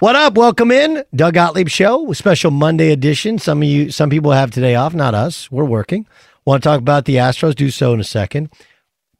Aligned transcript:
What 0.00 0.16
up? 0.16 0.32
Welcome 0.32 0.70
in, 0.70 1.04
Doug 1.14 1.34
Gottlieb 1.34 1.68
Show, 1.68 2.10
special 2.14 2.50
Monday 2.50 2.90
edition. 2.90 3.38
Some 3.38 3.60
of 3.60 3.68
you, 3.68 3.90
some 3.90 4.08
people 4.08 4.32
have 4.32 4.50
today 4.50 4.74
off, 4.74 4.94
not 4.94 5.14
us. 5.14 5.50
We're 5.50 5.66
working. 5.66 6.06
Want 6.46 6.62
to 6.62 6.66
talk 6.70 6.78
about 6.78 7.04
the 7.04 7.16
Astros? 7.16 7.54
Do 7.54 7.70
so 7.70 7.92
in 7.92 8.00
a 8.00 8.04
second. 8.04 8.48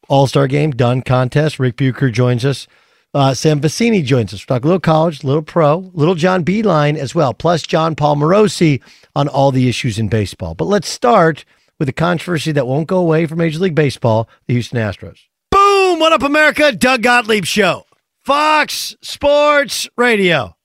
All 0.08 0.26
Star 0.26 0.46
game 0.46 0.70
done. 0.70 1.02
Contest. 1.02 1.58
Rick 1.58 1.76
Bucher 1.76 2.10
joins 2.10 2.46
us. 2.46 2.66
Uh, 3.12 3.34
Sam 3.34 3.60
Vecenie 3.60 4.02
joins 4.02 4.32
us. 4.32 4.42
Talk 4.46 4.64
a 4.64 4.66
little 4.66 4.80
college, 4.80 5.22
a 5.22 5.26
little 5.26 5.42
pro, 5.42 5.90
little 5.92 6.14
John 6.14 6.46
Beilein 6.46 6.96
as 6.96 7.14
well. 7.14 7.34
Plus 7.34 7.60
Jon 7.60 7.94
Paul 7.94 8.16
Morosi 8.16 8.80
on 9.14 9.28
all 9.28 9.52
the 9.52 9.68
issues 9.68 9.98
in 9.98 10.08
baseball. 10.08 10.54
But 10.54 10.64
let's 10.64 10.88
start 10.88 11.44
with 11.78 11.90
a 11.90 11.92
controversy 11.92 12.52
that 12.52 12.66
won't 12.66 12.88
go 12.88 12.96
away 12.96 13.26
from 13.26 13.36
Major 13.36 13.58
League 13.58 13.74
Baseball: 13.74 14.30
the 14.46 14.54
Houston 14.54 14.78
Astros. 14.78 15.18
Boom! 15.50 16.00
What 16.00 16.14
up, 16.14 16.22
America? 16.22 16.72
Doug 16.72 17.02
Gottlieb 17.02 17.44
Show, 17.44 17.84
Fox 18.24 18.96
Sports 19.02 19.86
Radio. 19.98 20.56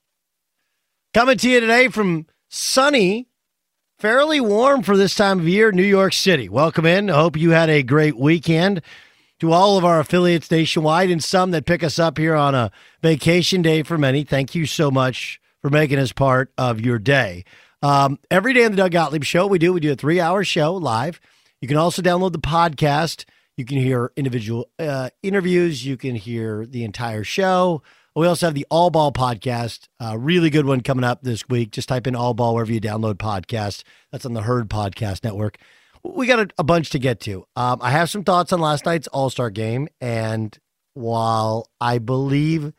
Coming 1.16 1.38
to 1.38 1.50
you 1.50 1.62
today 1.62 1.88
from 1.88 2.28
sunny, 2.50 3.30
fairly 3.98 4.42
warm 4.42 4.84
for 4.84 4.98
this 4.98 5.16
time 5.16 5.40
of 5.40 5.48
year, 5.48 5.72
New 5.72 5.82
York 5.82 6.12
City. 6.12 6.50
Welcome 6.50 6.86
in. 6.86 7.10
I 7.10 7.14
hope 7.14 7.38
you 7.38 7.52
had 7.52 7.70
a 7.70 7.84
great 7.84 8.18
weekend. 8.18 8.82
To 9.40 9.54
all 9.54 9.78
of 9.78 9.86
our 9.86 10.02
affiliates 10.02 10.52
nationwide 10.52 11.10
and 11.10 11.24
some 11.24 11.52
that 11.52 11.66
pick 11.66 11.84
us 11.84 12.00
up 12.00 12.18
here 12.18 12.36
on 12.36 12.54
a 12.54 12.70
vacation 13.02 13.62
day 13.62 13.82
for 13.82 13.98
many, 13.98 14.26
thank 14.26 14.56
you 14.56 14.66
so 14.66 14.92
much 14.92 15.40
for 15.62 15.70
making 15.70 16.00
us 16.00 16.12
part 16.12 16.52
of 16.58 16.82
your 16.82 17.00
day. 17.00 17.46
Um, 17.82 18.20
every 18.30 18.52
day 18.52 18.66
on 18.66 18.72
the 18.72 18.78
Doug 18.78 18.92
Gottlieb 18.92 19.24
Show, 19.24 19.48
we 19.48 19.58
do 19.58 19.72
we 19.72 19.80
do 19.80 19.94
a 19.94 19.96
three 19.96 20.20
hour 20.20 20.44
show 20.44 20.74
live. 20.74 21.22
You 21.62 21.70
can 21.70 21.78
also 21.78 22.02
download 22.02 22.34
the 22.34 22.40
podcast. 22.40 23.24
You 23.56 23.64
can 23.64 23.78
hear 23.78 24.12
individual 24.18 24.70
uh, 24.78 25.12
interviews. 25.24 25.86
You 25.86 25.96
can 25.96 26.16
hear 26.16 26.66
the 26.66 26.84
entire 26.84 27.24
show. 27.24 27.84
We 28.16 28.28
also 28.28 28.46
have 28.46 28.56
the 28.56 28.66
All 28.72 28.90
Ball 28.92 29.12
podcast, 29.12 29.90
a 30.00 30.18
really 30.18 30.50
good 30.50 30.66
one 30.66 30.80
coming 30.80 31.04
up 31.04 31.24
this 31.24 31.50
week. 31.50 31.72
Just 31.72 31.90
type 31.90 32.08
in 32.08 32.16
All 32.16 32.34
Ball 32.34 32.54
wherever 32.54 32.72
you 32.72 32.80
download 32.80 33.16
podcasts. 33.16 33.84
That's 34.10 34.26
on 34.26 34.32
the 34.32 34.44
Herd 34.44 34.70
Podcast 34.70 35.26
Network. 35.26 35.58
We 36.02 36.26
got 36.26 36.40
a, 36.40 36.48
a 36.58 36.64
bunch 36.64 36.92
to 36.92 37.00
get 37.00 37.20
to. 37.22 37.46
Um, 37.58 37.80
I 37.82 37.92
have 37.92 38.10
some 38.10 38.24
thoughts 38.24 38.54
on 38.54 38.62
last 38.62 38.86
night's 38.86 39.08
All 39.08 39.30
Star 39.30 39.50
game, 39.50 39.90
and 40.00 40.58
while 40.94 41.70
I 41.82 41.98
believe 41.98 42.72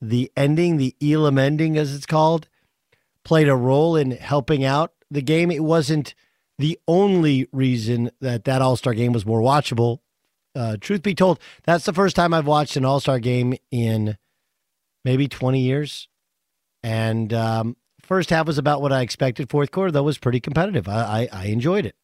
the 0.00 0.32
ending, 0.34 0.78
the 0.78 0.96
Elam 1.02 1.36
ending, 1.36 1.76
as 1.76 1.94
it's 1.94 2.06
called, 2.06 2.48
played 3.22 3.50
a 3.50 3.56
role 3.56 3.96
in 3.96 4.12
helping 4.12 4.64
out 4.64 4.94
the 5.10 5.20
game, 5.20 5.50
it 5.50 5.62
wasn't 5.62 6.14
the 6.58 6.78
only 6.88 7.46
reason 7.52 8.12
that 8.22 8.44
that 8.44 8.62
All 8.62 8.76
Star 8.76 8.94
game 8.94 9.12
was 9.12 9.26
more 9.26 9.42
watchable. 9.42 9.98
Uh, 10.54 10.78
truth 10.80 11.02
be 11.02 11.14
told, 11.14 11.38
that's 11.64 11.84
the 11.84 11.92
first 11.92 12.16
time 12.16 12.32
I've 12.32 12.46
watched 12.46 12.78
an 12.78 12.86
All 12.86 12.98
Star 12.98 13.18
game 13.18 13.52
in 13.70 14.16
maybe 15.04 15.28
20 15.28 15.60
years. 15.60 16.08
And 16.82 17.32
um, 17.32 17.76
first 18.02 18.30
half 18.30 18.46
was 18.46 18.58
about 18.58 18.82
what 18.82 18.92
I 18.92 19.02
expected. 19.02 19.50
Fourth 19.50 19.70
quarter, 19.70 19.90
though, 19.90 20.02
was 20.02 20.18
pretty 20.18 20.40
competitive. 20.40 20.88
I, 20.88 21.28
I, 21.32 21.40
I 21.42 21.44
enjoyed 21.46 21.86
it. 21.86 21.96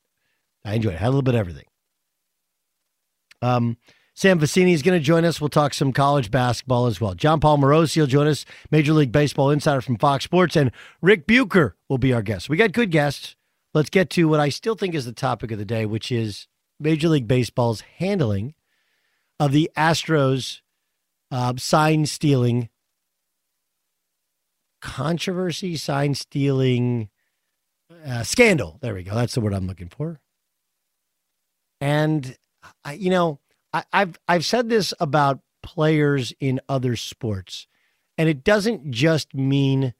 I 0.65 0.75
enjoyed 0.75 0.95
it. 0.95 0.99
Had 0.99 1.09
a 1.09 1.11
little 1.11 1.23
bit 1.23 1.35
of 1.35 1.41
everything. 1.41 1.67
Um, 3.43 3.77
Sam 4.15 4.41
Vecenie 4.41 4.73
is 4.73 4.83
going 4.83 4.99
to 4.99 5.05
join 5.05 5.25
us. 5.27 5.41
We'll 5.41 5.51
talk 5.51 5.75
some 5.75 5.93
college 5.93 6.31
basketball 6.31 6.87
as 6.87 7.01
well. 7.01 7.15
Jon 7.15 7.39
Paul 7.39 7.59
Morosi 7.59 7.99
will 7.99 8.07
join 8.07 8.27
us, 8.27 8.47
Major 8.71 8.95
League 8.95 9.13
Baseball 9.13 9.51
insider 9.51 9.83
from 9.83 9.99
Fox 9.99 10.25
Sports, 10.25 10.57
and 10.57 10.73
Rick 11.03 11.27
Bucher 11.27 11.77
will 11.89 11.99
be 11.99 12.15
our 12.15 12.23
guest. 12.23 12.49
We 12.49 12.57
got 12.57 12.73
good 12.73 12.91
guests. 12.91 13.37
Let's 13.75 13.91
get 13.91 14.09
to 14.11 14.27
what 14.27 14.41
I 14.41 14.49
still 14.49 14.75
think 14.75 14.95
is 14.95 15.05
the 15.05 15.13
topic 15.13 15.51
of 15.51 15.59
the 15.59 15.67
day, 15.67 15.85
which 15.85 16.11
is 16.11 16.49
Major 16.81 17.11
League 17.11 17.29
Baseball's 17.29 17.83
handling 17.99 18.55
of 19.39 19.53
the 19.53 19.71
Astros 19.77 20.63
uh, 21.31 21.53
sign 21.59 22.07
stealing 22.07 22.71
controversy, 24.81 25.77
sign 25.77 26.15
stealing 26.15 27.09
uh, 28.05 28.23
scandal. 28.23 28.79
There 28.81 28.95
we 28.95 29.03
go. 29.03 29.15
That's 29.15 29.35
the 29.35 29.41
word 29.41 29.55
I'm 29.55 29.67
looking 29.67 29.89
for. 29.89 30.21
And 31.81 32.37
I, 32.85 32.95
you 32.95 33.11
know, 33.11 33.41
I, 33.73 33.85
I've 33.93 34.19
I've 34.29 34.45
said 34.45 34.69
this 34.69 34.95
about 35.01 35.41
players 35.63 36.33
in 36.41 36.61
other 36.69 36.97
sports, 36.97 37.67
and 38.17 38.29
it 38.29 38.45
doesn't 38.45 38.91
just 38.91 39.35
mean 39.35 39.95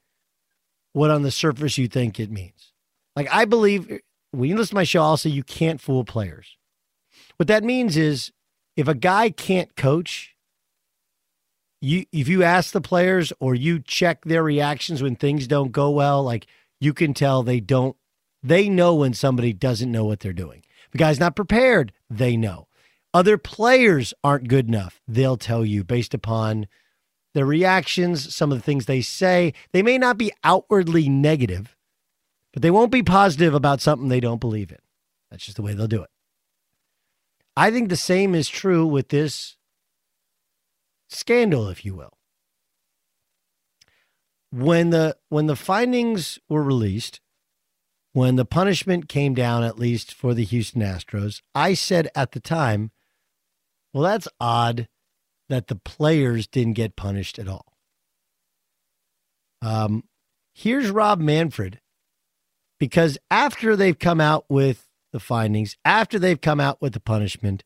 what 0.93 1.11
on 1.11 1.21
the 1.21 1.31
surface 1.31 1.77
you 1.77 1.87
think 1.87 2.19
it 2.19 2.31
means. 2.31 2.73
Like 3.15 3.27
I 3.31 3.45
believe 3.45 3.99
when 4.31 4.49
you 4.49 4.55
listen 4.55 4.71
to 4.71 4.75
my 4.75 4.83
show, 4.83 5.01
I'll 5.01 5.17
say 5.17 5.29
you 5.29 5.43
can't 5.43 5.81
fool 5.81 6.03
players. 6.03 6.57
What 7.37 7.47
that 7.47 7.63
means 7.63 7.97
is 7.97 8.31
if 8.75 8.87
a 8.87 8.95
guy 8.95 9.29
can't 9.29 9.75
coach, 9.75 10.35
you 11.81 12.05
if 12.11 12.27
you 12.27 12.43
ask 12.43 12.71
the 12.71 12.81
players 12.81 13.31
or 13.39 13.55
you 13.55 13.79
check 13.79 14.25
their 14.25 14.43
reactions 14.43 15.01
when 15.01 15.15
things 15.15 15.47
don't 15.47 15.71
go 15.71 15.89
well, 15.89 16.23
like 16.23 16.47
you 16.79 16.93
can 16.93 17.13
tell 17.13 17.43
they 17.43 17.59
don't 17.59 17.95
they 18.43 18.69
know 18.69 18.95
when 18.95 19.13
somebody 19.13 19.53
doesn't 19.53 19.91
know 19.91 20.05
what 20.05 20.19
they're 20.19 20.33
doing. 20.33 20.63
A 20.93 20.97
guy's 20.97 21.19
not 21.19 21.35
prepared, 21.35 21.91
they 22.09 22.37
know. 22.37 22.67
Other 23.13 23.37
players 23.37 24.13
aren't 24.23 24.47
good 24.47 24.67
enough. 24.67 25.01
They'll 25.07 25.37
tell 25.37 25.65
you 25.65 25.83
based 25.83 26.13
upon 26.13 26.67
their 27.33 27.45
reactions, 27.45 28.33
some 28.33 28.51
of 28.51 28.57
the 28.57 28.63
things 28.63 28.85
they 28.85 29.01
say. 29.01 29.53
They 29.71 29.81
may 29.81 29.97
not 29.97 30.17
be 30.17 30.31
outwardly 30.43 31.09
negative, 31.09 31.75
but 32.53 32.61
they 32.61 32.71
won't 32.71 32.91
be 32.91 33.03
positive 33.03 33.53
about 33.53 33.81
something 33.81 34.07
they 34.07 34.19
don't 34.19 34.41
believe 34.41 34.71
in. 34.71 34.77
That's 35.29 35.45
just 35.45 35.57
the 35.57 35.63
way 35.63 35.73
they'll 35.73 35.87
do 35.87 36.03
it. 36.03 36.09
I 37.55 37.71
think 37.71 37.89
the 37.89 37.95
same 37.95 38.35
is 38.35 38.47
true 38.47 38.85
with 38.85 39.09
this 39.09 39.56
scandal, 41.09 41.69
if 41.69 41.85
you 41.85 41.95
will. 41.95 42.17
When 44.51 44.91
the 44.91 45.17
when 45.29 45.47
the 45.47 45.55
findings 45.55 46.39
were 46.47 46.63
released, 46.63 47.19
when 48.13 48.35
the 48.35 48.45
punishment 48.45 49.09
came 49.09 49.33
down, 49.33 49.63
at 49.63 49.77
least 49.77 50.13
for 50.13 50.33
the 50.33 50.45
Houston 50.45 50.81
Astros, 50.81 51.41
I 51.53 51.73
said 51.73 52.09
at 52.15 52.31
the 52.31 52.39
time, 52.39 52.91
well, 53.93 54.03
that's 54.03 54.27
odd 54.39 54.87
that 55.49 55.67
the 55.67 55.75
players 55.75 56.47
didn't 56.47 56.73
get 56.73 56.95
punished 56.95 57.39
at 57.39 57.47
all. 57.47 57.73
Um, 59.61 60.03
here's 60.53 60.89
Rob 60.89 61.19
Manfred, 61.19 61.79
because 62.79 63.17
after 63.29 63.75
they've 63.75 63.97
come 63.97 64.21
out 64.21 64.45
with 64.49 64.87
the 65.11 65.19
findings, 65.19 65.77
after 65.83 66.19
they've 66.19 66.41
come 66.41 66.59
out 66.59 66.81
with 66.81 66.93
the 66.93 66.99
punishment, 66.99 67.63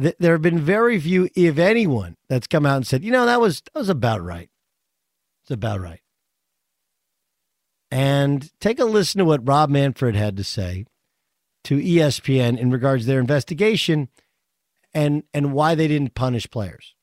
th- 0.00 0.16
there 0.18 0.32
have 0.32 0.42
been 0.42 0.60
very 0.60 1.00
few, 1.00 1.28
if 1.34 1.58
anyone, 1.58 2.16
that's 2.28 2.46
come 2.46 2.66
out 2.66 2.76
and 2.76 2.86
said, 2.86 3.04
you 3.04 3.10
know, 3.10 3.26
that 3.26 3.40
was 3.40 3.62
that 3.72 3.78
was 3.78 3.88
about 3.88 4.22
right. 4.22 4.50
It's 5.42 5.50
about 5.50 5.80
right. 5.80 6.00
And 7.90 8.50
take 8.60 8.80
a 8.80 8.84
listen 8.84 9.18
to 9.18 9.24
what 9.24 9.46
Rob 9.46 9.70
Manfred 9.70 10.16
had 10.16 10.36
to 10.36 10.44
say 10.44 10.86
to 11.64 11.78
ESPN 11.78 12.58
in 12.58 12.70
regards 12.70 13.04
to 13.04 13.08
their 13.08 13.20
investigation 13.20 14.08
and 14.92 15.24
and 15.32 15.52
why 15.52 15.74
they 15.74 15.88
didn't 15.88 16.14
punish 16.14 16.48
players. 16.50 16.94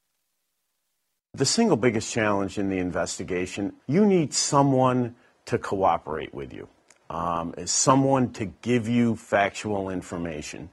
The 1.33 1.45
single 1.45 1.77
biggest 1.77 2.11
challenge 2.11 2.57
in 2.57 2.69
the 2.69 2.77
investigation, 2.77 3.73
you 3.87 4.05
need 4.05 4.33
someone 4.33 5.15
to 5.45 5.57
cooperate 5.57 6.33
with 6.33 6.53
you, 6.53 6.67
um, 7.09 7.53
is 7.57 7.71
someone 7.71 8.33
to 8.33 8.45
give 8.45 8.89
you 8.89 9.15
factual 9.15 9.89
information. 9.89 10.69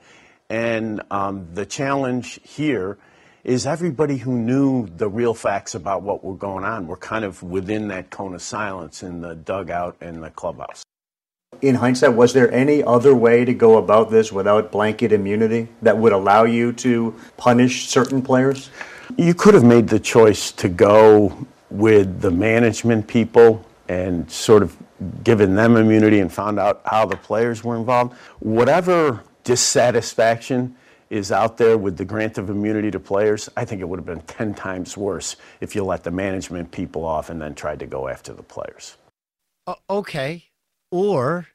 And 0.51 1.03
um, 1.11 1.49
the 1.53 1.67
challenge 1.67 2.41
here 2.43 2.99
is 3.45 3.67
everybody 3.67 4.17
who 4.17 4.37
knew 4.37 4.87
the 4.87 5.09
real 5.09 5.35
facts 5.35 5.75
about 5.75 6.03
what 6.03 6.25
were 6.25 6.35
going 6.35 6.65
on 6.65 6.87
were 6.87 6.97
kind 6.97 7.25
of 7.25 7.43
within 7.43 7.89
that 7.89 8.11
cone 8.11 8.35
of 8.35 8.43
silence 8.43 9.03
in 9.03 9.21
the 9.21 9.35
dugout 9.35 9.97
and 10.01 10.23
the 10.23 10.31
clubhouse. 10.31 10.83
In 11.63 11.75
hindsight, 11.75 12.15
was 12.15 12.35
there 12.35 12.53
any 12.53 12.83
other 12.83 13.15
way 13.15 13.45
to 13.45 13.55
go 13.55 13.79
about 13.79 14.11
this 14.11 14.31
without 14.31 14.71
blanket 14.71 15.13
immunity 15.13 15.69
that 15.83 15.97
would 15.97 16.13
allow 16.13 16.45
you 16.45 16.73
to 16.75 17.15
punish 17.37 17.89
certain 17.89 18.23
players? 18.23 18.71
You 19.17 19.35
could 19.35 19.55
have 19.55 19.65
made 19.65 19.89
the 19.89 19.99
choice 19.99 20.53
to 20.53 20.69
go 20.69 21.47
with 21.71 22.21
the 22.21 22.31
management 22.31 23.07
people 23.07 23.65
and 23.89 24.31
sort 24.31 24.63
of 24.63 24.77
given 25.25 25.55
them 25.55 25.77
immunity 25.77 26.21
and 26.21 26.33
found 26.33 26.59
out 26.59 26.83
how 26.85 27.07
the 27.07 27.17
players 27.17 27.65
were 27.65 27.77
involved. 27.77 28.15
Whatever 28.41 29.23
dissatisfaction 29.49 30.77
is 31.09 31.33
out 31.33 31.57
there 31.57 31.79
with 31.79 31.97
the 31.97 32.05
grant 32.05 32.37
of 32.37 32.51
immunity 32.51 32.91
to 32.91 33.01
players, 33.01 33.49
I 33.57 33.65
think 33.65 33.81
it 33.81 33.89
would 33.89 33.99
have 33.99 34.05
been 34.05 34.21
10 34.21 34.53
times 34.53 34.95
worse 34.95 35.37
if 35.63 35.75
you 35.75 35.83
let 35.85 36.05
the 36.05 36.11
management 36.11 36.71
people 36.71 37.03
off 37.03 37.31
and 37.31 37.41
then 37.41 37.55
tried 37.55 37.79
to 37.79 37.87
go 37.87 38.09
after 38.09 38.35
the 38.35 38.43
players. 38.43 38.99
Uh, 39.67 39.77
okay. 39.89 40.45
Or 40.91 41.47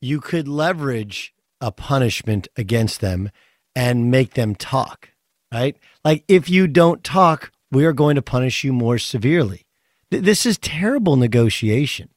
you 0.00 0.18
could 0.18 0.48
leverage 0.48 1.34
a 1.60 1.70
punishment 1.70 2.48
against 2.56 3.02
them 3.02 3.30
and 3.74 4.10
make 4.10 4.32
them 4.32 4.54
talk, 4.54 5.10
right? 5.52 5.76
Like 6.06 6.24
if 6.28 6.48
you 6.48 6.66
don't 6.66 7.04
talk, 7.04 7.52
we 7.70 7.84
are 7.84 7.92
going 7.92 8.14
to 8.14 8.22
punish 8.22 8.64
you 8.64 8.72
more 8.72 8.96
severely. 8.96 9.66
Th- 10.10 10.22
this 10.22 10.46
is 10.46 10.56
terrible 10.56 11.16
negotiation. 11.16 12.08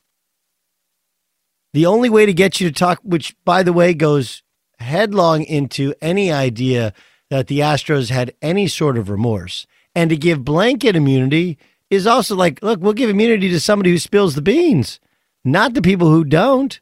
The 1.74 1.86
only 1.86 2.10
way 2.10 2.26
to 2.26 2.32
get 2.32 2.62
you 2.62 2.70
to 2.70 2.74
talk, 2.74 3.00
which 3.04 3.36
by 3.44 3.64
the 3.64 3.74
way 3.74 3.94
goes 3.94 4.44
headlong 4.90 5.44
into 5.44 5.94
any 6.02 6.32
idea 6.32 6.94
that 7.30 7.48
the 7.48 7.60
Astros 7.60 8.10
had 8.10 8.34
any 8.42 8.68
sort 8.68 8.98
of 8.98 9.10
remorse. 9.10 9.66
And 9.96 10.10
to 10.10 10.18
give 10.18 10.44
blanket 10.44 10.96
immunity 10.96 11.58
is 11.90 12.06
also 12.06 12.36
like, 12.36 12.62
look, 12.62 12.80
we'll 12.82 12.94
give 12.94 13.10
immunity 13.10 13.50
to 13.50 13.60
somebody 13.60 13.92
who 13.92 13.98
spills 13.98 14.36
the 14.36 14.42
beans, 14.42 15.00
not 15.44 15.74
the 15.74 15.82
people 15.82 16.10
who 16.10 16.24
don't. 16.24 16.80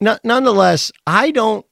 No, 0.00 0.18
nonetheless, 0.22 0.92
I 1.06 1.30
don't. 1.30 1.66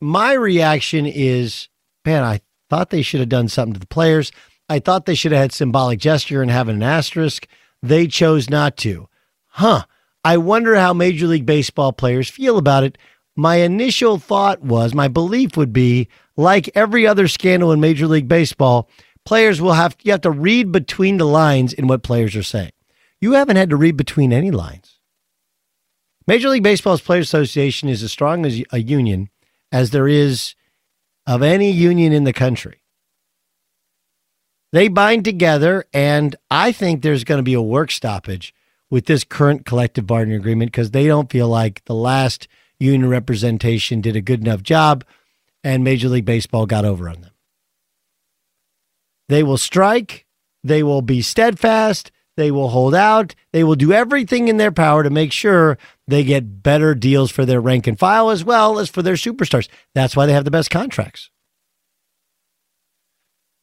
My 0.00 0.32
reaction 0.32 1.06
is, 1.06 1.68
man, 2.04 2.24
I 2.24 2.40
thought 2.68 2.90
they 2.90 3.02
should 3.02 3.20
have 3.20 3.28
done 3.28 3.48
something 3.48 3.74
to 3.74 3.80
the 3.80 3.86
players. 3.86 4.32
I 4.68 4.78
thought 4.78 5.06
they 5.06 5.14
should 5.14 5.32
have 5.32 5.40
had 5.40 5.52
symbolic 5.52 5.98
gesture 5.98 6.42
and 6.42 6.50
having 6.50 6.76
an 6.76 6.82
asterisk. 6.82 7.46
They 7.82 8.06
chose 8.06 8.48
not 8.48 8.76
to. 8.78 9.08
Huh. 9.48 9.84
I 10.24 10.36
wonder 10.36 10.76
how 10.76 10.94
Major 10.94 11.26
League 11.26 11.46
Baseball 11.46 11.92
players 11.92 12.30
feel 12.30 12.56
about 12.56 12.84
it 12.84 12.96
my 13.36 13.56
initial 13.56 14.18
thought 14.18 14.62
was 14.62 14.94
my 14.94 15.08
belief 15.08 15.56
would 15.56 15.72
be 15.72 16.08
like 16.36 16.70
every 16.74 17.06
other 17.06 17.28
scandal 17.28 17.72
in 17.72 17.80
Major 17.80 18.06
League 18.06 18.28
Baseball, 18.28 18.88
players 19.24 19.60
will 19.60 19.72
have 19.72 19.96
you 20.02 20.12
have 20.12 20.20
to 20.22 20.30
read 20.30 20.72
between 20.72 21.16
the 21.16 21.26
lines 21.26 21.72
in 21.72 21.86
what 21.86 22.02
players 22.02 22.36
are 22.36 22.42
saying. 22.42 22.72
You 23.20 23.32
haven't 23.32 23.56
had 23.56 23.70
to 23.70 23.76
read 23.76 23.96
between 23.96 24.32
any 24.32 24.50
lines. 24.50 24.98
Major 26.26 26.48
League 26.48 26.62
Baseball's 26.62 27.00
Players 27.00 27.26
Association 27.26 27.88
is 27.88 28.02
as 28.02 28.12
strong 28.12 28.46
as 28.46 28.62
a 28.70 28.80
union 28.80 29.28
as 29.70 29.90
there 29.90 30.08
is 30.08 30.54
of 31.26 31.42
any 31.42 31.70
union 31.70 32.12
in 32.12 32.24
the 32.24 32.32
country. 32.32 32.82
They 34.72 34.88
bind 34.88 35.24
together, 35.24 35.84
and 35.92 36.34
I 36.50 36.72
think 36.72 37.02
there's 37.02 37.24
going 37.24 37.38
to 37.38 37.42
be 37.42 37.54
a 37.54 37.62
work 37.62 37.90
stoppage 37.90 38.54
with 38.90 39.06
this 39.06 39.24
current 39.24 39.66
collective 39.66 40.06
bargaining 40.06 40.38
agreement 40.38 40.70
because 40.70 40.90
they 40.90 41.06
don't 41.06 41.30
feel 41.30 41.48
like 41.48 41.84
the 41.84 41.94
last 41.94 42.48
union 42.82 43.08
representation 43.08 44.00
did 44.00 44.16
a 44.16 44.20
good 44.20 44.40
enough 44.40 44.62
job, 44.62 45.04
and 45.64 45.84
Major 45.84 46.08
League 46.08 46.24
Baseball 46.24 46.66
got 46.66 46.84
over 46.84 47.08
on 47.08 47.20
them. 47.20 47.30
They 49.28 49.42
will 49.42 49.58
strike, 49.58 50.26
they 50.62 50.82
will 50.82 51.02
be 51.02 51.22
steadfast, 51.22 52.10
they 52.36 52.50
will 52.50 52.68
hold 52.68 52.94
out, 52.94 53.34
they 53.52 53.64
will 53.64 53.76
do 53.76 53.92
everything 53.92 54.48
in 54.48 54.56
their 54.56 54.72
power 54.72 55.02
to 55.02 55.10
make 55.10 55.32
sure 55.32 55.78
they 56.08 56.24
get 56.24 56.62
better 56.62 56.94
deals 56.94 57.30
for 57.30 57.44
their 57.44 57.60
rank 57.60 57.86
and 57.86 57.98
file 57.98 58.30
as 58.30 58.44
well 58.44 58.78
as 58.78 58.90
for 58.90 59.02
their 59.02 59.14
superstars. 59.14 59.68
That's 59.94 60.16
why 60.16 60.26
they 60.26 60.32
have 60.32 60.44
the 60.44 60.50
best 60.50 60.70
contracts. 60.70 61.30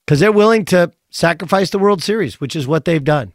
Because 0.06 0.20
they're 0.20 0.32
willing 0.32 0.66
to 0.66 0.92
sacrifice 1.12 1.70
the 1.70 1.80
World 1.80 2.02
Series, 2.02 2.40
which 2.40 2.56
is 2.56 2.68
what 2.68 2.86
they've 2.86 3.04
done. 3.04 3.34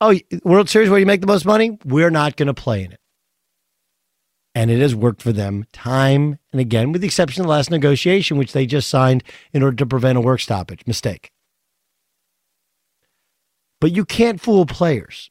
Oh, 0.00 0.14
World 0.44 0.68
Series 0.68 0.90
where 0.90 0.98
you 0.98 1.06
make 1.06 1.22
the 1.22 1.26
most 1.26 1.46
money? 1.46 1.78
We're 1.84 2.10
not 2.10 2.36
going 2.36 2.48
to 2.48 2.54
play 2.54 2.84
in 2.84 2.92
it 2.92 3.00
and 4.56 4.70
it 4.70 4.80
has 4.80 4.94
worked 4.94 5.20
for 5.20 5.32
them 5.32 5.66
time 5.74 6.38
and 6.50 6.62
again, 6.62 6.90
with 6.90 7.02
the 7.02 7.06
exception 7.06 7.42
of 7.42 7.46
the 7.46 7.50
last 7.50 7.70
negotiation, 7.70 8.38
which 8.38 8.54
they 8.54 8.64
just 8.64 8.88
signed 8.88 9.22
in 9.52 9.62
order 9.62 9.76
to 9.76 9.84
prevent 9.84 10.16
a 10.16 10.20
work 10.22 10.40
stoppage. 10.40 10.80
Mistake. 10.86 11.30
But 13.82 13.92
you 13.92 14.06
can't 14.06 14.40
fool 14.40 14.64
players. 14.64 15.30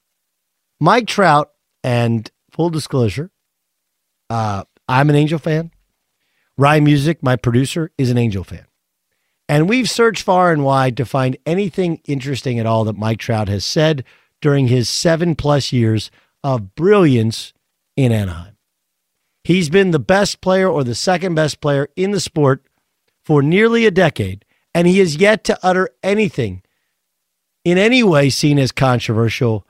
Mike 0.80 1.08
Trout, 1.08 1.50
and 1.84 2.30
full 2.52 2.70
disclosure, 2.70 3.32
uh, 4.30 4.64
I'm 4.88 5.10
an 5.10 5.16
Angel 5.16 5.40
fan. 5.40 5.72
Ryan 6.56 6.84
Music, 6.84 7.24
my 7.24 7.36
producer, 7.36 7.92
is 7.98 8.12
an 8.12 8.20
Angel 8.20 8.44
fan. 8.44 8.68
And 9.50 9.68
we've 9.68 9.90
searched 9.90 10.22
far 10.22 10.52
and 10.52 10.64
wide 10.64 10.96
to 10.98 11.06
find 11.06 11.36
anything 11.48 12.00
interesting 12.06 12.60
at 12.60 12.68
all 12.68 12.84
that 12.84 12.98
Mike 12.98 13.20
Trout 13.20 13.48
has 13.48 13.66
said 13.66 14.04
during 14.40 14.68
his 14.68 14.88
seven 14.88 15.36
plus 15.36 15.74
years 15.74 16.12
of 16.44 16.76
brilliance 16.76 17.54
in 17.96 18.12
Anaheim. 18.12 18.55
He's 19.46 19.70
been 19.70 19.92
the 19.92 20.00
best 20.00 20.42
player 20.42 20.68
or 20.68 20.84
the 20.84 20.96
second 20.96 21.36
best 21.36 21.62
player 21.62 21.88
in 21.96 22.10
the 22.10 22.20
sport 22.20 22.66
for 23.24 23.44
nearly 23.44 23.86
a 23.86 23.92
decade, 23.92 24.44
and 24.74 24.88
he 24.88 24.98
has 24.98 25.18
yet 25.18 25.44
to 25.44 25.60
utter 25.62 25.90
anything 26.02 26.64
in 27.64 27.78
any 27.78 28.02
way 28.02 28.32
seen 28.32 28.58
as 28.58 28.72
controversial, 28.72 29.68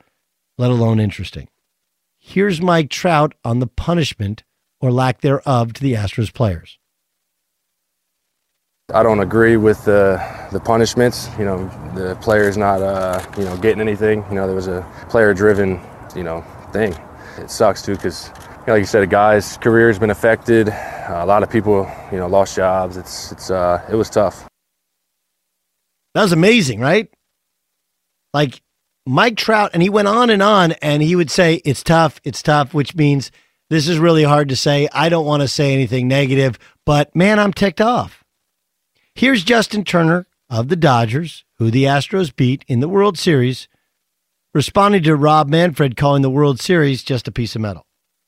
let 0.58 0.72
alone 0.72 1.02
interesting. 1.02 1.50
Here's 2.18 2.62
Mike 2.62 2.90
Trout 2.90 3.34
on 3.44 3.60
the 3.60 3.68
punishment 3.68 4.46
or 4.80 4.94
lack 4.94 5.20
thereof 5.20 5.74
to 5.74 5.82
the 5.82 5.96
Astros 5.96 6.34
players. 6.34 6.80
I 8.94 9.04
don't 9.04 9.20
agree 9.20 9.58
with 9.58 9.84
the 9.84 10.24
the 10.54 10.60
punishments. 10.62 11.28
You 11.38 11.44
know, 11.44 11.92
the 11.96 12.16
player's 12.22 12.56
not 12.56 12.82
uh, 12.82 13.22
you 13.38 13.44
know 13.44 13.58
getting 13.58 13.82
anything. 13.82 14.24
You 14.30 14.36
know, 14.36 14.48
there 14.48 14.56
was 14.56 14.70
a 14.70 14.88
player-driven 15.10 15.82
you 16.16 16.24
know 16.24 16.46
thing. 16.72 16.96
It 17.38 17.52
sucks 17.52 17.82
too 17.82 17.96
because, 17.96 18.32
you 18.66 18.72
know, 18.72 18.74
like 18.74 18.82
you 18.82 18.88
said, 18.88 19.04
a 19.04 19.08
guy's 19.08 19.58
career 19.58 19.88
has 19.88 20.00
been 20.00 20.10
affected. 20.10 20.70
Uh, 20.70 21.20
a 21.22 21.26
lot 21.26 21.44
of 21.44 21.52
people 21.52 21.88
you 22.12 22.18
know 22.18 22.28
lost 22.28 22.56
jobs. 22.56 22.98
It's 22.98 23.32
it's 23.32 23.52
uh, 23.52 23.86
it 23.92 23.96
was 23.96 24.10
tough. 24.10 24.48
That 26.16 26.24
was 26.24 26.32
amazing, 26.32 26.80
right? 26.80 27.08
Like 28.34 28.62
Mike 29.06 29.38
Trout, 29.38 29.72
and 29.74 29.84
he 29.84 29.90
went 29.90 30.08
on 30.08 30.30
and 30.30 30.42
on, 30.42 30.72
and 30.74 31.04
he 31.04 31.16
would 31.16 31.30
say, 31.30 31.62
It's 31.64 31.84
tough, 31.84 32.20
it's 32.24 32.42
tough, 32.42 32.74
which 32.74 32.96
means 32.96 33.32
this 33.70 33.88
is 33.88 34.00
really 34.00 34.24
hard 34.24 34.50
to 34.50 34.56
say. 34.56 34.90
I 34.92 35.10
don't 35.10 35.26
want 35.26 35.42
to 35.42 35.48
say 35.48 35.74
anything 35.74 36.08
negative, 36.08 36.58
but 36.86 37.16
man, 37.16 37.38
I'm 37.38 37.54
ticked 37.54 37.82
off. 37.82 38.24
Here's 39.14 39.44
Justin 39.44 39.84
Turner 39.84 40.28
of 40.50 40.70
the 40.70 40.76
Dodgers, 40.76 41.46
who 41.60 41.70
the 41.70 41.84
Astros 41.84 42.36
beat 42.36 42.66
in 42.68 42.80
the 42.80 42.90
World 42.90 43.18
Series, 43.18 43.68
responding 44.54 45.04
to 45.04 45.16
Rob 45.16 45.50
Manfred 45.50 45.96
calling 45.96 46.24
the 46.24 46.30
World 46.30 46.60
Series 46.60 47.04
just 47.04 47.28
a 47.28 47.32
piece 47.32 47.56
of 47.56 47.62
metal. 47.62 47.86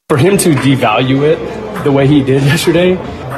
For 0.09 0.15
him 0.15 0.37
to 0.37 0.51
devalue 0.51 1.23
it 1.23 1.83
the 1.83 1.91
way 1.91 2.07
he 2.07 2.23
did 2.23 2.41
yesterday 2.53 2.93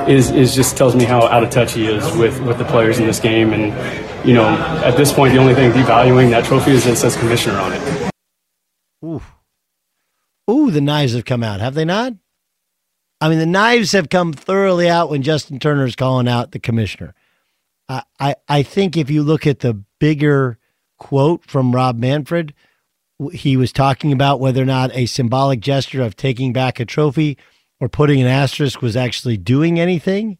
is, 0.08 0.30
is 0.30 0.54
just 0.54 0.78
tells 0.78 0.96
me 0.96 1.04
how 1.04 1.24
out 1.24 1.44
of 1.44 1.50
touch 1.50 1.74
he 1.74 1.88
is 1.88 2.04
with, 2.16 2.40
with 2.42 2.60
the 2.60 2.66
players 2.66 3.00
in 3.00 3.08
this 3.08 3.20
game. 3.20 3.54
And, 3.54 4.28
you 4.28 4.36
know, 4.36 4.48
at 4.84 4.96
this 4.96 5.12
point, 5.12 5.34
the 5.34 5.40
only 5.40 5.56
thing 5.56 5.72
devaluing 5.72 6.30
that 6.30 6.46
trophy 6.46 6.72
is 6.72 6.84
that 6.84 6.94
it 6.94 6.98
says 6.98 7.16
commissioner 7.16 7.58
on 7.58 7.74
it. 7.74 8.12
Ooh. 9.04 9.22
Ooh, 10.50 10.70
the 10.70 10.82
knives 10.82 11.14
have 11.14 11.26
come 11.26 11.42
out, 11.42 11.60
have 11.60 11.74
they 11.74 11.86
not? 11.86 12.14
I 13.20 13.30
mean, 13.30 13.40
the 13.40 13.48
knives 13.48 13.92
have 13.94 14.10
come 14.10 14.32
thoroughly 14.32 14.88
out 14.88 15.10
when 15.10 15.24
Justin 15.24 15.58
Turner 15.58 15.86
is 15.86 15.96
calling 15.96 16.28
out 16.28 16.52
the 16.52 16.60
commissioner. 16.60 17.16
I, 17.88 18.04
I, 18.20 18.36
I 18.48 18.64
think 18.64 18.96
if 18.96 19.10
you 19.10 19.24
look 19.24 19.48
at 19.48 19.60
the 19.60 19.74
bigger 20.00 20.60
quote 21.00 21.46
from 21.46 21.74
Rob 21.74 21.98
Manfred, 21.98 22.54
he 23.34 23.58
was 23.58 23.72
talking 23.72 24.12
about 24.12 24.40
whether 24.40 24.62
or 24.62 24.66
not 24.66 24.96
a 24.96 25.06
symbolic 25.06 25.60
gesture 25.60 26.02
of 26.02 26.16
taking 26.16 26.54
back 26.54 26.80
a 26.80 26.86
trophy 26.86 27.38
or 27.80 27.90
putting 27.90 28.22
an 28.22 28.28
asterisk 28.28 28.82
was 28.82 28.96
actually 28.96 29.38
doing 29.38 29.80
anything. 29.80 30.38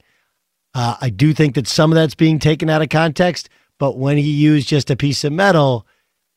Uh, 0.74 0.96
I 1.02 1.10
do 1.10 1.34
think 1.34 1.56
that 1.56 1.68
some 1.68 1.92
of 1.92 1.96
that's 1.96 2.16
being 2.16 2.40
taken 2.40 2.70
out 2.70 2.82
of 2.82 2.90
context, 2.90 3.50
but 3.80 3.98
when 3.98 4.18
he 4.18 4.30
used 4.30 4.68
just 4.68 4.90
a 4.90 4.96
piece 4.96 5.24
of 5.24 5.34
metal, 5.34 5.86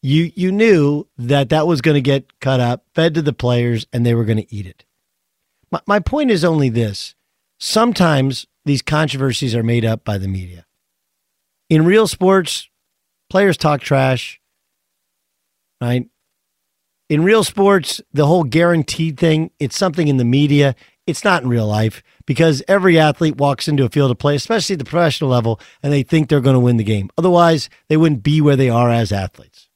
you 0.03 0.33
you 0.35 0.51
knew 0.51 1.07
that 1.17 1.49
that 1.51 1.67
was 1.67 1.81
going 1.81 1.95
to 1.95 2.01
get 2.01 2.41
cut 2.41 2.59
up, 2.61 2.85
fed 2.95 3.15
to 3.15 3.23
the 3.23 3.33
players, 3.33 3.87
and 3.93 4.05
they 4.05 4.15
were 4.15 4.25
going 4.25 4.39
to 4.39 4.55
eat 4.55 4.67
it. 4.67 4.85
My, 5.71 5.81
my 5.87 6.01
point 6.01 6.31
is 6.31 6.45
only 6.45 6.71
this: 6.71 7.15
sometimes 7.61 8.47
these 8.65 8.83
controversies 8.83 9.55
are 9.55 9.63
made 9.63 9.85
up 9.85 10.05
by 10.05 10.19
the 10.19 10.29
media. 10.29 10.67
In 11.69 11.85
real 11.85 12.07
sports, 12.07 12.69
players 13.31 13.57
talk 13.57 13.81
trash, 13.81 14.41
right? 15.81 16.09
In 17.13 17.25
real 17.25 17.45
sports, 17.45 18.01
the 18.15 18.27
whole 18.27 18.43
guaranteed 18.43 19.21
thing, 19.21 19.51
it's 19.59 19.77
something 19.77 20.09
in 20.09 20.17
the 20.17 20.25
media. 20.25 20.75
It's 21.07 21.25
not 21.25 21.43
in 21.43 21.51
real 21.51 21.67
life 21.67 22.03
because 22.25 22.63
every 22.67 22.99
athlete 22.99 23.37
walks 23.37 23.69
into 23.69 23.85
a 23.85 23.91
field 23.91 24.11
of 24.11 24.17
play, 24.17 24.35
especially 24.35 24.77
at 24.77 24.79
the 24.79 24.87
professional 24.87 25.29
level, 25.29 25.61
and 25.83 25.93
they 25.93 26.05
think 26.05 26.31
they're 26.31 26.41
going 26.41 26.55
to 26.55 26.61
win 26.61 26.79
the 26.79 26.85
game. 26.85 27.11
Otherwise, 27.19 27.69
they 27.89 27.99
wouldn't 27.99 28.23
be 28.23 28.41
where 28.41 28.57
they 28.57 28.71
are 28.71 28.89
as 28.89 29.13
athletes. 29.13 29.69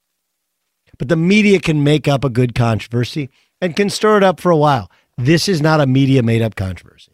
But 0.96 1.10
the 1.10 1.16
media 1.16 1.60
can 1.60 1.84
make 1.84 2.08
up 2.08 2.24
a 2.24 2.30
good 2.30 2.54
controversy 2.54 3.28
and 3.60 3.76
can 3.76 3.90
stir 3.90 4.16
it 4.16 4.22
up 4.22 4.40
for 4.40 4.50
a 4.50 4.56
while. 4.56 4.90
This 5.18 5.46
is 5.46 5.60
not 5.60 5.82
a 5.82 5.86
media 5.86 6.22
made 6.22 6.40
up 6.40 6.54
controversy. 6.54 7.12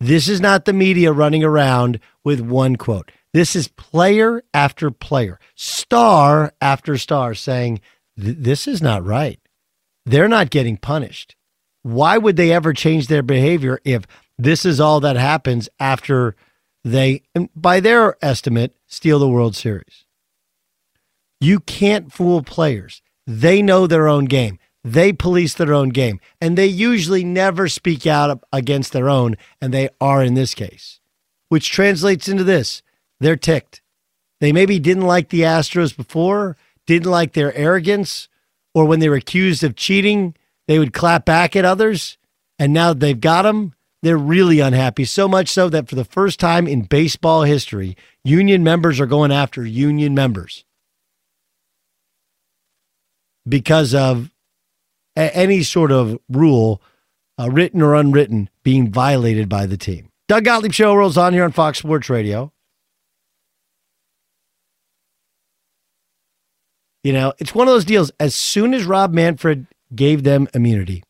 This 0.00 0.28
is 0.28 0.38
not 0.38 0.66
the 0.66 0.74
media 0.74 1.12
running 1.12 1.42
around 1.42 1.98
with 2.24 2.40
one 2.40 2.76
quote. 2.76 3.10
This 3.32 3.56
is 3.56 3.68
player 3.68 4.42
after 4.52 4.90
player, 4.90 5.40
star 5.54 6.52
after 6.60 6.98
star 6.98 7.32
saying, 7.32 7.80
This 8.18 8.68
is 8.68 8.82
not 8.82 9.02
right. 9.02 9.40
They're 10.06 10.28
not 10.28 10.50
getting 10.50 10.76
punished. 10.76 11.34
Why 11.82 12.16
would 12.16 12.36
they 12.36 12.52
ever 12.52 12.72
change 12.72 13.08
their 13.08 13.22
behavior 13.22 13.80
if 13.84 14.06
this 14.38 14.64
is 14.64 14.80
all 14.80 15.00
that 15.00 15.16
happens 15.16 15.68
after 15.78 16.36
they, 16.84 17.22
by 17.54 17.80
their 17.80 18.16
estimate, 18.22 18.74
steal 18.86 19.18
the 19.18 19.28
World 19.28 19.56
Series? 19.56 20.04
You 21.40 21.60
can't 21.60 22.12
fool 22.12 22.42
players. 22.42 23.02
They 23.26 23.60
know 23.60 23.86
their 23.86 24.08
own 24.08 24.26
game. 24.26 24.58
They 24.84 25.12
police 25.12 25.54
their 25.54 25.74
own 25.74 25.88
game, 25.88 26.20
and 26.40 26.56
they 26.56 26.66
usually 26.66 27.24
never 27.24 27.66
speak 27.66 28.06
out 28.06 28.40
against 28.52 28.92
their 28.92 29.08
own, 29.08 29.36
and 29.60 29.74
they 29.74 29.88
are 30.00 30.22
in 30.22 30.34
this 30.34 30.54
case, 30.54 31.00
which 31.48 31.70
translates 31.70 32.28
into 32.28 32.44
this 32.44 32.82
they're 33.18 33.34
ticked. 33.34 33.82
They 34.40 34.52
maybe 34.52 34.78
didn't 34.78 35.06
like 35.06 35.30
the 35.30 35.40
Astros 35.40 35.96
before, 35.96 36.56
didn't 36.86 37.10
like 37.10 37.32
their 37.32 37.52
arrogance, 37.56 38.28
or 38.76 38.84
when 38.84 39.00
they 39.00 39.08
were 39.08 39.16
accused 39.16 39.64
of 39.64 39.74
cheating, 39.74 40.34
they 40.68 40.78
would 40.78 40.92
clap 40.92 41.24
back 41.24 41.56
at 41.56 41.64
others. 41.64 42.18
And 42.58 42.74
now 42.74 42.90
that 42.90 43.00
they've 43.00 43.18
got 43.18 43.42
them, 43.42 43.72
they're 44.02 44.18
really 44.18 44.60
unhappy. 44.60 45.06
So 45.06 45.26
much 45.26 45.48
so 45.48 45.70
that 45.70 45.88
for 45.88 45.94
the 45.94 46.04
first 46.04 46.38
time 46.38 46.68
in 46.68 46.82
baseball 46.82 47.44
history, 47.44 47.96
union 48.22 48.62
members 48.62 49.00
are 49.00 49.06
going 49.06 49.32
after 49.32 49.64
union 49.64 50.14
members 50.14 50.66
because 53.48 53.94
of 53.94 54.30
any 55.16 55.62
sort 55.62 55.90
of 55.90 56.18
rule, 56.28 56.82
uh, 57.38 57.48
written 57.48 57.80
or 57.80 57.94
unwritten, 57.94 58.50
being 58.62 58.92
violated 58.92 59.48
by 59.48 59.64
the 59.64 59.78
team. 59.78 60.10
Doug 60.28 60.44
Gottlieb 60.44 60.74
Show 60.74 60.94
rolls 60.94 61.16
on 61.16 61.32
here 61.32 61.44
on 61.44 61.52
Fox 61.52 61.78
Sports 61.78 62.10
Radio. 62.10 62.52
You 67.06 67.12
know, 67.12 67.32
it's 67.38 67.54
one 67.54 67.68
of 67.68 67.72
those 67.72 67.84
deals. 67.84 68.10
As 68.18 68.34
soon 68.34 68.74
as 68.74 68.82
Rob 68.82 69.12
Manfred 69.14 69.68
gave 69.94 70.24
them 70.24 70.48
immunity, 70.54 71.04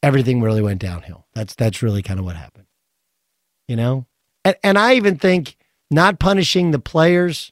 everything 0.00 0.40
really 0.40 0.62
went 0.62 0.80
downhill. 0.80 1.26
That's 1.34 1.56
that's 1.56 1.82
really 1.82 2.02
kind 2.02 2.20
of 2.20 2.24
what 2.24 2.36
happened. 2.36 2.68
You 3.66 3.74
know? 3.74 4.06
And 4.44 4.54
and 4.62 4.78
I 4.78 4.94
even 4.94 5.18
think 5.18 5.56
not 5.90 6.20
punishing 6.20 6.70
the 6.70 6.78
players 6.78 7.50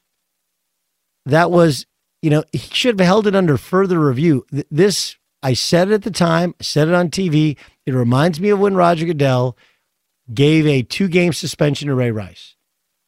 that 1.25 1.51
was, 1.51 1.85
you 2.21 2.29
know, 2.29 2.45
he 2.53 2.59
should 2.59 2.97
have 2.97 3.05
held 3.05 3.27
it 3.27 3.35
under 3.35 3.57
further 3.57 3.99
review. 3.99 4.45
This 4.71 5.17
I 5.43 5.55
said 5.55 5.89
it 5.89 5.93
at 5.93 6.03
the 6.03 6.11
time, 6.11 6.55
I 6.57 6.63
said 6.63 6.87
it 6.87 6.93
on 6.93 7.09
TV. 7.09 7.57
It 7.85 7.93
reminds 7.93 8.39
me 8.39 8.47
of 8.47 8.59
when 8.59 8.75
Roger 8.75 9.05
Goodell 9.05 9.57
gave 10.33 10.65
a 10.65 10.83
two-game 10.83 11.33
suspension 11.33 11.89
to 11.89 11.95
Ray 11.95 12.11
Rice. 12.11 12.55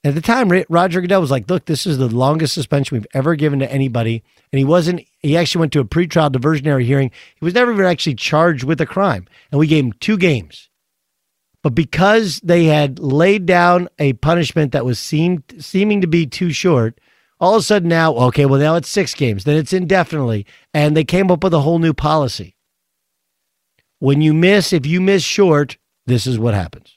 At 0.07 0.15
the 0.15 0.21
time, 0.21 0.49
Roger 0.69 1.01
Goodell 1.01 1.19
was 1.19 1.31
like, 1.31 1.49
"Look, 1.49 1.65
this 1.65 1.85
is 1.85 1.97
the 1.97 2.07
longest 2.07 2.53
suspension 2.53 2.95
we've 2.95 3.07
ever 3.13 3.35
given 3.35 3.59
to 3.59 3.69
anybody." 3.69 4.23
And 4.53 4.57
he 4.57 4.63
wasn't. 4.63 5.01
He 5.19 5.35
actually 5.35 5.59
went 5.59 5.73
to 5.73 5.81
a 5.81 5.85
pretrial 5.85 6.31
diversionary 6.31 6.85
hearing. 6.85 7.11
He 7.35 7.43
was 7.43 7.53
never 7.53 7.73
even 7.73 7.83
actually 7.83 8.15
charged 8.15 8.63
with 8.63 8.79
a 8.79 8.85
crime, 8.85 9.27
and 9.51 9.59
we 9.59 9.67
gave 9.67 9.83
him 9.83 9.91
two 9.99 10.17
games. 10.17 10.69
But 11.61 11.75
because 11.75 12.39
they 12.41 12.65
had 12.65 12.99
laid 12.99 13.45
down 13.45 13.89
a 13.99 14.13
punishment 14.13 14.71
that 14.71 14.85
was 14.85 14.97
seemed 14.97 15.43
seeming 15.59 15.99
to 15.99 16.07
be 16.07 16.25
too 16.25 16.53
short, 16.53 17.01
all 17.41 17.55
of 17.55 17.59
a 17.59 17.63
sudden 17.63 17.89
now, 17.89 18.13
okay, 18.15 18.45
well 18.45 18.61
now 18.61 18.75
it's 18.75 18.87
six 18.87 19.13
games, 19.13 19.43
then 19.43 19.57
it's 19.57 19.73
indefinitely, 19.73 20.45
and 20.73 20.95
they 20.95 21.03
came 21.03 21.29
up 21.29 21.43
with 21.43 21.53
a 21.53 21.59
whole 21.59 21.79
new 21.79 21.93
policy. 21.93 22.55
When 23.99 24.21
you 24.21 24.33
miss, 24.33 24.71
if 24.71 24.85
you 24.85 25.01
miss 25.01 25.23
short, 25.23 25.77
this 26.05 26.25
is 26.25 26.39
what 26.39 26.53
happens. 26.53 26.96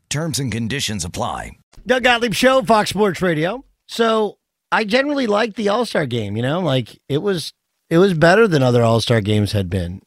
Terms 0.11 0.39
and 0.39 0.51
conditions 0.51 1.05
apply. 1.05 1.51
Doug 1.87 2.03
Gottlieb 2.03 2.33
Show, 2.33 2.61
Fox 2.63 2.89
Sports 2.89 3.21
Radio. 3.21 3.63
So 3.87 4.39
I 4.69 4.83
generally 4.83 5.25
like 5.25 5.55
the 5.55 5.69
All 5.69 5.85
Star 5.85 6.05
game. 6.05 6.35
You 6.35 6.43
know, 6.43 6.59
like 6.59 6.99
it 7.07 7.19
was 7.19 7.53
it 7.89 7.97
was 7.97 8.13
better 8.13 8.45
than 8.45 8.61
other 8.61 8.83
All 8.83 8.99
Star 8.99 9.21
games 9.21 9.53
had 9.53 9.69
been. 9.69 10.01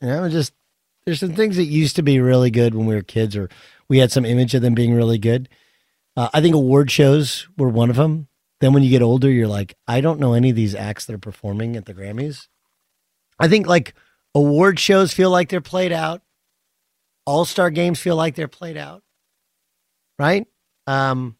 You 0.00 0.08
know, 0.08 0.26
just 0.30 0.54
there's 1.04 1.20
some 1.20 1.34
things 1.34 1.56
that 1.56 1.64
used 1.64 1.94
to 1.96 2.02
be 2.02 2.20
really 2.20 2.50
good 2.50 2.74
when 2.74 2.86
we 2.86 2.94
were 2.94 3.02
kids, 3.02 3.36
or 3.36 3.50
we 3.86 3.98
had 3.98 4.10
some 4.10 4.24
image 4.24 4.54
of 4.54 4.62
them 4.62 4.74
being 4.74 4.94
really 4.94 5.18
good. 5.18 5.46
Uh, 6.16 6.30
I 6.32 6.40
think 6.40 6.54
award 6.54 6.90
shows 6.90 7.46
were 7.58 7.68
one 7.68 7.90
of 7.90 7.96
them. 7.96 8.28
Then 8.62 8.72
when 8.72 8.82
you 8.82 8.88
get 8.88 9.02
older, 9.02 9.30
you're 9.30 9.46
like, 9.46 9.74
I 9.86 10.00
don't 10.00 10.20
know 10.20 10.32
any 10.32 10.48
of 10.48 10.56
these 10.56 10.74
acts 10.74 11.04
that 11.04 11.12
are 11.12 11.18
performing 11.18 11.76
at 11.76 11.84
the 11.84 11.92
Grammys. 11.92 12.48
I 13.38 13.46
think 13.48 13.66
like 13.66 13.92
award 14.34 14.80
shows 14.80 15.12
feel 15.12 15.28
like 15.28 15.50
they're 15.50 15.60
played 15.60 15.92
out. 15.92 16.22
All 17.26 17.44
Star 17.44 17.68
games 17.68 18.00
feel 18.00 18.16
like 18.16 18.36
they're 18.36 18.48
played 18.48 18.78
out 18.78 19.02
right? 20.20 20.46
Um, 20.86 21.36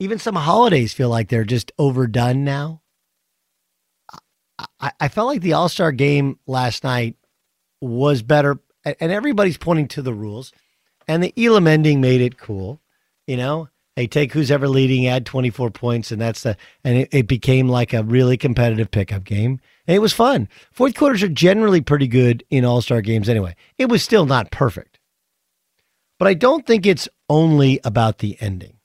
even 0.00 0.18
some 0.18 0.34
holidays 0.34 0.92
feel 0.92 1.08
like 1.08 1.28
they're 1.28 1.44
just 1.44 1.70
overdone 1.78 2.42
now. 2.42 2.82
I, 4.80 4.90
I 4.98 5.08
felt 5.08 5.28
like 5.28 5.42
the 5.42 5.52
All 5.52 5.68
Star 5.68 5.92
game 5.92 6.38
last 6.46 6.82
night 6.82 7.14
was 7.80 8.22
better, 8.22 8.58
and 8.84 9.12
everybody's 9.12 9.56
pointing 9.56 9.86
to 9.88 10.02
the 10.02 10.12
rules, 10.12 10.52
and 11.06 11.22
the 11.22 11.32
Elam 11.36 11.68
ending 11.68 12.00
made 12.00 12.20
it 12.20 12.36
cool. 12.36 12.80
You 13.28 13.36
know, 13.36 13.68
hey, 13.94 14.08
take 14.08 14.32
who's 14.32 14.50
ever 14.50 14.66
leading, 14.66 15.06
add 15.06 15.24
24 15.24 15.70
points, 15.70 16.10
and 16.10 16.20
that's 16.20 16.42
the, 16.42 16.56
and 16.82 16.98
it, 16.98 17.08
it 17.12 17.28
became 17.28 17.68
like 17.68 17.92
a 17.92 18.02
really 18.02 18.36
competitive 18.36 18.90
pickup 18.90 19.22
game. 19.22 19.60
And 19.86 19.94
it 19.94 20.00
was 20.00 20.12
fun. 20.12 20.48
Fourth 20.72 20.96
quarters 20.96 21.22
are 21.22 21.28
generally 21.28 21.80
pretty 21.80 22.08
good 22.08 22.42
in 22.50 22.64
All 22.64 22.82
Star 22.82 23.02
games 23.02 23.28
anyway. 23.28 23.54
It 23.78 23.88
was 23.88 24.02
still 24.02 24.26
not 24.26 24.50
perfect. 24.50 24.99
But 26.20 26.28
I 26.28 26.34
don't 26.34 26.66
think 26.66 26.84
it's 26.84 27.08
only 27.30 27.80
about 27.82 28.18
the 28.18 28.36
ending. 28.40 28.76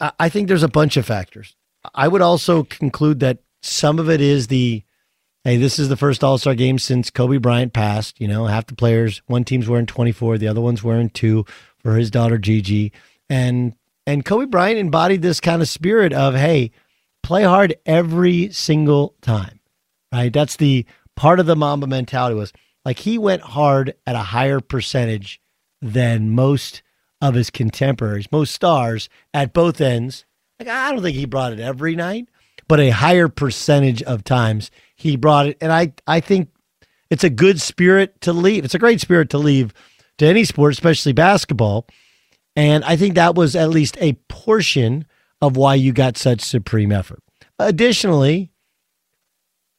I 0.00 0.30
think 0.30 0.48
there's 0.48 0.62
a 0.62 0.68
bunch 0.68 0.96
of 0.96 1.04
factors. 1.04 1.54
I 1.94 2.08
would 2.08 2.22
also 2.22 2.64
conclude 2.64 3.20
that 3.20 3.40
some 3.60 3.98
of 3.98 4.08
it 4.08 4.22
is 4.22 4.46
the 4.46 4.82
hey, 5.44 5.58
this 5.58 5.78
is 5.78 5.90
the 5.90 5.96
first 5.98 6.24
All 6.24 6.38
Star 6.38 6.54
game 6.54 6.78
since 6.78 7.10
Kobe 7.10 7.36
Bryant 7.36 7.74
passed. 7.74 8.18
You 8.18 8.28
know, 8.28 8.46
half 8.46 8.66
the 8.66 8.74
players, 8.74 9.20
one 9.26 9.44
team's 9.44 9.68
wearing 9.68 9.84
24, 9.84 10.38
the 10.38 10.48
other 10.48 10.62
one's 10.62 10.82
wearing 10.82 11.10
two 11.10 11.44
for 11.76 11.96
his 11.96 12.10
daughter 12.10 12.38
Gigi, 12.38 12.90
and 13.28 13.74
and 14.06 14.24
Kobe 14.24 14.46
Bryant 14.46 14.78
embodied 14.78 15.20
this 15.20 15.38
kind 15.38 15.60
of 15.60 15.68
spirit 15.68 16.14
of 16.14 16.34
hey, 16.34 16.70
play 17.22 17.42
hard 17.42 17.76
every 17.84 18.50
single 18.52 19.16
time. 19.20 19.60
Right? 20.10 20.32
That's 20.32 20.56
the 20.56 20.86
part 21.14 21.40
of 21.40 21.46
the 21.46 21.56
Mamba 21.56 21.86
mentality 21.86 22.34
was 22.34 22.54
like 22.86 23.00
he 23.00 23.18
went 23.18 23.42
hard 23.42 23.94
at 24.06 24.16
a 24.16 24.20
higher 24.20 24.60
percentage 24.60 25.42
than 25.84 26.30
most 26.30 26.82
of 27.20 27.34
his 27.34 27.50
contemporaries, 27.50 28.32
most 28.32 28.54
stars 28.54 29.08
at 29.34 29.52
both 29.52 29.80
ends. 29.80 30.24
Like 30.58 30.68
I 30.68 30.90
don't 30.90 31.02
think 31.02 31.16
he 31.16 31.26
brought 31.26 31.52
it 31.52 31.60
every 31.60 31.94
night, 31.94 32.28
but 32.66 32.80
a 32.80 32.90
higher 32.90 33.28
percentage 33.28 34.02
of 34.02 34.24
times 34.24 34.70
he 34.96 35.16
brought 35.16 35.46
it. 35.46 35.58
And 35.60 35.70
I, 35.70 35.92
I 36.06 36.20
think 36.20 36.48
it's 37.10 37.24
a 37.24 37.30
good 37.30 37.60
spirit 37.60 38.20
to 38.22 38.32
leave. 38.32 38.64
It's 38.64 38.74
a 38.74 38.78
great 38.78 39.00
spirit 39.00 39.28
to 39.30 39.38
leave 39.38 39.74
to 40.18 40.26
any 40.26 40.44
sport, 40.44 40.72
especially 40.72 41.12
basketball. 41.12 41.86
And 42.56 42.82
I 42.84 42.96
think 42.96 43.14
that 43.14 43.34
was 43.34 43.54
at 43.54 43.68
least 43.68 43.98
a 44.00 44.14
portion 44.28 45.06
of 45.42 45.56
why 45.56 45.74
you 45.74 45.92
got 45.92 46.16
such 46.16 46.40
supreme 46.40 46.92
effort. 46.92 47.22
Additionally, 47.58 48.52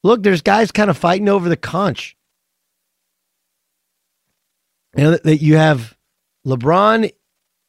look, 0.04 0.22
there's 0.22 0.42
guys 0.42 0.70
kind 0.70 0.88
of 0.88 0.96
fighting 0.96 1.28
over 1.28 1.48
the 1.48 1.56
conch. 1.56 2.16
You 4.96 5.04
know, 5.04 5.16
that 5.24 5.42
you 5.42 5.56
have 5.56 5.95
LeBron 6.46 7.10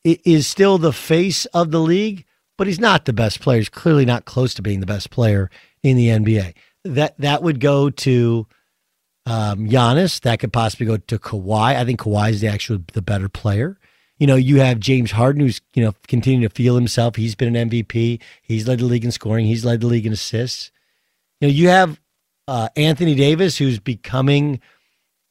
is 0.03 0.47
still 0.47 0.77
the 0.77 0.93
face 0.93 1.45
of 1.47 1.71
the 1.71 1.79
league, 1.79 2.25
but 2.57 2.67
he's 2.67 2.79
not 2.79 3.05
the 3.05 3.13
best 3.13 3.41
player. 3.41 3.57
He's 3.57 3.69
clearly 3.69 4.05
not 4.05 4.25
close 4.25 4.53
to 4.53 4.61
being 4.61 4.79
the 4.79 4.85
best 4.85 5.09
player 5.09 5.49
in 5.83 5.97
the 5.97 6.07
NBA. 6.07 6.53
That 6.85 7.17
that 7.19 7.43
would 7.43 7.59
go 7.59 7.89
to 7.89 8.47
um, 9.25 9.67
Giannis. 9.67 10.21
That 10.21 10.39
could 10.39 10.53
possibly 10.53 10.85
go 10.85 10.97
to 10.97 11.19
Kawhi. 11.19 11.75
I 11.75 11.83
think 11.83 11.99
Kawhi 11.99 12.31
is 12.31 12.41
the 12.41 12.47
actual 12.47 12.79
the 12.93 13.01
better 13.01 13.27
player 13.27 13.77
You 14.19 14.27
know, 14.27 14.35
you 14.35 14.59
have 14.61 14.79
James 14.79 15.11
Harden, 15.11 15.41
who's 15.41 15.59
you 15.73 15.83
know 15.83 15.93
continuing 16.07 16.47
to 16.47 16.55
feel 16.55 16.75
himself. 16.75 17.15
He's 17.15 17.35
been 17.35 17.55
an 17.55 17.69
MVP. 17.69 18.21
He's 18.41 18.67
led 18.67 18.79
the 18.79 18.85
league 18.85 19.05
in 19.05 19.11
scoring. 19.11 19.45
He's 19.45 19.65
led 19.65 19.81
the 19.81 19.87
league 19.87 20.05
in 20.05 20.13
assists. 20.13 20.71
You 21.41 21.47
know, 21.47 21.53
you 21.53 21.67
have 21.69 21.99
uh, 22.47 22.69
Anthony 22.75 23.15
Davis, 23.15 23.57
who's 23.57 23.79
becoming 23.79 24.61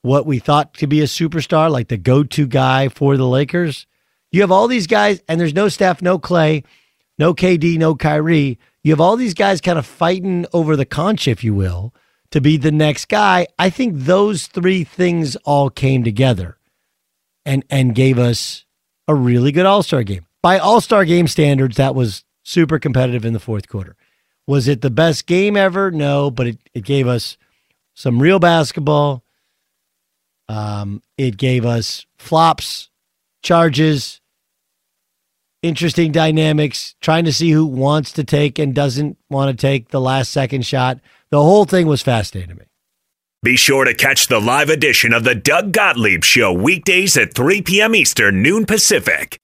what 0.02 0.26
we 0.26 0.38
thought 0.38 0.74
to 0.74 0.86
be 0.86 1.00
a 1.00 1.04
superstar, 1.04 1.70
like 1.70 1.88
the 1.88 1.96
go-to 1.96 2.46
guy 2.46 2.88
for 2.88 3.16
the 3.16 3.26
Lakers. 3.26 3.86
You 4.30 4.40
have 4.42 4.52
all 4.52 4.68
these 4.68 4.86
guys, 4.86 5.22
and 5.28 5.40
there's 5.40 5.54
no 5.54 5.68
Steph, 5.68 6.02
no 6.02 6.18
Clay, 6.18 6.62
no 7.18 7.34
KD, 7.34 7.78
no 7.78 7.94
Kyrie. 7.94 8.58
You 8.82 8.92
have 8.92 9.00
all 9.00 9.16
these 9.16 9.34
guys 9.34 9.60
kind 9.60 9.78
of 9.78 9.86
fighting 9.86 10.46
over 10.52 10.76
the 10.76 10.84
conch, 10.84 11.26
if 11.26 11.42
you 11.42 11.54
will, 11.54 11.94
to 12.30 12.40
be 12.40 12.56
the 12.56 12.72
next 12.72 13.08
guy. 13.08 13.46
I 13.58 13.70
think 13.70 13.94
those 13.96 14.46
three 14.46 14.84
things 14.84 15.36
all 15.44 15.70
came 15.70 16.04
together 16.04 16.58
and 17.44 17.64
and 17.70 17.94
gave 17.94 18.18
us 18.18 18.64
a 19.08 19.14
really 19.14 19.52
good 19.52 19.66
All 19.66 19.82
Star 19.82 20.02
game. 20.02 20.26
By 20.42 20.58
All 20.58 20.80
Star 20.80 21.04
game 21.04 21.28
standards, 21.28 21.76
that 21.76 21.94
was 21.94 22.24
super 22.42 22.78
competitive 22.78 23.24
in 23.24 23.32
the 23.32 23.40
fourth 23.40 23.68
quarter. 23.68 23.96
Was 24.46 24.68
it 24.68 24.80
the 24.80 24.90
best 24.90 25.26
game 25.26 25.56
ever? 25.56 25.90
No, 25.90 26.30
but 26.30 26.46
it, 26.46 26.58
it 26.74 26.84
gave 26.84 27.08
us 27.08 27.36
some 27.94 28.20
real 28.22 28.38
basketball. 28.38 29.24
Um, 30.48 31.02
it 31.18 31.36
gave 31.36 31.64
us 31.64 32.06
flops, 32.18 32.90
charges, 33.42 34.20
interesting 35.62 36.12
dynamics, 36.12 36.94
trying 37.00 37.24
to 37.24 37.32
see 37.32 37.50
who 37.50 37.66
wants 37.66 38.12
to 38.12 38.24
take 38.24 38.58
and 38.58 38.74
doesn't 38.74 39.18
want 39.28 39.56
to 39.56 39.60
take 39.60 39.88
the 39.88 40.00
last 40.00 40.30
second 40.30 40.64
shot. 40.64 41.00
The 41.30 41.42
whole 41.42 41.64
thing 41.64 41.86
was 41.86 42.02
fascinating 42.02 42.50
to 42.50 42.60
me. 42.60 42.66
Be 43.42 43.56
sure 43.56 43.84
to 43.84 43.94
catch 43.94 44.28
the 44.28 44.40
live 44.40 44.70
edition 44.70 45.12
of 45.12 45.24
the 45.24 45.34
Doug 45.34 45.72
Gottlieb 45.72 46.24
Show 46.24 46.52
weekdays 46.52 47.16
at 47.16 47.34
3 47.34 47.62
p.m. 47.62 47.94
Eastern, 47.94 48.42
noon 48.42 48.66
Pacific. 48.66 49.38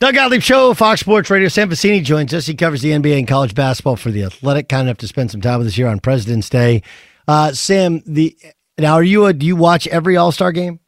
Doug 0.00 0.14
Gottlieb 0.14 0.42
Show, 0.42 0.74
Fox 0.74 1.00
Sports 1.00 1.30
Radio. 1.30 1.48
Sam 1.48 1.70
Vecenie 1.70 2.04
joins 2.04 2.32
us. 2.34 2.46
He 2.46 2.54
covers 2.54 2.82
the 2.82 2.90
NBA 2.90 3.18
and 3.18 3.26
college 3.28 3.54
basketball 3.54 3.96
for 3.96 4.10
the 4.10 4.22
Athletic. 4.24 4.68
Kind 4.68 4.88
enough 4.88 4.98
to 4.98 5.08
spend 5.08 5.30
some 5.30 5.40
time 5.40 5.58
with 5.58 5.66
us 5.66 5.74
here 5.74 5.88
on 5.88 5.98
President's 5.98 6.48
Day. 6.48 6.82
Uh, 7.26 7.52
Sam, 7.52 8.02
the 8.06 8.36
now 8.78 8.94
are 8.94 9.02
you 9.02 9.26
a 9.26 9.32
do 9.32 9.46
you 9.46 9.56
watch 9.56 9.86
every 9.88 10.16
All 10.16 10.32
Star 10.32 10.52
game? 10.52 10.80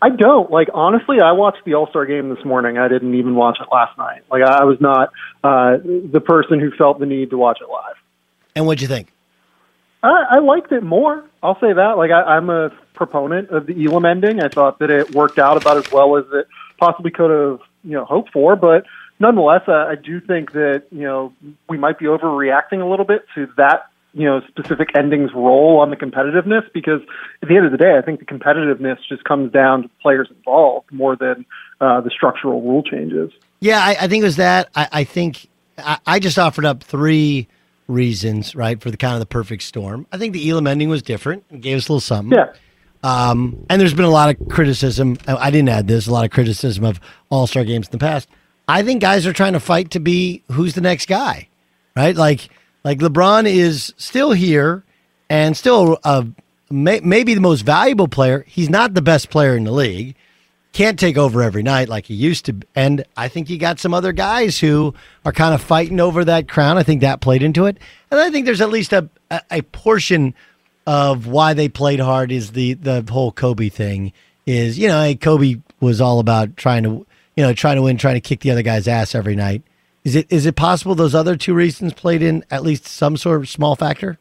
I 0.00 0.10
don't. 0.10 0.50
Like 0.50 0.68
honestly, 0.74 1.20
I 1.20 1.32
watched 1.32 1.64
the 1.64 1.74
All 1.74 1.88
Star 1.88 2.06
game 2.06 2.28
this 2.28 2.44
morning. 2.44 2.78
I 2.78 2.88
didn't 2.88 3.14
even 3.14 3.34
watch 3.34 3.58
it 3.60 3.68
last 3.72 3.96
night. 3.96 4.22
Like 4.30 4.42
I 4.42 4.64
was 4.64 4.80
not 4.80 5.08
uh, 5.42 5.78
the 5.82 6.20
person 6.24 6.60
who 6.60 6.70
felt 6.72 7.00
the 7.00 7.06
need 7.06 7.30
to 7.30 7.38
watch 7.38 7.58
it 7.60 7.68
live. 7.68 7.96
And 8.54 8.66
what'd 8.66 8.82
you 8.82 8.88
think? 8.88 9.12
I, 10.02 10.24
I 10.32 10.38
liked 10.38 10.72
it 10.72 10.82
more. 10.82 11.24
I'll 11.42 11.58
say 11.60 11.72
that. 11.72 11.96
Like 11.96 12.10
I, 12.10 12.22
I'm 12.22 12.50
a 12.50 12.70
proponent 12.94 13.50
of 13.50 13.66
the 13.66 13.84
Elam 13.84 14.04
ending. 14.04 14.40
I 14.40 14.48
thought 14.48 14.78
that 14.78 14.90
it 14.90 15.14
worked 15.14 15.38
out 15.38 15.56
about 15.56 15.78
as 15.78 15.90
well 15.90 16.16
as 16.16 16.24
it 16.32 16.46
possibly 16.78 17.10
could 17.10 17.30
have, 17.30 17.60
you 17.82 17.92
know, 17.92 18.04
hoped 18.04 18.32
for. 18.32 18.54
But 18.54 18.84
nonetheless, 19.18 19.62
I, 19.66 19.92
I 19.92 19.94
do 19.94 20.20
think 20.20 20.52
that 20.52 20.84
you 20.90 21.02
know 21.02 21.32
we 21.68 21.78
might 21.78 21.98
be 21.98 22.04
overreacting 22.04 22.82
a 22.82 22.86
little 22.86 23.06
bit 23.06 23.24
to 23.34 23.48
that 23.56 23.90
you 24.16 24.24
know 24.24 24.40
specific 24.48 24.88
ending's 24.96 25.30
role 25.34 25.78
on 25.78 25.90
the 25.90 25.96
competitiveness 25.96 26.62
because 26.72 27.02
at 27.42 27.48
the 27.48 27.56
end 27.56 27.66
of 27.66 27.72
the 27.72 27.78
day, 27.78 27.98
I 27.98 28.00
think 28.00 28.18
the 28.18 28.24
competitiveness 28.24 28.96
just 29.08 29.24
comes 29.24 29.52
down 29.52 29.82
to 29.82 29.90
players 30.00 30.28
involved 30.30 30.90
more 30.90 31.16
than 31.16 31.44
uh, 31.82 32.00
the 32.00 32.10
structural 32.10 32.62
rule 32.62 32.82
changes. 32.82 33.30
Yeah, 33.60 33.78
I, 33.78 33.96
I 34.00 34.08
think 34.08 34.22
it 34.22 34.24
was 34.24 34.36
that. 34.36 34.70
I, 34.74 34.88
I 34.90 35.04
think 35.04 35.48
I, 35.76 35.98
I 36.06 36.18
just 36.18 36.38
offered 36.38 36.64
up 36.64 36.82
three 36.82 37.46
reasons, 37.88 38.54
right, 38.54 38.80
for 38.80 38.90
the 38.90 38.96
kind 38.96 39.12
of 39.12 39.20
the 39.20 39.26
perfect 39.26 39.62
storm. 39.62 40.06
I 40.10 40.16
think 40.16 40.32
the 40.32 40.48
Elam 40.48 40.66
ending 40.66 40.88
was 40.88 41.02
different 41.02 41.44
and 41.50 41.62
gave 41.62 41.76
us 41.76 41.88
a 41.88 41.92
little 41.92 42.00
something. 42.00 42.38
Yeah. 42.38 42.52
Um, 43.02 43.66
and 43.68 43.78
there's 43.78 43.94
been 43.94 44.06
a 44.06 44.10
lot 44.10 44.30
of 44.30 44.48
criticism. 44.48 45.18
I 45.28 45.50
didn't 45.50 45.68
add 45.68 45.86
this. 45.86 46.06
A 46.06 46.12
lot 46.12 46.24
of 46.24 46.30
criticism 46.30 46.84
of 46.84 47.00
All 47.28 47.46
Star 47.46 47.64
games 47.64 47.86
in 47.88 47.92
the 47.92 47.98
past. 47.98 48.28
I 48.66 48.82
think 48.82 49.02
guys 49.02 49.26
are 49.26 49.32
trying 49.34 49.52
to 49.52 49.60
fight 49.60 49.90
to 49.92 50.00
be 50.00 50.42
who's 50.50 50.74
the 50.74 50.80
next 50.80 51.06
guy, 51.06 51.48
right? 51.94 52.16
Like, 52.16 52.48
like 52.86 53.00
LeBron 53.00 53.46
is 53.46 53.92
still 53.96 54.30
here 54.30 54.84
and 55.28 55.56
still 55.56 55.98
a, 56.04 56.24
may, 56.70 57.00
maybe 57.00 57.34
the 57.34 57.40
most 57.40 57.62
valuable 57.62 58.06
player. 58.06 58.44
He's 58.46 58.70
not 58.70 58.94
the 58.94 59.02
best 59.02 59.28
player 59.28 59.56
in 59.56 59.64
the 59.64 59.72
league. 59.72 60.14
Can't 60.72 60.96
take 60.96 61.16
over 61.16 61.42
every 61.42 61.64
night 61.64 61.88
like 61.88 62.06
he 62.06 62.14
used 62.14 62.44
to. 62.44 62.54
And 62.76 63.04
I 63.16 63.26
think 63.26 63.50
you 63.50 63.58
got 63.58 63.80
some 63.80 63.92
other 63.92 64.12
guys 64.12 64.60
who 64.60 64.94
are 65.24 65.32
kind 65.32 65.52
of 65.52 65.60
fighting 65.60 65.98
over 65.98 66.24
that 66.26 66.46
crown. 66.46 66.78
I 66.78 66.84
think 66.84 67.00
that 67.00 67.20
played 67.20 67.42
into 67.42 67.66
it. 67.66 67.76
And 68.12 68.20
I 68.20 68.30
think 68.30 68.46
there's 68.46 68.60
at 68.60 68.70
least 68.70 68.92
a, 68.92 69.10
a, 69.32 69.40
a 69.50 69.62
portion 69.62 70.32
of 70.86 71.26
why 71.26 71.54
they 71.54 71.68
played 71.68 71.98
hard 71.98 72.30
is 72.30 72.52
the 72.52 72.74
the 72.74 73.04
whole 73.10 73.32
Kobe 73.32 73.68
thing. 73.68 74.12
Is 74.46 74.78
you 74.78 74.86
know, 74.86 75.12
Kobe 75.16 75.56
was 75.80 76.00
all 76.00 76.20
about 76.20 76.56
trying 76.56 76.84
to 76.84 77.04
you 77.34 77.42
know 77.42 77.52
trying 77.52 77.76
to 77.76 77.82
win, 77.82 77.96
trying 77.96 78.14
to 78.14 78.20
kick 78.20 78.40
the 78.40 78.52
other 78.52 78.62
guy's 78.62 78.86
ass 78.86 79.16
every 79.16 79.34
night. 79.34 79.64
Is 80.06 80.14
it 80.14 80.28
is 80.30 80.46
it 80.46 80.54
possible 80.54 80.94
those 80.94 81.16
other 81.16 81.34
two 81.34 81.52
reasons 81.52 81.92
played 81.92 82.22
in 82.22 82.44
at 82.48 82.62
least 82.62 82.86
some 82.86 83.16
sort 83.16 83.40
of 83.40 83.48
small 83.48 83.74
factor? 83.74 84.18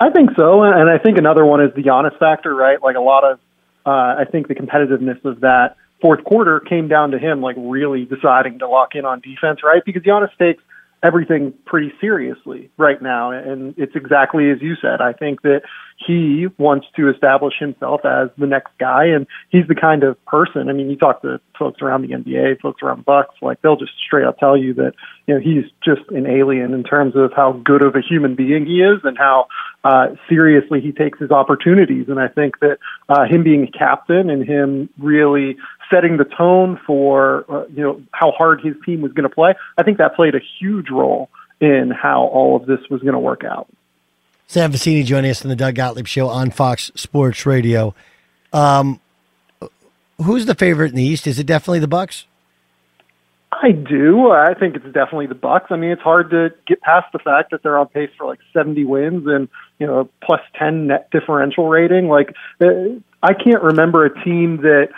I 0.00 0.10
think 0.10 0.30
so, 0.36 0.64
and 0.64 0.90
I 0.90 0.98
think 0.98 1.18
another 1.18 1.46
one 1.46 1.62
is 1.62 1.72
the 1.76 1.82
Giannis 1.82 2.18
factor, 2.18 2.52
right? 2.52 2.82
Like 2.82 2.96
a 2.96 3.00
lot 3.00 3.22
of, 3.22 3.38
uh, 3.86 4.18
I 4.18 4.24
think 4.28 4.48
the 4.48 4.56
competitiveness 4.56 5.24
of 5.24 5.42
that 5.42 5.76
fourth 6.00 6.24
quarter 6.24 6.58
came 6.58 6.88
down 6.88 7.12
to 7.12 7.18
him 7.20 7.40
like 7.40 7.54
really 7.56 8.06
deciding 8.06 8.58
to 8.58 8.68
lock 8.68 8.96
in 8.96 9.04
on 9.04 9.20
defense, 9.20 9.60
right? 9.62 9.84
Because 9.86 10.02
Giannis 10.02 10.36
takes 10.36 10.64
everything 11.02 11.52
pretty 11.66 11.92
seriously 12.00 12.70
right 12.76 13.02
now. 13.02 13.30
And 13.32 13.74
it's 13.76 13.96
exactly 13.96 14.50
as 14.50 14.58
you 14.60 14.76
said. 14.80 15.00
I 15.00 15.12
think 15.12 15.42
that 15.42 15.62
he 16.06 16.46
wants 16.58 16.86
to 16.96 17.10
establish 17.10 17.54
himself 17.58 18.04
as 18.04 18.28
the 18.38 18.46
next 18.46 18.72
guy, 18.78 19.06
and 19.06 19.26
he's 19.50 19.66
the 19.68 19.74
kind 19.74 20.02
of 20.04 20.22
person. 20.26 20.68
I 20.68 20.72
mean, 20.72 20.90
you 20.90 20.96
talk 20.96 21.22
to 21.22 21.40
folks 21.58 21.80
around 21.82 22.02
the 22.02 22.14
NBA, 22.14 22.60
folks 22.60 22.82
around 22.82 23.04
Bucks, 23.04 23.34
like 23.40 23.60
they'll 23.62 23.76
just 23.76 23.92
straight 24.04 24.26
up 24.26 24.38
tell 24.38 24.56
you 24.56 24.74
that 24.74 24.92
you 25.26 25.34
know 25.34 25.40
he's 25.40 25.64
just 25.84 26.08
an 26.10 26.26
alien 26.26 26.74
in 26.74 26.82
terms 26.82 27.14
of 27.16 27.32
how 27.34 27.52
good 27.52 27.82
of 27.82 27.94
a 27.94 28.00
human 28.00 28.34
being 28.34 28.66
he 28.66 28.80
is 28.80 29.00
and 29.04 29.16
how 29.16 29.46
uh, 29.84 30.08
seriously 30.28 30.80
he 30.80 30.92
takes 30.92 31.18
his 31.18 31.30
opportunities. 31.30 32.06
And 32.08 32.18
I 32.18 32.28
think 32.28 32.58
that 32.60 32.78
uh, 33.08 33.24
him 33.24 33.42
being 33.42 33.64
a 33.64 33.78
captain 33.78 34.30
and 34.30 34.46
him 34.46 34.88
really 34.98 35.56
setting 35.92 36.16
the 36.16 36.24
tone 36.24 36.80
for 36.86 37.44
uh, 37.48 37.66
you 37.68 37.82
know 37.82 38.02
how 38.12 38.30
hard 38.32 38.60
his 38.62 38.74
team 38.84 39.02
was 39.02 39.12
going 39.12 39.28
to 39.28 39.34
play, 39.34 39.54
I 39.76 39.82
think 39.82 39.98
that 39.98 40.14
played 40.16 40.34
a 40.34 40.40
huge 40.58 40.90
role 40.90 41.28
in 41.60 41.90
how 41.90 42.22
all 42.22 42.56
of 42.56 42.66
this 42.66 42.80
was 42.90 43.00
going 43.02 43.12
to 43.12 43.20
work 43.20 43.44
out. 43.44 43.68
Sam 44.46 44.72
Vecenie 44.72 45.04
joining 45.04 45.30
us 45.30 45.44
on 45.44 45.48
the 45.48 45.56
Doug 45.56 45.76
Gottlieb 45.76 46.06
Show 46.06 46.28
on 46.28 46.50
Fox 46.50 46.90
Sports 46.94 47.46
Radio. 47.46 47.94
Um, 48.52 49.00
who's 50.22 50.46
the 50.46 50.54
favorite 50.54 50.90
in 50.90 50.96
the 50.96 51.04
East? 51.04 51.26
Is 51.26 51.38
it 51.38 51.46
definitely 51.46 51.78
the 51.78 51.88
Bucks? 51.88 52.26
I 53.52 53.70
do. 53.72 54.30
I 54.30 54.54
think 54.54 54.76
it's 54.76 54.84
definitely 54.86 55.26
the 55.26 55.34
Bucks. 55.34 55.66
I 55.70 55.76
mean, 55.76 55.90
it's 55.90 56.02
hard 56.02 56.30
to 56.30 56.52
get 56.66 56.80
past 56.80 57.12
the 57.12 57.18
fact 57.18 57.50
that 57.50 57.62
they're 57.62 57.78
on 57.78 57.86
pace 57.88 58.10
for 58.18 58.26
like 58.26 58.40
70 58.52 58.84
wins 58.84 59.26
and 59.26 59.48
you 59.78 59.86
know 59.86 60.08
plus 60.22 60.40
10 60.58 60.88
net 60.88 61.10
differential 61.10 61.68
rating. 61.68 62.08
Like, 62.08 62.34
uh, 62.60 62.98
I 63.22 63.34
can't 63.34 63.62
remember 63.62 64.04
a 64.04 64.24
team 64.24 64.58
that 64.58 64.88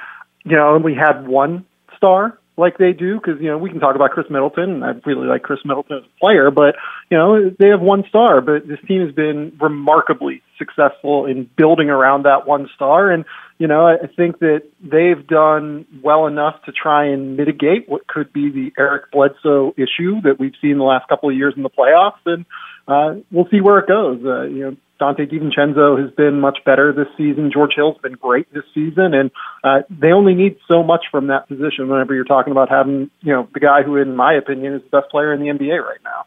you 0.45 0.57
know 0.57 0.77
and 0.77 0.85
we 0.85 0.95
had 0.95 1.27
one 1.27 1.65
star 1.97 2.39
like 2.57 2.79
they 2.79 2.93
do 2.93 3.17
because 3.17 3.41
you 3.41 3.49
know 3.49 3.59
we 3.59 3.71
can 3.71 3.81
talk 3.81 3.97
about 3.97 4.13
Khris 4.13 4.31
Middleton. 4.31 4.83
And 4.83 4.85
I 4.85 4.93
really 5.05 5.27
like 5.27 5.43
Khris 5.43 5.61
Middleton 5.65 5.99
as 5.99 6.05
a 6.05 6.21
player, 6.21 6.51
but 6.51 6.77
you 7.11 7.19
know 7.19 7.51
they 7.59 7.69
have 7.69 7.81
one 7.81 8.05
star. 8.09 8.41
But 8.41 8.69
this 8.69 8.79
team 8.87 9.05
has 9.05 9.15
been 9.15 9.57
remarkably 9.61 10.43
successful 10.59 11.27
in 11.27 11.49
building 11.57 11.91
around 11.91 12.25
that 12.25 12.47
one 12.47 12.69
star, 12.75 13.11
and 13.11 13.25
you 13.59 13.67
know 13.67 13.87
I 13.87 14.07
think 14.17 14.39
that 14.39 14.63
they've 14.81 15.27
done 15.27 15.87
well 16.03 16.27
enough 16.27 16.63
to 16.67 16.73
try 16.73 17.07
and 17.07 17.37
mitigate 17.37 17.89
what 17.89 18.07
could 18.07 18.33
be 18.33 18.51
the 18.51 18.73
Eric 18.79 19.11
Bledsoe 19.11 19.75
issue 19.77 20.21
that 20.23 20.37
we've 20.39 20.55
seen 20.63 20.79
the 20.79 20.85
last 20.85 21.09
couple 21.09 21.29
of 21.29 21.37
years 21.37 21.55
in 21.57 21.63
the 21.63 21.71
playoffs, 21.71 22.23
and 22.27 22.45
uh, 22.87 23.21
we'll 23.33 23.49
see 23.51 23.61
where 23.61 23.79
it 23.79 23.89
goes. 23.89 24.21
Uh, 24.25 24.43
you 24.43 24.61
know, 24.61 24.77
Donte 25.01 25.31
DiVincenzo 25.31 26.01
has 26.01 26.11
been 26.13 26.41
much 26.41 26.59
better 26.65 26.93
this 26.93 27.09
season. 27.17 27.51
George 27.53 27.73
Hill's 27.75 27.99
been 27.99 28.13
great 28.13 28.53
this 28.55 28.65
season, 28.73 29.13
and 29.13 29.31
uh, 29.65 29.81
they 29.91 30.13
only 30.13 30.35
need 30.35 30.57
so 30.69 30.83
much 30.83 31.07
from 31.11 31.27
that 31.29 31.49
position. 31.49 31.89
Whenever 31.89 32.15
you're 32.15 32.25
talking 32.25 32.53
about 32.53 32.69
having, 32.69 33.11
you 33.21 33.33
know, 33.33 33.49
the 33.53 33.61
guy 33.61 33.83
who, 33.83 33.97
in 33.97 34.15
my 34.15 34.35
opinion, 34.35 34.75
is 34.75 34.83
the 34.83 35.01
best 35.01 35.11
player 35.11 35.33
in 35.33 35.41
the 35.41 35.47
NBA 35.47 35.83
right 35.85 35.99
now. 36.05 36.25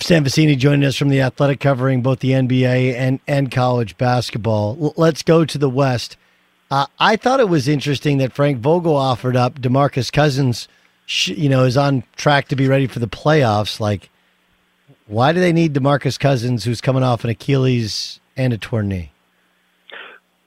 Sam 0.00 0.24
Vecenie 0.24 0.58
joining 0.58 0.84
us 0.84 0.96
from 0.96 1.08
the 1.08 1.20
Athletic, 1.20 1.60
covering 1.60 2.02
both 2.02 2.18
the 2.18 2.32
NBA 2.32 2.94
and 2.94 3.20
and 3.26 3.50
college 3.50 3.96
basketball. 3.96 4.76
L- 4.80 4.94
let's 4.96 5.22
go 5.22 5.44
to 5.44 5.56
the 5.56 5.70
West. 5.70 6.16
Uh, 6.70 6.86
I 6.98 7.16
thought 7.16 7.40
it 7.40 7.48
was 7.48 7.68
interesting 7.68 8.18
that 8.18 8.32
Frank 8.32 8.58
Vogel 8.58 8.96
offered 8.96 9.36
up 9.36 9.60
DeMarcus 9.60 10.12
Cousins. 10.12 10.68
You 11.26 11.48
know, 11.48 11.64
is 11.64 11.76
on 11.76 12.02
track 12.16 12.48
to 12.48 12.56
be 12.56 12.66
ready 12.66 12.86
for 12.86 12.98
the 12.98 13.06
playoffs. 13.06 13.78
Like 13.78 14.10
why 15.06 15.32
do 15.32 15.40
they 15.40 15.52
need 15.52 15.74
DeMarcus 15.74 16.18
Cousins, 16.18 16.64
who's 16.64 16.80
coming 16.80 17.02
off 17.02 17.24
an 17.24 17.30
Achilles 17.30 18.20
and 18.36 18.52
a 18.52 18.58
torn 18.58 18.88
knee? 18.88 19.12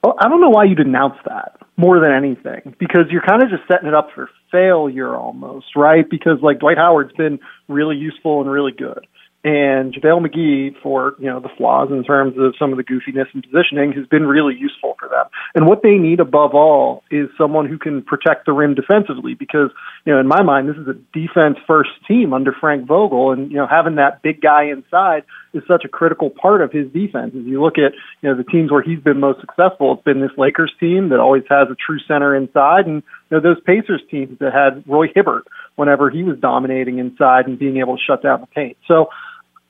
Well, 0.02 0.16
I 0.20 0.28
don't 0.28 0.40
know 0.40 0.50
why 0.50 0.64
you'd 0.64 0.80
announce 0.80 1.16
that 1.26 1.56
more 1.76 2.00
than 2.00 2.12
anything, 2.12 2.74
because 2.78 3.04
you're 3.10 3.22
kind 3.22 3.42
of 3.42 3.50
just 3.50 3.62
setting 3.68 3.86
it 3.86 3.94
up 3.94 4.10
for 4.14 4.28
failure 4.50 5.14
almost, 5.14 5.76
right? 5.76 6.08
Because 6.08 6.38
like 6.42 6.58
Dwight 6.58 6.76
Howard's 6.76 7.12
been 7.12 7.38
really 7.68 7.96
useful 7.96 8.40
and 8.40 8.50
really 8.50 8.72
good. 8.72 9.06
And 9.48 9.94
JaVale 9.94 10.26
McGee, 10.26 10.74
for 10.82 11.14
you 11.18 11.24
know 11.24 11.40
the 11.40 11.48
flaws 11.56 11.88
in 11.90 12.04
terms 12.04 12.34
of 12.36 12.52
some 12.58 12.70
of 12.70 12.76
the 12.76 12.84
goofiness 12.84 13.32
and 13.32 13.42
positioning, 13.42 13.92
has 13.92 14.06
been 14.06 14.26
really 14.26 14.54
useful 14.54 14.94
for 14.98 15.08
them. 15.08 15.24
And 15.54 15.66
what 15.66 15.82
they 15.82 15.94
need 15.94 16.20
above 16.20 16.54
all 16.54 17.02
is 17.10 17.30
someone 17.38 17.66
who 17.66 17.78
can 17.78 18.02
protect 18.02 18.44
the 18.44 18.52
rim 18.52 18.74
defensively 18.74 19.32
because, 19.32 19.70
you 20.04 20.12
know, 20.12 20.20
in 20.20 20.28
my 20.28 20.42
mind, 20.42 20.68
this 20.68 20.76
is 20.76 20.86
a 20.86 20.92
defense 21.18 21.56
first 21.66 21.88
team 22.06 22.34
under 22.34 22.52
Frank 22.52 22.86
Vogel. 22.86 23.32
And, 23.32 23.50
you 23.50 23.56
know, 23.56 23.66
having 23.66 23.94
that 23.94 24.20
big 24.20 24.42
guy 24.42 24.64
inside 24.64 25.22
is 25.54 25.62
such 25.66 25.82
a 25.86 25.88
critical 25.88 26.28
part 26.28 26.60
of 26.60 26.70
his 26.70 26.92
defense. 26.92 27.32
As 27.34 27.46
you 27.46 27.62
look 27.62 27.78
at, 27.78 27.92
you 28.20 28.28
know, 28.28 28.36
the 28.36 28.44
teams 28.44 28.70
where 28.70 28.82
he's 28.82 29.00
been 29.00 29.18
most 29.18 29.40
successful, 29.40 29.94
it's 29.94 30.04
been 30.04 30.20
this 30.20 30.36
Lakers 30.36 30.74
team 30.78 31.08
that 31.08 31.20
always 31.20 31.44
has 31.48 31.68
a 31.70 31.74
true 31.74 32.00
center 32.06 32.36
inside 32.36 32.84
and, 32.84 33.02
you 33.30 33.38
know, 33.38 33.40
those 33.40 33.62
Pacers 33.64 34.02
teams 34.10 34.38
that 34.40 34.52
had 34.52 34.84
Roy 34.86 35.06
Hibbert 35.14 35.46
whenever 35.76 36.10
he 36.10 36.22
was 36.22 36.36
dominating 36.38 36.98
inside 36.98 37.46
and 37.46 37.58
being 37.58 37.78
able 37.78 37.96
to 37.96 38.02
shut 38.06 38.22
down 38.22 38.42
the 38.42 38.46
paint. 38.48 38.76
So, 38.86 39.08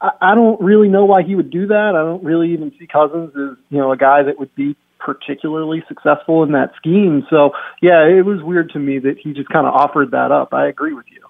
I 0.01 0.35
don't 0.35 0.61
really 0.61 0.89
know 0.89 1.05
why 1.05 1.23
he 1.25 1.35
would 1.35 1.51
do 1.51 1.67
that. 1.67 1.93
I 1.97 2.05
don't 2.05 2.23
really 2.23 2.53
even 2.53 2.73
see 2.79 2.87
Cousins 2.87 3.31
as 3.31 3.57
you 3.69 3.79
know 3.79 3.91
a 3.91 3.97
guy 3.97 4.23
that 4.23 4.39
would 4.39 4.55
be 4.55 4.77
particularly 4.99 5.83
successful 5.89 6.43
in 6.45 6.53
that 6.53 6.73
scheme. 6.77 7.27
So 7.31 7.51
yeah, 7.83 8.07
it 8.07 8.25
was 8.25 8.43
weird 8.43 8.71
to 8.71 8.79
me 8.79 8.99
that 9.01 9.17
he 9.23 9.33
just 9.33 9.49
kind 9.49 9.67
of 9.67 9.75
offered 9.75 10.13
that 10.13 10.31
up. 10.31 10.55
I 10.55 10.69
agree 10.69 10.93
with 10.93 11.07
you. 11.11 11.25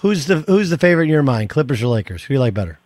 Who's 0.00 0.26
the 0.26 0.40
Who's 0.40 0.70
the 0.70 0.78
favorite 0.78 1.04
in 1.04 1.10
your 1.10 1.22
mind, 1.22 1.48
Clippers 1.48 1.82
or 1.82 1.88
Lakers? 1.88 2.24
Who 2.24 2.28
do 2.28 2.34
you 2.34 2.40
like 2.40 2.54
better? 2.54 2.78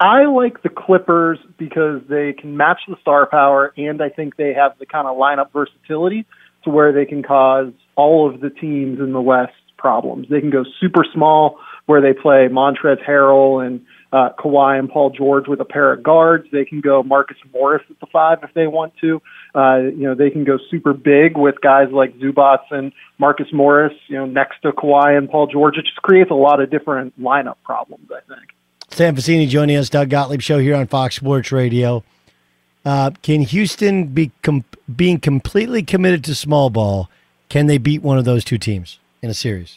I 0.00 0.24
like 0.24 0.62
the 0.62 0.68
Clippers 0.68 1.38
because 1.58 2.02
they 2.08 2.32
can 2.32 2.56
match 2.56 2.80
the 2.88 2.96
star 3.00 3.26
power, 3.26 3.72
and 3.76 4.02
I 4.02 4.08
think 4.08 4.34
they 4.34 4.52
have 4.52 4.76
the 4.80 4.86
kind 4.86 5.06
of 5.06 5.16
lineup 5.16 5.52
versatility 5.52 6.26
to 6.64 6.70
where 6.70 6.92
they 6.92 7.04
can 7.04 7.22
cause 7.22 7.72
all 7.94 8.28
of 8.28 8.40
the 8.40 8.50
teams 8.50 8.98
in 8.98 9.12
the 9.12 9.20
West 9.20 9.52
problems. 9.78 10.28
They 10.28 10.40
can 10.40 10.50
go 10.50 10.64
super 10.80 11.04
small 11.14 11.58
where 11.86 12.00
they 12.00 12.12
play 12.12 12.48
Montrezl 12.50 13.04
Harrell 13.04 13.66
and 13.66 13.84
uh, 14.12 14.28
Kawhi 14.38 14.78
and 14.78 14.90
Paul 14.90 15.10
George 15.10 15.48
with 15.48 15.60
a 15.60 15.64
pair 15.64 15.92
of 15.92 16.02
guards. 16.02 16.46
They 16.52 16.64
can 16.64 16.80
go 16.80 17.02
Marcus 17.02 17.38
Morris 17.52 17.82
at 17.88 17.98
the 17.98 18.06
five 18.06 18.38
if 18.42 18.52
they 18.54 18.66
want 18.66 18.92
to. 19.00 19.22
Uh, 19.54 19.78
you 19.78 20.04
know, 20.04 20.14
they 20.14 20.30
can 20.30 20.44
go 20.44 20.58
super 20.70 20.92
big 20.92 21.36
with 21.36 21.60
guys 21.60 21.88
like 21.90 22.18
Zubac 22.18 22.58
and 22.70 22.92
Marcus 23.18 23.48
Morris, 23.52 23.94
you 24.08 24.16
know, 24.16 24.26
next 24.26 24.60
to 24.62 24.72
Kawhi 24.72 25.16
and 25.16 25.30
Paul 25.30 25.46
George. 25.46 25.78
It 25.78 25.84
just 25.86 26.02
creates 26.02 26.30
a 26.30 26.34
lot 26.34 26.60
of 26.60 26.70
different 26.70 27.18
lineup 27.20 27.56
problems, 27.64 28.08
I 28.10 28.20
think. 28.28 28.50
Sam 28.90 29.16
Vecenie 29.16 29.48
joining 29.48 29.76
us, 29.76 29.88
Doug 29.88 30.10
Gottlieb 30.10 30.42
show 30.42 30.58
here 30.58 30.76
on 30.76 30.86
Fox 30.86 31.16
Sports 31.16 31.50
Radio. 31.50 32.04
Uh, 32.84 33.10
can 33.22 33.40
Houston 33.42 34.06
be 34.06 34.30
com- 34.42 34.64
being 34.94 35.18
completely 35.18 35.82
committed 35.82 36.24
to 36.24 36.34
small 36.34 36.68
ball? 36.68 37.08
Can 37.48 37.66
they 37.66 37.78
beat 37.78 38.02
one 38.02 38.18
of 38.18 38.24
those 38.24 38.44
two 38.44 38.58
teams 38.58 38.98
in 39.22 39.30
a 39.30 39.34
series? 39.34 39.76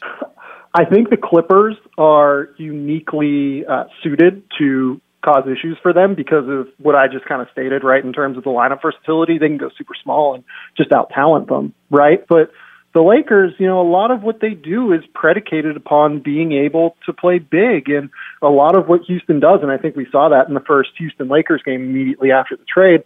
I 0.77 0.83
think 0.83 1.09
the 1.09 1.15
Clippers 1.15 1.77
are 1.97 2.49
uniquely 2.57 3.65
uh, 3.65 3.85
suited 4.03 4.43
to 4.59 4.99
cause 5.23 5.45
issues 5.45 5.77
for 5.81 5.93
them 5.93 6.15
because 6.15 6.49
of 6.49 6.67
what 6.77 6.95
I 6.95 7.07
just 7.07 7.23
kind 7.23 7.41
of 7.41 7.47
stated, 7.53 7.81
right? 7.81 8.03
In 8.03 8.11
terms 8.11 8.37
of 8.37 8.43
the 8.43 8.49
lineup 8.49 8.81
versatility, 8.81 9.37
they 9.37 9.47
can 9.47 9.57
go 9.57 9.69
super 9.77 9.93
small 10.03 10.35
and 10.35 10.43
just 10.75 10.91
out 10.91 11.11
talent 11.11 11.47
them, 11.47 11.73
right? 11.89 12.27
But 12.27 12.51
the 12.93 13.01
Lakers, 13.01 13.53
you 13.57 13.67
know, 13.67 13.79
a 13.79 13.89
lot 13.89 14.11
of 14.11 14.21
what 14.21 14.41
they 14.41 14.49
do 14.49 14.91
is 14.91 14.99
predicated 15.13 15.77
upon 15.77 16.19
being 16.19 16.51
able 16.51 16.97
to 17.05 17.13
play 17.13 17.39
big. 17.39 17.87
And 17.87 18.09
a 18.41 18.49
lot 18.49 18.77
of 18.77 18.89
what 18.89 19.01
Houston 19.07 19.39
does, 19.39 19.61
and 19.61 19.71
I 19.71 19.77
think 19.77 19.95
we 19.95 20.07
saw 20.11 20.27
that 20.29 20.49
in 20.49 20.55
the 20.55 20.59
first 20.59 20.89
Houston 20.97 21.29
Lakers 21.29 21.61
game 21.63 21.83
immediately 21.83 22.33
after 22.33 22.57
the 22.57 22.65
trade, 22.65 23.01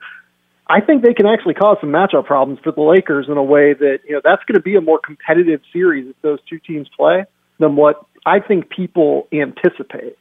I 0.67 0.81
think 0.81 1.03
they 1.03 1.13
can 1.13 1.27
actually 1.27 1.53
cause 1.53 1.77
some 1.81 1.91
matchup 1.91 2.25
problems 2.25 2.61
for 2.63 2.71
the 2.71 2.81
Lakers 2.81 3.27
in 3.29 3.37
a 3.37 3.43
way 3.43 3.73
that, 3.73 3.99
you 4.07 4.15
know, 4.15 4.21
that's 4.23 4.43
going 4.45 4.55
to 4.55 4.61
be 4.61 4.75
a 4.75 4.81
more 4.81 4.99
competitive 4.99 5.61
series 5.71 6.09
if 6.09 6.19
those 6.23 6.39
two 6.49 6.57
teams 6.57 6.87
play 6.97 7.25
than 7.59 7.75
what 7.75 8.05
I 8.25 8.39
think 8.39 8.69
people 8.69 9.27
anticipate. 9.31 10.17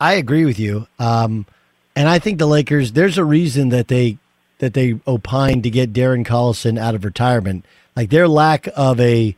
I 0.00 0.14
agree 0.14 0.44
with 0.44 0.58
you, 0.58 0.86
um, 0.98 1.46
and 1.94 2.08
I 2.08 2.18
think 2.18 2.38
the 2.38 2.46
Lakers. 2.46 2.92
There's 2.92 3.18
a 3.18 3.24
reason 3.24 3.70
that 3.70 3.88
they 3.88 4.18
that 4.58 4.74
they 4.74 4.98
opined 5.06 5.62
to 5.64 5.70
get 5.70 5.92
Darren 5.92 6.26
Collison 6.26 6.78
out 6.78 6.94
of 6.94 7.04
retirement. 7.04 7.64
Like 7.94 8.10
their 8.10 8.28
lack 8.28 8.68
of 8.76 9.00
a 9.00 9.34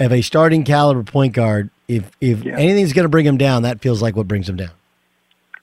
of 0.00 0.12
a 0.12 0.22
starting 0.22 0.64
caliber 0.64 1.02
point 1.02 1.32
guard. 1.32 1.70
If 1.88 2.10
if 2.20 2.44
yeah. 2.44 2.56
anything's 2.56 2.92
going 2.92 3.04
to 3.04 3.10
bring 3.10 3.26
him 3.26 3.38
down, 3.38 3.62
that 3.62 3.80
feels 3.80 4.02
like 4.02 4.16
what 4.16 4.28
brings 4.28 4.48
him 4.48 4.56
down. 4.56 4.72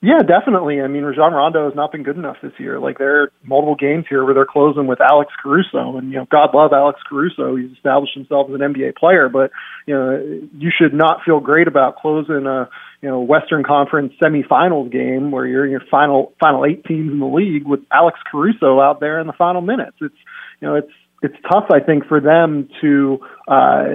Yeah, 0.04 0.24
definitely. 0.24 0.82
I 0.82 0.88
mean, 0.88 1.04
Rajon 1.04 1.32
Rondo 1.32 1.66
has 1.66 1.76
not 1.76 1.92
been 1.92 2.02
good 2.02 2.18
enough 2.18 2.38
this 2.42 2.54
year. 2.58 2.80
Like 2.80 2.98
there 2.98 3.22
are 3.22 3.32
multiple 3.44 3.76
games 3.76 4.06
here 4.10 4.26
where 4.26 4.34
they're 4.34 4.48
closing 4.48 4.88
with 4.88 5.00
Alex 5.00 5.32
Caruso, 5.42 5.98
and 5.98 6.12
you 6.12 6.18
know, 6.18 6.28
God 6.32 6.56
love 6.56 6.74
Alex 6.74 7.00
Caruso. 7.08 7.56
He's 7.56 7.72
established 7.72 8.16
himself 8.16 8.50
as 8.50 8.56
an 8.56 8.62
NBA 8.62 8.96
player, 8.96 9.30
but 9.30 9.52
you 9.86 9.94
know, 9.94 10.42
you 10.58 10.72
should 10.76 10.94
not 10.94 11.22
feel 11.26 11.40
great 11.40 11.68
about 11.68 11.98
closing 11.98 12.46
a 12.46 12.70
you 13.02 13.10
know 13.10 13.22
Western 13.22 13.64
Conference 13.64 14.14
semifinals 14.22 14.92
game 14.92 15.32
where 15.32 15.46
you're 15.46 15.66
in 15.66 15.72
your 15.72 15.84
final 15.90 16.34
final 16.40 16.66
eight 16.66 16.86
teams 16.86 17.12
in 17.12 17.20
the 17.20 17.26
league 17.26 17.66
with 17.66 17.82
Alex 17.92 18.20
Caruso 18.30 18.80
out 18.80 19.00
there 19.00 19.20
in 19.20 19.28
the 19.28 19.34
final 19.34 19.62
minutes. 19.62 19.98
It's 20.02 20.16
you 20.60 20.68
know, 20.68 20.76
it's 20.76 20.92
it's 21.22 21.36
tough, 21.52 21.66
I 21.72 21.80
think, 21.80 22.08
for 22.08 22.20
them 22.20 22.70
to 22.82 23.20
uh, 23.48 23.86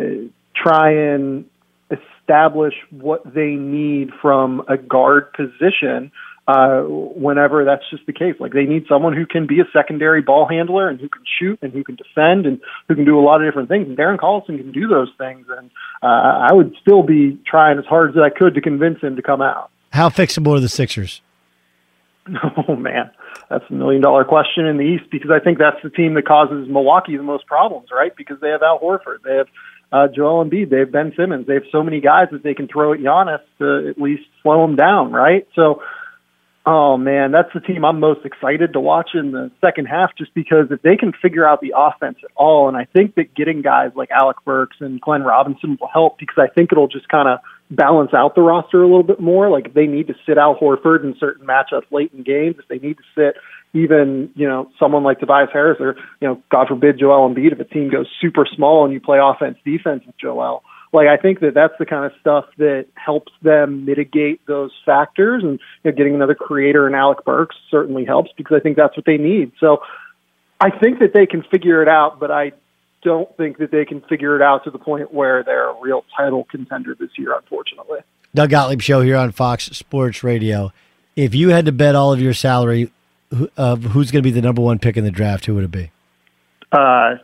try 0.55 0.93
and 0.93 1.45
establish 1.91 2.75
what 2.91 3.23
they 3.25 3.55
need 3.55 4.11
from 4.21 4.63
a 4.69 4.77
guard 4.77 5.33
position 5.33 6.11
uh, 6.49 6.83
whenever 6.83 7.65
that's 7.65 7.83
just 7.91 8.07
the 8.07 8.13
case. 8.13 8.35
Like 8.39 8.53
they 8.53 8.65
need 8.65 8.87
someone 8.89 9.15
who 9.15 9.27
can 9.27 9.47
be 9.47 9.61
a 9.61 9.65
secondary 9.73 10.23
ball 10.23 10.47
handler 10.49 10.89
and 10.89 11.01
who 11.01 11.09
can 11.09 11.23
shoot 11.39 11.59
and 11.63 11.73
who 11.73 11.83
can 11.83 11.97
defend 11.97 12.47
and 12.47 12.61
who 12.89 12.95
can 12.95 13.05
do 13.05 13.19
a 13.19 13.23
lot 13.23 13.43
of 13.43 13.49
different 13.49 13.69
things. 13.69 13.89
And 13.89 13.97
Darren 13.97 14.19
Collison 14.19 14.59
can 14.59 14.73
do 14.73 14.87
those 14.87 15.11
things. 15.19 15.47
And 15.57 15.71
uh, 16.03 16.47
I 16.49 16.53
would 16.53 16.75
still 16.81 17.03
be 17.03 17.39
trying 17.47 17.79
as 17.79 17.85
hard 17.85 18.11
as 18.11 18.17
I 18.17 18.31
could 18.31 18.55
to 18.55 18.61
convince 18.61 19.01
him 19.01 19.17
to 19.17 19.23
come 19.23 19.43
out. 19.43 19.71
How 19.93 20.09
fixable 20.09 20.57
are 20.57 20.61
the 20.61 20.69
Sixers? 20.69 21.21
Oh 22.69 22.75
man, 22.75 23.11
that's 23.49 23.65
a 23.71 23.73
million 23.73 24.03
dollar 24.03 24.25
question 24.25 24.67
in 24.67 24.79
the 24.79 24.83
East 24.83 25.05
because 25.13 25.31
I 25.31 25.39
think 25.39 25.59
that's 25.59 25.81
the 25.85 25.91
team 25.91 26.15
that 26.15 26.27
causes 26.27 26.67
Milwaukee 26.69 27.17
the 27.17 27.23
most 27.23 27.47
problems, 27.47 27.89
right? 27.93 28.15
Because 28.17 28.41
they 28.41 28.49
have 28.49 28.63
Al 28.63 28.81
Horford, 28.81 29.23
they 29.25 29.37
have 29.37 29.47
uh, 29.93 30.09
Joel 30.09 30.45
Embiid, 30.45 30.71
they 30.71 30.81
have 30.81 30.91
Ben 30.91 31.13
Simmons, 31.17 31.47
they 31.47 31.55
have 31.55 31.63
so 31.71 31.83
many 31.83 32.01
guys 32.01 32.29
that 32.33 32.43
they 32.43 32.55
can 32.55 32.67
throw 32.67 32.93
at 32.93 33.01
Giannis 33.01 33.41
to 33.59 33.89
at 33.91 34.01
least 34.01 34.25
slow 34.43 34.65
him 34.65 34.75
down, 34.75 35.13
right? 35.13 35.47
So, 35.55 35.83
oh 36.67 36.97
man, 36.97 37.31
that's 37.31 37.53
the 37.55 37.61
team 37.61 37.85
I'm 37.85 38.01
most 38.01 38.27
excited 38.27 38.73
to 38.73 38.81
watch 38.81 39.11
in 39.15 39.31
the 39.31 39.51
second 39.61 39.87
half, 39.87 40.11
just 40.17 40.35
because 40.35 40.67
if 40.71 40.83
they 40.83 40.97
can 40.97 41.13
figure 41.13 41.49
out 41.49 41.61
the 41.61 41.73
offense 41.77 42.19
at 42.25 42.31
all, 42.35 42.69
and 42.69 42.77
I 42.77 42.85
think 42.85 43.15
that 43.15 43.35
getting 43.35 43.63
guys 43.63 43.93
like 43.95 44.11
Alec 44.11 44.39
Burks 44.45 44.77
and 44.81 45.01
Glenn 45.01 45.23
Robinson 45.23 45.79
will 45.81 45.89
help 45.89 46.19
because 46.19 46.39
I 46.39 46.53
think 46.53 46.73
it'll 46.73 46.89
just 46.89 47.09
kind 47.09 47.29
of 47.29 47.39
balance 47.71 48.13
out 48.15 48.35
the 48.35 48.43
roster 48.43 48.83
a 48.83 48.87
little 48.87 49.03
bit 49.03 49.21
more. 49.21 49.49
Like 49.49 49.67
if 49.67 49.75
they 49.75 49.87
need 49.87 50.09
to 50.09 50.15
sit 50.27 50.39
Al 50.39 50.57
Horford 50.57 51.05
in 51.05 51.15
certain 51.19 51.47
matchups 51.47 51.91
late 51.91 52.13
in 52.13 52.23
games, 52.23 52.57
if 52.59 52.69
they 52.69 52.79
need 52.79 52.97
to 52.99 53.05
sit 53.15 53.37
even, 53.73 54.31
you 54.35 54.49
know, 54.49 54.71
someone 54.79 55.03
like 55.03 55.21
Tobias 55.21 55.51
Harris 55.53 55.79
or, 55.81 55.97
you 56.21 56.29
know, 56.29 56.43
God 56.51 56.69
forbid 56.69 56.99
Joel 56.99 57.29
Embiid, 57.29 57.53
if 57.53 57.61
a 57.61 57.65
team 57.65 57.91
goes 57.91 58.07
super 58.21 58.47
small 58.55 58.85
and 58.85 58.95
you 58.95 59.01
play 59.01 59.19
offense 59.21 59.59
defense 59.65 60.03
with 60.07 60.17
Joel, 60.19 60.63
like 60.93 61.09
I 61.09 61.17
think 61.17 61.41
that 61.41 61.55
that's 61.55 61.75
the 61.79 61.87
kind 61.87 62.05
of 62.05 62.13
stuff 62.21 62.47
that 62.59 62.87
helps 62.95 63.33
them 63.43 63.85
mitigate 63.85 64.47
those 64.47 64.71
factors 64.85 65.43
and 65.43 65.59
you 65.83 65.91
know, 65.91 65.97
getting 65.97 66.15
another 66.15 66.35
creator 66.35 66.87
in 66.87 66.95
Alec 66.95 67.25
Burks 67.25 67.57
certainly 67.71 68.05
helps 68.05 68.31
because 68.37 68.57
I 68.57 68.61
think 68.61 68.77
that's 68.77 68.97
what 68.97 69.07
they 69.07 69.19
need. 69.19 69.53
So 69.61 69.79
I 70.61 70.71
think 70.71 71.01
that 71.01 71.13
they 71.13 71.27
can 71.27 71.43
figure 71.43 71.83
it 71.83 71.89
out, 71.89 72.19
but 72.19 72.31
I 72.31 72.53
don't 73.03 73.35
think 73.37 73.59
that 73.59 73.71
they 73.71 73.85
can 73.85 74.01
figure 74.03 74.37
it 74.37 74.43
out 74.43 74.65
to 74.65 74.71
the 74.71 74.79
point 74.79 75.13
where 75.13 75.45
they're 75.45 75.71
a 75.71 75.81
real 75.81 76.05
title 76.17 76.45
contender 76.51 76.97
this 76.99 77.11
year, 77.17 77.37
unfortunately. 77.37 78.01
Doug 78.35 78.51
Gottlieb 78.51 78.83
show 78.83 79.01
here 79.01 79.17
on 79.17 79.33
Fox 79.33 79.65
Sports 79.67 80.23
Radio. 80.25 80.73
If 81.15 81.35
you 81.35 81.51
had 81.51 81.67
to 81.67 81.73
bet 81.73 81.95
all 81.95 82.13
of 82.13 82.21
your 82.21 82.35
salary 82.35 82.91
of 83.57 83.83
who's 83.83 84.11
going 84.11 84.23
to 84.23 84.27
be 84.27 84.31
the 84.31 84.43
number 84.43 84.63
one 84.63 84.79
pick 84.79 84.97
in 84.97 85.05
the 85.05 85.11
draft, 85.11 85.47
who 85.47 85.55
would 85.55 85.65
it 85.65 85.71
be? 85.71 85.91
Uh, 86.73 87.17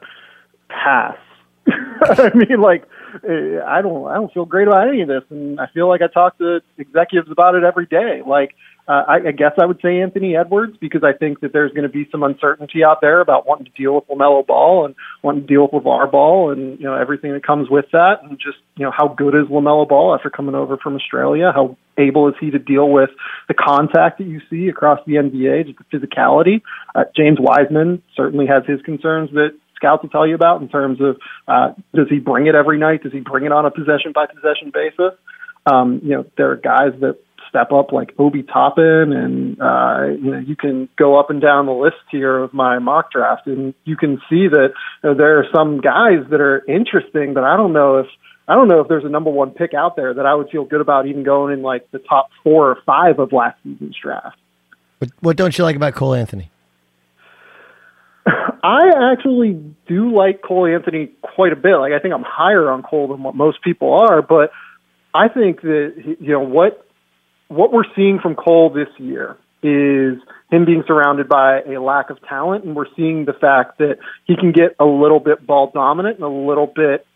pass. 0.68 1.16
I 1.66 2.30
mean, 2.34 2.60
like, 2.60 2.84
I 3.14 3.82
don't, 3.82 4.08
I 4.08 4.14
don't 4.14 4.32
feel 4.32 4.44
great 4.44 4.68
about 4.68 4.88
any 4.88 5.02
of 5.02 5.08
this, 5.08 5.22
and 5.30 5.60
I 5.60 5.66
feel 5.72 5.88
like 5.88 6.00
I 6.02 6.06
talk 6.06 6.38
to 6.38 6.60
executives 6.78 7.30
about 7.30 7.54
it 7.54 7.64
every 7.64 7.86
day. 7.86 8.22
Like, 8.26 8.54
uh, 8.88 9.04
I, 9.06 9.28
I 9.28 9.32
guess 9.32 9.52
I 9.60 9.66
would 9.66 9.80
say 9.80 10.00
Anthony 10.00 10.36
Edwards 10.36 10.76
because 10.80 11.02
I 11.04 11.12
think 11.16 11.40
that 11.40 11.52
there's 11.52 11.70
going 11.70 11.84
to 11.84 11.88
be 11.88 12.08
some 12.10 12.24
uncertainty 12.24 12.82
out 12.82 13.00
there 13.00 13.20
about 13.20 13.46
wanting 13.46 13.66
to 13.66 13.70
deal 13.72 13.94
with 13.94 14.08
LaMelo 14.08 14.44
Ball 14.44 14.86
and 14.86 14.96
wanting 15.22 15.42
to 15.42 15.46
deal 15.46 15.68
with 15.72 15.84
LaVar 15.84 16.10
Ball 16.10 16.50
and 16.50 16.78
you 16.80 16.86
know 16.86 16.94
everything 16.94 17.32
that 17.32 17.46
comes 17.46 17.70
with 17.70 17.86
that, 17.92 18.16
and 18.22 18.38
just 18.38 18.58
you 18.76 18.84
know 18.84 18.90
how 18.90 19.08
good 19.08 19.34
is 19.34 19.46
LaMelo 19.48 19.88
Ball 19.88 20.14
after 20.14 20.30
coming 20.30 20.54
over 20.54 20.76
from 20.78 20.96
Australia? 20.96 21.52
How 21.54 21.76
able 21.96 22.28
is 22.28 22.34
he 22.40 22.50
to 22.50 22.58
deal 22.58 22.88
with 22.88 23.10
the 23.46 23.54
contact 23.54 24.18
that 24.18 24.26
you 24.26 24.40
see 24.50 24.68
across 24.68 24.98
the 25.06 25.14
NBA, 25.14 25.66
just 25.66 25.78
the 25.78 25.98
physicality? 25.98 26.62
Uh, 26.94 27.04
James 27.16 27.38
Wiseman 27.38 28.02
certainly 28.16 28.46
has 28.46 28.64
his 28.66 28.82
concerns 28.82 29.30
that 29.32 29.52
scouts 29.82 30.02
will 30.02 30.10
tell 30.10 30.26
you 30.26 30.34
about 30.34 30.62
in 30.62 30.68
terms 30.68 31.00
of 31.00 31.16
uh, 31.48 31.74
does 31.94 32.06
he 32.08 32.18
bring 32.18 32.46
it 32.46 32.54
every 32.54 32.78
night? 32.78 33.02
Does 33.02 33.12
he 33.12 33.20
bring 33.20 33.44
it 33.44 33.52
on 33.52 33.66
a 33.66 33.70
possession 33.70 34.12
by 34.14 34.26
possession 34.26 34.70
basis? 34.72 35.18
Um, 35.66 36.00
you 36.02 36.10
know, 36.10 36.26
there 36.36 36.50
are 36.52 36.56
guys 36.56 36.92
that 37.00 37.18
step 37.48 37.70
up 37.72 37.92
like 37.92 38.14
Obi 38.18 38.42
Toppin, 38.42 39.12
and 39.12 39.60
uh, 39.60 40.06
you 40.18 40.30
know 40.30 40.38
you 40.38 40.56
can 40.56 40.88
go 40.96 41.18
up 41.18 41.30
and 41.30 41.40
down 41.40 41.66
the 41.66 41.72
list 41.72 42.02
here 42.10 42.38
of 42.38 42.54
my 42.54 42.78
mock 42.78 43.12
draft, 43.12 43.46
and 43.46 43.74
you 43.84 43.96
can 43.96 44.18
see 44.30 44.48
that 44.48 44.68
you 45.02 45.10
know, 45.10 45.14
there 45.14 45.38
are 45.38 45.46
some 45.54 45.80
guys 45.80 46.24
that 46.30 46.40
are 46.40 46.64
interesting, 46.66 47.34
but 47.34 47.44
I 47.44 47.56
don't 47.56 47.72
know 47.72 47.98
if 47.98 48.06
I 48.48 48.54
don't 48.54 48.68
know 48.68 48.80
if 48.80 48.88
there's 48.88 49.04
a 49.04 49.08
number 49.08 49.30
one 49.30 49.50
pick 49.50 49.74
out 49.74 49.96
there 49.96 50.14
that 50.14 50.26
I 50.26 50.34
would 50.34 50.48
feel 50.50 50.64
good 50.64 50.80
about 50.80 51.06
even 51.06 51.22
going 51.22 51.52
in 51.52 51.62
like 51.62 51.90
the 51.90 51.98
top 51.98 52.30
four 52.42 52.70
or 52.70 52.78
five 52.86 53.18
of 53.18 53.32
last 53.32 53.58
season's 53.62 53.96
draft. 54.02 54.36
What, 54.98 55.10
what 55.20 55.36
don't 55.36 55.56
you 55.56 55.64
like 55.64 55.76
about 55.76 55.94
Cole 55.94 56.14
Anthony? 56.14 56.50
I 58.62 59.12
actually 59.12 59.60
do 59.88 60.14
like 60.14 60.42
Cole 60.42 60.66
Anthony 60.66 61.10
quite 61.20 61.52
a 61.52 61.56
bit. 61.56 61.76
Like 61.76 61.92
I 61.92 61.98
think 61.98 62.14
I'm 62.14 62.24
higher 62.24 62.70
on 62.70 62.82
Cole 62.82 63.08
than 63.08 63.22
what 63.22 63.34
most 63.34 63.62
people 63.62 63.92
are, 63.94 64.22
but 64.22 64.52
I 65.14 65.28
think 65.28 65.62
that 65.62 66.16
you 66.20 66.32
know 66.32 66.40
what 66.40 66.86
what 67.48 67.72
we're 67.72 67.90
seeing 67.96 68.18
from 68.20 68.34
Cole 68.34 68.70
this 68.70 68.88
year 68.98 69.36
is 69.62 70.18
him 70.50 70.64
being 70.64 70.82
surrounded 70.86 71.28
by 71.28 71.60
a 71.62 71.80
lack 71.80 72.10
of 72.10 72.18
talent, 72.28 72.64
and 72.64 72.74
we're 72.74 72.92
seeing 72.96 73.24
the 73.24 73.32
fact 73.32 73.78
that 73.78 73.98
he 74.26 74.36
can 74.36 74.52
get 74.52 74.74
a 74.78 74.84
little 74.84 75.20
bit 75.20 75.46
ball 75.46 75.70
dominant 75.72 76.16
and 76.16 76.24
a 76.24 76.28
little 76.28 76.66
bit 76.66 77.06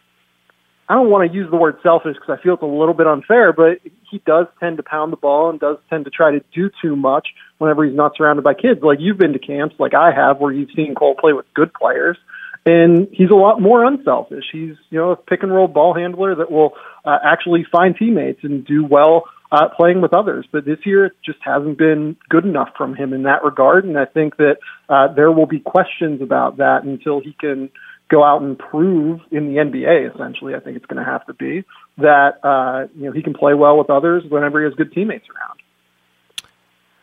I 0.88 0.94
don't 0.94 1.10
want 1.10 1.30
to 1.30 1.36
use 1.36 1.50
the 1.50 1.56
word 1.56 1.78
selfish 1.82 2.14
because 2.14 2.38
I 2.38 2.42
feel 2.42 2.54
it's 2.54 2.62
a 2.62 2.66
little 2.66 2.94
bit 2.94 3.06
unfair, 3.06 3.52
but 3.52 3.80
he 4.08 4.22
does 4.24 4.46
tend 4.60 4.76
to 4.76 4.82
pound 4.84 5.12
the 5.12 5.16
ball 5.16 5.50
and 5.50 5.58
does 5.58 5.78
tend 5.90 6.04
to 6.04 6.10
try 6.10 6.30
to 6.30 6.40
do 6.54 6.70
too 6.80 6.94
much 6.94 7.28
whenever 7.58 7.84
he's 7.84 7.96
not 7.96 8.12
surrounded 8.16 8.42
by 8.42 8.54
kids. 8.54 8.80
Like 8.82 8.98
you've 9.00 9.18
been 9.18 9.32
to 9.32 9.38
camps, 9.38 9.74
like 9.78 9.94
I 9.94 10.12
have, 10.14 10.38
where 10.38 10.52
you've 10.52 10.70
seen 10.76 10.94
Cole 10.94 11.16
play 11.18 11.32
with 11.32 11.46
good 11.54 11.74
players, 11.74 12.16
and 12.64 13.08
he's 13.10 13.30
a 13.30 13.34
lot 13.34 13.60
more 13.60 13.84
unselfish. 13.84 14.44
He's 14.52 14.76
you 14.90 14.98
know 14.98 15.10
a 15.10 15.16
pick 15.16 15.42
and 15.42 15.52
roll 15.52 15.66
ball 15.66 15.92
handler 15.92 16.36
that 16.36 16.52
will 16.52 16.74
uh, 17.04 17.18
actually 17.24 17.66
find 17.70 17.96
teammates 17.96 18.40
and 18.44 18.64
do 18.64 18.84
well 18.84 19.24
uh, 19.50 19.68
playing 19.76 20.00
with 20.00 20.14
others. 20.14 20.46
But 20.50 20.64
this 20.64 20.78
year, 20.84 21.06
it 21.06 21.12
just 21.24 21.38
hasn't 21.42 21.78
been 21.78 22.16
good 22.28 22.44
enough 22.44 22.70
from 22.76 22.94
him 22.94 23.12
in 23.12 23.24
that 23.24 23.42
regard, 23.42 23.84
and 23.84 23.98
I 23.98 24.04
think 24.04 24.36
that 24.36 24.58
uh, 24.88 25.12
there 25.14 25.32
will 25.32 25.46
be 25.46 25.60
questions 25.60 26.22
about 26.22 26.58
that 26.58 26.84
until 26.84 27.20
he 27.20 27.32
can 27.32 27.70
go 28.08 28.22
out 28.22 28.42
and 28.42 28.58
prove 28.58 29.20
in 29.30 29.52
the 29.52 29.60
NBA. 29.60 30.14
Essentially, 30.14 30.54
I 30.54 30.60
think 30.60 30.76
it's 30.76 30.86
going 30.86 31.04
to 31.04 31.10
have 31.10 31.26
to 31.26 31.34
be 31.34 31.64
that 31.98 32.44
uh, 32.44 32.88
you 32.96 33.06
know 33.06 33.12
he 33.12 33.22
can 33.22 33.34
play 33.34 33.54
well 33.54 33.76
with 33.78 33.90
others 33.90 34.24
whenever 34.28 34.60
he 34.60 34.64
has 34.64 34.74
good 34.74 34.92
teammates 34.92 35.26
around. 35.28 35.60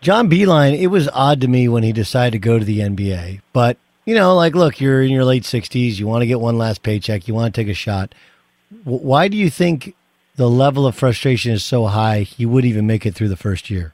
John 0.01 0.29
Beilein, 0.29 0.77
it 0.77 0.87
was 0.87 1.07
odd 1.13 1.41
to 1.41 1.47
me 1.47 1.69
when 1.69 1.83
he 1.83 1.93
decided 1.93 2.31
to 2.31 2.39
go 2.39 2.59
to 2.59 2.65
the 2.65 2.79
NBA, 2.79 3.41
but 3.53 3.77
you 4.05 4.15
know, 4.15 4.35
like, 4.35 4.53
look, 4.53 4.81
you're 4.81 5.01
in 5.01 5.11
your 5.11 5.25
late 5.25 5.45
sixties, 5.45 5.99
you 5.99 6.07
want 6.07 6.21
to 6.21 6.27
get 6.27 6.39
one 6.39 6.57
last 6.57 6.83
paycheck, 6.83 7.27
you 7.27 7.33
want 7.33 7.53
to 7.53 7.61
take 7.61 7.69
a 7.69 7.73
shot. 7.73 8.13
W- 8.83 9.05
why 9.05 9.27
do 9.27 9.37
you 9.37 9.49
think 9.49 9.95
the 10.35 10.49
level 10.49 10.85
of 10.85 10.95
frustration 10.95 11.51
is 11.51 11.63
so 11.63 11.85
high? 11.85 12.21
He 12.21 12.45
would 12.45 12.65
even 12.65 12.85
make 12.85 13.05
it 13.05 13.15
through 13.15 13.29
the 13.29 13.37
first 13.37 13.69
year. 13.69 13.93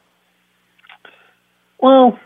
Well, 1.80 2.19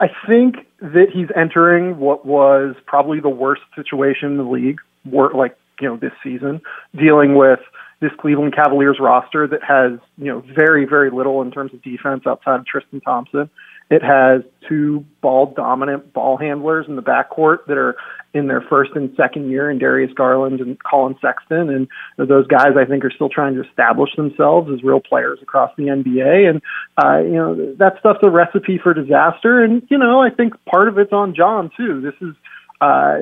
I 0.00 0.06
think 0.26 0.56
that 0.80 1.06
he's 1.12 1.28
entering 1.34 1.98
what 1.98 2.24
was 2.24 2.76
probably 2.86 3.20
the 3.20 3.28
worst 3.28 3.62
situation 3.74 4.30
in 4.32 4.36
the 4.36 4.44
league, 4.44 4.80
like 5.04 5.56
you 5.80 5.88
know 5.88 5.96
this 5.96 6.12
season, 6.22 6.60
dealing 6.96 7.34
with 7.36 7.60
this 8.00 8.12
Cleveland 8.20 8.54
Cavaliers 8.54 8.98
roster 9.00 9.48
that 9.48 9.62
has 9.62 9.98
you 10.16 10.26
know 10.26 10.42
very 10.54 10.84
very 10.84 11.10
little 11.10 11.42
in 11.42 11.50
terms 11.50 11.74
of 11.74 11.82
defense 11.82 12.24
outside 12.26 12.60
of 12.60 12.66
Tristan 12.66 13.00
Thompson. 13.00 13.50
It 13.90 14.02
has 14.02 14.42
two 14.68 15.04
ball 15.20 15.52
dominant 15.56 16.12
ball 16.12 16.36
handlers 16.36 16.86
in 16.88 16.96
the 16.96 17.02
backcourt 17.02 17.66
that 17.66 17.78
are 17.78 17.96
in 18.34 18.46
their 18.46 18.60
first 18.60 18.90
and 18.94 19.10
second 19.16 19.50
year 19.50 19.70
in 19.70 19.78
Darius 19.78 20.12
Garland 20.12 20.60
and 20.60 20.82
Collin 20.82 21.16
Sexton. 21.20 21.70
And 21.70 21.88
those 22.16 22.46
guys, 22.46 22.76
I 22.76 22.84
think, 22.84 23.04
are 23.04 23.10
still 23.10 23.30
trying 23.30 23.54
to 23.54 23.66
establish 23.66 24.10
themselves 24.16 24.70
as 24.72 24.82
real 24.82 25.00
players 25.00 25.38
across 25.42 25.72
the 25.76 25.84
NBA. 25.84 26.50
And, 26.50 26.62
uh, 27.02 27.18
you 27.20 27.36
know, 27.36 27.74
that 27.76 27.98
stuff's 28.00 28.20
a 28.22 28.30
recipe 28.30 28.78
for 28.82 28.92
disaster. 28.92 29.62
And, 29.62 29.82
you 29.90 29.98
know, 29.98 30.20
I 30.20 30.30
think 30.30 30.52
part 30.66 30.88
of 30.88 30.98
it's 30.98 31.12
on 31.12 31.34
John, 31.34 31.70
too. 31.74 32.02
This 32.02 32.14
is, 32.20 32.34
uh, 32.82 33.18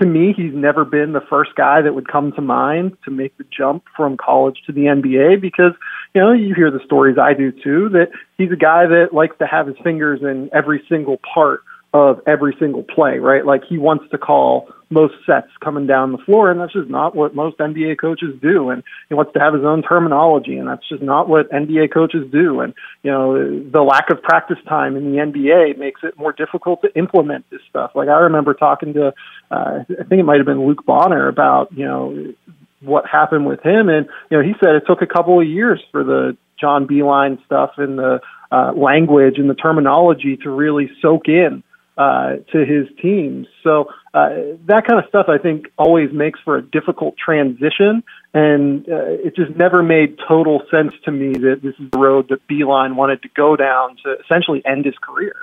to 0.00 0.06
me, 0.06 0.32
he's 0.34 0.54
never 0.54 0.84
been 0.84 1.12
the 1.12 1.20
first 1.28 1.54
guy 1.54 1.82
that 1.82 1.94
would 1.94 2.08
come 2.08 2.32
to 2.32 2.40
mind 2.40 2.96
to 3.04 3.10
make 3.10 3.36
the 3.36 3.44
jump 3.56 3.84
from 3.94 4.16
college 4.16 4.62
to 4.66 4.72
the 4.72 4.86
NBA 4.86 5.40
because, 5.40 5.72
you 6.14 6.20
know, 6.20 6.32
you 6.32 6.54
hear 6.54 6.70
the 6.70 6.84
stories 6.84 7.18
I 7.18 7.34
do 7.34 7.52
too, 7.52 7.90
that 7.90 8.08
he's 8.38 8.50
a 8.50 8.56
guy 8.56 8.86
that 8.86 9.08
likes 9.12 9.36
to 9.38 9.46
have 9.46 9.66
his 9.66 9.76
fingers 9.84 10.20
in 10.22 10.48
every 10.52 10.82
single 10.88 11.20
part 11.32 11.62
of 11.96 12.20
every 12.26 12.54
single 12.60 12.82
play, 12.82 13.18
right? 13.18 13.44
Like 13.44 13.62
he 13.66 13.78
wants 13.78 14.04
to 14.10 14.18
call 14.18 14.68
most 14.90 15.14
sets 15.24 15.48
coming 15.64 15.86
down 15.86 16.12
the 16.12 16.18
floor, 16.18 16.50
and 16.50 16.60
that's 16.60 16.74
just 16.74 16.90
not 16.90 17.16
what 17.16 17.34
most 17.34 17.56
NBA 17.56 17.98
coaches 17.98 18.34
do. 18.40 18.68
And 18.68 18.84
he 19.08 19.14
wants 19.14 19.32
to 19.32 19.40
have 19.40 19.54
his 19.54 19.64
own 19.64 19.82
terminology, 19.82 20.58
and 20.58 20.68
that's 20.68 20.86
just 20.88 21.02
not 21.02 21.26
what 21.26 21.50
NBA 21.50 21.92
coaches 21.92 22.30
do. 22.30 22.60
And 22.60 22.74
you 23.02 23.10
know, 23.10 23.60
the 23.60 23.80
lack 23.80 24.10
of 24.10 24.22
practice 24.22 24.58
time 24.68 24.94
in 24.94 25.10
the 25.10 25.18
NBA 25.18 25.78
makes 25.78 26.02
it 26.04 26.18
more 26.18 26.32
difficult 26.32 26.82
to 26.82 26.94
implement 26.94 27.48
this 27.50 27.62
stuff. 27.70 27.92
Like 27.94 28.08
I 28.08 28.18
remember 28.18 28.52
talking 28.52 28.92
to, 28.94 29.14
uh, 29.50 29.78
I 29.88 30.04
think 30.04 30.20
it 30.20 30.24
might 30.24 30.38
have 30.38 30.46
been 30.46 30.66
Luke 30.66 30.84
Bonner 30.84 31.28
about 31.28 31.72
you 31.72 31.86
know 31.86 32.34
what 32.80 33.06
happened 33.06 33.46
with 33.46 33.62
him, 33.64 33.88
and 33.88 34.06
you 34.30 34.36
know 34.36 34.42
he 34.42 34.52
said 34.62 34.74
it 34.74 34.84
took 34.86 35.00
a 35.00 35.06
couple 35.06 35.40
of 35.40 35.48
years 35.48 35.82
for 35.90 36.04
the 36.04 36.36
John 36.60 36.86
Beilein 36.86 37.42
stuff 37.46 37.72
and 37.78 37.98
the 37.98 38.20
uh, 38.52 38.72
language 38.76 39.38
and 39.38 39.50
the 39.50 39.54
terminology 39.54 40.36
to 40.42 40.50
really 40.50 40.90
soak 41.00 41.28
in 41.28 41.62
uh, 41.96 42.36
to 42.52 42.64
his 42.64 42.86
teams. 43.00 43.46
So 43.62 43.88
uh, 44.12 44.28
that 44.66 44.86
kind 44.86 45.02
of 45.02 45.08
stuff, 45.08 45.26
I 45.28 45.38
think, 45.38 45.66
always 45.78 46.12
makes 46.12 46.38
for 46.40 46.56
a 46.56 46.62
difficult 46.62 47.16
transition, 47.16 48.02
and 48.34 48.86
uh, 48.88 49.24
it 49.24 49.34
just 49.34 49.56
never 49.56 49.82
made 49.82 50.18
total 50.28 50.62
sense 50.70 50.92
to 51.04 51.10
me 51.10 51.32
that 51.32 51.60
this 51.62 51.74
is 51.78 51.90
the 51.90 51.98
road 51.98 52.28
that 52.28 52.46
Beilein 52.48 52.96
wanted 52.96 53.22
to 53.22 53.28
go 53.34 53.56
down 53.56 53.96
to 54.04 54.16
essentially 54.24 54.62
end 54.66 54.84
his 54.84 54.94
career. 54.98 55.34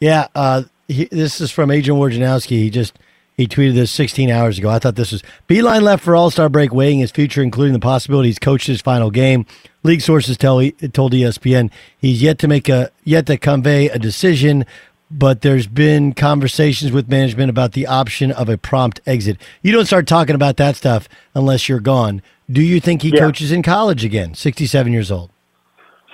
Yeah, 0.00 0.28
uh, 0.34 0.62
he, 0.88 1.04
this 1.06 1.40
is 1.40 1.50
from 1.50 1.70
Adrian 1.70 2.00
Wojnarowski. 2.00 2.50
He 2.50 2.70
just 2.70 2.98
he 3.36 3.46
tweeted 3.46 3.74
this 3.74 3.90
16 3.90 4.30
hours 4.30 4.58
ago. 4.58 4.68
I 4.68 4.78
thought 4.78 4.94
this 4.94 5.12
was 5.12 5.22
Beilein 5.48 5.82
left 5.82 6.04
for 6.04 6.14
All 6.14 6.30
Star 6.30 6.48
break, 6.48 6.72
weighing 6.72 7.00
his 7.00 7.10
future, 7.10 7.42
including 7.42 7.72
the 7.72 7.78
possibility 7.78 8.28
he's 8.28 8.38
coached 8.38 8.66
his 8.66 8.80
final 8.80 9.10
game. 9.10 9.46
League 9.82 10.00
sources 10.00 10.36
tell 10.36 10.58
told 10.92 11.12
ESPN 11.12 11.70
he's 11.98 12.22
yet 12.22 12.38
to 12.40 12.48
make 12.48 12.68
a 12.68 12.90
yet 13.04 13.26
to 13.26 13.36
convey 13.36 13.88
a 13.88 13.98
decision 13.98 14.64
but 15.12 15.42
there's 15.42 15.66
been 15.66 16.12
conversations 16.12 16.90
with 16.92 17.08
management 17.08 17.50
about 17.50 17.72
the 17.72 17.86
option 17.86 18.32
of 18.32 18.48
a 18.48 18.56
prompt 18.56 19.00
exit. 19.06 19.36
You 19.62 19.72
don't 19.72 19.86
start 19.86 20.06
talking 20.06 20.34
about 20.34 20.56
that 20.56 20.76
stuff 20.76 21.08
unless 21.34 21.68
you're 21.68 21.80
gone. 21.80 22.22
Do 22.50 22.62
you 22.62 22.80
think 22.80 23.02
he 23.02 23.10
yeah. 23.10 23.20
coaches 23.20 23.52
in 23.52 23.62
college 23.62 24.04
again, 24.04 24.34
67 24.34 24.92
years 24.92 25.10
old? 25.10 25.30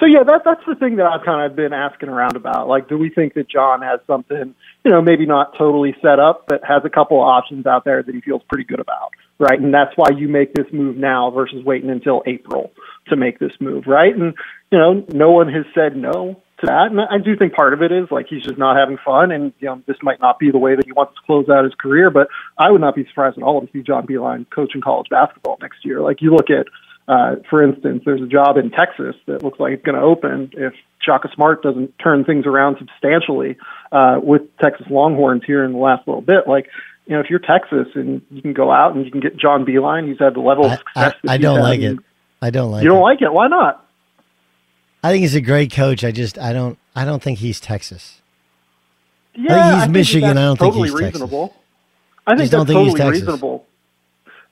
So 0.00 0.06
yeah, 0.06 0.22
that 0.22 0.42
that's 0.44 0.60
the 0.66 0.76
thing 0.76 0.96
that 0.96 1.06
I've 1.06 1.24
kind 1.24 1.44
of 1.44 1.56
been 1.56 1.72
asking 1.72 2.08
around 2.08 2.36
about. 2.36 2.68
Like, 2.68 2.88
do 2.88 2.96
we 2.96 3.10
think 3.10 3.34
that 3.34 3.48
John 3.48 3.82
has 3.82 3.98
something, 4.06 4.54
you 4.84 4.90
know, 4.90 5.02
maybe 5.02 5.26
not 5.26 5.56
totally 5.58 5.96
set 6.00 6.20
up, 6.20 6.44
but 6.46 6.62
has 6.64 6.82
a 6.84 6.90
couple 6.90 7.20
of 7.20 7.26
options 7.26 7.66
out 7.66 7.84
there 7.84 8.02
that 8.02 8.14
he 8.14 8.20
feels 8.20 8.42
pretty 8.48 8.64
good 8.64 8.78
about, 8.78 9.12
right? 9.38 9.60
And 9.60 9.72
that's 9.72 9.92
why 9.96 10.08
you 10.16 10.28
make 10.28 10.54
this 10.54 10.66
move 10.72 10.96
now 10.96 11.30
versus 11.30 11.64
waiting 11.64 11.90
until 11.90 12.22
April 12.26 12.72
to 13.08 13.16
make 13.16 13.38
this 13.38 13.52
move, 13.60 13.84
right? 13.86 14.14
And 14.14 14.34
you 14.70 14.78
know, 14.78 15.04
no 15.08 15.30
one 15.30 15.48
has 15.48 15.64
said 15.74 15.96
no 15.96 16.42
to 16.60 16.66
that. 16.66 16.88
And 16.90 17.00
I 17.00 17.18
do 17.22 17.36
think 17.36 17.54
part 17.54 17.72
of 17.72 17.82
it 17.82 17.92
is 17.92 18.08
like 18.10 18.26
he's 18.28 18.42
just 18.42 18.58
not 18.58 18.76
having 18.76 18.98
fun, 19.04 19.30
and 19.30 19.52
you 19.60 19.66
know 19.66 19.82
this 19.86 19.96
might 20.02 20.20
not 20.20 20.38
be 20.38 20.50
the 20.50 20.58
way 20.58 20.74
that 20.74 20.84
he 20.84 20.92
wants 20.92 21.14
to 21.14 21.20
close 21.26 21.48
out 21.48 21.64
his 21.64 21.74
career. 21.74 22.10
But 22.10 22.28
I 22.58 22.70
would 22.70 22.80
not 22.80 22.94
be 22.94 23.06
surprised 23.06 23.38
at 23.38 23.44
all 23.44 23.60
to 23.60 23.68
see 23.72 23.82
John 23.82 24.06
Beilein 24.06 24.46
coaching 24.50 24.80
college 24.80 25.08
basketball 25.10 25.58
next 25.60 25.84
year. 25.84 26.00
Like 26.00 26.20
you 26.20 26.32
look 26.32 26.50
at, 26.50 26.66
uh, 27.06 27.36
for 27.48 27.62
instance, 27.62 28.02
there's 28.04 28.22
a 28.22 28.26
job 28.26 28.56
in 28.56 28.70
Texas 28.70 29.14
that 29.26 29.42
looks 29.42 29.60
like 29.60 29.72
it's 29.72 29.84
going 29.84 29.96
to 29.96 30.02
open 30.02 30.50
if 30.54 30.74
Shaka 31.00 31.28
Smart 31.34 31.62
doesn't 31.62 31.94
turn 32.02 32.24
things 32.24 32.44
around 32.44 32.76
substantially 32.78 33.56
uh, 33.92 34.18
with 34.22 34.42
Texas 34.58 34.86
Longhorns 34.90 35.42
here 35.46 35.64
in 35.64 35.72
the 35.72 35.78
last 35.78 36.06
little 36.06 36.22
bit. 36.22 36.46
Like 36.46 36.66
you 37.08 37.14
know, 37.14 37.20
if 37.20 37.30
you're 37.30 37.38
Texas 37.38 37.88
and 37.94 38.20
you 38.30 38.42
can 38.42 38.52
go 38.52 38.70
out 38.70 38.94
and 38.94 39.04
you 39.04 39.10
can 39.10 39.20
get 39.20 39.36
John 39.36 39.64
Beilein, 39.64 40.06
he's 40.06 40.18
had 40.18 40.34
the 40.34 40.40
level 40.40 40.66
of 40.66 40.72
success. 40.78 41.14
I, 41.26 41.32
I, 41.32 41.34
I 41.34 41.36
don't 41.38 41.60
like 41.60 41.80
it. 41.80 41.98
I 42.42 42.50
don't 42.50 42.70
like. 42.70 42.82
It. 42.82 42.84
You 42.84 42.90
don't 42.90 42.98
it. 42.98 43.02
like 43.02 43.22
it? 43.22 43.32
Why 43.32 43.48
not? 43.48 43.84
I 45.02 45.10
think 45.10 45.22
he's 45.22 45.34
a 45.34 45.40
great 45.40 45.72
coach. 45.72 46.04
I 46.04 46.12
just 46.12 46.38
I 46.38 46.52
don't 46.52 46.78
I 46.94 47.06
don't 47.06 47.22
think 47.22 47.38
he's 47.38 47.60
Texas. 47.60 48.20
Yeah, 49.34 49.44
I 49.44 49.48
think 49.48 49.64
he's 49.64 49.74
I 49.74 49.80
think 49.80 49.92
Michigan. 49.92 50.30
I 50.30 50.42
don't 50.42 50.56
totally 50.58 50.88
think 50.88 50.98
he's 50.98 51.06
reasonable. 51.06 51.48
Texas. 51.48 51.62
I 52.26 52.30
think 52.32 52.40
Just 52.40 52.50
that's 52.50 52.58
don't 52.58 52.66
think 52.66 52.78
he's 52.80 52.94
totally 52.94 53.10
Texas. 53.12 53.22
reasonable. 53.22 53.66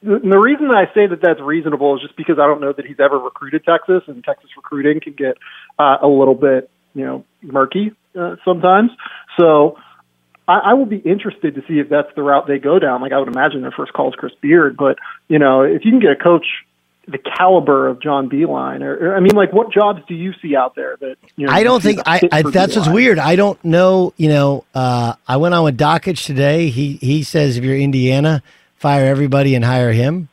The, 0.03 0.19
the 0.23 0.39
reason 0.39 0.71
I 0.71 0.85
say 0.95 1.07
that 1.07 1.21
that's 1.21 1.41
reasonable 1.41 1.97
is 1.97 2.03
just 2.03 2.17
because 2.17 2.39
I 2.39 2.47
don't 2.47 2.61
know 2.63 2.73
that 2.73 2.87
he's 2.87 3.01
ever 3.01 3.19
recruited 3.19 3.65
Texas, 3.65 4.03
and 4.07 4.25
Texas 4.25 4.49
recruiting 4.57 5.01
can 5.01 5.13
get 5.13 5.37
uh, 5.79 5.99
a 6.01 6.07
little 6.07 6.35
bit, 6.35 6.71
you 6.95 7.05
know, 7.05 7.25
murky 7.43 7.93
uh, 8.19 8.37
sometimes. 8.45 8.93
So 9.39 9.77
I, 10.49 10.59
I 10.59 10.75
will 10.75 10.87
be 10.87 10.99
interested 10.99 11.55
to 11.57 11.63
see 11.69 11.79
if 11.79 11.89
that's 11.89 12.13
the 12.15 12.23
route 12.23 12.47
they 12.47 12.59
go 12.59 12.79
down. 12.79 13.03
Like 13.03 13.13
I 13.13 13.19
would 13.19 13.29
imagine 13.29 13.63
their 13.63 13.73
first 13.73 13.93
call 13.93 14.09
is 14.09 14.15
Chris 14.15 14.33
Beard, 14.41 14.77
but 14.77 14.99
you 15.29 15.39
know, 15.39 15.63
if 15.63 15.85
you 15.85 15.91
can 15.91 16.01
get 16.01 16.13
a 16.13 16.17
coach 16.17 16.47
the 17.09 17.19
caliber 17.19 17.87
of 17.87 18.03
John 18.03 18.29
Beilein, 18.29 18.83
or, 18.83 19.11
or 19.11 19.17
I 19.17 19.21
mean, 19.21 19.37
like, 19.37 19.53
what 19.53 19.73
jobs 19.73 20.03
do 20.09 20.15
you 20.15 20.33
see 20.43 20.57
out 20.57 20.75
there 20.75 20.97
that 21.01 21.17
you 21.37 21.47
know? 21.47 21.53
I 21.53 21.63
don't 21.63 21.83
think 21.83 22.01
I, 22.05 22.21
I 22.33 22.43
that's 22.43 22.75
what's 22.75 22.89
weird. 22.89 23.19
I 23.19 23.37
don't 23.37 23.63
know. 23.65 24.13
You 24.17 24.29
know, 24.29 24.65
uh, 24.75 25.15
I 25.27 25.37
went 25.37 25.55
on 25.55 25.65
with 25.65 25.79
Dakich 25.79 26.25
today. 26.27 26.69
He 26.69 26.95
he 26.95 27.23
says 27.23 27.57
if 27.57 27.65
you're 27.65 27.77
Indiana, 27.77 28.43
fire 28.75 29.07
everybody 29.07 29.55
and 29.55 29.65
hire 29.65 29.93
him. 29.93 30.29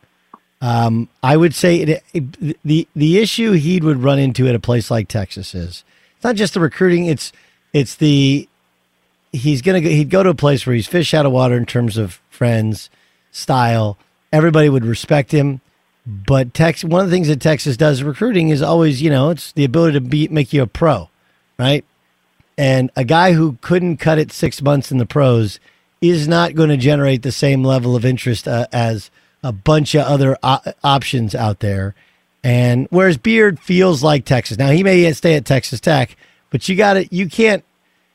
Um, 0.62 1.10
I 1.22 1.38
would 1.38 1.54
say 1.54 1.78
it, 1.82 2.04
it, 2.14 2.64
the 2.64 2.88
the 2.96 3.20
issue 3.20 3.52
he 3.52 3.80
would 3.80 4.02
run 4.02 4.18
into 4.18 4.48
at 4.48 4.56
a 4.56 4.60
place 4.60 4.90
like 4.90 5.08
Texas 5.08 5.54
is 5.54 5.84
it's 6.16 6.24
not 6.24 6.36
just 6.36 6.56
the 6.56 6.60
recruiting. 6.60 7.06
It's 7.06 7.32
it's 7.72 7.96
the 7.96 8.48
he's 9.34 9.62
gonna 9.62 9.82
go, 9.82 9.90
he'd 9.90 10.10
go 10.10 10.24
to 10.24 10.30
a 10.30 10.36
place 10.36 10.66
where 10.66 10.76
he's 10.76 10.88
fish 10.88 11.14
out 11.14 11.26
of 11.26 11.32
water 11.32 11.58
in 11.58 11.66
terms 11.66 11.98
of 11.98 12.22
friends, 12.30 12.90
style. 13.32 13.98
Everybody 14.32 14.70
would 14.70 14.86
respect 14.86 15.32
him. 15.32 15.60
But 16.06 16.54
Tex, 16.54 16.84
one 16.84 17.02
of 17.02 17.10
the 17.10 17.16
things 17.16 17.28
that 17.28 17.42
Texas 17.42 17.78
does 17.78 18.04
recruiting 18.04 18.50
is 18.50 18.62
always, 18.62 19.02
you 19.02 19.10
know, 19.10 19.30
it's 19.30 19.52
the 19.54 19.64
ability 19.64 19.94
to 19.94 20.02
be 20.02 20.28
make 20.28 20.52
you 20.54 20.62
a 20.62 20.68
pro, 20.68 21.10
right? 21.58 21.86
And 22.58 22.92
a 22.96 23.04
guy 23.04 23.34
who 23.34 23.58
couldn't 23.62 23.98
cut 23.98 24.20
it 24.20 24.32
six 24.32 24.62
months 24.62 24.92
in 24.92 24.98
the 24.98 25.06
pros 25.06 25.60
is 26.02 26.28
not 26.28 26.56
going 26.56 26.70
to 26.70 26.78
generate 26.78 27.24
the 27.24 27.32
same 27.32 27.64
level 27.64 27.96
of 27.96 28.06
interest 28.06 28.48
uh, 28.48 28.68
as 28.72 29.10
a 29.42 29.52
bunch 29.52 29.96
of 29.96 30.06
other 30.06 30.38
options 30.42 31.34
out 31.34 31.60
there. 31.60 31.96
And 32.44 32.88
whereas 32.90 33.18
Beard 33.18 33.60
feels 33.60 34.04
like 34.04 34.26
Texas. 34.26 34.58
Now 34.58 34.70
he 34.70 34.84
may 34.84 35.12
stay 35.14 35.36
at 35.36 35.46
Texas 35.46 35.80
Tech, 35.80 36.18
but 36.50 36.68
you 36.68 36.76
got 36.76 36.98
it. 36.98 37.14
you 37.14 37.30
can't 37.30 37.64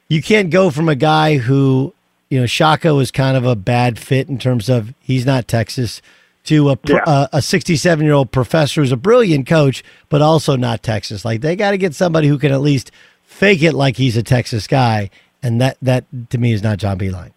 you 0.09 0.23
can't 0.23 0.51
go 0.51 0.71
from 0.71 0.89
a 0.89 0.95
guy 0.95 1.39
who 1.39 1.95
you 2.31 2.41
know 2.41 2.47
Shaka 2.47 2.95
was 2.95 3.11
kind 3.11 3.37
of 3.37 3.45
a 3.45 3.57
bad 3.57 3.99
fit 3.99 4.29
in 4.29 4.39
terms 4.39 4.69
of 4.69 4.93
he's 5.01 5.25
not 5.27 5.49
Texas 5.49 6.03
to 6.45 6.71
a 6.71 6.79
Yeah. 6.87 7.27
a 7.33 7.43
67 7.43 8.05
year 8.05 8.15
old 8.15 8.31
professor 8.33 8.81
who's 8.81 8.93
a 8.93 8.97
brilliant 8.97 9.47
coach, 9.47 9.85
but 10.09 10.23
also 10.23 10.57
not 10.57 10.83
Texas. 10.83 11.25
Like 11.25 11.41
they 11.43 11.57
got 11.57 11.73
to 11.73 11.79
get 11.79 11.95
somebody 11.95 12.29
who 12.29 12.39
can 12.39 12.53
at 12.53 12.61
least 12.61 12.91
fake 13.25 13.63
it 13.63 13.75
like 13.75 13.97
he's 13.97 14.17
a 14.17 14.23
Texas 14.23 14.67
guy, 14.67 15.11
and 15.43 15.61
that 15.61 15.77
that 15.83 16.05
to 16.31 16.39
me 16.39 16.53
is 16.53 16.63
not 16.63 16.79
John 16.79 16.99
Beilein. 16.99 17.33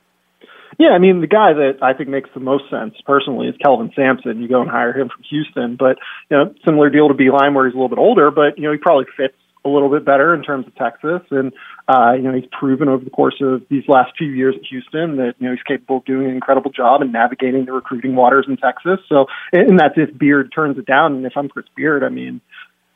Yeah, 0.79 0.91
I 0.91 0.97
mean, 0.97 1.21
the 1.21 1.27
guy 1.27 1.53
that 1.53 1.77
I 1.83 1.93
think 1.93 2.09
makes 2.09 2.29
the 2.33 2.39
most 2.39 2.67
sense 2.71 2.95
personally 3.05 3.47
is 3.47 3.55
Kelvin 3.57 3.91
Sampson. 3.95 4.41
You 4.41 4.47
go 4.47 4.61
and 4.61 4.69
hire 4.69 4.97
him 4.97 5.09
from 5.09 5.21
Houston, 5.29 5.75
but 5.75 5.97
you 6.29 6.37
know, 6.37 6.55
similar 6.65 6.89
deal 6.89 7.07
to 7.07 7.13
Beilein 7.13 7.53
where 7.53 7.65
he's 7.67 7.73
a 7.73 7.77
little 7.77 7.89
bit 7.89 7.99
older, 7.99 8.31
but 8.31 8.57
you 8.57 8.63
know, 8.63 8.71
he 8.71 8.77
probably 8.77 9.05
fits 9.15 9.35
a 9.63 9.69
little 9.69 9.89
bit 9.89 10.03
better 10.03 10.33
in 10.33 10.41
terms 10.41 10.65
of 10.65 10.75
Texas, 10.75 11.21
and 11.29 11.53
uh, 11.87 12.13
you 12.13 12.23
know, 12.23 12.33
he's 12.33 12.49
proven 12.51 12.87
over 12.87 13.03
the 13.03 13.09
course 13.09 13.35
of 13.41 13.61
these 13.69 13.83
last 13.87 14.11
few 14.17 14.27
years 14.27 14.55
at 14.57 14.65
Houston 14.65 15.17
that 15.17 15.35
you 15.39 15.47
know 15.47 15.53
he's 15.53 15.63
capable 15.63 15.97
of 15.97 16.05
doing 16.05 16.27
an 16.27 16.33
incredible 16.33 16.71
job 16.71 17.01
in 17.01 17.11
navigating 17.11 17.65
the 17.65 17.73
recruiting 17.73 18.15
waters 18.15 18.45
in 18.47 18.57
Texas. 18.57 18.99
So, 19.07 19.25
and 19.51 19.79
that's 19.79 19.95
if 19.97 20.17
Beard 20.17 20.51
turns 20.53 20.77
it 20.77 20.85
down. 20.85 21.15
And 21.15 21.25
if 21.25 21.33
I'm 21.35 21.49
Chris 21.49 21.65
Beard, 21.75 22.03
I 22.03 22.09
mean, 22.09 22.41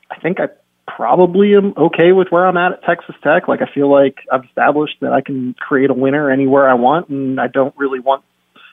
I 0.10 0.20
think 0.20 0.40
I 0.40 0.48
probably 0.88 1.56
am 1.56 1.74
okay 1.78 2.12
with 2.12 2.30
where 2.30 2.46
I'm 2.46 2.58
at 2.58 2.74
at 2.74 2.84
Texas 2.84 3.16
Tech. 3.24 3.48
Like 3.48 3.62
I 3.62 3.72
feel 3.74 3.92
like 3.92 4.18
I've 4.32 4.46
established 4.46 4.98
that 5.02 5.14
I 5.14 5.22
can 5.22 5.56
create 5.60 5.90
a 5.90 5.94
winner 5.94 6.32
anywhere 6.32 6.70
I 6.70 6.76
want, 6.76 7.10
and 7.10 7.40
I 7.40 7.48
don't 7.48 7.76
really 7.78 8.00
want. 8.00 8.24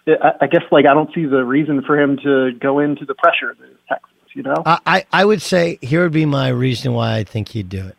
I 0.07 0.33
I 0.43 0.47
guess 0.47 0.63
like 0.71 0.87
I 0.87 0.95
don't 0.95 1.13
see 1.15 1.27
the 1.27 1.45
reason 1.45 1.83
for 1.87 1.99
him 1.99 2.19
to 2.25 2.53
go 2.59 2.79
into 2.79 3.05
the 3.05 3.15
pressure 3.15 3.55
that 3.59 3.71
is 3.71 3.79
Texas. 3.89 4.09
You 4.35 4.43
know, 4.43 4.63
I, 4.65 5.05
I, 5.13 5.25
would 5.25 5.43
say 5.43 5.79
here 5.83 6.03
would 6.03 6.13
be 6.13 6.25
my 6.25 6.49
reason 6.49 6.95
why 6.95 7.17
I 7.17 7.25
think 7.25 7.51
he'd 7.51 7.69
do 7.69 7.87
it. 7.87 7.97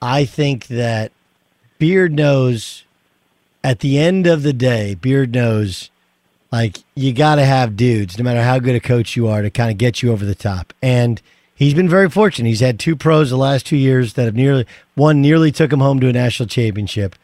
I 0.00 0.24
think 0.24 0.66
that 0.66 1.12
Beard 1.78 2.12
knows 2.12 2.82
at 3.62 3.80
the 3.80 3.98
end 3.98 4.26
of 4.26 4.42
the 4.42 4.52
day, 4.52 4.94
Beard 4.94 5.32
knows 5.32 5.90
like 6.50 6.78
you 6.94 7.12
got 7.12 7.36
to 7.36 7.44
have 7.44 7.76
dudes, 7.76 8.18
no 8.18 8.24
matter 8.24 8.42
how 8.42 8.58
good 8.58 8.74
a 8.74 8.80
coach 8.80 9.16
you 9.16 9.28
are, 9.28 9.42
to 9.42 9.50
kind 9.50 9.70
of 9.70 9.78
get 9.78 10.02
you 10.02 10.12
over 10.12 10.24
the 10.24 10.34
top. 10.34 10.72
And 10.82 11.22
he's 11.54 11.74
been 11.74 11.88
very 11.88 12.10
fortunate. 12.10 12.48
He's 12.48 12.60
had 12.60 12.78
two 12.78 12.96
pros 12.96 13.30
the 13.30 13.36
last 13.36 13.66
two 13.66 13.76
years 13.76 14.14
that 14.14 14.24
have 14.24 14.34
nearly 14.34 14.66
one 14.94 15.22
nearly 15.22 15.52
took 15.52 15.72
him 15.72 15.80
home 15.80 16.00
to 16.00 16.08
a 16.08 16.12
national 16.12 16.48
championship. 16.48 17.16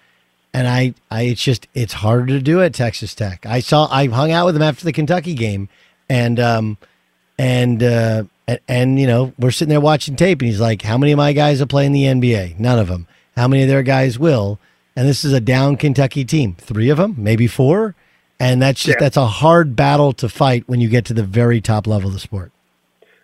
And 0.55 0.67
I, 0.67 0.95
I, 1.11 1.23
it's 1.23 1.43
just 1.43 1.69
it's 1.75 1.93
harder 1.93 2.27
to 2.27 2.41
do 2.41 2.63
at 2.63 2.75
Texas 2.75 3.15
Tech. 3.15 3.45
I 3.45 3.61
saw, 3.61 3.87
I 3.91 4.07
hung 4.07 4.33
out 4.33 4.47
with 4.47 4.57
him 4.57 4.63
after 4.63 4.85
the 4.85 4.93
Kentucky 4.95 5.35
game, 5.35 5.69
and 6.09 6.41
um, 6.41 6.79
and 7.39 7.83
uh, 7.83 8.25
and, 8.47 8.61
and 8.69 9.01
you 9.01 9.07
know 9.07 9.33
we're 9.39 9.51
sitting 9.51 9.71
there 9.71 9.81
watching 9.81 10.17
tape, 10.17 10.41
and 10.41 10.49
he's 10.49 10.61
like, 10.61 10.83
"How 10.83 10.99
many 10.99 11.13
of 11.13 11.17
my 11.17 11.33
guys 11.33 11.61
are 11.63 11.67
playing 11.67 11.93
the 11.93 12.05
NBA? 12.05 12.59
None 12.59 12.79
of 12.79 12.89
them. 12.89 13.07
How 13.37 13.49
many 13.49 13.63
of 13.63 13.69
their 13.69 13.83
guys 13.83 14.19
will?" 14.19 14.59
And 14.97 15.09
this 15.09 15.25
is 15.25 15.33
a 15.33 15.41
down 15.41 15.77
Kentucky 15.77 16.25
team, 16.25 16.57
three 16.59 16.89
of 16.91 16.99
them, 16.99 17.15
maybe 17.17 17.47
four, 17.47 17.95
and 18.41 18.61
that's 18.61 18.83
just 18.83 18.97
Yeah. 18.99 19.05
that's 19.05 19.17
a 19.17 19.27
hard 19.27 19.77
battle 19.77 20.13
to 20.15 20.29
fight 20.29 20.65
when 20.67 20.81
you 20.81 20.89
get 20.89 21.05
to 21.07 21.15
the 21.15 21.23
very 21.23 21.61
top 21.61 21.87
level 21.87 22.09
of 22.09 22.15
the 22.15 22.19
sport. 22.21 22.51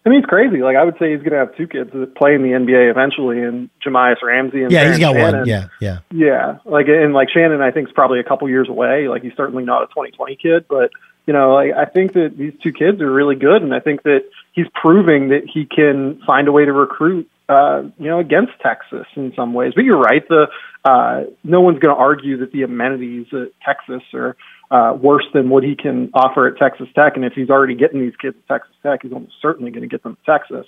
I 0.06 0.10
mean, 0.10 0.18
it's 0.18 0.28
crazy. 0.28 0.58
Like 0.58 0.76
I 0.76 0.84
would 0.84 0.96
say, 0.98 1.10
he's 1.12 1.20
going 1.20 1.30
to 1.32 1.38
have 1.38 1.56
two 1.56 1.66
kids 1.66 1.90
that 1.94 2.14
play 2.14 2.34
in 2.34 2.42
the 2.42 2.50
NBA 2.50 2.90
eventually, 2.90 3.40
and 3.40 3.70
Jahmi'us 3.84 4.22
Ramsey 4.22 4.62
and 4.62 4.70
yeah, 4.70 4.90
he's 4.90 4.98
got 4.98 5.16
one. 5.16 5.46
Yeah, 5.46 5.68
yeah. 5.80 6.00
Yeah, 6.12 6.58
like 6.66 6.86
and 6.88 7.14
like 7.14 7.28
Shannon, 7.30 7.60
I 7.62 7.70
think 7.70 7.88
is 7.88 7.94
probably 7.94 8.20
a 8.20 8.24
couple 8.24 8.48
years 8.48 8.68
away. 8.68 9.08
Like 9.08 9.22
he's 9.22 9.32
certainly 9.34 9.64
not 9.64 9.82
a 9.82 9.86
2020 9.86 10.36
kid, 10.36 10.66
but 10.68 10.90
you 11.26 11.32
know, 11.32 11.56
I, 11.56 11.82
I 11.82 11.84
think 11.86 12.12
that 12.14 12.34
these 12.36 12.52
two 12.62 12.72
kids 12.72 13.00
are 13.00 13.10
really 13.10 13.36
good, 13.36 13.62
and 13.62 13.74
I 13.74 13.80
think 13.80 14.02
that 14.02 14.24
he's 14.52 14.66
proving 14.74 15.28
that 15.28 15.42
he 15.52 15.66
can 15.66 16.20
find 16.26 16.48
a 16.48 16.52
way 16.52 16.64
to 16.64 16.72
recruit. 16.72 17.30
Uh, 17.46 17.82
you 17.98 18.08
know, 18.08 18.20
against 18.20 18.52
Texas 18.62 19.06
in 19.16 19.30
some 19.36 19.52
ways, 19.52 19.74
but 19.76 19.84
you're 19.84 20.00
right. 20.00 20.26
The 20.26 20.46
uh, 20.82 21.24
no 21.42 21.60
one's 21.60 21.78
going 21.78 21.94
to 21.94 22.00
argue 22.00 22.38
that 22.38 22.52
the 22.52 22.62
amenities 22.62 23.26
at 23.34 23.48
Texas 23.62 24.02
are 24.14 24.34
uh, 24.70 24.94
worse 24.94 25.26
than 25.34 25.50
what 25.50 25.62
he 25.62 25.76
can 25.76 26.10
offer 26.14 26.48
at 26.48 26.56
Texas 26.56 26.88
Tech, 26.94 27.16
and 27.16 27.24
if 27.24 27.34
he's 27.34 27.50
already 27.50 27.74
getting 27.74 28.00
these 28.00 28.16
kids 28.16 28.34
at 28.48 28.54
Texas 28.54 28.74
Tech, 28.82 29.00
he's 29.02 29.12
almost 29.12 29.34
certainly 29.42 29.70
going 29.70 29.82
to 29.82 29.88
get 29.88 30.02
them 30.02 30.16
at 30.26 30.40
Texas. 30.40 30.66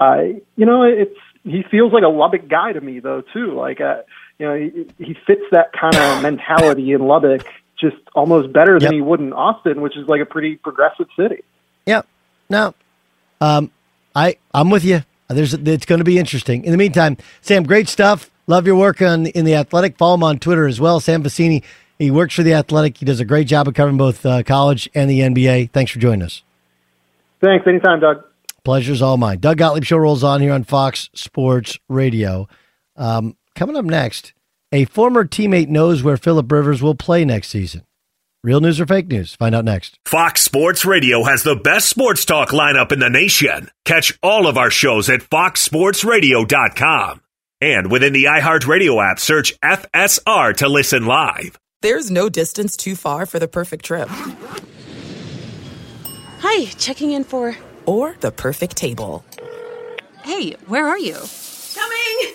Uh, 0.00 0.22
you 0.56 0.66
know, 0.66 0.82
it's 0.82 1.16
he 1.44 1.62
feels 1.70 1.92
like 1.92 2.02
a 2.02 2.08
Lubbock 2.08 2.48
guy 2.48 2.72
to 2.72 2.80
me 2.80 2.98
though 2.98 3.22
too. 3.32 3.54
Like 3.54 3.80
uh, 3.80 4.02
you 4.38 4.46
know, 4.46 4.54
he, 4.56 4.86
he 4.98 5.16
fits 5.26 5.42
that 5.52 5.72
kind 5.72 5.94
of 5.94 6.22
mentality 6.22 6.92
in 6.92 7.06
Lubbock 7.06 7.46
just 7.78 7.96
almost 8.14 8.52
better 8.52 8.78
than 8.78 8.92
he 8.92 9.00
would 9.00 9.20
in 9.20 9.32
Austin, 9.32 9.80
which 9.80 9.96
is 9.96 10.08
like 10.08 10.20
a 10.20 10.26
pretty 10.26 10.56
progressive 10.56 11.06
city. 11.18 11.42
Yep. 11.86 12.06
No. 12.48 12.74
Um, 13.40 13.70
I 14.14 14.36
I'm 14.52 14.70
with 14.70 14.84
you. 14.84 15.02
There's 15.28 15.54
it's 15.54 15.86
going 15.86 15.98
to 15.98 16.04
be 16.04 16.18
interesting. 16.18 16.64
In 16.64 16.72
the 16.72 16.78
meantime, 16.78 17.16
Sam, 17.40 17.64
great 17.64 17.88
stuff. 17.88 18.30
Love 18.46 18.66
your 18.66 18.76
work 18.76 19.02
on 19.02 19.26
in 19.26 19.44
the 19.44 19.54
Athletic. 19.54 19.98
Follow 19.98 20.14
him 20.14 20.22
on 20.22 20.38
Twitter 20.38 20.66
as 20.66 20.80
well. 20.80 21.00
Sam 21.00 21.22
Vecenie. 21.22 21.62
He 21.98 22.10
works 22.10 22.34
for 22.34 22.42
the 22.42 22.52
Athletic. 22.52 22.98
He 22.98 23.06
does 23.06 23.20
a 23.20 23.24
great 23.24 23.46
job 23.46 23.66
of 23.66 23.74
covering 23.74 23.96
both 23.96 24.24
uh, 24.24 24.42
college 24.42 24.88
and 24.94 25.08
the 25.08 25.20
NBA. 25.20 25.70
Thanks 25.70 25.90
for 25.90 25.98
joining 25.98 26.22
us. 26.22 26.42
Thanks. 27.42 27.66
Anytime, 27.66 28.00
Doug. 28.00 28.22
Pleasure's 28.64 29.00
all 29.00 29.16
mine. 29.16 29.38
Doug 29.38 29.58
Gottlieb 29.58 29.84
show 29.84 29.96
rolls 29.96 30.22
on 30.22 30.40
here 30.40 30.52
on 30.52 30.64
Fox 30.64 31.08
Sports 31.14 31.78
Radio. 31.88 32.48
Um, 32.96 33.36
coming 33.54 33.76
up 33.76 33.84
next, 33.84 34.32
a 34.76 34.84
former 34.84 35.24
teammate 35.24 35.68
knows 35.68 36.02
where 36.02 36.16
Philip 36.16 36.50
Rivers 36.50 36.82
will 36.82 36.94
play 36.94 37.24
next 37.24 37.48
season. 37.48 37.82
Real 38.44 38.60
news 38.60 38.80
or 38.80 38.86
fake 38.86 39.08
news? 39.08 39.34
Find 39.34 39.54
out 39.54 39.64
next. 39.64 39.98
Fox 40.04 40.42
Sports 40.42 40.84
Radio 40.84 41.24
has 41.24 41.42
the 41.42 41.56
best 41.56 41.88
sports 41.88 42.24
talk 42.24 42.50
lineup 42.50 42.92
in 42.92 43.00
the 43.00 43.10
nation. 43.10 43.70
Catch 43.84 44.16
all 44.22 44.46
of 44.46 44.56
our 44.56 44.70
shows 44.70 45.10
at 45.10 45.20
foxsportsradio.com. 45.20 47.20
And 47.60 47.90
within 47.90 48.12
the 48.12 48.24
iHeartRadio 48.24 49.10
app, 49.10 49.18
search 49.18 49.58
FSR 49.60 50.56
to 50.58 50.68
listen 50.68 51.06
live. 51.06 51.58
There's 51.82 52.10
no 52.10 52.28
distance 52.28 52.76
too 52.76 52.94
far 52.94 53.26
for 53.26 53.38
the 53.38 53.48
perfect 53.48 53.84
trip. 53.84 54.08
Hi, 56.40 56.66
checking 56.78 57.12
in 57.12 57.24
for. 57.24 57.56
Or 57.86 58.16
the 58.20 58.30
perfect 58.30 58.76
table. 58.76 59.24
Hey, 60.22 60.52
where 60.66 60.86
are 60.86 60.98
you? 60.98 61.16
Coming! 61.74 62.34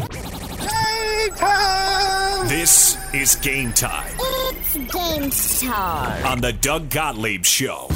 This 2.47 2.97
is 3.15 3.35
game 3.37 3.73
time 3.73 4.13
It's 4.19 4.75
game 4.75 5.31
time. 5.71 6.25
on 6.25 6.39
the 6.39 6.53
Doug 6.53 6.89
Gottlieb 6.91 7.45
Show. 7.45 7.89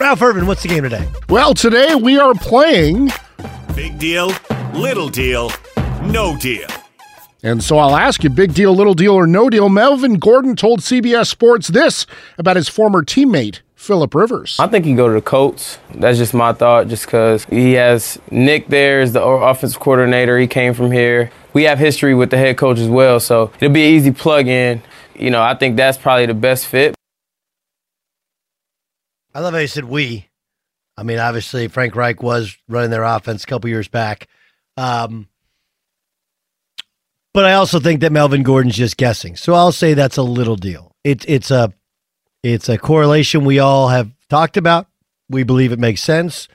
Ralph 0.00 0.22
Irvin, 0.22 0.46
what's 0.46 0.62
the 0.62 0.68
game 0.68 0.84
today? 0.84 1.06
Well, 1.28 1.52
today 1.52 1.94
we 1.96 2.18
are 2.18 2.32
playing. 2.34 3.10
Big 3.76 3.98
deal, 3.98 4.32
little 4.72 5.10
deal, 5.10 5.52
no 6.04 6.34
deal. 6.38 6.66
And 7.42 7.62
so 7.62 7.76
I'll 7.76 7.96
ask 7.96 8.24
you 8.24 8.30
big 8.30 8.54
deal, 8.54 8.74
little 8.74 8.94
deal, 8.94 9.12
or 9.12 9.26
no 9.26 9.50
deal. 9.50 9.68
Melvin 9.68 10.14
Gordon 10.14 10.56
told 10.56 10.80
CBS 10.80 11.26
Sports 11.26 11.68
this 11.68 12.06
about 12.38 12.56
his 12.56 12.70
former 12.70 13.02
teammate, 13.02 13.60
Philip 13.74 14.14
Rivers. 14.14 14.56
I 14.58 14.66
think 14.66 14.86
he 14.86 14.92
can 14.92 14.96
go 14.96 15.08
to 15.08 15.14
the 15.14 15.20
Colts. 15.22 15.78
That's 15.94 16.16
just 16.16 16.32
my 16.32 16.54
thought, 16.54 16.88
just 16.88 17.04
because 17.04 17.44
he 17.44 17.72
has 17.74 18.18
Nick 18.30 18.68
there 18.68 19.02
as 19.02 19.12
the 19.12 19.22
offensive 19.22 19.80
coordinator. 19.80 20.38
He 20.38 20.46
came 20.46 20.72
from 20.72 20.90
here. 20.90 21.30
We 21.52 21.64
have 21.64 21.78
history 21.78 22.14
with 22.14 22.30
the 22.30 22.38
head 22.38 22.56
coach 22.56 22.78
as 22.78 22.88
well, 22.88 23.20
so 23.20 23.52
it'll 23.60 23.74
be 23.74 23.86
an 23.86 23.94
easy 23.94 24.12
plug 24.12 24.46
in. 24.46 24.82
You 25.14 25.30
know, 25.30 25.42
I 25.42 25.54
think 25.54 25.76
that's 25.76 25.98
probably 25.98 26.26
the 26.26 26.34
best 26.34 26.66
fit. 26.66 26.94
I 29.34 29.40
love 29.40 29.52
how 29.52 29.60
you 29.60 29.66
said 29.66 29.84
we. 29.84 30.28
I 30.96 31.02
mean, 31.02 31.18
obviously, 31.18 31.68
Frank 31.68 31.96
Reich 31.96 32.22
was 32.22 32.56
running 32.68 32.90
their 32.90 33.04
offense 33.04 33.44
a 33.44 33.46
couple 33.46 33.70
years 33.70 33.88
back. 33.88 34.28
Um, 34.76 35.28
but 37.32 37.44
I 37.44 37.54
also 37.54 37.78
think 37.80 38.00
that 38.00 38.12
Melvin 38.12 38.42
Gordon's 38.42 38.76
just 38.76 38.96
guessing. 38.96 39.36
So 39.36 39.54
I'll 39.54 39.72
say 39.72 39.94
that's 39.94 40.16
a 40.16 40.22
little 40.22 40.56
deal. 40.56 40.94
It's 41.04 41.24
it's 41.26 41.50
a 41.50 41.72
it's 42.42 42.68
a 42.68 42.78
correlation 42.78 43.44
we 43.44 43.58
all 43.58 43.88
have 43.88 44.10
talked 44.28 44.56
about. 44.56 44.88
We 45.28 45.44
believe 45.44 45.72
it 45.72 45.78
makes 45.78 46.00
sense. 46.00 46.48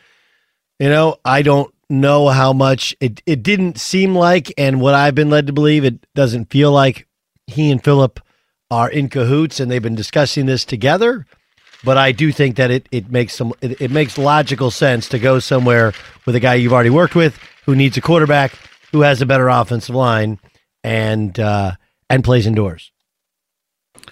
You 0.80 0.90
know, 0.90 1.18
I 1.24 1.42
don't 1.42 1.74
know 1.90 2.30
how 2.30 2.54
much 2.54 2.96
it 3.00 3.22
it 3.26 3.44
didn't 3.44 3.80
seem 3.80 4.16
like 4.16 4.54
and 4.58 4.82
what 4.82 4.96
I've 4.96 5.16
been 5.16 5.30
led 5.30 5.48
to 5.48 5.54
believe 5.54 5.86
it 5.86 6.06
doesn't 6.16 6.50
feel 6.50 6.72
like 6.72 7.08
he 7.48 7.72
and 7.72 7.84
Philip 7.84 8.20
are 8.72 8.90
in 8.90 9.10
cahoots 9.10 9.60
and 9.60 9.70
they've 9.70 9.82
been 9.82 9.96
discussing 9.96 10.48
this 10.48 10.66
together 10.66 11.26
but 11.84 11.98
I 11.98 12.12
do 12.12 12.32
think 12.32 12.56
that 12.56 12.72
it 12.72 12.90
it 12.92 13.12
makes 13.12 13.36
some 13.36 13.54
it, 13.62 13.80
it 13.80 13.92
makes 13.92 14.18
logical 14.18 14.72
sense 14.72 15.08
to 15.10 15.20
go 15.20 15.40
somewhere 15.40 15.94
with 16.26 16.36
a 16.36 16.40
guy 16.40 16.56
you've 16.56 16.74
already 16.74 16.90
worked 16.90 17.16
with 17.16 17.38
who 17.66 17.76
needs 17.76 17.96
a 17.98 18.02
quarterback 18.02 18.54
who 18.92 19.02
has 19.02 19.22
a 19.22 19.26
better 19.26 19.48
offensive 19.48 19.96
line 19.96 20.40
and 20.84 21.40
uh, 21.40 21.74
and 22.10 22.24
plays 22.24 22.48
indoors. 22.48 22.92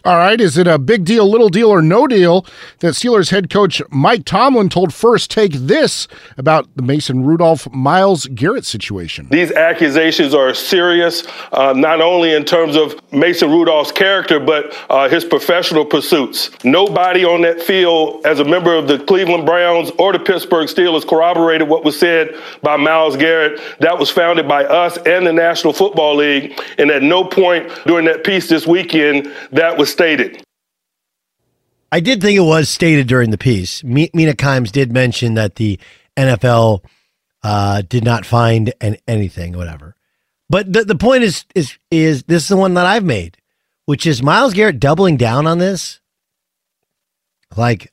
All 0.05 0.17
right, 0.17 0.41
is 0.41 0.57
it 0.57 0.67
a 0.67 0.77
big 0.77 1.05
deal, 1.05 1.31
little 1.31 1.47
deal, 1.47 1.69
or 1.69 1.81
no 1.81 2.07
deal 2.07 2.45
that 2.79 2.93
Steelers 2.93 3.29
head 3.29 3.49
coach 3.49 3.81
Mike 3.89 4.25
Tomlin 4.25 4.67
told 4.67 4.93
First 4.93 5.31
Take 5.31 5.53
this 5.53 6.09
about 6.37 6.67
the 6.75 6.81
Mason 6.81 7.23
Rudolph 7.23 7.71
Myles 7.71 8.25
Garrett 8.25 8.65
situation? 8.65 9.29
These 9.31 9.53
accusations 9.53 10.33
are 10.33 10.53
serious, 10.53 11.23
uh, 11.53 11.71
not 11.71 12.01
only 12.01 12.33
in 12.33 12.43
terms 12.43 12.75
of 12.75 12.99
Mason 13.13 13.49
Rudolph's 13.49 13.93
character, 13.93 14.41
but 14.41 14.75
uh, 14.89 15.07
his 15.07 15.23
professional 15.23 15.85
pursuits. 15.85 16.51
Nobody 16.65 17.23
on 17.23 17.41
that 17.43 17.61
field, 17.61 18.25
as 18.25 18.41
a 18.41 18.43
member 18.43 18.75
of 18.75 18.89
the 18.89 18.99
Cleveland 18.99 19.45
Browns 19.45 19.89
or 19.97 20.11
the 20.11 20.19
Pittsburgh 20.19 20.67
Steelers, 20.67 21.07
corroborated 21.07 21.69
what 21.69 21.85
was 21.85 21.97
said 21.97 22.35
by 22.61 22.75
Myles 22.75 23.15
Garrett. 23.15 23.61
That 23.79 23.97
was 23.97 24.09
founded 24.09 24.49
by 24.49 24.65
us 24.65 24.97
and 25.05 25.25
the 25.25 25.31
National 25.31 25.71
Football 25.71 26.17
League, 26.17 26.59
and 26.77 26.91
at 26.91 27.03
no 27.03 27.23
point 27.23 27.71
during 27.85 28.03
that 28.07 28.25
piece 28.25 28.49
this 28.49 28.67
weekend 28.67 29.31
that 29.53 29.77
was 29.77 29.92
stated. 29.93 30.43
I 31.91 31.99
did 31.99 32.21
think 32.21 32.35
it 32.35 32.41
was 32.41 32.69
stated 32.69 33.07
during 33.07 33.29
the 33.29 33.37
piece. 33.37 33.83
Mi- 33.83 34.09
Mina 34.13 34.33
Kimes 34.33 34.71
did 34.71 34.91
mention 34.91 35.35
that 35.35 35.55
the 35.55 35.79
NFL 36.17 36.83
uh, 37.43 37.83
did 37.87 38.03
not 38.03 38.25
find 38.25 38.73
an, 38.81 38.97
anything, 39.07 39.53
whatever. 39.53 39.95
But 40.49 40.73
the, 40.73 40.83
the 40.85 40.95
point 40.95 41.23
is 41.23 41.45
is 41.55 41.77
is 41.91 42.23
this 42.23 42.43
is 42.43 42.49
the 42.49 42.57
one 42.57 42.73
that 42.73 42.85
I've 42.85 43.03
made, 43.03 43.37
which 43.85 44.05
is 44.05 44.23
Myles 44.23 44.53
Garrett 44.53 44.79
doubling 44.79 45.17
down 45.17 45.47
on 45.47 45.59
this. 45.59 46.01
Like, 47.55 47.91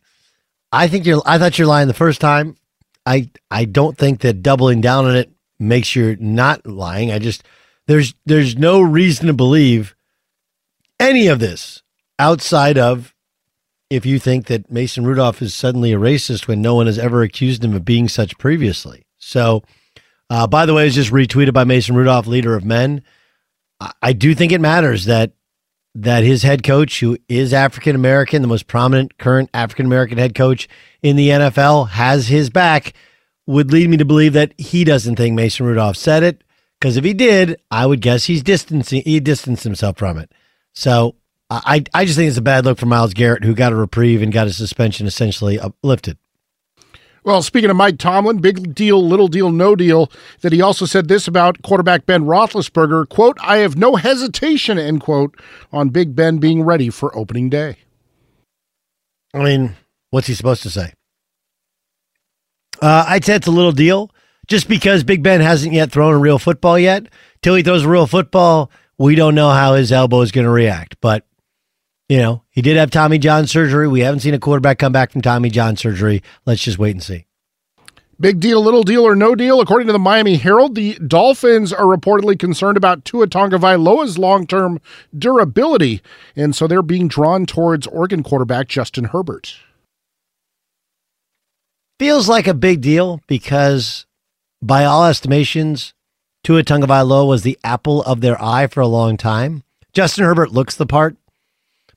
I 0.72 0.88
think 0.88 1.06
you're. 1.06 1.22
I 1.26 1.38
thought 1.38 1.58
you're 1.58 1.68
lying 1.68 1.88
the 1.88 1.94
first 1.94 2.20
time. 2.20 2.56
I 3.04 3.30
I 3.50 3.66
don't 3.66 3.96
think 3.96 4.20
that 4.20 4.42
doubling 4.42 4.80
down 4.80 5.04
on 5.06 5.16
it 5.16 5.30
makes 5.58 5.94
you 5.94 6.16
not 6.18 6.66
lying. 6.66 7.12
I 7.12 7.18
just 7.18 7.44
there's 7.86 8.14
there's 8.24 8.56
no 8.56 8.80
reason 8.80 9.26
to 9.26 9.32
believe 9.34 9.94
any 10.98 11.26
of 11.26 11.38
this 11.38 11.82
outside 12.20 12.78
of 12.78 13.14
if 13.88 14.06
you 14.06 14.20
think 14.20 14.46
that 14.46 14.70
Mason 14.70 15.04
Rudolph 15.04 15.42
is 15.42 15.54
suddenly 15.54 15.92
a 15.92 15.98
racist 15.98 16.46
when 16.46 16.62
no 16.62 16.76
one 16.76 16.86
has 16.86 16.98
ever 16.98 17.22
accused 17.22 17.64
him 17.64 17.74
of 17.74 17.84
being 17.84 18.08
such 18.08 18.38
previously. 18.38 19.06
So, 19.18 19.64
uh, 20.28 20.46
by 20.46 20.64
the 20.64 20.74
way, 20.74 20.82
it 20.82 20.86
was 20.86 20.94
just 20.94 21.12
retweeted 21.12 21.52
by 21.52 21.64
Mason 21.64 21.96
Rudolph, 21.96 22.28
leader 22.28 22.54
of 22.54 22.64
men. 22.64 23.02
I, 23.80 23.92
I 24.00 24.12
do 24.12 24.34
think 24.34 24.52
it 24.52 24.60
matters 24.60 25.06
that 25.06 25.32
that 25.96 26.22
his 26.22 26.44
head 26.44 26.62
coach, 26.62 27.00
who 27.00 27.18
is 27.28 27.52
African 27.52 27.96
American, 27.96 28.42
the 28.42 28.48
most 28.48 28.68
prominent 28.68 29.18
current 29.18 29.50
African 29.52 29.86
American 29.86 30.18
head 30.18 30.36
coach 30.36 30.68
in 31.02 31.16
the 31.16 31.30
NFL, 31.30 31.88
has 31.88 32.28
his 32.28 32.48
back. 32.48 32.92
Would 33.46 33.72
lead 33.72 33.90
me 33.90 33.96
to 33.96 34.04
believe 34.04 34.34
that 34.34 34.54
he 34.58 34.84
doesn't 34.84 35.16
think 35.16 35.34
Mason 35.34 35.66
Rudolph 35.66 35.96
said 35.96 36.22
it. 36.22 36.44
Because 36.78 36.96
if 36.96 37.04
he 37.04 37.12
did, 37.12 37.60
I 37.70 37.84
would 37.86 38.00
guess 38.00 38.24
he's 38.24 38.44
distancing 38.44 39.02
he 39.04 39.18
distanced 39.18 39.64
himself 39.64 39.98
from 39.98 40.18
it. 40.18 40.30
So 40.72 41.16
I 41.50 41.84
I 41.92 42.04
just 42.04 42.16
think 42.16 42.28
it's 42.28 42.38
a 42.38 42.42
bad 42.42 42.64
look 42.64 42.78
for 42.78 42.86
Myles 42.86 43.12
Garrett, 43.12 43.44
who 43.44 43.54
got 43.54 43.72
a 43.72 43.76
reprieve 43.76 44.22
and 44.22 44.32
got 44.32 44.46
his 44.46 44.56
suspension 44.56 45.06
essentially 45.06 45.58
uplifted. 45.58 46.16
Well, 47.22 47.42
speaking 47.42 47.68
of 47.68 47.76
Mike 47.76 47.98
Tomlin, 47.98 48.38
big 48.38 48.74
deal, 48.74 49.06
little 49.06 49.28
deal, 49.28 49.50
no 49.50 49.76
deal, 49.76 50.10
that 50.40 50.52
he 50.52 50.62
also 50.62 50.86
said 50.86 51.08
this 51.08 51.28
about 51.28 51.60
quarterback 51.62 52.06
Ben 52.06 52.24
Roethlisberger, 52.24 53.08
quote, 53.10 53.36
I 53.42 53.58
have 53.58 53.76
no 53.76 53.96
hesitation, 53.96 54.78
end 54.78 55.02
quote, 55.02 55.38
on 55.70 55.90
Big 55.90 56.16
Ben 56.16 56.38
being 56.38 56.62
ready 56.62 56.88
for 56.88 57.14
opening 57.16 57.50
day. 57.50 57.76
I 59.34 59.42
mean, 59.42 59.76
what's 60.10 60.28
he 60.28 60.34
supposed 60.34 60.62
to 60.62 60.70
say? 60.70 60.94
Uh, 62.80 63.04
I'd 63.06 63.24
say 63.24 63.34
it's 63.34 63.46
a 63.46 63.52
little 63.52 63.72
deal 63.72 64.10
just 64.46 64.66
because 64.66 65.04
Big 65.04 65.22
Ben 65.22 65.42
hasn't 65.42 65.74
yet 65.74 65.92
thrown 65.92 66.14
a 66.14 66.18
real 66.18 66.38
football 66.38 66.78
yet. 66.78 67.06
Till 67.42 67.54
he 67.54 67.62
throws 67.62 67.84
a 67.84 67.88
real 67.88 68.06
football, 68.06 68.70
we 68.96 69.14
don't 69.14 69.34
know 69.34 69.50
how 69.50 69.74
his 69.74 69.92
elbow 69.92 70.22
is 70.22 70.32
going 70.32 70.46
to 70.46 70.50
react. 70.50 70.96
But, 71.02 71.26
you 72.10 72.18
know, 72.18 72.42
he 72.50 72.60
did 72.60 72.76
have 72.76 72.90
Tommy 72.90 73.18
John 73.18 73.46
surgery. 73.46 73.86
We 73.86 74.00
haven't 74.00 74.18
seen 74.18 74.34
a 74.34 74.38
quarterback 74.40 74.80
come 74.80 74.90
back 74.90 75.12
from 75.12 75.22
Tommy 75.22 75.48
John 75.48 75.76
surgery. 75.76 76.24
Let's 76.44 76.60
just 76.60 76.76
wait 76.76 76.90
and 76.90 77.02
see. 77.02 77.26
Big 78.18 78.40
deal, 78.40 78.60
little 78.60 78.82
deal, 78.82 79.06
or 79.06 79.14
no 79.14 79.36
deal. 79.36 79.60
According 79.60 79.86
to 79.86 79.92
the 79.92 79.98
Miami 80.00 80.34
Herald, 80.34 80.74
the 80.74 80.98
Dolphins 81.06 81.72
are 81.72 81.84
reportedly 81.84 82.36
concerned 82.36 82.76
about 82.76 83.04
Tua 83.04 83.28
Tagovailoa's 83.28 84.18
long-term 84.18 84.80
durability, 85.16 86.02
and 86.34 86.54
so 86.54 86.66
they're 86.66 86.82
being 86.82 87.06
drawn 87.06 87.46
towards 87.46 87.86
Oregon 87.86 88.24
quarterback 88.24 88.66
Justin 88.66 89.04
Herbert. 89.04 89.54
feels 92.00 92.28
like 92.28 92.48
a 92.48 92.54
big 92.54 92.80
deal 92.80 93.20
because, 93.28 94.04
by 94.60 94.84
all 94.84 95.04
estimations, 95.04 95.94
Tua 96.42 96.64
Tagovailoa 96.64 97.28
was 97.28 97.42
the 97.42 97.58
apple 97.62 98.02
of 98.02 98.20
their 98.20 98.42
eye 98.42 98.66
for 98.66 98.80
a 98.80 98.86
long 98.88 99.16
time. 99.16 99.62
Justin 99.92 100.24
Herbert 100.24 100.50
looks 100.52 100.76
the 100.76 100.86
part, 100.86 101.16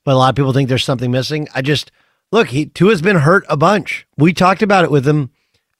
but 0.04 0.14
a 0.14 0.16
lot 0.16 0.30
of 0.30 0.36
people 0.36 0.52
think 0.52 0.68
there's 0.68 0.84
something 0.84 1.10
missing. 1.10 1.48
I 1.54 1.62
just 1.62 1.90
look, 2.30 2.48
he 2.48 2.66
Tua's 2.66 3.02
been 3.02 3.16
hurt 3.16 3.44
a 3.48 3.56
bunch. 3.56 4.06
We 4.16 4.32
talked 4.32 4.62
about 4.62 4.84
it 4.84 4.90
with 4.90 5.06
him 5.06 5.30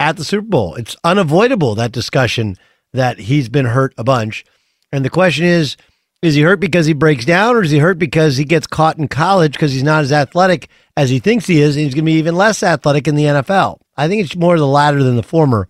at 0.00 0.16
the 0.16 0.24
Super 0.24 0.46
Bowl. 0.46 0.74
It's 0.74 0.96
unavoidable 1.04 1.74
that 1.76 1.92
discussion 1.92 2.56
that 2.92 3.18
he's 3.18 3.48
been 3.48 3.66
hurt 3.66 3.94
a 3.98 4.04
bunch. 4.04 4.44
And 4.92 5.04
the 5.04 5.10
question 5.10 5.44
is, 5.44 5.76
is 6.22 6.34
he 6.34 6.42
hurt 6.42 6.60
because 6.60 6.86
he 6.86 6.94
breaks 6.94 7.24
down 7.24 7.54
or 7.56 7.62
is 7.62 7.70
he 7.70 7.78
hurt 7.78 7.98
because 7.98 8.36
he 8.36 8.44
gets 8.44 8.66
caught 8.66 8.98
in 8.98 9.08
college 9.08 9.52
because 9.52 9.72
he's 9.72 9.82
not 9.82 10.02
as 10.02 10.12
athletic 10.12 10.68
as 10.96 11.10
he 11.10 11.18
thinks 11.18 11.46
he 11.46 11.60
is 11.60 11.76
and 11.76 11.84
he's 11.84 11.94
going 11.94 12.04
to 12.04 12.10
be 12.10 12.18
even 12.18 12.34
less 12.34 12.62
athletic 12.62 13.06
in 13.06 13.14
the 13.14 13.24
NFL? 13.24 13.80
I 13.96 14.08
think 14.08 14.24
it's 14.24 14.36
more 14.36 14.56
the 14.56 14.66
latter 14.66 15.02
than 15.02 15.16
the 15.16 15.22
former, 15.22 15.68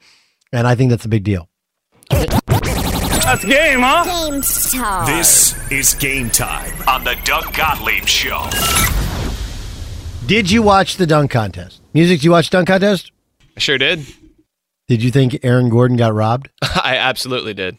and 0.53 0.67
I 0.67 0.75
think 0.75 0.91
that's 0.91 1.05
a 1.05 1.09
big 1.09 1.25
deal. 1.25 1.49
That's 3.35 3.47
game, 3.47 3.81
huh? 3.81 4.05
Game 4.31 4.43
time. 4.43 5.07
This 5.07 5.57
is 5.73 5.95
game 5.95 6.31
time 6.31 6.73
on 6.87 7.03
the 7.03 7.19
Doug 7.25 7.53
Gottlieb 7.53 8.07
Show. 8.07 8.49
Did 10.25 10.49
you 10.49 10.63
watch 10.63 10.99
the 10.99 11.05
dunk 11.05 11.33
contest? 11.33 11.83
Music, 11.93 12.21
did 12.21 12.25
you 12.27 12.31
watch 12.31 12.49
dunk 12.51 12.69
contest? 12.69 13.11
I 13.57 13.59
sure 13.59 13.77
did. 13.77 14.07
Did 14.87 15.03
you 15.03 15.11
think 15.11 15.41
Aaron 15.43 15.69
Gordon 15.69 15.97
got 15.97 16.15
robbed? 16.15 16.49
I 16.63 16.97
absolutely 16.97 17.55
did. 17.55 17.77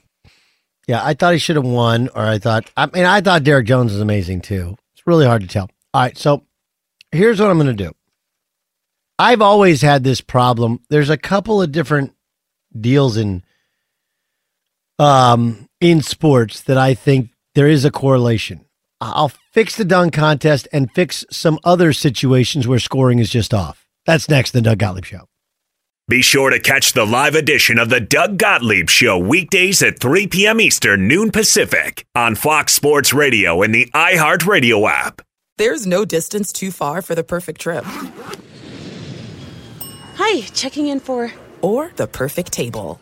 Yeah, 0.89 0.99
I 1.01 1.13
thought 1.13 1.31
he 1.31 1.39
should 1.39 1.55
have 1.55 1.63
won, 1.63 2.09
or 2.09 2.23
I 2.23 2.37
thought, 2.37 2.69
I 2.75 2.87
mean, 2.87 3.05
I 3.05 3.21
thought 3.21 3.45
Derrick 3.45 3.65
Jones 3.65 3.93
was 3.93 4.01
amazing 4.01 4.41
too. 4.41 4.75
It's 4.93 5.07
really 5.07 5.25
hard 5.25 5.43
to 5.43 5.47
tell. 5.47 5.69
All 5.93 6.01
right, 6.01 6.17
so 6.17 6.43
here's 7.13 7.39
what 7.39 7.49
I'm 7.49 7.57
going 7.57 7.67
to 7.67 7.81
do. 7.81 7.93
I've 9.17 9.41
always 9.41 9.81
had 9.81 10.03
this 10.03 10.19
problem. 10.19 10.81
There's 10.89 11.09
a 11.09 11.15
couple 11.15 11.61
of 11.61 11.71
different 11.71 12.13
deals 12.77 13.15
in 13.15 13.45
um 14.99 15.67
in 15.81 16.01
sports 16.01 16.61
that 16.63 16.77
I 16.77 16.93
think 16.93 17.29
there 17.53 17.67
is 17.67 17.85
a 17.85 17.91
correlation. 17.91 18.65
I'll 19.01 19.31
fix 19.51 19.75
the 19.75 19.85
dunk 19.85 20.13
contest 20.13 20.67
and 20.71 20.91
fix 20.91 21.25
some 21.29 21.59
other 21.63 21.93
situations 21.93 22.67
where 22.67 22.79
scoring 22.79 23.19
is 23.19 23.29
just 23.29 23.53
off. 23.53 23.85
That's 24.05 24.29
next, 24.29 24.51
the 24.51 24.61
Doug 24.61 24.79
Gottlieb 24.79 25.05
Show. 25.05 25.27
Be 26.07 26.21
sure 26.21 26.51
to 26.51 26.59
catch 26.59 26.93
the 26.93 27.05
live 27.05 27.33
edition 27.35 27.79
of 27.79 27.89
the 27.89 27.99
Doug 27.99 28.37
Gottlieb 28.37 28.89
Show 28.89 29.17
weekdays 29.17 29.81
at 29.81 29.99
3 29.99 30.27
p.m. 30.27 30.61
Eastern, 30.61 31.07
noon 31.07 31.31
Pacific 31.31 32.05
on 32.13 32.35
Fox 32.35 32.73
Sports 32.73 33.11
Radio 33.11 33.63
and 33.63 33.73
the 33.73 33.89
iHeartRadio 33.93 34.87
app. 34.89 35.21
There's 35.57 35.87
no 35.87 36.05
distance 36.05 36.53
too 36.53 36.69
far 36.71 37.01
for 37.01 37.15
the 37.15 37.23
perfect 37.23 37.59
trip. 37.61 37.83
Hi, 40.17 40.41
checking 40.41 40.87
in 40.87 40.99
for. 40.99 41.31
Or 41.61 41.91
the 41.95 42.07
perfect 42.07 42.51
table. 42.51 43.01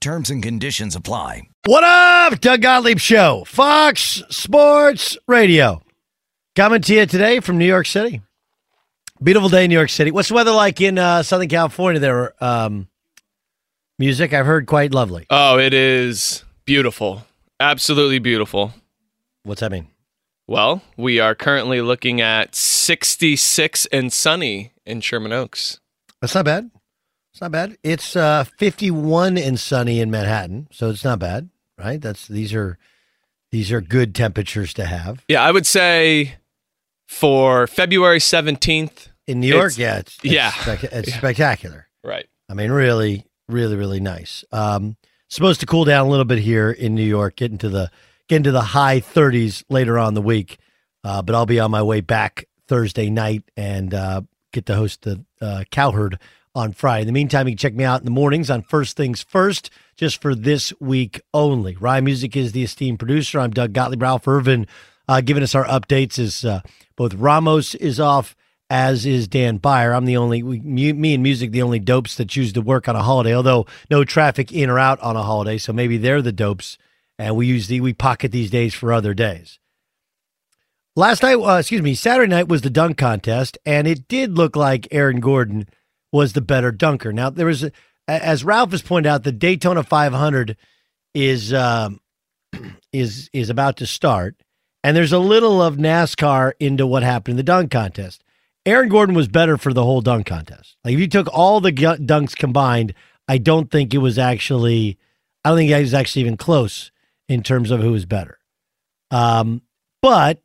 Terms 0.00 0.30
and 0.30 0.42
conditions 0.42 0.96
apply. 0.96 1.42
What 1.66 1.84
up, 1.84 2.40
Doug 2.40 2.62
Gottlieb 2.62 2.98
Show, 2.98 3.44
Fox 3.46 4.22
Sports 4.30 5.18
Radio. 5.26 5.82
Coming 6.56 6.80
to 6.80 6.94
you 6.94 7.04
today 7.04 7.40
from 7.40 7.58
New 7.58 7.66
York 7.66 7.84
City. 7.84 8.22
Beautiful 9.22 9.50
day 9.50 9.64
in 9.64 9.68
New 9.68 9.76
York 9.76 9.90
City. 9.90 10.10
What's 10.10 10.28
the 10.28 10.34
weather 10.34 10.52
like 10.52 10.80
in 10.80 10.96
uh, 10.96 11.22
Southern 11.22 11.50
California 11.50 12.00
there? 12.00 12.32
Um, 12.42 12.88
music, 13.98 14.32
I've 14.32 14.46
heard 14.46 14.64
quite 14.64 14.94
lovely. 14.94 15.26
Oh, 15.28 15.58
it 15.58 15.74
is 15.74 16.44
beautiful. 16.64 17.26
Absolutely 17.60 18.20
beautiful. 18.20 18.72
What's 19.42 19.60
that 19.60 19.70
mean? 19.70 19.88
Well, 20.46 20.80
we 20.96 21.20
are 21.20 21.34
currently 21.34 21.82
looking 21.82 22.22
at 22.22 22.54
66 22.54 23.84
and 23.92 24.10
sunny 24.10 24.72
in 24.86 25.02
Sherman 25.02 25.34
Oaks. 25.34 25.78
That's 26.22 26.34
not 26.34 26.46
bad. 26.46 26.70
It's 27.32 27.40
not 27.40 27.52
bad. 27.52 27.76
It's 27.82 28.16
uh, 28.16 28.44
51 28.58 29.38
and 29.38 29.58
sunny 29.58 30.00
in 30.00 30.10
Manhattan, 30.10 30.68
so 30.72 30.90
it's 30.90 31.04
not 31.04 31.18
bad, 31.18 31.48
right? 31.78 32.00
That's 32.00 32.26
these 32.26 32.52
are 32.54 32.76
these 33.52 33.70
are 33.72 33.80
good 33.80 34.14
temperatures 34.14 34.74
to 34.74 34.84
have. 34.86 35.24
Yeah, 35.28 35.42
I 35.42 35.50
would 35.50 35.66
say 35.66 36.34
for 37.08 37.66
February 37.66 38.18
17th 38.18 39.08
In 39.26 39.40
New 39.40 39.48
York, 39.48 39.72
it's- 39.72 39.78
yeah, 39.78 39.98
it's, 39.98 40.16
it's 40.22 40.32
yeah. 40.34 40.50
spec- 40.52 40.84
it's 40.84 41.08
Yeah. 41.08 41.18
spectacular. 41.18 41.86
Right. 42.04 42.26
I 42.48 42.54
mean, 42.54 42.70
really, 42.72 43.26
really, 43.48 43.76
really 43.76 44.00
nice. 44.00 44.44
Um, 44.52 44.96
supposed 45.28 45.60
to 45.60 45.66
cool 45.66 45.84
down 45.84 46.06
a 46.06 46.10
little 46.10 46.24
bit 46.24 46.38
here 46.40 46.70
in 46.70 46.94
New 46.94 47.04
York, 47.04 47.36
get 47.36 47.52
into 47.52 47.68
the 47.68 47.90
get 48.28 48.36
into 48.36 48.52
the 48.52 48.60
high 48.62 49.00
30s 49.00 49.62
later 49.68 49.98
on 49.98 50.14
the 50.14 50.22
week. 50.22 50.58
Uh, 51.04 51.22
but 51.22 51.34
I'll 51.34 51.46
be 51.46 51.58
on 51.60 51.70
my 51.70 51.82
way 51.82 52.00
back 52.00 52.44
Thursday 52.68 53.08
night 53.10 53.42
and 53.56 53.92
uh, 53.94 54.20
get 54.52 54.66
to 54.66 54.74
host 54.76 55.02
the 55.02 55.24
uh, 55.40 55.64
Cowherd 55.70 56.18
on 56.54 56.72
Friday. 56.72 57.02
In 57.02 57.06
the 57.06 57.12
meantime, 57.12 57.46
you 57.46 57.52
can 57.52 57.58
check 57.58 57.74
me 57.74 57.84
out 57.84 58.00
in 58.00 58.04
the 58.04 58.10
mornings 58.10 58.50
on 58.50 58.62
First 58.62 58.96
Things 58.96 59.22
First, 59.22 59.70
just 59.96 60.20
for 60.20 60.34
this 60.34 60.72
week 60.80 61.20
only. 61.32 61.76
Ryan 61.76 62.04
Music 62.04 62.36
is 62.36 62.52
the 62.52 62.62
esteemed 62.62 62.98
producer. 62.98 63.38
I'm 63.38 63.50
Doug 63.50 63.72
Gottlieb. 63.72 64.02
Ralph 64.02 64.26
Irvin 64.26 64.66
uh, 65.08 65.20
giving 65.20 65.42
us 65.42 65.54
our 65.54 65.64
updates. 65.64 66.18
Is 66.18 66.44
uh, 66.44 66.60
both 66.96 67.14
Ramos 67.14 67.74
is 67.76 68.00
off, 68.00 68.34
as 68.68 69.06
is 69.06 69.28
Dan 69.28 69.58
Byer. 69.58 69.94
I'm 69.96 70.06
the 70.06 70.16
only 70.16 70.42
we, 70.42 70.60
me, 70.60 70.92
me 70.92 71.14
and 71.14 71.22
music 71.22 71.52
the 71.52 71.62
only 71.62 71.78
dopes 71.78 72.16
that 72.16 72.28
choose 72.28 72.52
to 72.54 72.60
work 72.60 72.88
on 72.88 72.96
a 72.96 73.02
holiday. 73.02 73.34
Although 73.34 73.66
no 73.90 74.04
traffic 74.04 74.52
in 74.52 74.70
or 74.70 74.78
out 74.78 75.00
on 75.00 75.16
a 75.16 75.22
holiday, 75.22 75.58
so 75.58 75.72
maybe 75.72 75.98
they're 75.98 76.22
the 76.22 76.32
dopes, 76.32 76.78
and 77.18 77.36
we 77.36 77.46
use 77.46 77.68
the 77.68 77.80
we 77.80 77.92
pocket 77.92 78.32
these 78.32 78.50
days 78.50 78.74
for 78.74 78.92
other 78.92 79.14
days. 79.14 79.58
Last 80.96 81.22
night, 81.22 81.36
uh, 81.36 81.58
excuse 81.58 81.82
me, 81.82 81.94
Saturday 81.94 82.28
night 82.28 82.48
was 82.48 82.62
the 82.62 82.70
dunk 82.70 82.98
contest, 82.98 83.56
and 83.64 83.86
it 83.86 84.08
did 84.08 84.36
look 84.36 84.56
like 84.56 84.88
Aaron 84.90 85.20
Gordon 85.20 85.66
was 86.12 86.32
the 86.32 86.40
better 86.40 86.72
dunker. 86.72 87.12
Now 87.12 87.30
there 87.30 87.46
was, 87.46 87.68
as 88.08 88.44
Ralph 88.44 88.72
has 88.72 88.82
pointed 88.82 89.08
out, 89.08 89.22
the 89.22 89.32
Daytona 89.32 89.82
500 89.82 90.56
is 91.14 91.52
um, 91.52 92.00
is 92.92 93.30
is 93.32 93.50
about 93.50 93.76
to 93.78 93.86
start, 93.86 94.36
and 94.82 94.96
there's 94.96 95.12
a 95.12 95.18
little 95.18 95.62
of 95.62 95.76
NASCAR 95.76 96.52
into 96.60 96.86
what 96.86 97.02
happened 97.02 97.32
in 97.32 97.36
the 97.36 97.42
dunk 97.42 97.70
contest. 97.70 98.24
Aaron 98.66 98.88
Gordon 98.88 99.14
was 99.14 99.28
better 99.28 99.56
for 99.56 99.72
the 99.72 99.84
whole 99.84 100.00
dunk 100.00 100.26
contest. 100.26 100.76
Like 100.84 100.94
if 100.94 101.00
you 101.00 101.08
took 101.08 101.28
all 101.32 101.60
the 101.60 101.72
dunks 101.72 102.36
combined, 102.36 102.94
I 103.26 103.38
don't 103.38 103.70
think 103.70 103.94
it 103.94 103.98
was 103.98 104.18
actually, 104.18 104.98
I 105.44 105.50
don't 105.50 105.58
think 105.58 105.70
it 105.70 105.80
was 105.80 105.94
actually 105.94 106.22
even 106.22 106.36
close 106.36 106.90
in 107.28 107.42
terms 107.42 107.70
of 107.70 107.80
who 107.80 107.92
was 107.92 108.04
better. 108.04 108.38
Um, 109.10 109.62
but 110.02 110.42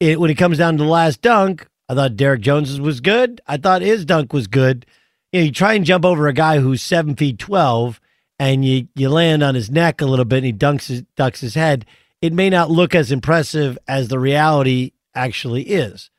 it, 0.00 0.20
when 0.20 0.30
it 0.30 0.36
comes 0.36 0.58
down 0.58 0.76
to 0.76 0.84
the 0.84 0.90
last 0.90 1.22
dunk, 1.22 1.66
I 1.90 1.94
thought 1.94 2.14
Derrick 2.14 2.40
Jones's 2.40 2.80
was 2.80 3.00
good. 3.00 3.40
I 3.48 3.56
thought 3.56 3.82
his 3.82 4.04
dunk 4.04 4.32
was 4.32 4.46
good. 4.46 4.86
You 5.32 5.40
know, 5.40 5.44
you 5.46 5.50
try 5.50 5.72
and 5.74 5.84
jump 5.84 6.04
over 6.04 6.28
a 6.28 6.32
guy 6.32 6.60
who's 6.60 6.82
seven 6.82 7.16
feet 7.16 7.40
twelve, 7.40 8.00
and 8.38 8.64
you 8.64 8.86
you 8.94 9.08
land 9.08 9.42
on 9.42 9.56
his 9.56 9.72
neck 9.72 10.00
a 10.00 10.06
little 10.06 10.24
bit, 10.24 10.36
and 10.36 10.46
he 10.46 10.52
dunks 10.52 10.86
his, 10.86 11.02
ducks 11.16 11.40
his 11.40 11.56
head. 11.56 11.84
It 12.22 12.32
may 12.32 12.48
not 12.48 12.70
look 12.70 12.94
as 12.94 13.10
impressive 13.10 13.76
as 13.88 14.06
the 14.06 14.20
reality 14.20 14.92
actually 15.16 15.62
is. 15.62 16.10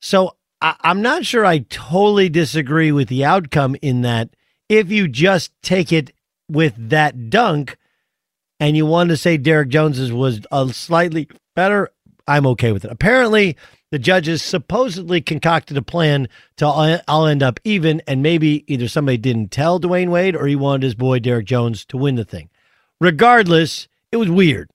So 0.00 0.36
I, 0.60 0.74
I'm 0.80 1.02
not 1.02 1.24
sure 1.24 1.46
I 1.46 1.58
totally 1.68 2.28
disagree 2.28 2.90
with 2.90 3.06
the 3.06 3.24
outcome 3.24 3.76
in 3.80 4.02
that 4.02 4.30
if 4.68 4.90
you 4.90 5.06
just 5.06 5.52
take 5.62 5.92
it 5.92 6.12
with 6.48 6.74
that 6.90 7.30
dunk 7.30 7.78
and 8.58 8.76
you 8.76 8.86
want 8.86 9.10
to 9.10 9.16
say 9.16 9.36
Derrick 9.36 9.68
Jones's 9.68 10.12
was 10.12 10.40
a 10.50 10.68
slightly 10.70 11.28
better, 11.54 11.90
I'm 12.26 12.46
okay 12.48 12.72
with 12.72 12.84
it. 12.84 12.90
Apparently, 12.90 13.56
the 13.90 13.98
judges 13.98 14.42
supposedly 14.42 15.20
concocted 15.20 15.76
a 15.76 15.82
plan 15.82 16.28
to 16.56 16.66
I'll 17.08 17.26
end 17.26 17.42
up 17.42 17.58
even, 17.64 18.00
and 18.06 18.22
maybe 18.22 18.64
either 18.72 18.88
somebody 18.88 19.18
didn't 19.18 19.50
tell 19.50 19.80
Dwyane 19.80 20.10
Wade 20.10 20.36
or 20.36 20.46
he 20.46 20.56
wanted 20.56 20.84
his 20.84 20.94
boy 20.94 21.18
Derrick 21.18 21.46
Jones 21.46 21.84
to 21.86 21.96
win 21.96 22.14
the 22.14 22.24
thing. 22.24 22.48
Regardless, 23.00 23.88
it 24.12 24.16
was 24.16 24.30
weird. 24.30 24.70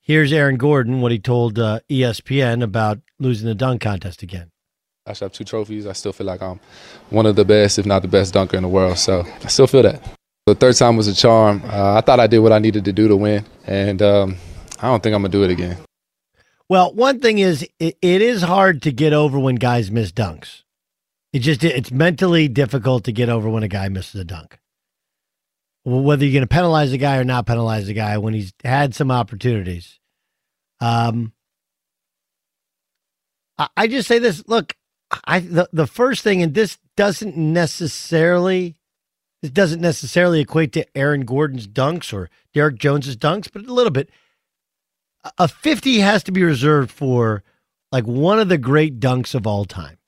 Here's 0.00 0.32
Aaron 0.32 0.56
Gordon, 0.56 1.00
what 1.00 1.12
he 1.12 1.18
told 1.18 1.58
uh, 1.58 1.80
ESPN 1.88 2.62
about 2.62 3.00
losing 3.18 3.46
the 3.46 3.54
dunk 3.54 3.82
contest 3.82 4.22
again. 4.22 4.50
I 5.06 5.14
have 5.14 5.32
two 5.32 5.44
trophies. 5.44 5.86
I 5.86 5.92
still 5.92 6.12
feel 6.12 6.26
like 6.26 6.42
I'm 6.42 6.60
one 7.10 7.26
of 7.26 7.36
the 7.36 7.44
best, 7.44 7.78
if 7.78 7.86
not 7.86 8.02
the 8.02 8.08
best 8.08 8.34
dunker 8.34 8.56
in 8.56 8.62
the 8.62 8.68
world. 8.68 8.98
So 8.98 9.24
I 9.42 9.48
still 9.48 9.66
feel 9.66 9.82
that. 9.82 10.02
The 10.46 10.54
third 10.54 10.76
time 10.76 10.96
was 10.96 11.06
a 11.06 11.14
charm. 11.14 11.62
Uh, 11.64 11.94
I 11.94 12.00
thought 12.00 12.18
I 12.18 12.26
did 12.26 12.38
what 12.40 12.52
I 12.52 12.58
needed 12.58 12.84
to 12.86 12.92
do 12.92 13.08
to 13.08 13.16
win, 13.16 13.44
and 13.66 14.00
um, 14.02 14.36
I 14.80 14.88
don't 14.88 15.02
think 15.02 15.14
I'm 15.14 15.22
gonna 15.22 15.30
do 15.30 15.44
it 15.44 15.50
again. 15.50 15.78
Well, 16.70 16.94
one 16.94 17.18
thing 17.18 17.40
is, 17.40 17.66
it, 17.80 17.98
it 18.00 18.22
is 18.22 18.42
hard 18.42 18.82
to 18.82 18.92
get 18.92 19.12
over 19.12 19.40
when 19.40 19.56
guys 19.56 19.90
miss 19.90 20.12
dunks. 20.12 20.62
It 21.32 21.40
just 21.40 21.64
it's 21.64 21.90
mentally 21.90 22.46
difficult 22.46 23.02
to 23.04 23.12
get 23.12 23.28
over 23.28 23.50
when 23.50 23.64
a 23.64 23.68
guy 23.68 23.88
misses 23.88 24.20
a 24.20 24.24
dunk. 24.24 24.60
Whether 25.84 26.24
you're 26.24 26.32
going 26.32 26.42
to 26.42 26.46
penalize 26.46 26.92
a 26.92 26.98
guy 26.98 27.16
or 27.16 27.24
not 27.24 27.46
penalize 27.46 27.88
a 27.88 27.92
guy 27.92 28.18
when 28.18 28.34
he's 28.34 28.52
had 28.62 28.94
some 28.94 29.10
opportunities. 29.10 29.98
Um, 30.80 31.32
I, 33.58 33.68
I 33.76 33.86
just 33.88 34.06
say 34.06 34.20
this. 34.20 34.46
Look, 34.46 34.76
I 35.24 35.40
the, 35.40 35.68
the 35.72 35.88
first 35.88 36.22
thing, 36.22 36.40
and 36.40 36.54
this 36.54 36.78
doesn't 36.96 37.36
necessarily 37.36 38.76
this 39.42 39.50
doesn't 39.50 39.80
necessarily 39.80 40.38
equate 40.38 40.72
to 40.74 40.86
Aaron 40.96 41.22
Gordon's 41.22 41.66
dunks 41.66 42.12
or 42.12 42.30
Derrick 42.54 42.78
Jones's 42.78 43.16
dunks, 43.16 43.50
but 43.52 43.66
a 43.66 43.74
little 43.74 43.90
bit 43.90 44.08
a 45.38 45.48
50 45.48 45.98
has 46.00 46.22
to 46.24 46.32
be 46.32 46.42
reserved 46.42 46.90
for 46.90 47.42
like 47.92 48.04
one 48.04 48.38
of 48.38 48.48
the 48.48 48.58
great 48.58 49.00
dunks 49.00 49.34
of 49.34 49.46
all 49.46 49.64
time. 49.64 49.98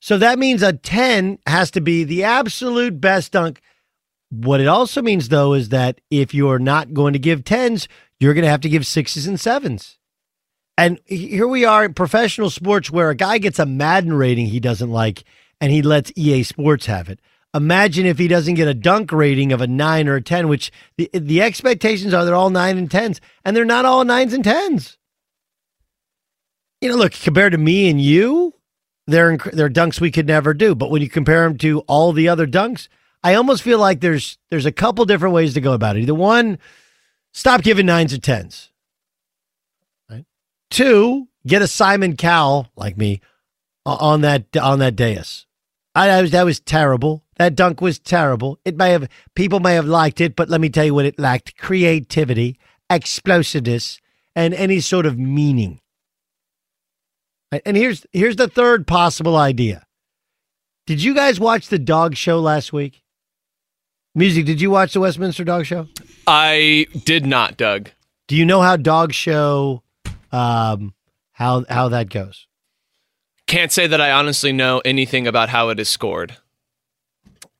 So 0.00 0.18
that 0.18 0.38
means 0.38 0.62
a 0.62 0.72
10 0.72 1.38
has 1.46 1.70
to 1.72 1.80
be 1.80 2.04
the 2.04 2.24
absolute 2.24 3.00
best 3.00 3.32
dunk. 3.32 3.60
What 4.30 4.60
it 4.60 4.66
also 4.66 5.00
means, 5.00 5.28
though, 5.28 5.52
is 5.52 5.68
that 5.68 6.00
if 6.10 6.34
you're 6.34 6.58
not 6.58 6.92
going 6.92 7.12
to 7.12 7.18
give 7.18 7.44
10s, 7.44 7.86
you're 8.18 8.34
going 8.34 8.44
to 8.44 8.50
have 8.50 8.62
to 8.62 8.68
give 8.68 8.86
sixes 8.86 9.26
and 9.26 9.38
sevens. 9.38 9.98
And 10.76 10.98
here 11.04 11.46
we 11.46 11.64
are 11.64 11.84
in 11.84 11.94
professional 11.94 12.50
sports 12.50 12.90
where 12.90 13.10
a 13.10 13.14
guy 13.14 13.38
gets 13.38 13.58
a 13.58 13.66
Madden 13.66 14.12
rating 14.14 14.46
he 14.46 14.58
doesn't 14.58 14.90
like 14.90 15.24
and 15.60 15.70
he 15.70 15.82
lets 15.82 16.12
EA 16.16 16.42
Sports 16.42 16.86
have 16.86 17.08
it. 17.08 17.20
Imagine 17.54 18.06
if 18.06 18.18
he 18.18 18.28
doesn't 18.28 18.54
get 18.54 18.68
a 18.68 18.74
dunk 18.74 19.12
rating 19.12 19.52
of 19.52 19.60
a 19.60 19.66
nine 19.66 20.08
or 20.08 20.16
a 20.16 20.22
10, 20.22 20.48
which 20.48 20.72
the, 20.96 21.10
the 21.12 21.42
expectations 21.42 22.14
are 22.14 22.24
they're 22.24 22.34
all 22.34 22.50
nine 22.50 22.78
and 22.78 22.88
10s, 22.88 23.20
and 23.44 23.54
they're 23.54 23.64
not 23.64 23.84
all 23.84 24.04
nines 24.04 24.32
and 24.32 24.42
10s. 24.42 24.96
You 26.80 26.88
know, 26.88 26.96
look, 26.96 27.12
compared 27.12 27.52
to 27.52 27.58
me 27.58 27.90
and 27.90 28.00
you, 28.00 28.54
they're, 29.06 29.36
inc- 29.36 29.52
they're 29.52 29.68
dunks 29.68 30.00
we 30.00 30.10
could 30.10 30.26
never 30.26 30.54
do. 30.54 30.74
But 30.74 30.90
when 30.90 31.02
you 31.02 31.10
compare 31.10 31.42
them 31.44 31.58
to 31.58 31.80
all 31.80 32.12
the 32.12 32.28
other 32.28 32.46
dunks, 32.46 32.88
I 33.22 33.34
almost 33.34 33.62
feel 33.62 33.78
like 33.78 34.00
there's 34.00 34.38
there's 34.50 34.66
a 34.66 34.72
couple 34.72 35.04
different 35.04 35.34
ways 35.34 35.54
to 35.54 35.60
go 35.60 35.72
about 35.72 35.96
it. 35.96 36.00
Either 36.00 36.14
one, 36.14 36.58
stop 37.32 37.62
giving 37.62 37.86
nines 37.86 38.12
or 38.12 38.18
tens. 38.18 38.70
Right? 40.10 40.24
Two, 40.70 41.28
get 41.46 41.62
a 41.62 41.68
Simon 41.68 42.16
Cowell 42.16 42.68
like 42.76 42.96
me 42.96 43.20
on 43.86 44.22
that 44.22 44.56
on 44.56 44.80
that 44.80 44.96
dais. 44.96 45.46
I, 45.94 46.08
I 46.08 46.22
was 46.22 46.30
that 46.32 46.44
was 46.44 46.58
terrible. 46.58 47.21
That 47.36 47.54
dunk 47.56 47.80
was 47.80 47.98
terrible. 47.98 48.58
It 48.64 48.76
may 48.76 48.90
have 48.90 49.08
people 49.34 49.60
may 49.60 49.74
have 49.74 49.86
liked 49.86 50.20
it, 50.20 50.36
but 50.36 50.48
let 50.48 50.60
me 50.60 50.68
tell 50.68 50.84
you 50.84 50.94
what 50.94 51.06
it 51.06 51.18
lacked: 51.18 51.56
creativity, 51.56 52.58
explosiveness, 52.90 54.00
and 54.36 54.54
any 54.54 54.80
sort 54.80 55.06
of 55.06 55.18
meaning. 55.18 55.80
And 57.64 57.76
here's 57.76 58.06
here's 58.12 58.36
the 58.36 58.48
third 58.48 58.86
possible 58.86 59.36
idea. 59.36 59.86
Did 60.86 61.02
you 61.02 61.14
guys 61.14 61.38
watch 61.38 61.68
the 61.68 61.78
dog 61.78 62.16
show 62.16 62.40
last 62.40 62.72
week? 62.72 63.02
Music, 64.14 64.44
did 64.44 64.60
you 64.60 64.70
watch 64.70 64.92
the 64.92 65.00
Westminster 65.00 65.44
Dog 65.44 65.64
Show? 65.64 65.88
I 66.26 66.86
did 67.04 67.24
not, 67.24 67.56
Doug. 67.56 67.90
Do 68.28 68.36
you 68.36 68.44
know 68.44 68.60
how 68.60 68.76
dog 68.76 69.12
show 69.12 69.82
um 70.30 70.94
how 71.32 71.64
how 71.68 71.88
that 71.88 72.10
goes? 72.10 72.46
Can't 73.46 73.72
say 73.72 73.86
that 73.86 74.00
I 74.00 74.10
honestly 74.10 74.52
know 74.52 74.80
anything 74.84 75.26
about 75.26 75.48
how 75.48 75.68
it 75.70 75.80
is 75.80 75.88
scored. 75.88 76.36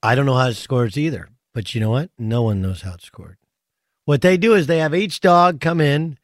I 0.03 0.15
don't 0.15 0.27
know 0.27 0.35
how 0.35 0.49
it 0.49 0.55
scores 0.55 0.99
either, 0.99 1.29
but 1.55 1.75
you 1.75 1.81
know 1.81 1.91
what? 1.91 2.11
No 2.19 2.43
one 2.43 2.61
knows 2.61 2.83
how 2.83 2.95
it's 2.95 3.07
scored. 3.07 3.37
What 4.05 4.21
they 4.21 4.37
do 4.37 4.55
is 4.55 4.67
they 4.67 4.79
have 4.79 4.95
each 4.95 5.21
dog 5.21 5.61
come 5.61 5.81
in 5.81 6.03
and 6.03 6.19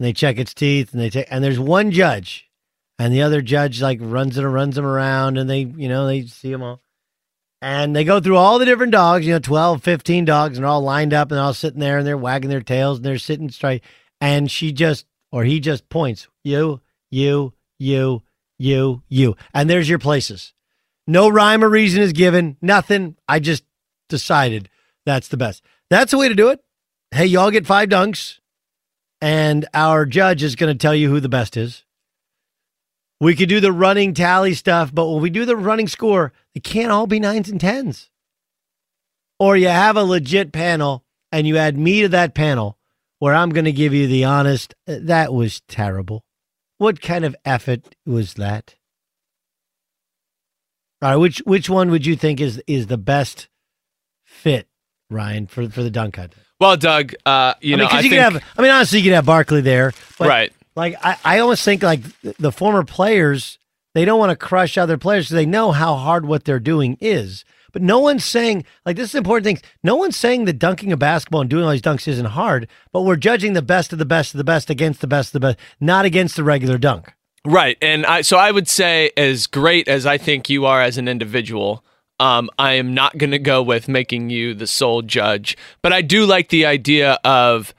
they 0.00 0.12
check 0.12 0.38
its 0.38 0.52
teeth 0.54 0.92
and 0.92 1.00
they 1.00 1.10
take 1.10 1.26
and 1.30 1.42
there's 1.42 1.58
one 1.58 1.90
judge 1.90 2.50
and 2.98 3.12
the 3.12 3.22
other 3.22 3.40
judge 3.40 3.80
like 3.80 3.98
runs 4.00 4.36
it 4.36 4.44
and 4.44 4.52
runs 4.52 4.74
them 4.74 4.84
around 4.84 5.38
and 5.38 5.48
they 5.48 5.60
you 5.60 5.88
know 5.88 6.06
they 6.06 6.26
see 6.26 6.50
them 6.50 6.62
all 6.62 6.80
and 7.62 7.94
they 7.96 8.04
go 8.04 8.20
through 8.20 8.36
all 8.36 8.58
the 8.58 8.66
different 8.66 8.92
dogs 8.92 9.26
you 9.26 9.32
know 9.32 9.38
12 9.38 9.82
15 9.82 10.24
dogs 10.24 10.56
and 10.56 10.64
they're 10.64 10.70
all 10.70 10.82
lined 10.82 11.14
up 11.14 11.30
and 11.30 11.38
they're 11.38 11.44
all 11.44 11.54
sitting 11.54 11.80
there 11.80 11.98
and 11.98 12.06
they're 12.06 12.18
wagging 12.18 12.50
their 12.50 12.60
tails 12.60 12.98
and 12.98 13.04
they're 13.04 13.18
sitting 13.18 13.50
straight 13.50 13.82
and 14.20 14.50
she 14.50 14.72
just 14.72 15.06
or 15.32 15.44
he 15.44 15.60
just 15.60 15.88
points 15.88 16.28
you 16.42 16.80
you 17.10 17.52
you 17.78 18.22
you 18.58 19.02
you 19.08 19.36
and 19.52 19.68
there's 19.68 19.88
your 19.88 19.98
places 19.98 20.53
no 21.06 21.28
rhyme 21.28 21.64
or 21.64 21.68
reason 21.68 22.02
is 22.02 22.12
given 22.12 22.56
nothing 22.60 23.16
i 23.28 23.38
just 23.38 23.64
decided 24.08 24.68
that's 25.06 25.28
the 25.28 25.36
best 25.36 25.62
that's 25.90 26.10
the 26.10 26.18
way 26.18 26.28
to 26.28 26.34
do 26.34 26.48
it 26.48 26.60
hey 27.10 27.26
y'all 27.26 27.50
get 27.50 27.66
five 27.66 27.88
dunks 27.88 28.38
and 29.20 29.66
our 29.72 30.04
judge 30.06 30.42
is 30.42 30.56
going 30.56 30.72
to 30.72 30.80
tell 30.80 30.94
you 30.94 31.08
who 31.08 31.20
the 31.20 31.28
best 31.28 31.56
is 31.56 31.84
we 33.20 33.34
could 33.34 33.48
do 33.48 33.60
the 33.60 33.72
running 33.72 34.12
tally 34.12 34.54
stuff, 34.54 34.94
but 34.94 35.08
when 35.08 35.22
we 35.22 35.30
do 35.30 35.44
the 35.44 35.56
running 35.56 35.88
score, 35.88 36.32
it 36.54 36.64
can't 36.64 36.90
all 36.92 37.06
be 37.06 37.20
nines 37.20 37.48
and 37.48 37.60
tens. 37.60 38.10
or 39.38 39.56
you 39.56 39.68
have 39.68 39.96
a 39.96 40.04
legit 40.04 40.52
panel 40.52 41.04
and 41.32 41.46
you 41.46 41.56
add 41.56 41.76
me 41.78 42.02
to 42.02 42.08
that 42.08 42.34
panel 42.34 42.78
where 43.18 43.34
I'm 43.34 43.50
going 43.50 43.64
to 43.64 43.72
give 43.72 43.94
you 43.94 44.06
the 44.06 44.24
honest, 44.24 44.74
that 44.86 45.32
was 45.32 45.62
terrible. 45.68 46.24
What 46.78 47.00
kind 47.00 47.24
of 47.24 47.34
effort 47.44 47.94
was 48.04 48.34
that? 48.34 48.74
All 51.02 51.10
right, 51.10 51.16
which 51.16 51.38
which 51.44 51.68
one 51.68 51.90
would 51.90 52.06
you 52.06 52.16
think 52.16 52.40
is 52.40 52.62
is 52.66 52.86
the 52.86 52.98
best 52.98 53.48
fit, 54.24 54.66
Ryan, 55.10 55.46
for 55.46 55.68
for 55.68 55.82
the 55.82 55.90
dunk 55.90 56.14
contest? 56.14 56.40
Well, 56.60 56.76
Doug, 56.76 57.12
uh, 57.26 57.54
you 57.60 57.74
I 57.74 57.78
know, 57.78 57.84
mean, 57.84 57.92
I 57.92 57.96
you 57.96 58.02
think 58.02 58.12
could 58.12 58.32
have. 58.34 58.44
I 58.56 58.62
mean, 58.62 58.70
honestly, 58.70 59.00
you 59.00 59.04
could 59.04 59.14
have 59.14 59.26
Barkley 59.26 59.60
there, 59.60 59.92
but 60.18 60.28
Right. 60.28 60.52
Like 60.76 60.96
I, 61.04 61.16
I 61.24 61.38
almost 61.40 61.64
think 61.64 61.82
like 61.82 62.02
the- 62.22 62.34
the 62.38 62.52
former 62.52 62.84
players, 62.84 63.58
they 63.94 64.04
don't 64.04 64.18
want 64.18 64.30
to 64.30 64.36
crush 64.36 64.76
other 64.78 64.96
players 64.98 65.26
because 65.26 65.34
they 65.36 65.46
know 65.46 65.70
how 65.72 65.94
hard 65.96 66.26
what 66.26 66.44
they're 66.44 66.58
doing 66.60 66.96
is. 67.00 67.44
But 67.72 67.82
no 67.82 67.98
one's 67.98 68.24
saying 68.24 68.64
like 68.86 68.96
this 68.96 69.10
is 69.10 69.14
important 69.16 69.44
thing. 69.44 69.58
No 69.82 69.96
one's 69.96 70.16
saying 70.16 70.46
that 70.46 70.58
dunking 70.58 70.90
a 70.92 70.96
basketball 70.96 71.40
and 71.42 71.50
doing 71.50 71.64
all 71.64 71.70
these 71.72 71.82
dunks 71.82 72.08
isn't 72.08 72.24
hard, 72.26 72.68
but 72.92 73.02
we're 73.02 73.16
judging 73.16 73.52
the 73.52 73.62
best 73.62 73.92
of 73.92 73.98
the 73.98 74.04
best 74.04 74.32
of 74.34 74.38
the 74.38 74.44
best 74.44 74.70
against 74.70 75.00
the 75.00 75.06
best 75.06 75.28
of 75.28 75.32
the 75.40 75.46
best, 75.48 75.58
not 75.80 76.04
against 76.04 76.36
the 76.36 76.44
regular 76.44 76.78
dunk. 76.78 77.12
Right. 77.46 77.76
And 77.82 78.06
I 78.06 78.22
so 78.22 78.38
I 78.38 78.50
would 78.50 78.68
say 78.68 79.10
as 79.16 79.46
great 79.46 79.88
as 79.88 80.06
I 80.06 80.18
think 80.18 80.48
you 80.48 80.64
are 80.64 80.80
as 80.80 80.96
an 80.96 81.08
individual, 81.08 81.84
um, 82.18 82.48
I 82.58 82.74
am 82.74 82.94
not 82.94 83.18
gonna 83.18 83.38
go 83.38 83.62
with 83.62 83.88
making 83.88 84.30
you 84.30 84.54
the 84.54 84.66
sole 84.66 85.02
judge. 85.02 85.56
But 85.82 85.92
I 85.92 86.00
do 86.00 86.24
like 86.24 86.48
the 86.48 86.64
idea 86.64 87.18
of 87.24 87.74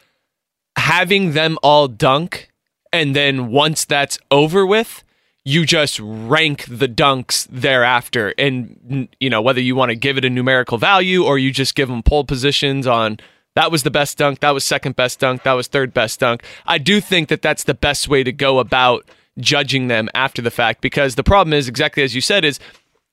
having 0.78 1.32
them 1.32 1.57
all 1.63 1.88
dunk 1.88 2.51
and 2.93 3.16
then 3.16 3.49
once 3.49 3.86
that's 3.86 4.18
over 4.32 4.66
with, 4.66 5.03
you 5.45 5.66
just 5.66 5.99
rank 5.99 6.66
the 6.68 6.88
dunks 6.88 7.47
thereafter 7.51 8.34
and 8.38 9.07
you 9.20 9.30
know 9.30 9.41
whether 9.41 9.61
you 9.61 9.76
want 9.76 9.89
to 9.89 9.95
give 9.95 10.18
it 10.18 10.26
a 10.26 10.30
numerical 10.30 10.78
value 10.78 11.24
or 11.24 11.38
you 11.38 11.51
just 11.51 11.76
give 11.76 11.88
them 11.88 12.01
pole 12.01 12.24
positions 12.24 12.88
on 12.88 13.18
that 13.53 13.72
was 13.72 13.84
the 13.84 13.91
best 13.91 14.18
dunk 14.18 14.39
that 14.39 14.49
was 14.51 14.66
second 14.66 14.95
best 14.95 15.20
dunk 15.20 15.43
that 15.43 15.53
was 15.53 15.68
third 15.68 15.93
best 15.93 16.20
dunk 16.20 16.43
i 16.66 16.80
do 16.80 16.99
think 16.99 17.30
that 17.30 17.43
that's 17.43 17.63
the 17.63 17.76
best 17.76 18.07
way 18.07 18.24
to 18.24 18.32
go 18.32 18.57
about 18.57 19.07
judging 19.39 19.88
them 19.88 20.09
after 20.13 20.41
the 20.41 20.51
fact 20.51 20.81
because 20.81 21.15
the 21.15 21.23
problem 21.23 21.53
is 21.53 21.67
exactly 21.67 22.03
as 22.03 22.15
you 22.15 22.21
said 22.21 22.45
is 22.45 22.59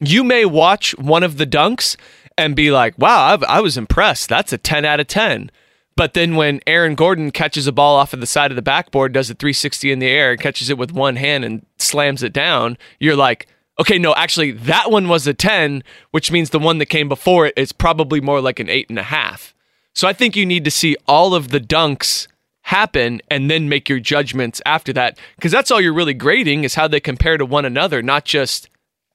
you 0.00 0.22
may 0.24 0.44
watch 0.44 0.96
one 0.98 1.22
of 1.22 1.36
the 1.36 1.46
dunks 1.46 1.96
and 2.38 2.56
be 2.56 2.70
like 2.70 2.96
wow 2.98 3.32
I've, 3.32 3.42
i 3.44 3.60
was 3.60 3.76
impressed 3.76 4.28
that's 4.28 4.52
a 4.52 4.58
10 4.58 4.84
out 4.84 5.00
of 5.00 5.06
10 5.06 5.50
but 5.96 6.14
then 6.14 6.36
when 6.36 6.60
Aaron 6.66 6.94
Gordon 6.94 7.30
catches 7.30 7.66
a 7.66 7.72
ball 7.72 7.96
off 7.96 8.12
of 8.12 8.20
the 8.20 8.26
side 8.26 8.50
of 8.50 8.56
the 8.56 8.62
backboard, 8.62 9.12
does 9.12 9.30
a 9.30 9.34
360 9.34 9.92
in 9.92 9.98
the 9.98 10.08
air, 10.08 10.36
catches 10.36 10.70
it 10.70 10.78
with 10.78 10.92
one 10.92 11.16
hand 11.16 11.44
and 11.44 11.66
slams 11.78 12.22
it 12.22 12.32
down, 12.32 12.78
you're 12.98 13.16
like, 13.16 13.46
okay, 13.78 13.98
no, 13.98 14.14
actually, 14.14 14.52
that 14.52 14.90
one 14.90 15.08
was 15.08 15.26
a 15.26 15.34
10, 15.34 15.82
which 16.10 16.30
means 16.30 16.50
the 16.50 16.58
one 16.58 16.78
that 16.78 16.86
came 16.86 17.08
before 17.08 17.46
it 17.46 17.54
is 17.56 17.72
probably 17.72 18.20
more 18.20 18.40
like 18.40 18.60
an 18.60 18.70
eight 18.70 18.88
and 18.88 18.98
a 18.98 19.04
half. 19.04 19.54
So 19.94 20.08
I 20.08 20.12
think 20.12 20.34
you 20.34 20.46
need 20.46 20.64
to 20.64 20.70
see 20.70 20.96
all 21.06 21.34
of 21.34 21.48
the 21.48 21.60
dunks 21.60 22.26
happen 22.62 23.20
and 23.28 23.50
then 23.50 23.68
make 23.68 23.88
your 23.88 24.00
judgments 24.00 24.62
after 24.64 24.92
that. 24.92 25.18
Because 25.36 25.52
that's 25.52 25.70
all 25.70 25.80
you're 25.80 25.92
really 25.92 26.14
grading 26.14 26.64
is 26.64 26.74
how 26.74 26.88
they 26.88 27.00
compare 27.00 27.36
to 27.36 27.44
one 27.44 27.64
another, 27.64 28.02
not 28.02 28.24
just 28.24 28.68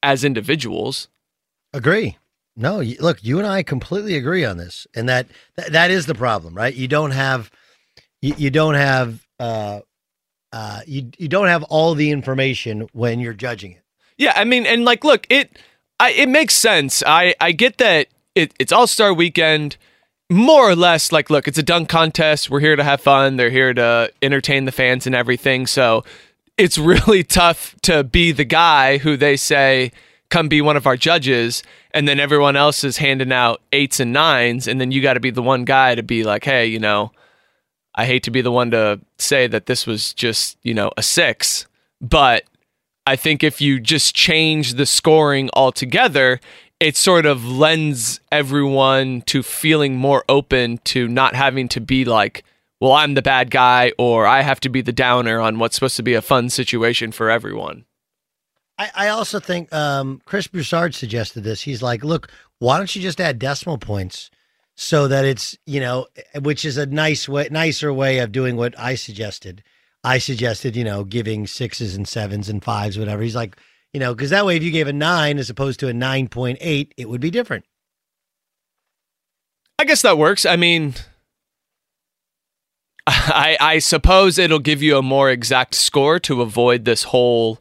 as 0.04 0.24
individuals. 0.24 1.08
Agree. 1.74 2.18
No, 2.60 2.82
look, 3.00 3.24
you 3.24 3.38
and 3.38 3.48
I 3.48 3.62
completely 3.62 4.16
agree 4.16 4.44
on 4.44 4.58
this, 4.58 4.88
and 4.96 5.08
that 5.08 5.28
that, 5.58 5.72
that 5.74 5.92
is 5.92 6.08
the 6.08 6.16
problem, 6.16 6.56
right? 6.56 6.74
You 6.74 6.88
don't 6.88 7.12
have, 7.12 7.52
you, 8.20 8.34
you 8.36 8.50
don't 8.50 8.74
have, 8.74 9.28
uh, 9.40 9.82
uh, 10.52 10.80
you 10.88 11.12
you 11.20 11.28
don't 11.28 11.50
have 11.50 11.62
all 11.64 11.94
the 11.94 12.10
information 12.10 12.88
when 12.94 13.20
you're 13.20 13.34
judging 13.34 13.74
it. 13.74 13.84
Yeah, 14.18 14.34
I 14.36 14.44
mean, 14.44 14.66
and 14.66 14.84
like, 14.86 15.04
look, 15.04 15.28
it 15.30 15.60
I, 16.00 16.12
it 16.14 16.30
makes 16.30 16.56
sense. 16.56 17.04
I 17.06 17.36
I 17.40 17.52
get 17.52 17.78
that 17.78 18.08
it, 18.34 18.56
it's 18.58 18.72
All 18.72 18.88
Star 18.88 19.14
Weekend, 19.14 19.78
more 20.30 20.70
or 20.70 20.76
less. 20.76 21.12
Like, 21.12 21.30
look, 21.30 21.48
it's 21.48 21.58
a 21.58 21.64
dunk 21.64 21.90
contest. 21.90 22.50
We're 22.50 22.60
here 22.60 22.76
to 22.76 22.84
have 22.84 23.02
fun. 23.02 23.38
They're 23.38 23.50
here 23.50 23.74
to 23.74 24.12
entertain 24.22 24.66
the 24.66 24.72
fans 24.72 25.06
and 25.06 25.16
everything. 25.16 25.68
So 25.68 26.04
it's 26.58 26.78
really 26.78 27.24
tough 27.24 27.76
to 27.84 28.04
be 28.04 28.32
the 28.32 28.46
guy 28.46 28.98
who 28.98 29.18
they 29.18 29.38
say 29.38 29.92
come 30.30 30.50
be 30.50 30.62
one 30.62 30.76
of 30.76 30.86
our 30.86 30.98
judges, 30.98 31.64
and 31.92 32.06
then 32.06 32.20
everyone 32.20 32.58
else 32.58 32.84
is 32.84 32.98
handing 32.98 33.32
out 33.32 33.62
eights 33.72 34.00
and 34.00 34.12
nines, 34.12 34.68
and 34.68 34.82
then 34.82 34.92
you 34.92 35.02
got 35.02 35.14
to 35.14 35.22
be 35.22 35.32
the 35.32 35.42
one 35.42 35.64
guy 35.64 35.96
to 35.96 36.04
be 36.04 36.24
like, 36.24 36.44
hey, 36.44 36.66
you 36.66 36.80
know. 36.80 37.12
I 37.96 38.06
hate 38.06 38.24
to 38.24 38.32
be 38.32 38.42
the 38.42 38.52
one 38.52 38.70
to 38.72 39.00
say 39.18 39.48
that 39.48 39.66
this 39.66 39.88
was 39.88 40.14
just, 40.14 40.58
you 40.62 40.76
know, 40.76 40.92
a 40.98 41.02
six, 41.02 41.66
but 42.00 42.44
I 43.08 43.16
think 43.16 43.44
if 43.44 43.60
you 43.60 43.80
just 43.80 44.14
change 44.14 44.74
the 44.74 44.86
scoring 44.86 45.50
altogether, 45.54 46.40
it 46.80 46.96
sort 46.96 47.26
of 47.26 47.46
lends 47.46 48.20
everyone 48.32 49.22
to 49.22 49.42
feeling 49.42 49.96
more 49.96 50.24
open 50.30 50.78
to 50.80 51.08
not 51.08 51.36
having 51.36 51.68
to 51.70 51.82
be 51.82 52.06
like, 52.06 52.44
well, 52.80 52.92
I'm 52.92 53.16
the 53.16 53.22
bad 53.22 53.50
guy 53.50 53.94
or 53.98 54.28
I 54.28 54.42
have 54.42 54.60
to 54.62 54.70
be 54.70 54.82
the 54.82 54.92
downer 54.92 55.40
on 55.40 55.58
what's 55.58 55.76
supposed 55.76 55.98
to 55.98 56.04
be 56.04 56.14
a 56.14 56.22
fun 56.22 56.50
situation 56.50 57.12
for 57.12 57.30
everyone. 57.30 57.86
I, 58.78 58.92
I 58.94 59.08
also 59.10 59.40
think 59.40 59.74
um, 59.74 60.22
Chris 60.26 60.48
Broussard 60.48 60.94
suggested 60.94 61.44
this. 61.44 61.62
He's 61.62 61.82
like, 61.82 62.04
look, 62.04 62.30
why 62.60 62.78
don't 62.78 62.96
you 62.96 63.02
just 63.02 63.20
add 63.20 63.40
decimal 63.40 63.80
points 63.80 64.30
so 64.76 65.08
that 65.08 65.26
it's 65.26 65.58
you 65.66 65.80
know, 65.80 66.06
which 66.42 66.64
is 66.64 66.78
a 66.78 66.86
nice 66.86 67.28
way, 67.28 67.48
nicer 67.50 67.92
way 67.92 68.20
of 68.20 68.32
doing 68.32 68.56
what 68.56 68.78
I 68.80 68.94
suggested. 68.94 69.64
I 70.04 70.20
suggested, 70.20 70.76
you 70.76 70.84
know, 70.84 71.04
giving 71.04 71.48
sixes 71.48 71.96
and 71.96 72.08
sevens 72.08 72.50
and 72.50 72.64
fives, 72.64 73.00
whatever. 73.00 73.24
He's 73.24 73.36
like, 73.36 73.58
you 73.98 74.00
know, 74.00 74.14
because 74.14 74.30
that 74.30 74.46
way, 74.46 74.56
if 74.56 74.62
you 74.62 74.70
gave 74.70 74.86
a 74.86 74.94
nine 74.94 75.40
as 75.40 75.50
opposed 75.50 75.80
to 75.80 75.88
a 75.88 75.94
nine 75.94 76.28
point 76.28 76.60
eight, 76.62 76.94
it 76.98 77.10
would 77.10 77.20
be 77.20 77.32
different. 77.32 77.66
I 79.80 79.86
guess 79.86 80.04
that 80.04 80.20
works. 80.20 80.46
I 80.46 80.56
mean, 80.56 80.94
I 83.08 83.58
I 83.60 83.80
suppose 83.80 84.38
it'll 84.38 84.60
give 84.60 84.84
you 84.84 85.00
a 85.00 85.02
more 85.02 85.32
exact 85.32 85.74
score 85.74 86.20
to 86.20 86.44
avoid 86.44 86.86
this 86.86 87.06
whole 87.06 87.58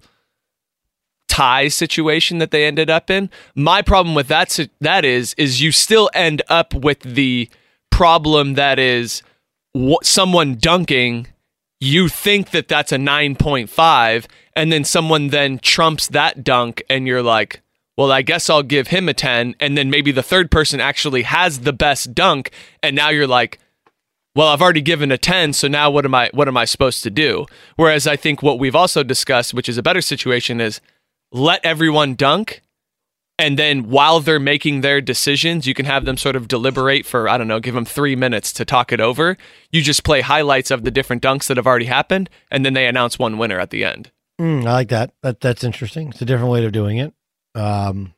tie 1.27 1.69
situation 1.69 2.37
that 2.37 2.51
they 2.51 2.67
ended 2.67 2.91
up 2.91 3.09
in. 3.09 3.31
My 3.55 3.81
problem 3.81 4.15
with 4.15 4.29
that 4.29 4.59
that 4.83 5.07
is 5.07 5.35
is 5.39 5.63
you 5.63 5.73
still 5.73 6.11
end 6.13 6.43
up 6.51 6.75
with 6.75 7.01
the 7.01 7.49
problem 7.91 8.57
that 8.57 8.79
is 8.79 9.23
someone 10.03 10.57
dunking 10.57 11.29
you 11.81 12.09
think 12.09 12.51
that 12.51 12.69
that's 12.69 12.93
a 12.93 12.97
9.5 12.97 14.27
and 14.55 14.73
then 14.73 14.85
someone 14.85 15.29
then 15.29 15.59
trumps 15.59 16.09
that 16.09 16.43
dunk 16.43 16.83
and 16.89 17.07
you're 17.07 17.23
like 17.23 17.61
well 17.97 18.11
i 18.11 18.23
guess 18.23 18.49
i'll 18.49 18.63
give 18.63 18.89
him 18.89 19.09
a 19.09 19.15
10 19.15 19.55
and 19.61 19.77
then 19.77 19.91
maybe 19.91 20.11
the 20.13 20.23
third 20.23 20.51
person 20.51 20.81
actually 20.81 21.23
has 21.23 21.61
the 21.61 21.73
best 21.73 22.15
dunk 22.15 22.51
and 22.83 22.97
now 22.97 23.11
you're 23.11 23.27
like 23.27 23.59
well 24.35 24.49
i've 24.49 24.63
already 24.63 24.81
given 24.81 25.13
a 25.13 25.19
10 25.19 25.53
so 25.53 25.69
now 25.69 25.91
what 25.91 26.05
am 26.05 26.15
i 26.15 26.31
what 26.33 26.49
am 26.49 26.57
i 26.57 26.65
supposed 26.65 27.03
to 27.03 27.11
do? 27.11 27.47
Whereas 27.77 28.07
i 28.07 28.17
think 28.17 28.43
what 28.43 28.59
we've 28.59 28.77
also 28.77 29.03
discussed 29.03 29.53
which 29.53 29.69
is 29.69 29.79
a 29.79 29.83
better 29.83 30.01
situation 30.01 30.61
is 30.61 30.81
let 31.31 31.65
everyone 31.65 32.15
dunk 32.15 32.63
and 33.39 33.59
then 33.59 33.89
while 33.91 34.21
they're 34.21 34.41
making 34.41 34.81
their 34.81 35.01
decisions 35.01 35.67
you 35.67 35.75
can 35.75 35.87
have 35.87 36.05
them 36.05 36.17
sort 36.17 36.37
of 36.37 36.49
deliberate 36.49 37.05
for 37.07 37.29
i 37.29 37.37
don't 37.37 37.49
know 37.49 37.61
give 37.61 37.75
them 37.75 37.85
three 37.85 38.17
minutes 38.17 38.53
to 38.53 38.65
talk 38.65 38.93
it 38.93 39.01
over 39.01 39.37
you 39.71 39.83
just 39.83 40.05
play 40.05 40.21
highlights 40.21 40.71
of 40.71 40.85
the 40.85 40.91
different 40.91 41.23
dunks 41.23 41.47
that 41.47 41.57
have 41.57 41.67
already 41.67 41.87
happened 41.87 42.31
and 42.51 42.65
then 42.65 42.73
they 42.75 42.87
announce 42.87 43.19
one 43.19 43.39
winner 43.39 43.59
at 43.59 43.71
the 43.71 43.85
end 43.85 44.11
Mm, 44.41 44.67
I 44.67 44.73
like 44.73 44.89
that. 44.89 45.13
That 45.23 45.41
that's 45.41 45.65
interesting. 45.65 46.09
It's 46.09 46.21
a 46.21 46.25
different 46.25 46.51
way 46.51 46.65
of 46.65 46.73
doing 46.73 46.99
it. 46.99 47.15
Um, 47.55 48.13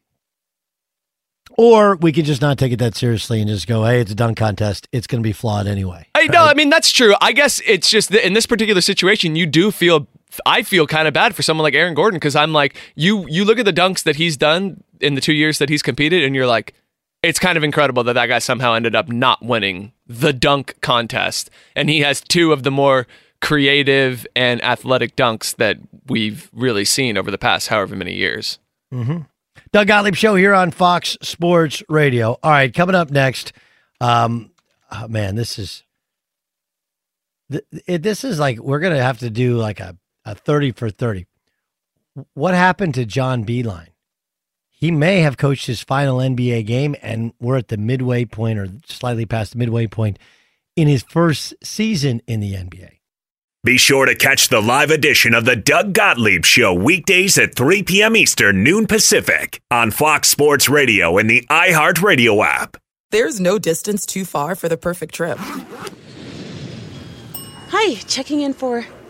or 1.57 1.97
we 1.97 2.12
could 2.12 2.25
just 2.25 2.43
not 2.43 2.59
take 2.59 2.73
it 2.73 2.79
that 2.79 2.97
seriously 2.97 3.41
and 3.41 3.49
just 3.49 3.66
go, 3.66 3.85
"Hey, 3.85 4.01
it's 4.01 4.11
a 4.11 4.14
dunk 4.14 4.37
contest. 4.37 4.89
It's 4.93 5.07
going 5.07 5.23
to 5.23 5.27
be 5.27 5.33
flawed 5.33 5.66
anyway." 5.66 6.07
I 6.14 6.27
no, 6.27 6.45
I 6.45 6.55
mean 6.55 6.71
that's 6.71 6.91
true. 6.91 7.14
I 7.21 7.33
guess 7.33 7.61
it's 7.66 7.89
just 7.89 8.11
that 8.11 8.27
in 8.27 8.33
this 8.33 8.47
particular 8.47 8.81
situation, 8.81 9.37
you 9.37 9.47
do 9.47 9.71
feel. 9.71 10.09
I 10.47 10.62
feel 10.62 10.87
kind 10.87 11.09
of 11.09 11.14
bad 11.14 11.35
for 11.35 11.43
someone 11.43 11.62
like 11.62 11.74
Aaron 11.74 11.95
Gordon 11.95 12.18
because 12.18 12.37
I'm 12.37 12.53
like, 12.53 12.76
you 12.95 13.26
you 13.29 13.45
look 13.45 13.59
at 13.59 13.64
the 13.64 13.72
dunks 13.72 14.03
that 14.05 14.16
he's 14.16 14.37
done 14.37 14.83
in 15.01 15.14
the 15.14 15.20
two 15.20 15.33
years 15.33 15.59
that 15.59 15.68
he's 15.68 15.83
competed, 15.83 16.24
and 16.24 16.35
you're 16.35 16.47
like, 16.47 16.74
it's 17.22 17.39
kind 17.39 17.57
of 17.57 17.64
incredible 17.64 18.05
that 18.05 18.12
that 18.14 18.26
guy 18.26 18.39
somehow 18.39 18.74
ended 18.74 18.95
up 18.95 19.09
not 19.09 19.45
winning 19.45 19.93
the 20.07 20.33
dunk 20.33 20.76
contest, 20.81 21.51
and 21.74 21.89
he 21.91 22.01
has 22.01 22.20
two 22.20 22.53
of 22.53 22.62
the 22.62 22.70
more 22.70 23.07
creative 23.41 24.26
and 24.35 24.62
athletic 24.64 25.14
dunks 25.16 25.55
that 25.57 25.79
we've 26.07 26.51
really 26.53 26.85
seen 26.85 27.16
over 27.16 27.31
the 27.31 27.39
past 27.39 27.68
however 27.68 27.95
many 27.95 28.14
years. 28.14 28.59
Mm-hmm. 28.93 29.18
Doug 29.72 29.87
Gottlieb 29.87 30.14
Show 30.14 30.35
here 30.35 30.55
on 30.55 30.70
Fox 30.70 31.16
Sports 31.22 31.83
Radio. 31.89 32.39
All 32.43 32.51
right, 32.51 32.72
coming 32.72 32.95
up 32.95 33.11
next. 33.11 33.53
Um, 34.01 34.51
oh, 34.91 35.09
man, 35.09 35.35
this 35.35 35.59
is 35.59 35.85
this 37.87 38.24
is 38.24 38.39
like 38.39 38.59
we're 38.59 38.79
gonna 38.79 39.03
have 39.03 39.18
to 39.18 39.31
do 39.31 39.57
like 39.57 39.81
a, 39.81 39.97
a 40.31 40.35
thirty 40.35 40.72
for 40.72 40.91
thirty. 40.91 41.26
What 42.35 42.55
happened 42.55 42.95
to 42.95 43.05
John 43.05 43.45
Beilein? 43.45 43.89
He 44.68 44.91
may 44.91 45.20
have 45.20 45.37
coached 45.37 45.66
his 45.66 45.83
final 45.83 46.18
NBA 46.18 46.66
game, 46.66 46.95
and 47.03 47.33
we're 47.41 47.57
at 47.57 47.68
the 47.68 47.76
midway 47.76 48.24
point 48.24 48.59
or 48.59 48.68
slightly 48.87 49.26
past 49.26 49.53
the 49.53 49.59
midway 49.59 49.87
point 49.87 50.18
in 50.76 50.87
his 50.87 51.03
first 51.03 51.55
season 51.62 52.22
in 52.26 52.41
the 52.41 52.55
NBA. 52.55 52.91
Be 53.64 53.76
sure 53.76 54.07
to 54.07 54.14
catch 54.14 54.49
the 54.49 54.62
live 54.62 54.91
edition 54.91 55.35
of 55.35 55.45
the 55.45 55.57
Doug 55.57 55.93
Gottlieb 55.93 56.45
Show 56.45 56.72
weekdays 56.72 57.37
at 57.39 57.57
3 57.57 57.83
p.m. 57.83 58.14
Eastern, 58.14 58.62
noon 58.62 58.87
Pacific 58.87 59.61
on 59.70 59.91
Fox 59.91 60.29
Sports 60.29 60.68
Radio 60.68 61.18
and 61.18 61.29
the 61.29 61.45
iHeartRadio 61.51 62.45
app. 62.45 62.76
There's 63.11 63.41
no 63.41 63.59
distance 63.59 64.07
too 64.07 64.24
far 64.24 64.55
for 64.55 64.68
the 64.68 64.76
perfect 64.76 65.14
trip. 65.14 65.39
Hi, 67.70 67.95
checking 68.07 68.43
in 68.43 68.55
for. 68.55 68.87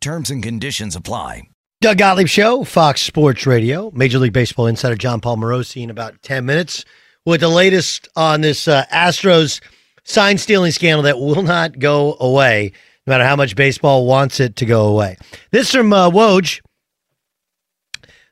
Terms 0.00 0.30
and 0.30 0.42
conditions 0.42 0.96
apply. 0.96 1.42
Doug 1.82 1.98
Gottlieb 1.98 2.26
Show, 2.26 2.64
Fox 2.64 3.02
Sports 3.02 3.46
Radio. 3.46 3.90
Major 3.90 4.18
League 4.18 4.32
Baseball 4.32 4.66
insider 4.66 4.96
Jon 4.96 5.20
Paul 5.20 5.36
Morosi 5.36 5.82
in 5.82 5.90
about 5.90 6.22
10 6.22 6.46
minutes 6.46 6.86
with 7.26 7.42
the 7.42 7.48
latest 7.48 8.08
on 8.16 8.40
this 8.40 8.66
uh, 8.66 8.86
Astros 8.90 9.60
sign 10.04 10.38
stealing 10.38 10.72
scandal 10.72 11.02
that 11.02 11.18
will 11.18 11.42
not 11.42 11.78
go 11.78 12.16
away, 12.18 12.72
no 13.06 13.10
matter 13.10 13.24
how 13.24 13.36
much 13.36 13.56
baseball 13.56 14.06
wants 14.06 14.40
it 14.40 14.56
to 14.56 14.64
go 14.64 14.86
away. 14.86 15.18
This 15.50 15.72
from 15.72 15.92
uh, 15.92 16.08
Woj. 16.10 16.62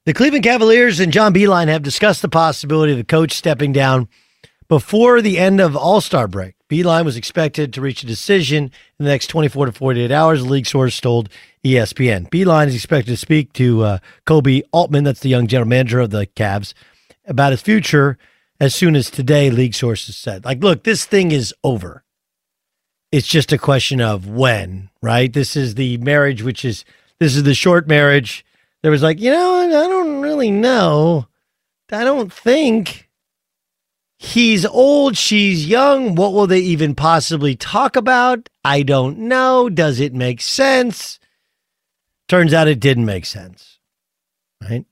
The 0.06 0.14
Cleveland 0.14 0.44
Cavaliers 0.44 1.00
and 1.00 1.12
John 1.12 1.34
Beilein 1.34 1.68
have 1.68 1.82
discussed 1.82 2.22
the 2.22 2.30
possibility 2.30 2.92
of 2.92 2.98
the 2.98 3.04
coach 3.04 3.32
stepping 3.32 3.72
down 3.72 4.08
before 4.68 5.22
the 5.22 5.38
end 5.38 5.60
of 5.60 5.76
All 5.76 6.00
Star 6.00 6.28
break. 6.28 6.54
Beilein 6.68 7.04
was 7.04 7.16
expected 7.16 7.72
to 7.72 7.80
reach 7.80 8.02
a 8.02 8.06
decision 8.06 8.64
in 8.98 9.04
the 9.04 9.10
next 9.10 9.28
24 9.28 9.66
to 9.66 9.72
48 9.72 10.10
hours, 10.10 10.46
league 10.46 10.66
source 10.66 11.00
told 11.00 11.30
ESPN. 11.64 12.28
Beilein 12.28 12.66
is 12.66 12.74
expected 12.74 13.10
to 13.10 13.16
speak 13.16 13.52
to 13.54 13.82
uh, 13.82 13.98
Koby 14.26 14.62
Altman, 14.72 15.04
that's 15.04 15.20
the 15.20 15.30
young 15.30 15.46
general 15.46 15.68
manager 15.68 16.00
of 16.00 16.10
the 16.10 16.26
Cavs, 16.26 16.74
about 17.26 17.52
his 17.52 17.62
future 17.62 18.18
as 18.60 18.74
soon 18.74 18.96
as 18.96 19.10
today, 19.10 19.50
league 19.50 19.74
sources 19.74 20.16
said. 20.16 20.44
Like, 20.44 20.62
look, 20.62 20.84
this 20.84 21.06
thing 21.06 21.32
is 21.32 21.54
over. 21.64 22.04
It's 23.10 23.28
just 23.28 23.52
a 23.52 23.58
question 23.58 24.00
of 24.00 24.28
when, 24.28 24.90
right? 25.00 25.32
This 25.32 25.56
is 25.56 25.76
the 25.76 25.96
marriage, 25.98 26.42
which 26.42 26.64
is, 26.64 26.84
this 27.18 27.34
is 27.34 27.44
the 27.44 27.54
short 27.54 27.88
marriage. 27.88 28.44
There 28.82 28.90
was 28.90 29.02
like, 29.02 29.20
you 29.20 29.30
know, 29.30 29.54
I 29.54 29.68
don't 29.68 30.20
really 30.20 30.50
know. 30.50 31.28
I 31.90 32.04
don't 32.04 32.32
think 32.32 33.07
He's 34.20 34.66
old, 34.66 35.16
she's 35.16 35.66
young. 35.66 36.16
What 36.16 36.32
will 36.32 36.48
they 36.48 36.58
even 36.58 36.96
possibly 36.96 37.54
talk 37.54 37.94
about? 37.94 38.48
I 38.64 38.82
don't 38.82 39.18
know. 39.18 39.68
Does 39.68 40.00
it 40.00 40.12
make 40.12 40.40
sense? 40.40 41.20
Turns 42.28 42.52
out 42.52 42.66
it 42.66 42.80
didn't 42.80 43.06
make 43.06 43.24
sense. 43.24 43.78
Right? 44.60 44.84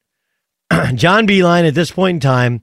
John 0.94 1.26
Beilein 1.26 1.66
at 1.66 1.74
this 1.74 1.90
point 1.90 2.16
in 2.16 2.20
time 2.20 2.62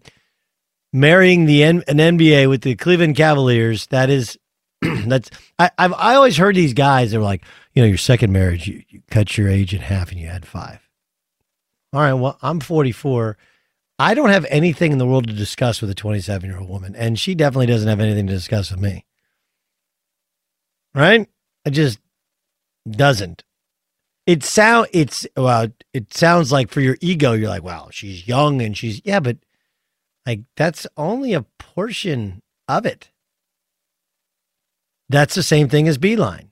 marrying 0.94 1.46
the 1.46 1.64
N- 1.64 1.84
an 1.88 1.98
NBA 1.98 2.48
with 2.48 2.62
the 2.62 2.76
Cleveland 2.76 3.18
Cavaliers, 3.18 3.88
that 3.88 4.10
is 4.10 4.38
that's 4.82 5.30
I, 5.60 5.70
I've 5.78 5.94
I 5.94 6.16
always 6.16 6.38
heard 6.38 6.56
these 6.56 6.74
guys 6.74 7.12
they're 7.12 7.20
like, 7.20 7.44
you 7.74 7.82
know, 7.82 7.88
your 7.88 7.98
second 7.98 8.32
marriage, 8.32 8.68
you, 8.68 8.84
you 8.88 9.02
cut 9.10 9.38
your 9.38 9.50
age 9.50 9.74
in 9.74 9.82
half 9.82 10.12
and 10.12 10.20
you 10.20 10.28
had 10.28 10.46
five. 10.46 10.80
All 11.92 12.02
right, 12.02 12.14
well, 12.14 12.38
I'm 12.42 12.60
44. 12.60 13.38
I 14.00 14.14
don't 14.14 14.30
have 14.30 14.46
anything 14.50 14.92
in 14.92 14.98
the 14.98 15.06
world 15.06 15.28
to 15.28 15.34
discuss 15.34 15.82
with 15.82 15.90
a 15.90 15.96
27 15.96 16.50
year 16.50 16.60
old 16.60 16.70
woman, 16.70 16.96
and 16.96 17.20
she 17.20 17.36
definitely 17.36 17.68
doesn't 17.68 17.88
have 17.88 18.00
anything 18.00 18.28
to 18.28 18.34
discuss 18.34 18.72
with 18.72 18.80
me. 18.80 19.06
Right? 20.96 21.28
It 21.66 21.72
just 21.72 22.00
doesn't. 22.90 23.44
It 24.26 24.44
sound 24.44 24.88
it's 24.94 25.28
well, 25.36 25.68
it 25.94 26.14
sounds 26.14 26.52
like 26.52 26.70
for 26.70 26.82
your 26.82 26.98
ego, 27.02 27.34
you're 27.34 27.50
like, 27.50 27.64
wow, 27.64 27.90
she's 27.92 28.28
young 28.28 28.62
and 28.62 28.78
she's 28.78 29.02
yeah, 29.04 29.20
but 29.20 29.38
like 30.26 30.42
that's 30.56 30.88
only 30.96 31.34
a 31.34 31.46
portion 31.60 32.42
of 32.68 32.86
it. 32.86 33.10
That's 35.10 35.36
the 35.36 35.44
same 35.44 35.68
thing 35.68 35.88
as 35.88 35.98
Beilein. 35.98 36.50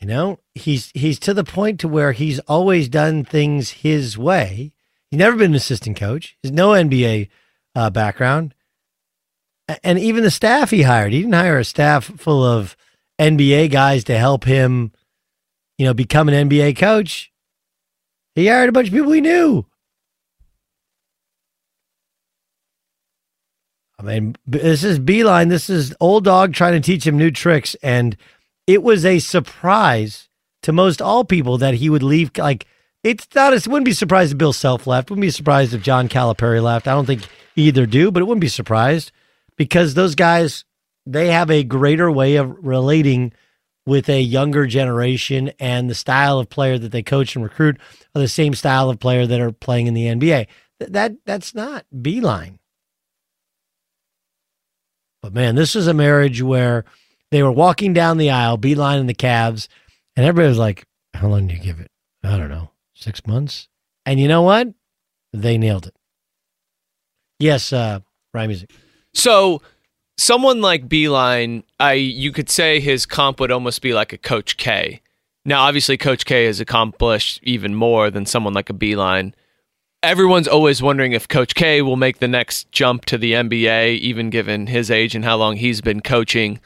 You 0.00 0.06
know, 0.06 0.38
he's 0.54 0.92
he's 0.94 1.18
to 1.20 1.34
the 1.34 1.44
point 1.44 1.80
to 1.80 1.88
where 1.88 2.12
he's 2.12 2.38
always 2.40 2.88
done 2.88 3.24
things 3.24 3.70
his 3.70 4.16
way 4.16 4.72
He's 5.10 5.18
never 5.18 5.36
been 5.36 5.52
an 5.52 5.56
assistant 5.56 5.96
coach. 5.96 6.36
He's 6.42 6.52
no 6.52 6.70
NBA 6.70 7.28
uh, 7.74 7.90
background. 7.90 8.54
And 9.82 9.98
even 9.98 10.22
the 10.22 10.30
staff 10.30 10.70
he 10.70 10.82
hired, 10.82 11.12
he 11.12 11.20
didn't 11.20 11.34
hire 11.34 11.58
a 11.58 11.64
staff 11.64 12.04
full 12.04 12.44
of 12.44 12.76
NBA 13.18 13.70
guys 13.70 14.04
to 14.04 14.16
help 14.16 14.44
him 14.44 14.92
you 15.78 15.86
know, 15.86 15.94
become 15.94 16.28
an 16.28 16.48
NBA 16.48 16.76
coach, 16.76 17.32
he 18.34 18.48
hired 18.48 18.68
a 18.68 18.72
bunch 18.72 18.88
of 18.88 18.94
people 18.94 19.12
he 19.12 19.20
knew. 19.20 19.64
I 24.00 24.02
mean, 24.02 24.36
this 24.46 24.84
is 24.84 24.98
Beilein. 24.98 25.48
This 25.48 25.70
is 25.70 25.94
old 25.98 26.24
dog 26.24 26.52
trying 26.52 26.74
to 26.74 26.80
teach 26.80 27.06
him 27.06 27.16
new 27.16 27.30
tricks. 27.30 27.74
And 27.82 28.16
it 28.66 28.82
was 28.82 29.04
a 29.04 29.18
surprise 29.18 30.28
to 30.62 30.72
most 30.72 31.00
all 31.00 31.24
people 31.24 31.58
that 31.58 31.74
he 31.74 31.90
would 31.90 32.02
leave. 32.02 32.30
Like, 32.36 32.66
it's 33.08 33.26
not, 33.34 33.54
it 33.54 33.66
wouldn't 33.66 33.84
be 33.84 33.92
surprised 33.92 34.32
if 34.32 34.38
Bill 34.38 34.52
Self 34.52 34.86
left. 34.86 35.10
Wouldn't 35.10 35.22
be 35.22 35.30
surprised 35.30 35.74
if 35.74 35.82
John 35.82 36.08
Calipari 36.08 36.62
left. 36.62 36.86
I 36.86 36.92
don't 36.92 37.06
think 37.06 37.22
either 37.56 37.86
do, 37.86 38.10
but 38.10 38.20
it 38.20 38.26
wouldn't 38.26 38.40
be 38.40 38.48
surprised 38.48 39.12
because 39.56 39.94
those 39.94 40.14
guys, 40.14 40.64
they 41.06 41.28
have 41.30 41.50
a 41.50 41.64
greater 41.64 42.10
way 42.10 42.36
of 42.36 42.54
relating 42.64 43.32
with 43.86 44.10
a 44.10 44.20
younger 44.20 44.66
generation 44.66 45.50
and 45.58 45.88
the 45.88 45.94
style 45.94 46.38
of 46.38 46.50
player 46.50 46.78
that 46.78 46.92
they 46.92 47.02
coach 47.02 47.34
and 47.34 47.42
recruit 47.42 47.78
are 48.14 48.20
the 48.20 48.28
same 48.28 48.54
style 48.54 48.90
of 48.90 49.00
player 49.00 49.26
that 49.26 49.40
are 49.40 49.50
playing 49.50 49.86
in 49.86 49.94
the 49.94 50.04
NBA. 50.04 50.46
That 50.80 51.16
that's 51.24 51.54
not 51.54 51.86
Beilein. 51.94 52.58
But 55.22 55.32
man, 55.32 55.54
this 55.54 55.74
is 55.74 55.86
a 55.86 55.94
marriage 55.94 56.42
where 56.42 56.84
they 57.30 57.42
were 57.42 57.50
walking 57.50 57.94
down 57.94 58.18
the 58.18 58.30
aisle, 58.30 58.58
Beilein 58.58 59.00
and 59.00 59.08
the 59.08 59.14
Cavs, 59.14 59.68
and 60.14 60.24
everybody 60.24 60.48
was 60.48 60.58
like, 60.58 60.84
"How 61.14 61.26
long 61.28 61.46
do 61.46 61.54
you 61.54 61.60
give 61.60 61.80
it? 61.80 61.90
I 62.22 62.36
don't 62.36 62.50
know, 62.50 62.70
six 62.98 63.26
months." 63.26 63.68
And 64.04 64.18
you 64.18 64.28
know 64.28 64.42
what? 64.42 64.68
They 65.32 65.58
nailed 65.58 65.86
it. 65.86 65.94
Yes, 67.38 67.72
uh, 67.72 68.00
Ryan 68.34 68.48
Music. 68.48 68.70
So 69.14 69.62
someone 70.16 70.60
like 70.60 70.88
Beilein, 70.88 71.62
I 71.80 71.94
you 71.94 72.32
could 72.32 72.50
say 72.50 72.80
his 72.80 73.06
comp 73.06 73.40
would 73.40 73.52
almost 73.52 73.80
be 73.80 73.94
like 73.94 74.12
a 74.12 74.18
Coach 74.18 74.56
K. 74.56 75.00
Now, 75.44 75.62
obviously, 75.62 75.96
Coach 75.96 76.26
K 76.26 76.44
has 76.44 76.60
accomplished 76.60 77.40
even 77.42 77.74
more 77.74 78.10
than 78.10 78.26
someone 78.26 78.52
like 78.52 78.68
a 78.68 78.74
Beilein. 78.74 79.32
Everyone's 80.02 80.48
always 80.48 80.82
wondering 80.82 81.12
if 81.12 81.26
Coach 81.26 81.54
K 81.54 81.80
will 81.80 81.96
make 81.96 82.18
the 82.18 82.28
next 82.28 82.70
jump 82.70 83.04
to 83.06 83.16
the 83.16 83.32
NBA, 83.32 83.98
even 83.98 84.30
given 84.30 84.66
his 84.66 84.90
age 84.90 85.14
and 85.14 85.24
how 85.24 85.36
long 85.36 85.56
he's 85.56 85.80
been 85.80 86.00
coaching. 86.00 86.60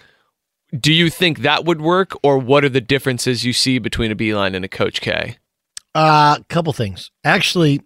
Do 0.79 0.93
you 0.93 1.11
think 1.11 1.41
that 1.41 1.65
would 1.65 1.81
work, 1.81 2.13
or 2.23 2.39
what 2.39 2.65
are 2.65 2.69
the 2.69 2.81
differences 2.81 3.45
you 3.45 3.53
see 3.53 3.79
between 3.79 4.11
a 4.11 4.17
Beilein 4.17 4.55
and 4.55 4.65
a 4.65 4.69
Coach 4.69 5.01
K? 5.01 5.37
A 5.95 5.99
uh, 5.99 6.39
couple 6.49 6.73
things. 6.73 7.11
Actually, 7.23 7.83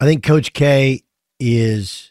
I 0.00 0.06
think 0.06 0.24
Coach 0.24 0.52
K 0.52 1.02
is 1.38 2.10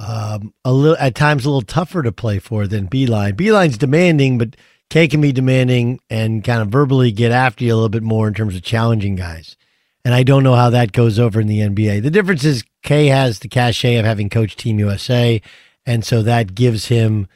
um, 0.00 0.52
a 0.64 0.72
little 0.72 0.96
at 0.98 1.14
times 1.14 1.44
a 1.44 1.48
little 1.48 1.62
tougher 1.62 2.02
to 2.02 2.12
play 2.12 2.38
for 2.38 2.66
than 2.66 2.88
Beilein. 2.88 3.34
Beilein's 3.34 3.78
demanding, 3.78 4.36
but 4.36 4.56
K 4.90 5.08
can 5.08 5.20
be 5.20 5.32
demanding 5.32 6.00
and 6.10 6.44
kind 6.44 6.60
of 6.60 6.68
verbally 6.68 7.12
get 7.12 7.32
after 7.32 7.64
you 7.64 7.72
a 7.72 7.76
little 7.76 7.88
bit 7.88 8.02
more 8.02 8.28
in 8.28 8.34
terms 8.34 8.56
of 8.56 8.62
challenging 8.62 9.14
guys. 9.14 9.56
And 10.04 10.12
I 10.12 10.24
don't 10.24 10.42
know 10.42 10.56
how 10.56 10.70
that 10.70 10.92
goes 10.92 11.18
over 11.18 11.40
in 11.40 11.46
the 11.46 11.60
NBA. 11.60 12.02
The 12.02 12.10
difference 12.10 12.44
is 12.44 12.64
K 12.82 13.06
has 13.06 13.38
the 13.38 13.48
cachet 13.48 13.96
of 13.96 14.04
having 14.04 14.28
coached 14.28 14.58
Team 14.58 14.78
USA, 14.80 15.40
and 15.86 16.04
so 16.04 16.22
that 16.22 16.54
gives 16.54 16.86
him, 16.86 17.28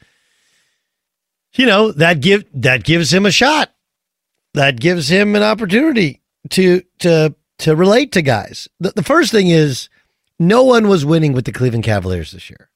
you 1.53 1.65
know, 1.65 1.91
that 1.93 2.19
give 2.19 2.45
that 2.53 2.83
gives 2.83 3.13
him 3.13 3.25
a 3.25 3.31
shot. 3.31 3.73
That 4.53 4.79
gives 4.79 5.09
him 5.09 5.35
an 5.35 5.43
opportunity 5.43 6.21
to 6.51 6.83
to 6.99 7.35
to 7.59 7.75
relate 7.75 8.11
to 8.13 8.21
guys. 8.21 8.67
The, 8.79 8.91
the 8.91 9.03
first 9.03 9.31
thing 9.31 9.49
is 9.49 9.89
no 10.39 10.63
one 10.63 10.87
was 10.87 11.05
winning 11.05 11.33
with 11.33 11.45
the 11.45 11.51
Cleveland 11.51 11.83
Cavaliers 11.83 12.31
this 12.31 12.49
year. 12.49 12.69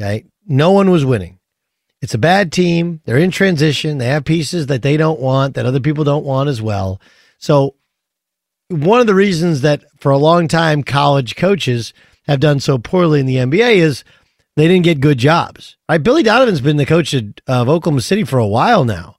Okay. 0.00 0.24
No 0.46 0.70
one 0.70 0.90
was 0.90 1.04
winning. 1.04 1.38
It's 2.00 2.14
a 2.14 2.18
bad 2.18 2.50
team. 2.52 3.00
They're 3.04 3.18
in 3.18 3.30
transition. 3.30 3.98
They 3.98 4.06
have 4.06 4.24
pieces 4.24 4.66
that 4.66 4.82
they 4.82 4.96
don't 4.96 5.20
want, 5.20 5.54
that 5.54 5.66
other 5.66 5.80
people 5.80 6.04
don't 6.04 6.24
want 6.24 6.48
as 6.48 6.62
well. 6.62 7.00
So, 7.38 7.74
one 8.68 9.00
of 9.00 9.06
the 9.06 9.14
reasons 9.14 9.62
that 9.62 9.82
for 9.98 10.10
a 10.10 10.18
long 10.18 10.48
time 10.48 10.82
college 10.82 11.36
coaches 11.36 11.92
have 12.26 12.40
done 12.40 12.60
so 12.60 12.78
poorly 12.78 13.20
in 13.20 13.26
the 13.26 13.36
NBA 13.36 13.76
is 13.76 14.04
they 14.56 14.68
didn't 14.68 14.84
get 14.84 15.00
good 15.00 15.18
jobs. 15.18 15.76
Right? 15.88 16.02
Billy 16.02 16.22
Donovan's 16.22 16.60
been 16.60 16.76
the 16.76 16.86
coach 16.86 17.12
of, 17.12 17.34
of 17.46 17.68
Oklahoma 17.68 18.00
City 18.00 18.24
for 18.24 18.38
a 18.38 18.46
while 18.46 18.84
now. 18.84 19.16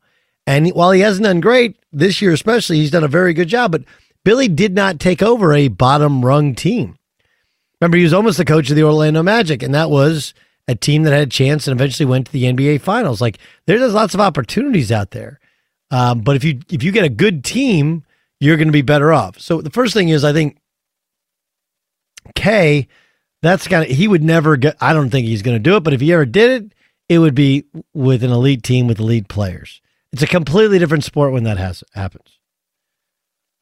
And 0.47 0.69
while 0.71 0.91
he 0.91 1.01
hasn't 1.01 1.25
done 1.25 1.39
great 1.39 1.77
this 1.91 2.21
year, 2.21 2.31
especially, 2.31 2.77
he's 2.77 2.91
done 2.91 3.03
a 3.03 3.09
very 3.09 3.33
good 3.33 3.47
job. 3.47 3.71
But 3.71 3.83
Billy 4.23 4.47
did 4.47 4.73
not 4.73 4.99
take 4.99 5.21
over 5.21 5.53
a 5.53 5.67
bottom 5.67 6.25
rung 6.25 6.55
team. 6.55 6.97
Remember, 7.79 7.97
he 7.97 8.03
was 8.03 8.13
almost 8.13 8.37
the 8.37 8.45
coach 8.45 8.69
of 8.69 8.75
the 8.75 8.83
Orlando 8.83 9.23
Magic, 9.23 9.63
and 9.63 9.73
that 9.73 9.89
was 9.89 10.33
a 10.67 10.75
team 10.75 11.03
that 11.03 11.13
had 11.13 11.27
a 11.27 11.31
chance 11.31 11.67
and 11.67 11.77
eventually 11.77 12.05
went 12.05 12.27
to 12.27 12.31
the 12.31 12.43
NBA 12.43 12.81
Finals. 12.81 13.21
Like 13.21 13.39
there's 13.65 13.93
lots 13.93 14.13
of 14.13 14.21
opportunities 14.21 14.91
out 14.91 15.11
there, 15.11 15.39
um, 15.89 16.21
but 16.21 16.35
if 16.35 16.43
you 16.43 16.59
if 16.69 16.83
you 16.83 16.91
get 16.91 17.05
a 17.05 17.09
good 17.09 17.43
team, 17.43 18.03
you're 18.39 18.57
going 18.57 18.67
to 18.67 18.73
be 18.73 18.83
better 18.83 19.11
off. 19.11 19.39
So 19.39 19.61
the 19.61 19.71
first 19.71 19.93
thing 19.93 20.09
is, 20.09 20.23
I 20.23 20.31
think 20.31 20.57
K, 22.35 22.87
that's 23.41 23.67
kind 23.67 23.83
of 23.83 23.95
he 23.95 24.07
would 24.07 24.23
never 24.23 24.57
get. 24.57 24.77
I 24.79 24.93
don't 24.93 25.09
think 25.09 25.27
he's 25.27 25.41
going 25.41 25.55
to 25.55 25.59
do 25.59 25.75
it, 25.75 25.83
but 25.83 25.93
if 25.93 26.01
he 26.01 26.13
ever 26.13 26.25
did 26.25 26.63
it, 26.63 26.73
it 27.09 27.17
would 27.17 27.35
be 27.35 27.65
with 27.93 28.23
an 28.23 28.31
elite 28.31 28.63
team 28.63 28.87
with 28.87 28.99
elite 28.99 29.27
players. 29.27 29.81
It's 30.11 30.21
a 30.21 30.27
completely 30.27 30.79
different 30.79 31.03
sport 31.03 31.31
when 31.31 31.43
that 31.43 31.57
has 31.57 31.83
happens. 31.93 32.39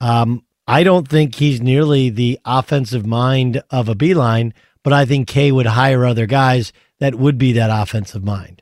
Um, 0.01 0.45
I 0.67 0.83
don't 0.83 1.07
think 1.07 1.35
he's 1.35 1.61
nearly 1.61 2.09
the 2.09 2.39
offensive 2.45 3.05
mind 3.05 3.61
of 3.69 3.89
a 3.89 3.95
Beilein, 3.95 4.53
but 4.83 4.93
I 4.93 5.05
think 5.05 5.27
K 5.27 5.51
would 5.51 5.65
hire 5.65 6.05
other 6.05 6.25
guys 6.25 6.71
that 6.99 7.15
would 7.15 7.37
be 7.37 7.53
that 7.53 7.69
offensive 7.71 8.23
mind. 8.23 8.61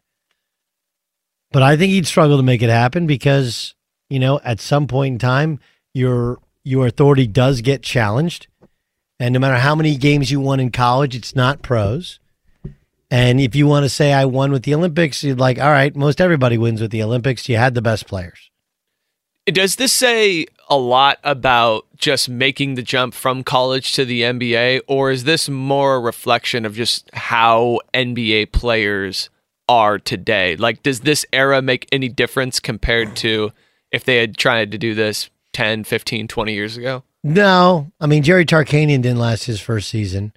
But 1.52 1.64
I 1.64 1.78
think 1.78 1.92
he'd 1.92 2.08
struggle 2.08 2.38
to 2.38 2.44
make 2.44 2.62
it 2.62 2.70
happen 2.70 3.08
because, 3.08 3.76
you 4.10 4.20
know, 4.20 4.40
at 4.44 4.60
some 4.60 4.88
point 4.88 5.14
in 5.14 5.20
time, 5.20 5.60
your 5.94 6.40
your 6.64 6.88
authority 6.88 7.28
does 7.28 7.62
get 7.62 7.82
challenged. 7.82 8.48
And 9.20 9.34
no 9.34 9.40
matter 9.40 9.58
how 9.58 9.74
many 9.74 9.96
games 9.96 10.30
you 10.30 10.40
won 10.40 10.60
in 10.60 10.72
college, 10.72 11.16
it's 11.16 11.36
not 11.36 11.62
pros. 11.62 12.20
And 13.10 13.40
if 13.40 13.56
you 13.56 13.68
want 13.68 13.86
to 13.86 13.90
say 13.90 14.12
I 14.12 14.26
won 14.26 14.52
with 14.52 14.64
the 14.64 14.76
Olympics, 14.76 15.24
you're 15.24 15.36
like, 15.36 15.60
all 15.60 15.72
right, 15.72 15.96
most 15.96 16.20
everybody 16.20 16.58
wins 16.58 16.82
with 16.82 16.92
the 16.92 17.04
Olympics. 17.04 17.48
You 17.48 17.58
had 17.58 17.74
the 17.74 17.82
best 17.82 18.08
players. 18.08 18.52
Does 19.46 19.78
this 19.78 19.94
say 19.94 20.46
a 20.70 20.78
lot 20.78 21.20
about 21.24 21.86
just 21.96 22.28
making 22.28 22.76
the 22.76 22.82
jump 22.82 23.14
from 23.14 23.46
college 23.46 23.94
to 23.94 24.04
the 24.04 24.24
NBA, 24.24 24.82
or 24.88 25.10
is 25.10 25.24
this 25.24 25.48
more 25.48 25.96
a 25.96 26.00
reflection 26.02 26.66
of 26.66 26.76
just 26.76 27.10
how 27.14 27.80
NBA 27.94 28.52
players 28.52 29.30
are 29.70 30.00
today? 30.00 30.58
Like, 30.58 30.84
does 30.84 31.02
this 31.02 31.26
era 31.32 31.62
make 31.62 31.88
any 31.94 32.10
difference 32.10 32.60
compared 32.60 33.16
to 33.18 33.54
if 33.90 34.04
they 34.04 34.18
had 34.18 34.36
tried 34.36 34.72
to 34.72 34.78
do 34.78 34.94
this 34.94 35.30
10, 35.54 35.86
15, 35.86 36.28
20 36.28 36.54
years 36.54 36.76
ago? 36.76 37.04
No. 37.24 37.90
I 38.02 38.06
mean, 38.06 38.24
Jerry 38.24 38.46
Tarkanian 38.46 39.02
didn't 39.02 39.20
last 39.20 39.46
his 39.46 39.62
first 39.62 39.88
season, 39.88 40.34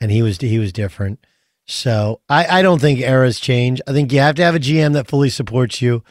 and 0.00 0.10
he 0.10 0.22
was 0.22 0.38
he 0.38 0.58
was 0.58 0.72
different. 0.72 1.18
So 1.66 2.20
I, 2.28 2.58
I 2.58 2.62
don't 2.62 2.80
think 2.80 3.00
eras 3.00 3.40
change. 3.40 3.80
I 3.86 3.92
think 3.92 4.12
you 4.12 4.20
have 4.20 4.36
to 4.36 4.44
have 4.44 4.54
a 4.54 4.60
GM 4.60 4.94
that 4.94 5.08
fully 5.08 5.30
supports 5.30 5.82
you. 5.82 6.02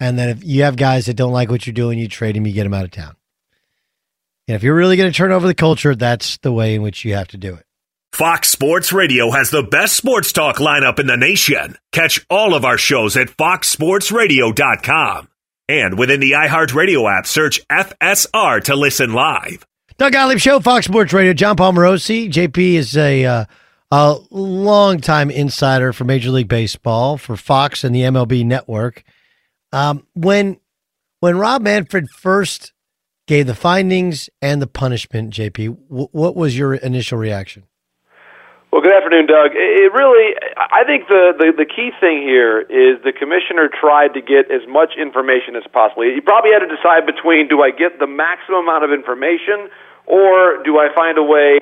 And 0.00 0.18
then 0.18 0.30
if 0.30 0.42
you 0.42 0.64
have 0.64 0.76
guys 0.76 1.06
that 1.06 1.14
don't 1.14 1.32
like 1.32 1.50
what 1.50 1.66
you're 1.66 1.74
doing, 1.74 1.98
you 1.98 2.08
trade 2.08 2.34
them, 2.34 2.46
you 2.46 2.52
get 2.52 2.64
them 2.64 2.74
out 2.74 2.84
of 2.84 2.90
town. 2.90 3.14
And 4.48 4.56
if 4.56 4.62
you're 4.62 4.74
really 4.74 4.96
going 4.96 5.12
to 5.12 5.16
turn 5.16 5.30
over 5.30 5.46
the 5.46 5.54
culture, 5.54 5.94
that's 5.94 6.38
the 6.38 6.52
way 6.52 6.74
in 6.74 6.82
which 6.82 7.04
you 7.04 7.14
have 7.14 7.28
to 7.28 7.36
do 7.36 7.54
it. 7.54 7.64
Fox 8.12 8.48
Sports 8.48 8.92
Radio 8.92 9.30
has 9.30 9.50
the 9.50 9.62
best 9.62 9.96
sports 9.96 10.32
talk 10.32 10.56
lineup 10.56 10.98
in 10.98 11.06
the 11.06 11.16
nation. 11.16 11.76
Catch 11.92 12.26
all 12.28 12.54
of 12.54 12.64
our 12.64 12.76
shows 12.76 13.16
at 13.16 13.28
foxsportsradio.com. 13.28 15.28
And 15.68 15.98
within 15.98 16.20
the 16.20 16.32
iHeartRadio 16.32 17.18
app, 17.18 17.26
search 17.26 17.66
FSR 17.68 18.64
to 18.64 18.76
listen 18.76 19.14
live. 19.14 19.64
Doug 19.96 20.12
Gottlieb 20.12 20.40
Show, 20.40 20.60
Fox 20.60 20.86
Sports 20.86 21.12
Radio. 21.12 21.32
Jon 21.32 21.56
Paul 21.56 21.72
Morosi. 21.72 22.30
JP 22.30 22.74
is 22.74 22.96
a, 22.96 23.24
uh, 23.24 23.44
a 23.92 24.16
longtime 24.30 25.30
insider 25.30 25.92
for 25.92 26.04
Major 26.04 26.30
League 26.30 26.48
Baseball, 26.48 27.18
for 27.18 27.36
Fox 27.36 27.84
and 27.84 27.94
the 27.94 28.00
MLB 28.00 28.42
Network. 28.42 29.04
Um, 29.70 30.06
when 30.14 30.56
when 31.20 31.36
Rob 31.36 31.60
Manfred 31.60 32.08
first 32.08 32.72
gave 33.26 33.46
the 33.46 33.54
findings 33.54 34.30
and 34.40 34.62
the 34.62 34.66
punishment, 34.66 35.32
JP, 35.34 35.76
w- 35.88 36.08
what 36.10 36.34
was 36.34 36.56
your 36.56 36.74
initial 36.74 37.18
reaction? 37.18 37.64
Well, 38.72 38.80
good 38.80 38.96
afternoon, 38.96 39.26
Doug. 39.26 39.52
It 39.52 39.92
really, 39.92 40.34
I 40.56 40.82
think 40.88 41.06
the, 41.06 41.36
the, 41.36 41.52
the 41.52 41.68
key 41.68 41.92
thing 42.00 42.24
here 42.24 42.62
is 42.62 42.96
the 43.04 43.12
commissioner 43.12 43.68
tried 43.68 44.16
to 44.16 44.22
get 44.24 44.50
as 44.50 44.64
much 44.66 44.96
information 44.96 45.54
as 45.54 45.62
possible. 45.70 46.08
He 46.08 46.24
probably 46.24 46.50
had 46.56 46.64
to 46.64 46.72
decide 46.74 47.04
between 47.04 47.46
do 47.46 47.60
I 47.60 47.70
get 47.70 48.00
the 48.00 48.08
maximum 48.08 48.64
amount 48.64 48.82
of 48.82 48.90
information 48.90 49.68
or 50.06 50.64
do 50.64 50.80
I 50.80 50.88
find 50.96 51.18
a 51.18 51.22
way 51.22 51.60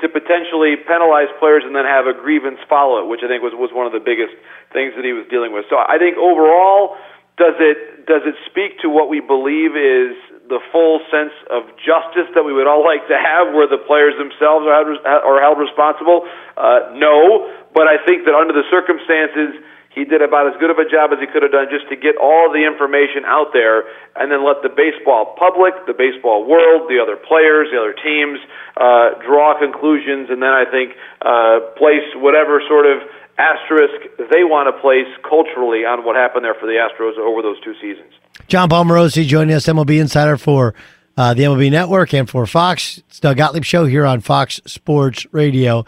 to 0.00 0.08
potentially 0.08 0.76
penalize 0.88 1.28
players 1.38 1.62
and 1.64 1.76
then 1.76 1.84
have 1.84 2.06
a 2.06 2.14
grievance 2.16 2.58
follow 2.68 3.00
it, 3.00 3.06
which 3.08 3.20
I 3.24 3.28
think 3.28 3.44
was, 3.44 3.52
was 3.54 3.70
one 3.72 3.86
of 3.86 3.92
the 3.92 4.02
biggest 4.02 4.34
things 4.72 4.92
that 4.96 5.04
he 5.04 5.12
was 5.12 5.24
dealing 5.28 5.52
with. 5.52 5.64
So 5.68 5.76
I 5.76 6.00
think 6.00 6.16
overall, 6.16 6.96
does 7.40 7.56
it 7.56 8.04
does 8.04 8.26
it 8.26 8.34
speak 8.50 8.80
to 8.82 8.90
what 8.90 9.08
we 9.08 9.20
believe 9.20 9.78
is 9.78 10.18
the 10.50 10.58
full 10.74 10.98
sense 11.14 11.32
of 11.46 11.62
justice 11.78 12.26
that 12.34 12.42
we 12.42 12.52
would 12.52 12.66
all 12.66 12.82
like 12.90 13.06
to 13.06 13.16
have, 13.16 13.54
where 13.54 13.70
the 13.70 13.80
players 13.86 14.18
themselves 14.18 14.66
are 14.66 14.74
held, 14.74 14.98
are 15.06 15.40
held 15.40 15.58
responsible? 15.60 16.26
Uh, 16.56 16.90
no, 16.98 17.48
but 17.72 17.86
I 17.86 18.02
think 18.04 18.26
that 18.26 18.34
under 18.34 18.52
the 18.52 18.66
circumstances, 18.68 19.56
he 19.90 20.06
did 20.06 20.22
about 20.22 20.46
as 20.46 20.54
good 20.62 20.70
of 20.70 20.78
a 20.78 20.86
job 20.86 21.10
as 21.10 21.18
he 21.18 21.26
could 21.26 21.42
have 21.42 21.50
done 21.50 21.66
just 21.66 21.90
to 21.90 21.96
get 21.98 22.14
all 22.14 22.46
the 22.46 22.62
information 22.62 23.26
out 23.26 23.50
there 23.52 23.90
and 24.14 24.30
then 24.30 24.46
let 24.46 24.62
the 24.62 24.70
baseball 24.70 25.34
public, 25.34 25.74
the 25.90 25.98
baseball 25.98 26.46
world, 26.46 26.86
the 26.86 27.02
other 27.02 27.18
players, 27.18 27.74
the 27.74 27.78
other 27.78 27.94
teams 27.98 28.38
uh, 28.78 29.18
draw 29.26 29.58
conclusions 29.58 30.30
and 30.30 30.38
then 30.38 30.54
I 30.54 30.62
think 30.70 30.94
uh, 31.26 31.74
place 31.74 32.06
whatever 32.22 32.62
sort 32.70 32.86
of 32.86 33.02
asterisk 33.34 34.14
they 34.30 34.46
want 34.46 34.70
to 34.70 34.74
place 34.78 35.10
culturally 35.26 35.82
on 35.82 36.06
what 36.06 36.14
happened 36.14 36.44
there 36.44 36.54
for 36.54 36.66
the 36.66 36.78
Astros 36.78 37.18
over 37.18 37.42
those 37.42 37.58
two 37.66 37.74
seasons. 37.82 38.14
Jon 38.46 38.68
Paul 38.68 38.84
Morosi 38.84 39.26
joining 39.26 39.54
us, 39.54 39.66
MLB 39.66 40.00
Insider 40.00 40.36
for 40.36 40.74
uh, 41.16 41.34
the 41.34 41.42
MLB 41.42 41.70
Network 41.70 42.14
and 42.14 42.30
for 42.30 42.46
Fox. 42.46 42.98
It's 43.08 43.18
Doug 43.18 43.36
Gottlieb 43.38 43.64
Show 43.64 43.86
here 43.86 44.06
on 44.06 44.20
Fox 44.20 44.60
Sports 44.66 45.26
Radio. 45.32 45.84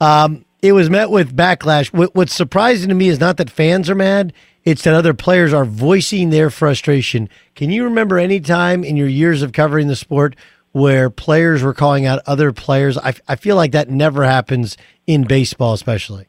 Um, 0.00 0.44
it 0.62 0.72
was 0.72 0.90
met 0.90 1.10
with 1.10 1.36
backlash. 1.36 1.92
What, 1.92 2.14
what's 2.14 2.34
surprising 2.34 2.88
to 2.88 2.94
me 2.94 3.08
is 3.08 3.20
not 3.20 3.36
that 3.36 3.50
fans 3.50 3.88
are 3.88 3.94
mad; 3.94 4.32
it's 4.64 4.82
that 4.82 4.94
other 4.94 5.14
players 5.14 5.52
are 5.52 5.64
voicing 5.64 6.30
their 6.30 6.50
frustration. 6.50 7.28
Can 7.54 7.70
you 7.70 7.84
remember 7.84 8.18
any 8.18 8.40
time 8.40 8.84
in 8.84 8.96
your 8.96 9.08
years 9.08 9.42
of 9.42 9.52
covering 9.52 9.88
the 9.88 9.96
sport 9.96 10.36
where 10.72 11.10
players 11.10 11.62
were 11.62 11.74
calling 11.74 12.06
out 12.06 12.20
other 12.26 12.52
players? 12.52 12.98
I, 12.98 13.14
I 13.26 13.36
feel 13.36 13.56
like 13.56 13.72
that 13.72 13.88
never 13.88 14.24
happens 14.24 14.76
in 15.06 15.24
baseball, 15.24 15.72
especially. 15.72 16.26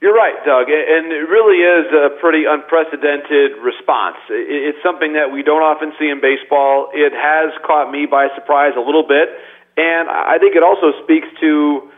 You're 0.00 0.16
right, 0.16 0.36
Doug, 0.46 0.68
and 0.72 1.12
it 1.12 1.28
really 1.28 1.60
is 1.60 1.92
a 1.92 2.18
pretty 2.20 2.44
unprecedented 2.48 3.60
response. 3.60 4.16
It's 4.30 4.78
something 4.82 5.12
that 5.12 5.30
we 5.30 5.42
don't 5.42 5.60
often 5.60 5.92
see 5.98 6.08
in 6.08 6.22
baseball. 6.22 6.88
It 6.94 7.12
has 7.12 7.52
caught 7.66 7.92
me 7.92 8.06
by 8.06 8.28
surprise 8.34 8.72
a 8.76 8.80
little 8.80 9.04
bit, 9.06 9.28
and 9.76 10.08
I 10.08 10.38
think 10.40 10.56
it 10.56 10.62
also 10.62 10.96
speaks 11.04 11.28
to 11.40 11.90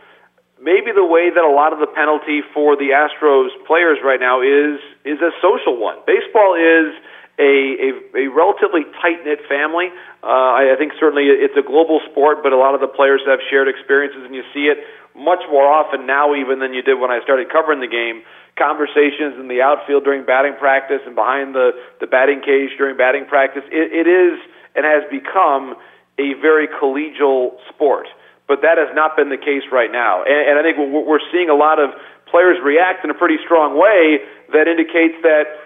maybe 0.63 0.95
the 0.95 1.03
way 1.03 1.29
that 1.29 1.43
a 1.43 1.51
lot 1.51 1.75
of 1.75 1.79
the 1.83 1.91
penalty 1.91 2.39
for 2.55 2.79
the 2.79 2.95
Astros 2.95 3.51
players 3.67 3.99
right 4.03 4.19
now 4.19 4.39
is 4.39 4.79
is 5.03 5.19
a 5.19 5.35
social 5.43 5.75
one. 5.75 5.99
Baseball 6.07 6.55
is 6.55 6.95
a 7.37 7.53
a, 7.83 7.89
a 8.15 8.25
relatively 8.31 8.87
tight 9.03 9.21
knit 9.27 9.43
family. 9.51 9.91
Uh, 10.23 10.55
I, 10.55 10.73
I 10.73 10.75
think 10.79 10.95
certainly 10.99 11.27
it's 11.27 11.59
a 11.59 11.65
global 11.65 11.99
sport, 12.09 12.39
but 12.41 12.55
a 12.55 12.57
lot 12.57 12.73
of 12.73 12.81
the 12.81 12.87
players 12.87 13.21
have 13.27 13.43
shared 13.51 13.67
experiences, 13.67 14.23
and 14.23 14.33
you 14.33 14.43
see 14.55 14.71
it 14.71 14.79
much 15.13 15.43
more 15.51 15.67
often 15.67 16.07
now 16.07 16.33
even 16.33 16.57
than 16.57 16.73
you 16.73 16.81
did 16.81 16.95
when 16.95 17.11
I 17.11 17.21
started 17.21 17.51
covering 17.51 17.83
the 17.83 17.91
game. 17.91 18.23
Conversations 18.57 19.37
in 19.37 19.49
the 19.49 19.61
outfield 19.61 20.03
during 20.05 20.25
batting 20.25 20.55
practice 20.57 21.01
and 21.05 21.13
behind 21.13 21.53
the 21.53 21.75
the 21.99 22.07
batting 22.07 22.41
cage 22.41 22.71
during 22.79 22.95
batting 22.95 23.25
practice. 23.25 23.63
It, 23.67 23.91
it 23.91 24.07
is 24.07 24.39
and 24.75 24.85
has 24.85 25.03
become 25.11 25.75
a 26.17 26.33
very 26.41 26.67
collegial 26.67 27.57
sport 27.69 28.07
but 28.53 28.61
that 28.61 28.77
has 28.77 28.93
not 28.93 29.17
been 29.17 29.33
the 29.33 29.41
case 29.41 29.65
right 29.73 29.89
now. 29.89 30.21
And, 30.21 30.53
and 30.53 30.53
I 30.53 30.61
think 30.61 30.77
we're 30.77 31.25
seeing 31.33 31.49
a 31.49 31.57
lot 31.57 31.81
of 31.81 31.89
players 32.29 32.61
react 32.61 33.01
in 33.01 33.09
a 33.09 33.17
pretty 33.17 33.41
strong 33.41 33.73
way 33.73 34.21
that 34.53 34.69
indicates 34.69 35.17
that 35.25 35.57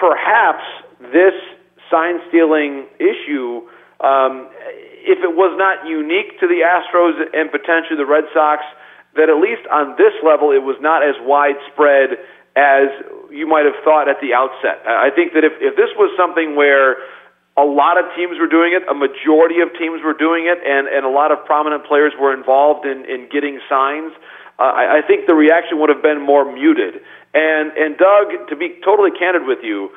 perhaps 0.00 0.64
this 1.12 1.36
sign 1.92 2.16
stealing 2.32 2.88
issue, 2.96 3.68
um, 4.00 4.48
if 5.04 5.20
it 5.20 5.36
was 5.36 5.52
not 5.60 5.84
unique 5.84 6.40
to 6.40 6.48
the 6.48 6.64
Astros 6.64 7.20
and 7.36 7.52
potentially 7.52 8.00
the 8.00 8.08
Red 8.08 8.24
Sox, 8.32 8.64
that 9.20 9.28
at 9.28 9.36
least 9.36 9.68
on 9.68 10.00
this 10.00 10.16
level 10.24 10.48
it 10.48 10.64
was 10.64 10.80
not 10.80 11.04
as 11.04 11.20
widespread 11.20 12.16
as 12.56 12.88
you 13.28 13.44
might 13.44 13.68
have 13.68 13.76
thought 13.84 14.08
at 14.08 14.16
the 14.24 14.32
outset. 14.32 14.80
I 14.88 15.12
think 15.12 15.36
that 15.36 15.44
if, 15.44 15.52
if 15.60 15.76
this 15.76 15.92
was 16.00 16.08
something 16.16 16.56
where 16.56 16.96
a 17.56 17.64
lot 17.64 17.98
of 17.98 18.06
teams 18.16 18.38
were 18.38 18.48
doing 18.48 18.72
it. 18.72 18.86
A 18.88 18.94
majority 18.94 19.60
of 19.60 19.68
teams 19.76 20.00
were 20.02 20.14
doing 20.14 20.46
it, 20.46 20.58
and, 20.64 20.86
and 20.86 21.04
a 21.04 21.10
lot 21.10 21.32
of 21.32 21.44
prominent 21.44 21.84
players 21.84 22.12
were 22.18 22.32
involved 22.32 22.86
in, 22.86 23.04
in 23.04 23.28
getting 23.30 23.60
signs. 23.68 24.12
Uh, 24.58 24.70
I, 24.70 24.98
I 24.98 25.00
think 25.06 25.26
the 25.26 25.34
reaction 25.34 25.80
would 25.80 25.88
have 25.88 26.02
been 26.02 26.20
more 26.20 26.44
muted. 26.44 27.00
And 27.34 27.72
and 27.78 27.96
Doug, 27.96 28.48
to 28.48 28.56
be 28.56 28.78
totally 28.84 29.10
candid 29.14 29.46
with 29.46 29.62
you, 29.62 29.90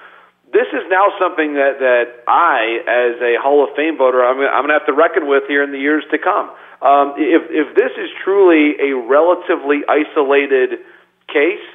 this 0.54 0.70
is 0.70 0.86
now 0.90 1.10
something 1.18 1.56
that 1.56 1.82
that 1.82 2.06
I, 2.28 2.80
as 2.86 3.18
a 3.22 3.42
Hall 3.42 3.66
of 3.66 3.76
Fame 3.76 3.98
voter, 3.98 4.24
I'm 4.24 4.38
I'm 4.38 4.64
going 4.66 4.70
to 4.70 4.78
have 4.78 4.86
to 4.86 4.94
reckon 4.94 5.28
with 5.28 5.44
here 5.48 5.64
in 5.64 5.72
the 5.72 5.80
years 5.80 6.04
to 6.12 6.18
come. 6.18 6.54
Um, 6.82 7.16
if 7.18 7.44
if 7.50 7.76
this 7.76 7.92
is 7.98 8.10
truly 8.24 8.78
a 8.78 8.94
relatively 8.94 9.82
isolated 9.90 10.86
case, 11.28 11.66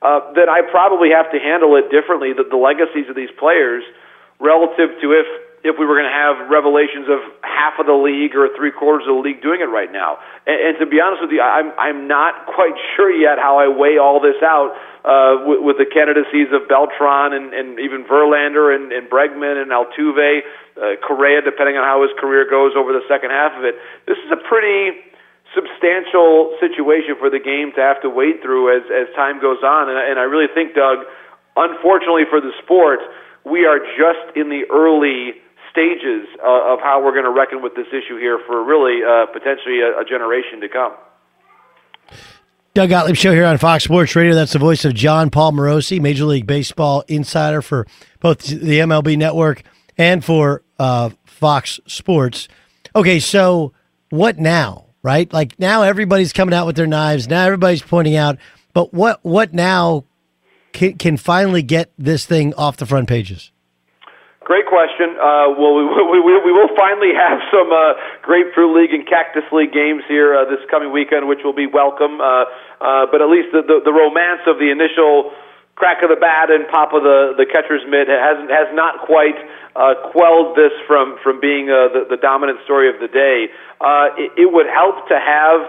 uh, 0.00 0.32
then 0.32 0.48
I 0.48 0.62
probably 0.64 1.10
have 1.10 1.30
to 1.32 1.38
handle 1.38 1.76
it 1.76 1.90
differently. 1.92 2.32
The, 2.32 2.48
the 2.48 2.56
legacies 2.56 3.08
of 3.10 3.16
these 3.16 3.30
players 3.38 3.84
relative 4.42 4.90
to 5.00 5.06
if 5.14 5.26
if 5.62 5.78
we 5.78 5.86
were 5.86 5.94
going 5.94 6.10
to 6.10 6.18
have 6.18 6.50
revelations 6.50 7.06
of 7.06 7.22
half 7.46 7.78
of 7.78 7.86
the 7.86 7.94
league 7.94 8.34
or 8.34 8.50
three 8.58 8.74
quarters 8.74 9.06
of 9.06 9.14
the 9.14 9.22
league 9.22 9.38
doing 9.38 9.62
it 9.62 9.70
right 9.70 9.94
now. 9.94 10.18
And, 10.42 10.58
and 10.58 10.74
to 10.82 10.86
be 10.90 10.98
honest 10.98 11.22
with 11.22 11.30
you, 11.30 11.38
I'm 11.38 11.70
I'm 11.78 12.10
not 12.10 12.46
quite 12.58 12.74
sure 12.98 13.14
yet 13.14 13.38
how 13.38 13.62
I 13.62 13.70
weigh 13.70 13.96
all 13.96 14.18
this 14.18 14.42
out 14.42 14.74
uh, 15.06 15.46
with, 15.46 15.62
with 15.62 15.76
the 15.78 15.86
candidacies 15.86 16.50
of 16.50 16.66
Beltran 16.66 17.32
and, 17.32 17.54
and 17.54 17.78
even 17.78 18.02
Verlander 18.04 18.74
and, 18.74 18.90
and 18.90 19.06
Bregman 19.06 19.62
and 19.62 19.70
Altuve, 19.70 20.42
uh, 20.78 20.98
Correa, 21.06 21.42
depending 21.42 21.78
on 21.78 21.86
how 21.86 22.02
his 22.02 22.10
career 22.18 22.42
goes 22.42 22.74
over 22.74 22.90
the 22.90 23.06
second 23.06 23.30
half 23.30 23.54
of 23.54 23.62
it. 23.62 23.78
This 24.10 24.18
is 24.26 24.30
a 24.34 24.40
pretty 24.50 24.98
substantial 25.54 26.58
situation 26.58 27.14
for 27.20 27.30
the 27.30 27.38
game 27.38 27.70
to 27.76 27.80
have 27.80 28.02
to 28.02 28.10
wade 28.10 28.42
through 28.42 28.74
as 28.74 28.82
as 28.90 29.06
time 29.14 29.38
goes 29.38 29.62
on, 29.62 29.86
and, 29.86 29.98
and 29.98 30.18
I 30.18 30.26
really 30.26 30.50
think, 30.50 30.74
Doug, 30.74 31.06
unfortunately 31.54 32.26
for 32.26 32.42
the 32.42 32.50
sport 32.66 32.98
we 33.44 33.66
are 33.66 33.78
just 33.78 34.36
in 34.36 34.48
the 34.48 34.62
early 34.70 35.40
stages 35.70 36.28
uh, 36.38 36.72
of 36.72 36.80
how 36.80 37.02
we're 37.02 37.12
going 37.12 37.24
to 37.24 37.30
reckon 37.30 37.62
with 37.62 37.74
this 37.74 37.88
issue 37.88 38.18
here 38.18 38.38
for 38.46 38.62
really 38.64 39.02
uh, 39.02 39.26
potentially 39.32 39.80
a, 39.80 40.00
a, 40.00 40.04
generation 40.04 40.60
to 40.60 40.68
come. 40.68 40.92
Doug 42.74 42.90
Gottlieb 42.90 43.16
Show 43.16 43.32
here 43.32 43.46
on 43.46 43.58
Fox 43.58 43.84
Sports 43.84 44.14
Radio. 44.14 44.34
That's 44.34 44.52
the 44.52 44.58
voice 44.58 44.84
of 44.84 44.94
Jon 44.94 45.30
Paul 45.30 45.52
Morosi, 45.52 46.00
Major 46.00 46.24
League 46.24 46.46
Baseball 46.46 47.04
insider 47.08 47.62
for 47.62 47.86
both 48.20 48.40
the 48.40 48.78
MLB 48.78 49.16
Network 49.16 49.62
and 49.98 50.24
for 50.24 50.62
uh, 50.78 51.10
Fox 51.24 51.80
Sports. 51.86 52.48
Okay, 52.94 53.18
so 53.18 53.72
what 54.10 54.38
now? 54.38 54.86
Right, 55.04 55.32
like 55.32 55.58
now 55.58 55.82
everybody's 55.82 56.32
coming 56.32 56.54
out 56.54 56.64
with 56.64 56.76
their 56.76 56.86
knives. 56.86 57.26
Now 57.26 57.44
everybody's 57.44 57.82
pointing 57.82 58.14
out. 58.14 58.38
But 58.72 58.94
what 58.94 59.18
what 59.24 59.52
now 59.52 60.04
can, 60.72 60.98
can 60.98 61.16
finally 61.16 61.62
get 61.62 61.92
this 61.98 62.26
thing 62.26 62.54
off 62.54 62.76
the 62.76 62.86
front 62.86 63.08
pages? 63.08 63.50
Great 64.44 64.66
question. 64.66 65.14
Uh, 65.16 65.54
well, 65.54 65.74
we, 66.10 66.18
we, 66.18 66.32
we, 66.42 66.52
will 66.52 66.70
finally 66.76 67.14
have 67.14 67.38
some 67.50 67.70
uh, 67.70 67.94
Grapefruit 68.22 68.74
League 68.74 68.92
and 68.92 69.06
Cactus 69.06 69.44
League 69.52 69.72
games 69.72 70.02
here 70.08 70.34
uh, 70.34 70.44
this 70.44 70.60
coming 70.70 70.92
weekend, 70.92 71.28
which 71.28 71.40
will 71.44 71.54
be 71.54 71.66
welcome. 71.66 72.20
Uh, 72.20 72.44
uh, 72.82 73.06
but 73.10 73.22
at 73.22 73.30
least 73.30 73.48
the, 73.52 73.62
the, 73.62 73.80
the 73.84 73.92
romance 73.92 74.42
of 74.46 74.58
the 74.58 74.70
initial 74.70 75.30
crack 75.74 76.02
of 76.02 76.10
the 76.10 76.20
bat 76.20 76.50
and 76.50 76.68
pop 76.68 76.92
of 76.92 77.02
the, 77.02 77.32
the 77.38 77.46
catcher's 77.46 77.82
mitt 77.88 78.06
hasn't 78.06 78.50
has 78.50 78.68
not 78.76 79.06
quite 79.06 79.38
uh, 79.74 79.94
quelled 80.12 80.54
this 80.54 80.72
from 80.86 81.16
from 81.22 81.40
being 81.40 81.70
uh, 81.70 81.88
the, 81.90 82.02
the 82.10 82.20
dominant 82.20 82.58
story 82.64 82.92
of 82.92 83.00
the 83.00 83.08
day. 83.08 83.48
Uh, 83.80 84.12
it, 84.18 84.30
it 84.36 84.48
would 84.52 84.66
help 84.68 85.08
to 85.08 85.16
have 85.16 85.64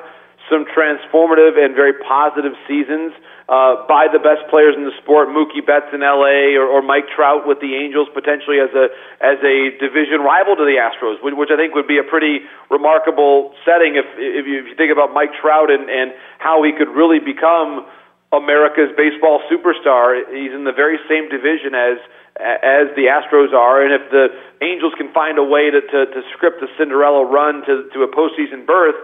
some 0.53 0.69
transformative 0.69 1.57
and 1.57 1.73
very 1.73 1.97
positive 2.05 2.53
seasons 2.69 3.17
uh, 3.49 3.81
by 3.89 4.05
the 4.05 4.21
best 4.21 4.45
players 4.53 4.77
in 4.77 4.85
the 4.85 4.93
sport, 5.01 5.27
Mookie 5.33 5.65
Betts 5.65 5.89
in 5.91 6.05
LA 6.05 6.53
or, 6.53 6.69
or 6.69 6.85
Mike 6.85 7.09
Trout 7.09 7.49
with 7.49 7.57
the 7.57 7.73
Angels 7.73 8.07
potentially 8.13 8.61
as 8.61 8.69
a 8.77 8.93
as 9.19 9.41
a 9.41 9.73
division 9.81 10.21
rival 10.21 10.55
to 10.55 10.63
the 10.63 10.77
Astros, 10.77 11.19
which, 11.25 11.49
I 11.49 11.57
think 11.57 11.73
would 11.73 11.89
be 11.89 11.97
a 11.97 12.05
pretty 12.05 12.45
remarkable 12.69 13.51
setting 13.65 13.97
if 13.97 14.05
if 14.15 14.45
you, 14.45 14.61
if 14.61 14.65
you 14.69 14.75
think 14.77 14.93
about 14.93 15.11
Mike 15.11 15.33
Trout 15.41 15.73
and 15.73 15.89
and 15.89 16.13
how 16.37 16.61
he 16.61 16.71
could 16.71 16.93
really 16.93 17.19
become 17.19 17.89
America's 18.31 18.93
baseball 18.95 19.41
superstar. 19.51 20.15
He's 20.31 20.53
in 20.53 20.63
the 20.63 20.75
very 20.75 21.01
same 21.09 21.27
division 21.27 21.75
as 21.75 21.97
as 22.39 22.93
the 22.95 23.11
Astros 23.11 23.51
are, 23.51 23.83
and 23.83 23.91
if 23.91 24.07
the 24.07 24.31
Angels 24.63 24.93
can 24.95 25.11
find 25.11 25.35
a 25.35 25.43
way 25.43 25.67
to 25.67 25.81
to, 25.81 25.99
to 26.07 26.19
script 26.31 26.63
a 26.63 26.69
Cinderella 26.79 27.25
run 27.27 27.65
to 27.67 27.89
to 27.91 28.05
a 28.05 28.09
postseason 28.09 28.63
berth 28.65 28.95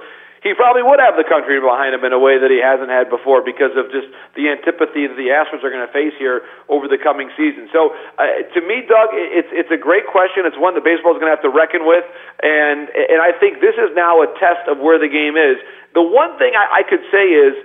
he 0.41 0.56
probably 0.56 0.84
would 0.84 1.03
have 1.03 1.20
the 1.20 1.28
country 1.28 1.60
behind 1.60 1.91
him 1.91 2.03
in 2.07 2.16
a 2.16 2.22
way 2.22 2.40
that 2.40 2.48
he 2.48 2.64
hasn't 2.64 2.88
had 2.88 3.11
before 3.11 3.44
because 3.44 3.76
of 3.76 3.91
just 3.91 4.07
the 4.40 4.48
antipathy 4.48 5.03
that 5.03 5.20
the 5.20 5.36
Astros 5.36 5.64
are 5.68 5.72
going 5.72 5.84
to 5.84 5.91
face 5.91 6.16
here 6.16 6.48
over 6.72 6.88
the 6.88 6.98
coming 6.98 7.28
season. 7.36 7.68
So, 7.76 7.91
uh, 8.16 8.48
to 8.56 8.60
me, 8.64 8.88
Doug, 8.88 9.11
it's 9.11 9.52
it's 9.52 9.72
a 9.72 9.80
great 9.80 10.07
question. 10.07 10.48
It's 10.48 10.56
one 10.56 10.80
that 10.80 10.88
baseball 10.88 11.11
is 11.11 11.20
going 11.20 11.28
to 11.32 11.36
have 11.36 11.44
to 11.44 11.52
reckon 11.52 11.84
with, 11.84 12.07
and 12.40 12.88
and 12.88 13.20
I 13.20 13.36
think 13.36 13.60
this 13.60 13.76
is 13.76 13.91
now 13.99 14.24
a 14.24 14.28
test 14.40 14.64
of 14.72 14.80
where 14.80 14.95
the 14.95 15.11
game 15.11 15.36
is. 15.36 15.60
The 15.91 16.06
one 16.06 16.40
thing 16.40 16.56
I, 16.56 16.82
I 16.82 16.82
could 16.88 17.03
say 17.11 17.36
is 17.36 17.60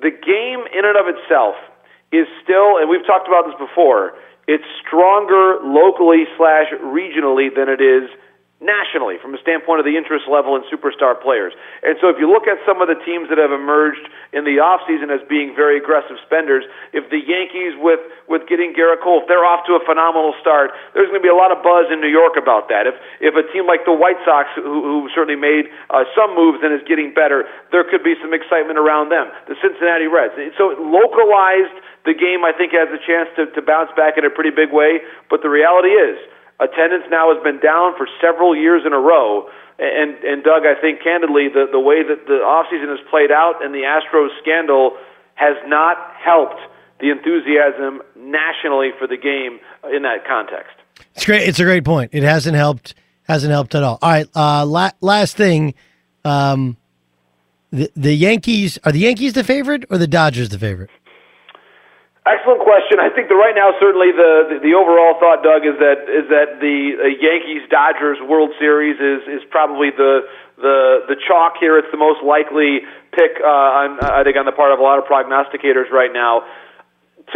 the 0.00 0.14
game 0.14 0.64
in 0.72 0.88
and 0.88 0.96
of 0.96 1.12
itself 1.12 1.60
is 2.08 2.24
still, 2.40 2.80
and 2.80 2.88
we've 2.88 3.04
talked 3.04 3.28
about 3.28 3.44
this 3.44 3.58
before. 3.60 4.16
It's 4.46 4.64
stronger 4.80 5.60
locally 5.64 6.24
slash 6.36 6.68
regionally 6.84 7.48
than 7.48 7.68
it 7.68 7.80
is 7.80 8.08
nationally 8.64 9.20
from 9.20 9.36
a 9.36 9.40
standpoint 9.44 9.78
of 9.78 9.86
the 9.86 9.94
interest 9.94 10.24
level 10.24 10.56
in 10.56 10.64
superstar 10.72 11.12
players. 11.12 11.52
And 11.84 12.00
so 12.00 12.08
if 12.08 12.16
you 12.16 12.26
look 12.26 12.48
at 12.48 12.56
some 12.64 12.80
of 12.80 12.88
the 12.88 12.96
teams 13.04 13.28
that 13.28 13.36
have 13.36 13.52
emerged 13.52 14.02
in 14.32 14.48
the 14.48 14.58
offseason 14.58 15.12
as 15.12 15.20
being 15.28 15.52
very 15.52 15.76
aggressive 15.76 16.16
spenders, 16.24 16.64
if 16.96 17.06
the 17.12 17.20
Yankees 17.20 17.76
with 17.78 18.00
with 18.24 18.48
getting 18.48 18.72
Gerrit 18.72 19.04
Cole, 19.04 19.20
if 19.20 19.28
they're 19.28 19.44
off 19.44 19.68
to 19.68 19.76
a 19.76 19.82
phenomenal 19.84 20.32
start, 20.40 20.72
there's 20.96 21.12
going 21.12 21.20
to 21.20 21.26
be 21.26 21.30
a 21.30 21.36
lot 21.36 21.52
of 21.52 21.60
buzz 21.60 21.92
in 21.92 22.00
New 22.00 22.10
York 22.10 22.40
about 22.40 22.72
that. 22.72 22.88
If 22.88 22.96
if 23.20 23.36
a 23.36 23.44
team 23.52 23.68
like 23.68 23.84
the 23.84 23.92
White 23.92 24.18
Sox 24.24 24.48
who, 24.56 24.64
who 24.64 24.96
certainly 25.12 25.38
made 25.38 25.68
uh, 25.92 26.08
some 26.16 26.32
moves 26.32 26.64
and 26.64 26.72
is 26.72 26.82
getting 26.88 27.12
better, 27.12 27.44
there 27.68 27.84
could 27.84 28.02
be 28.02 28.16
some 28.24 28.32
excitement 28.32 28.80
around 28.80 29.12
them. 29.12 29.28
The 29.46 29.54
Cincinnati 29.60 30.08
Reds. 30.08 30.32
So 30.56 30.72
localized 30.80 31.76
the 32.08 32.16
game 32.16 32.44
I 32.44 32.52
think 32.56 32.72
has 32.72 32.88
a 32.88 33.00
chance 33.00 33.28
to, 33.36 33.48
to 33.52 33.60
bounce 33.60 33.92
back 33.96 34.16
in 34.16 34.24
a 34.24 34.32
pretty 34.32 34.52
big 34.52 34.72
way, 34.72 35.00
but 35.28 35.40
the 35.40 35.48
reality 35.48 35.92
is 35.92 36.16
Attendance 36.60 37.04
now 37.10 37.34
has 37.34 37.42
been 37.42 37.60
down 37.60 37.96
for 37.96 38.06
several 38.20 38.54
years 38.56 38.82
in 38.86 38.92
a 38.92 38.98
row. 38.98 39.48
And, 39.78 40.14
and 40.22 40.44
Doug, 40.44 40.62
I 40.64 40.80
think 40.80 41.02
candidly, 41.02 41.48
the, 41.48 41.66
the 41.70 41.80
way 41.80 42.02
that 42.02 42.26
the 42.26 42.38
offseason 42.46 42.88
has 42.88 43.00
played 43.10 43.32
out 43.32 43.64
and 43.64 43.74
the 43.74 43.82
Astros 43.82 44.28
scandal 44.40 44.96
has 45.34 45.56
not 45.66 45.96
helped 46.22 46.60
the 47.00 47.10
enthusiasm 47.10 48.00
nationally 48.16 48.90
for 48.98 49.08
the 49.08 49.16
game 49.16 49.58
in 49.92 50.02
that 50.02 50.24
context. 50.26 50.76
It's 51.16 51.26
great. 51.26 51.48
It's 51.48 51.58
a 51.58 51.64
great 51.64 51.84
point. 51.84 52.10
It 52.14 52.22
hasn't 52.22 52.56
helped. 52.56 52.94
Hasn't 53.24 53.50
helped 53.50 53.74
at 53.74 53.82
all. 53.82 53.98
All 54.00 54.10
right. 54.10 54.28
Uh, 54.34 54.64
la- 54.64 54.90
last 55.00 55.36
thing. 55.36 55.74
Um, 56.24 56.76
the 57.72 57.90
the 57.96 58.14
Yankees 58.14 58.78
are 58.84 58.92
the 58.92 59.00
Yankees 59.00 59.32
the 59.32 59.42
favorite 59.42 59.84
or 59.90 59.98
the 59.98 60.06
Dodgers 60.06 60.50
the 60.50 60.58
favorite? 60.58 60.90
Excellent 62.24 62.64
question. 62.64 62.96
I 63.04 63.12
think 63.12 63.28
that 63.28 63.36
right 63.36 63.52
now, 63.52 63.76
certainly 63.76 64.08
the, 64.08 64.56
the, 64.56 64.56
the 64.64 64.72
overall 64.72 65.20
thought, 65.20 65.44
Doug, 65.44 65.68
is 65.68 65.76
that 65.76 66.08
is 66.08 66.24
that 66.32 66.56
the 66.56 66.96
uh, 66.96 67.12
Yankees 67.20 67.68
Dodgers 67.68 68.16
World 68.24 68.48
Series 68.56 68.96
is 68.96 69.28
is 69.28 69.44
probably 69.52 69.92
the 69.92 70.24
the 70.56 71.04
the 71.04 71.20
chalk 71.20 71.60
here. 71.60 71.76
It's 71.76 71.92
the 71.92 72.00
most 72.00 72.24
likely 72.24 72.80
pick 73.12 73.44
uh, 73.44 73.44
on 73.44 74.00
I 74.00 74.24
think 74.24 74.40
on 74.40 74.48
the 74.48 74.56
part 74.56 74.72
of 74.72 74.80
a 74.80 74.82
lot 74.82 74.96
of 74.96 75.04
prognosticators 75.04 75.92
right 75.92 76.16
now. 76.16 76.48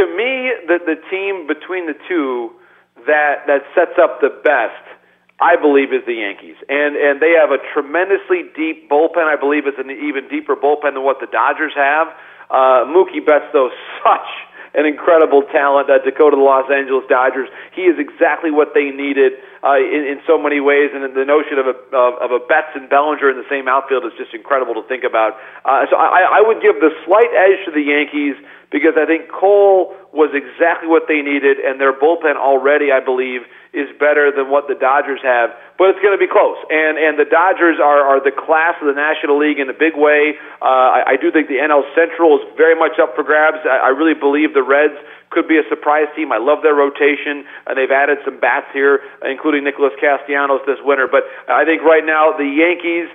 To 0.01 0.09
me, 0.09 0.57
the 0.65 0.81
the 0.81 0.97
team 1.13 1.45
between 1.45 1.85
the 1.85 1.97
two 2.09 2.57
that 3.05 3.45
that 3.45 3.69
sets 3.77 4.01
up 4.01 4.25
the 4.25 4.33
best 4.41 4.89
I 5.37 5.61
believe 5.61 5.93
is 5.93 6.01
the 6.09 6.17
Yankees, 6.17 6.57
and 6.65 6.97
and 6.97 7.21
they 7.21 7.37
have 7.37 7.53
a 7.53 7.61
tremendously 7.77 8.49
deep 8.57 8.89
bullpen. 8.89 9.29
I 9.29 9.37
believe 9.37 9.69
it's 9.69 9.77
an 9.77 9.93
even 9.93 10.33
deeper 10.33 10.57
bullpen 10.57 10.97
than 10.97 11.05
what 11.05 11.21
the 11.21 11.29
Dodgers 11.29 11.77
have. 11.77 12.09
Uh, 12.49 12.89
Mookie 12.89 13.21
Betts, 13.21 13.53
though, 13.53 13.69
such 14.01 14.48
an 14.75 14.85
incredible 14.85 15.43
talent 15.53 15.89
uh, 15.89 15.99
Dakota, 16.05 16.37
the 16.37 16.43
Los 16.43 16.69
Angeles 16.71 17.05
Dodgers. 17.09 17.49
He 17.73 17.89
is 17.89 17.97
exactly 17.99 18.51
what 18.51 18.75
they 18.75 18.91
needed 18.91 19.39
uh, 19.65 19.81
in, 19.81 20.05
in 20.05 20.19
so 20.27 20.37
many 20.37 20.61
ways, 20.61 20.91
and 20.93 21.03
the 21.15 21.25
notion 21.25 21.59
of 21.59 21.67
a 21.67 21.77
of, 21.95 22.13
of 22.21 22.31
a 22.31 22.41
Betts 22.45 22.75
and 22.75 22.89
Bellinger 22.89 23.31
in 23.31 23.37
the 23.37 23.49
same 23.49 23.67
outfield 23.67 24.05
is 24.05 24.13
just 24.17 24.35
incredible 24.35 24.75
to 24.75 24.85
think 24.87 25.05
about. 25.05 25.39
Uh, 25.65 25.89
so 25.91 25.97
I, 25.97 26.39
I 26.39 26.41
would 26.45 26.61
give 26.63 26.79
the 26.81 26.91
slight 27.07 27.31
edge 27.33 27.65
to 27.67 27.73
the 27.73 27.83
Yankees 27.83 28.37
because 28.71 29.01
I 29.01 29.09
think 29.09 29.33
Cole 29.33 29.97
was 30.13 30.29
exactly 30.37 30.89
what 30.89 31.09
they 31.09 31.25
needed, 31.25 31.57
and 31.57 31.81
their 31.81 31.93
bullpen 31.97 32.37
already, 32.37 32.93
I 32.93 33.01
believe, 33.01 33.49
is 33.73 33.89
better 34.01 34.33
than 34.33 34.49
what 34.49 34.69
the 34.69 34.77
Dodgers 34.77 35.21
have. 35.25 35.53
But 35.77 35.93
it's 35.93 36.03
going 36.05 36.17
to 36.17 36.21
be 36.21 36.29
close, 36.29 36.57
and 36.69 37.01
and 37.01 37.17
the 37.17 37.29
Dodgers 37.29 37.81
are 37.81 38.05
are 38.05 38.21
the 38.21 38.33
class 38.33 38.77
of 38.81 38.89
the 38.89 38.97
National 38.97 39.41
League 39.41 39.61
in 39.61 39.69
a 39.73 39.77
big 39.77 39.97
way. 39.97 40.37
Uh, 40.61 41.01
I, 41.01 41.15
I 41.15 41.17
do 41.17 41.33
think 41.33 41.49
the 41.49 41.61
NL 41.61 41.85
Central 41.97 42.37
is 42.41 42.45
very 42.57 42.77
much 42.77 43.01
up 43.01 43.17
for 43.17 43.25
grabs. 43.25 43.65
I, 43.65 43.89
I 43.89 43.91
really 43.93 44.17
believe 44.17 44.53
the 44.53 44.65
Reds 44.65 44.97
could 45.31 45.49
be 45.49 45.57
a 45.57 45.65
surprise 45.69 46.09
team. 46.17 46.33
I 46.33 46.41
love 46.41 46.61
their 46.65 46.77
rotation, 46.77 47.45
and 47.69 47.77
they've 47.77 47.93
added 47.93 48.19
some 48.25 48.41
bats 48.41 48.69
here, 48.73 49.01
including 49.25 49.65
Nicholas 49.65 49.93
Castellanos 50.01 50.61
this 50.65 50.81
winter. 50.85 51.09
But 51.09 51.25
I 51.49 51.65
think 51.65 51.85
right 51.85 52.05
now 52.05 52.33
the 52.37 52.49
Yankees 52.49 53.09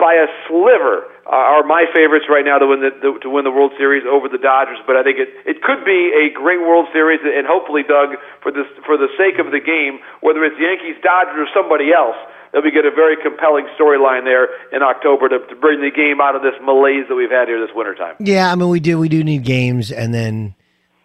by 0.00 0.16
a 0.16 0.26
sliver 0.48 1.04
are 1.30 1.62
my 1.62 1.86
favorites 1.94 2.26
right 2.28 2.44
now 2.44 2.58
to 2.58 2.66
win 2.66 2.82
the, 2.82 2.90
the 2.90 3.10
to 3.22 3.30
win 3.30 3.44
the 3.46 3.54
World 3.54 3.72
Series 3.78 4.02
over 4.02 4.28
the 4.28 4.38
Dodgers. 4.38 4.78
But 4.86 4.96
I 4.96 5.02
think 5.02 5.18
it 5.22 5.30
it 5.46 5.62
could 5.62 5.86
be 5.86 6.10
a 6.10 6.34
great 6.34 6.60
World 6.60 6.90
Series, 6.92 7.20
and 7.22 7.46
hopefully, 7.46 7.82
Doug, 7.86 8.18
for 8.42 8.50
this 8.50 8.66
for 8.84 8.98
the 8.98 9.06
sake 9.14 9.38
of 9.38 9.54
the 9.54 9.62
game, 9.62 10.02
whether 10.20 10.42
it's 10.42 10.58
Yankees, 10.58 10.98
Dodgers, 11.02 11.46
or 11.46 11.48
somebody 11.54 11.92
else. 11.94 12.18
That 12.50 12.64
we 12.64 12.72
get 12.72 12.84
a 12.84 12.90
very 12.90 13.14
compelling 13.22 13.68
storyline 13.78 14.24
there 14.24 14.48
in 14.74 14.82
October 14.82 15.28
to, 15.28 15.38
to 15.38 15.54
bring 15.54 15.80
the 15.80 15.90
game 15.94 16.20
out 16.20 16.34
of 16.34 16.42
this 16.42 16.54
malaise 16.60 17.06
that 17.08 17.14
we've 17.14 17.30
had 17.30 17.46
here 17.46 17.64
this 17.64 17.70
wintertime. 17.72 18.16
Yeah, 18.18 18.50
I 18.50 18.56
mean 18.56 18.68
we 18.68 18.80
do 18.80 18.98
we 18.98 19.08
do 19.08 19.22
need 19.22 19.44
games, 19.44 19.92
and 19.92 20.12
then 20.12 20.56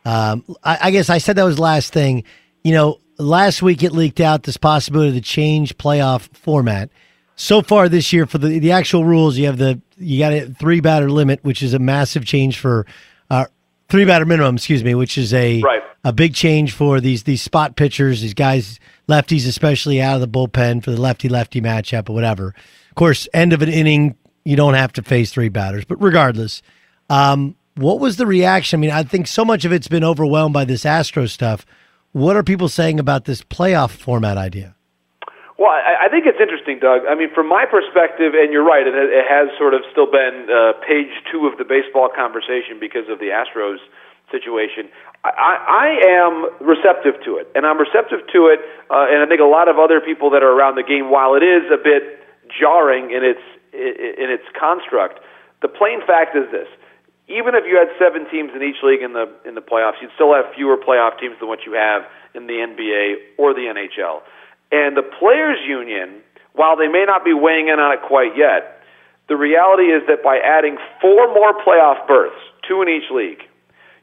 um, 0.05 0.43
I, 0.63 0.89
I 0.89 0.91
guess 0.91 1.11
I 1.11 1.19
said 1.19 1.35
that 1.35 1.43
was 1.43 1.59
last 1.59 1.93
thing. 1.93 2.23
You 2.63 2.71
know, 2.73 2.99
last 3.19 3.61
week 3.61 3.83
it 3.83 3.91
leaked 3.91 4.19
out 4.19 4.41
this 4.41 4.57
possibility 4.57 5.13
to 5.13 5.21
change 5.21 5.77
playoff 5.77 6.35
format 6.35 6.89
so 7.35 7.61
far 7.61 7.89
this 7.89 8.13
year 8.13 8.25
for 8.25 8.37
the 8.37 8.59
the 8.59 8.71
actual 8.71 9.05
rules, 9.05 9.37
you 9.37 9.45
have 9.45 9.57
the 9.57 9.81
you 9.97 10.19
got 10.19 10.33
a 10.33 10.47
three 10.47 10.79
batter 10.79 11.09
limit, 11.09 11.43
which 11.43 11.61
is 11.61 11.73
a 11.73 11.79
massive 11.79 12.25
change 12.25 12.59
for 12.59 12.85
uh, 13.29 13.45
three 13.89 14.05
batter 14.05 14.25
minimum. 14.25 14.55
Excuse 14.55 14.83
me, 14.83 14.95
which 14.95 15.17
is 15.17 15.33
a 15.33 15.61
right. 15.61 15.83
a 16.03 16.13
big 16.13 16.33
change 16.33 16.73
for 16.73 16.99
these 16.99 17.23
these 17.23 17.41
spot 17.41 17.75
pitchers, 17.75 18.21
these 18.21 18.33
guys 18.33 18.79
lefties, 19.07 19.47
especially 19.47 20.01
out 20.01 20.15
of 20.15 20.21
the 20.21 20.27
bullpen 20.27 20.83
for 20.83 20.91
the 20.91 20.99
lefty 20.99 21.29
lefty 21.29 21.61
matchup 21.61 22.09
or 22.09 22.13
whatever. 22.13 22.55
Of 22.89 22.95
course, 22.95 23.27
end 23.33 23.53
of 23.53 23.61
an 23.61 23.69
inning, 23.69 24.15
you 24.45 24.55
don't 24.55 24.73
have 24.75 24.93
to 24.93 25.03
face 25.03 25.31
three 25.31 25.49
batters, 25.49 25.85
but 25.85 26.01
regardless, 26.01 26.61
um, 27.09 27.55
what 27.75 27.99
was 27.99 28.17
the 28.17 28.25
reaction? 28.25 28.79
I 28.79 28.81
mean, 28.81 28.91
I 28.91 29.03
think 29.03 29.27
so 29.27 29.43
much 29.43 29.65
of 29.65 29.73
it's 29.73 29.89
been 29.89 30.03
overwhelmed 30.03 30.53
by 30.53 30.63
this 30.63 30.85
Astro 30.85 31.25
stuff. 31.25 31.65
What 32.13 32.37
are 32.37 32.43
people 32.43 32.69
saying 32.69 32.99
about 32.99 33.25
this 33.25 33.41
playoff 33.41 33.91
format 33.91 34.37
idea? 34.37 34.74
Well, 35.57 35.71
I, 35.71 36.07
I 36.07 36.09
think 36.11 36.27
it's 36.27 36.39
interesting, 36.39 36.79
Doug. 36.83 37.07
I 37.07 37.15
mean, 37.15 37.31
from 37.31 37.47
my 37.47 37.63
perspective, 37.63 38.35
and 38.35 38.51
you're 38.51 38.65
right, 38.65 38.83
it, 38.83 38.91
it 38.91 39.23
has 39.23 39.47
sort 39.57 39.73
of 39.73 39.87
still 39.91 40.11
been 40.11 40.51
uh, 40.51 40.75
page 40.83 41.11
two 41.31 41.47
of 41.47 41.57
the 41.57 41.63
baseball 41.63 42.11
conversation 42.11 42.75
because 42.75 43.07
of 43.07 43.23
the 43.23 43.31
Astros 43.31 43.79
situation. 44.31 44.91
I, 45.23 45.55
I 45.55 45.87
am 46.11 46.33
receptive 46.59 47.15
to 47.23 47.39
it, 47.39 47.47
and 47.55 47.65
I'm 47.65 47.79
receptive 47.79 48.27
to 48.35 48.51
it, 48.51 48.59
uh, 48.91 49.07
and 49.07 49.23
I 49.23 49.25
think 49.31 49.39
a 49.39 49.47
lot 49.47 49.71
of 49.71 49.79
other 49.79 50.01
people 50.03 50.29
that 50.35 50.43
are 50.43 50.51
around 50.51 50.75
the 50.75 50.83
game, 50.83 51.09
while 51.09 51.39
it 51.39 51.43
is 51.43 51.63
a 51.71 51.79
bit 51.79 52.19
jarring 52.51 53.15
in 53.15 53.23
its 53.23 53.41
in 53.73 54.31
its 54.31 54.45
construct, 54.59 55.19
the 55.61 55.67
plain 55.67 56.03
fact 56.05 56.35
is 56.35 56.51
this: 56.51 56.67
even 57.27 57.55
if 57.55 57.63
you 57.65 57.79
had 57.79 57.89
seven 57.97 58.29
teams 58.29 58.51
in 58.53 58.61
each 58.61 58.83
league 58.83 59.01
in 59.01 59.13
the 59.13 59.31
in 59.47 59.55
the 59.55 59.63
playoffs, 59.63 59.97
you'd 60.01 60.13
still 60.13 60.33
have 60.35 60.45
fewer 60.53 60.77
playoff 60.77 61.17
teams 61.19 61.39
than 61.39 61.47
what 61.47 61.65
you 61.65 61.73
have 61.73 62.03
in 62.35 62.47
the 62.47 62.59
NBA 62.59 63.39
or 63.39 63.53
the 63.53 63.71
NHL. 63.71 64.21
And 64.71 64.97
the 64.97 65.03
players' 65.03 65.59
union, 65.67 66.21
while 66.53 66.75
they 66.75 66.87
may 66.87 67.05
not 67.05 67.23
be 67.23 67.33
weighing 67.33 67.67
in 67.67 67.79
on 67.79 67.93
it 67.93 68.01
quite 68.07 68.35
yet, 68.35 68.81
the 69.27 69.35
reality 69.35 69.89
is 69.89 70.03
that 70.07 70.23
by 70.23 70.37
adding 70.37 70.77
four 71.01 71.33
more 71.33 71.53
playoff 71.65 72.07
berths, 72.07 72.37
two 72.67 72.81
in 72.81 72.89
each 72.89 73.09
league, 73.11 73.41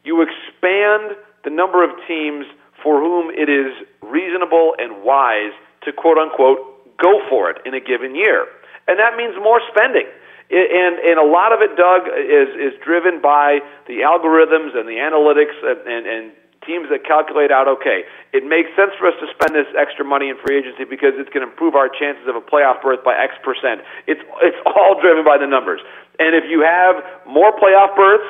you 0.04 0.22
expand 0.22 1.16
the 1.44 1.50
number 1.50 1.84
of 1.84 1.90
teams 2.08 2.46
for 2.82 2.98
whom 2.98 3.30
it 3.30 3.48
is 3.48 3.70
reasonable 4.02 4.74
and 4.78 5.02
wise 5.04 5.54
to 5.84 5.92
quote 5.92 6.18
unquote 6.18 6.58
go 6.98 7.22
for 7.28 7.50
it 7.50 7.58
in 7.64 7.74
a 7.74 7.80
given 7.80 8.14
year. 8.14 8.46
And 8.86 8.98
that 8.98 9.16
means 9.16 9.34
more 9.38 9.60
spending. 9.70 10.06
And, 10.50 10.98
and 10.98 11.18
a 11.18 11.24
lot 11.24 11.54
of 11.54 11.62
it, 11.62 11.76
Doug, 11.78 12.10
is, 12.12 12.50
is 12.58 12.74
driven 12.84 13.22
by 13.22 13.60
the 13.86 14.04
algorithms 14.04 14.76
and 14.76 14.84
the 14.84 15.00
analytics 15.00 15.56
and, 15.62 15.80
and, 15.86 16.04
and 16.06 16.32
teams 16.64 16.88
that 16.90 17.04
calculate 17.04 17.50
out, 17.50 17.68
okay, 17.68 18.04
it 18.32 18.46
makes 18.46 18.70
sense 18.74 18.92
for 18.98 19.08
us 19.10 19.16
to 19.20 19.26
spend 19.34 19.54
this 19.54 19.68
extra 19.74 20.04
money 20.04 20.30
in 20.30 20.36
free 20.40 20.58
agency 20.58 20.84
because 20.84 21.14
it's 21.18 21.30
going 21.30 21.44
to 21.44 21.50
improve 21.50 21.74
our 21.74 21.88
chances 21.88 22.26
of 22.26 22.34
a 22.34 22.44
playoff 22.44 22.80
berth 22.82 23.02
by 23.04 23.14
X 23.14 23.34
percent. 23.42 23.82
It's 24.06 24.22
it's 24.42 24.58
all 24.66 24.98
driven 25.00 25.24
by 25.24 25.38
the 25.38 25.46
numbers. 25.46 25.80
And 26.18 26.34
if 26.34 26.46
you 26.48 26.62
have 26.62 27.02
more 27.26 27.52
playoff 27.54 27.94
berths, 27.94 28.28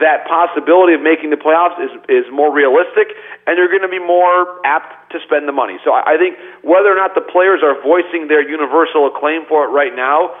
that 0.00 0.26
possibility 0.26 0.94
of 0.96 1.02
making 1.04 1.30
the 1.30 1.38
playoffs 1.38 1.78
is 1.78 1.92
is 2.08 2.26
more 2.32 2.50
realistic, 2.50 3.14
and 3.46 3.56
you're 3.56 3.70
going 3.70 3.86
to 3.86 3.92
be 3.92 4.02
more 4.02 4.58
apt 4.64 5.12
to 5.12 5.20
spend 5.22 5.46
the 5.46 5.54
money. 5.54 5.78
So 5.84 5.92
I, 5.92 6.14
I 6.14 6.16
think 6.18 6.34
whether 6.64 6.90
or 6.90 6.98
not 6.98 7.14
the 7.14 7.24
players 7.24 7.62
are 7.62 7.78
voicing 7.80 8.26
their 8.26 8.42
universal 8.42 9.06
acclaim 9.06 9.46
for 9.46 9.64
it 9.64 9.70
right 9.70 9.94
now, 9.94 10.34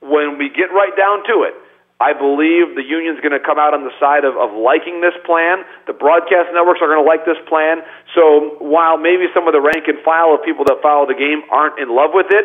when 0.00 0.38
we 0.38 0.48
get 0.48 0.70
right 0.70 0.94
down 0.94 1.26
to 1.26 1.42
it 1.42 1.56
I 1.96 2.12
believe 2.12 2.76
the 2.76 2.84
union's 2.84 3.20
going 3.24 3.32
to 3.32 3.40
come 3.40 3.56
out 3.56 3.72
on 3.72 3.88
the 3.88 3.94
side 3.96 4.28
of, 4.28 4.36
of 4.36 4.52
liking 4.52 5.00
this 5.00 5.16
plan. 5.24 5.64
The 5.88 5.96
broadcast 5.96 6.52
networks 6.52 6.84
are 6.84 6.92
going 6.92 7.00
to 7.00 7.08
like 7.08 7.24
this 7.24 7.40
plan. 7.48 7.80
So 8.12 8.60
while 8.60 9.00
maybe 9.00 9.32
some 9.32 9.48
of 9.48 9.56
the 9.56 9.64
rank 9.64 9.88
and 9.88 9.96
file 10.04 10.36
of 10.36 10.44
people 10.44 10.68
that 10.68 10.84
follow 10.84 11.08
the 11.08 11.16
game 11.16 11.40
aren't 11.48 11.80
in 11.80 11.88
love 11.88 12.12
with 12.12 12.28
it, 12.28 12.44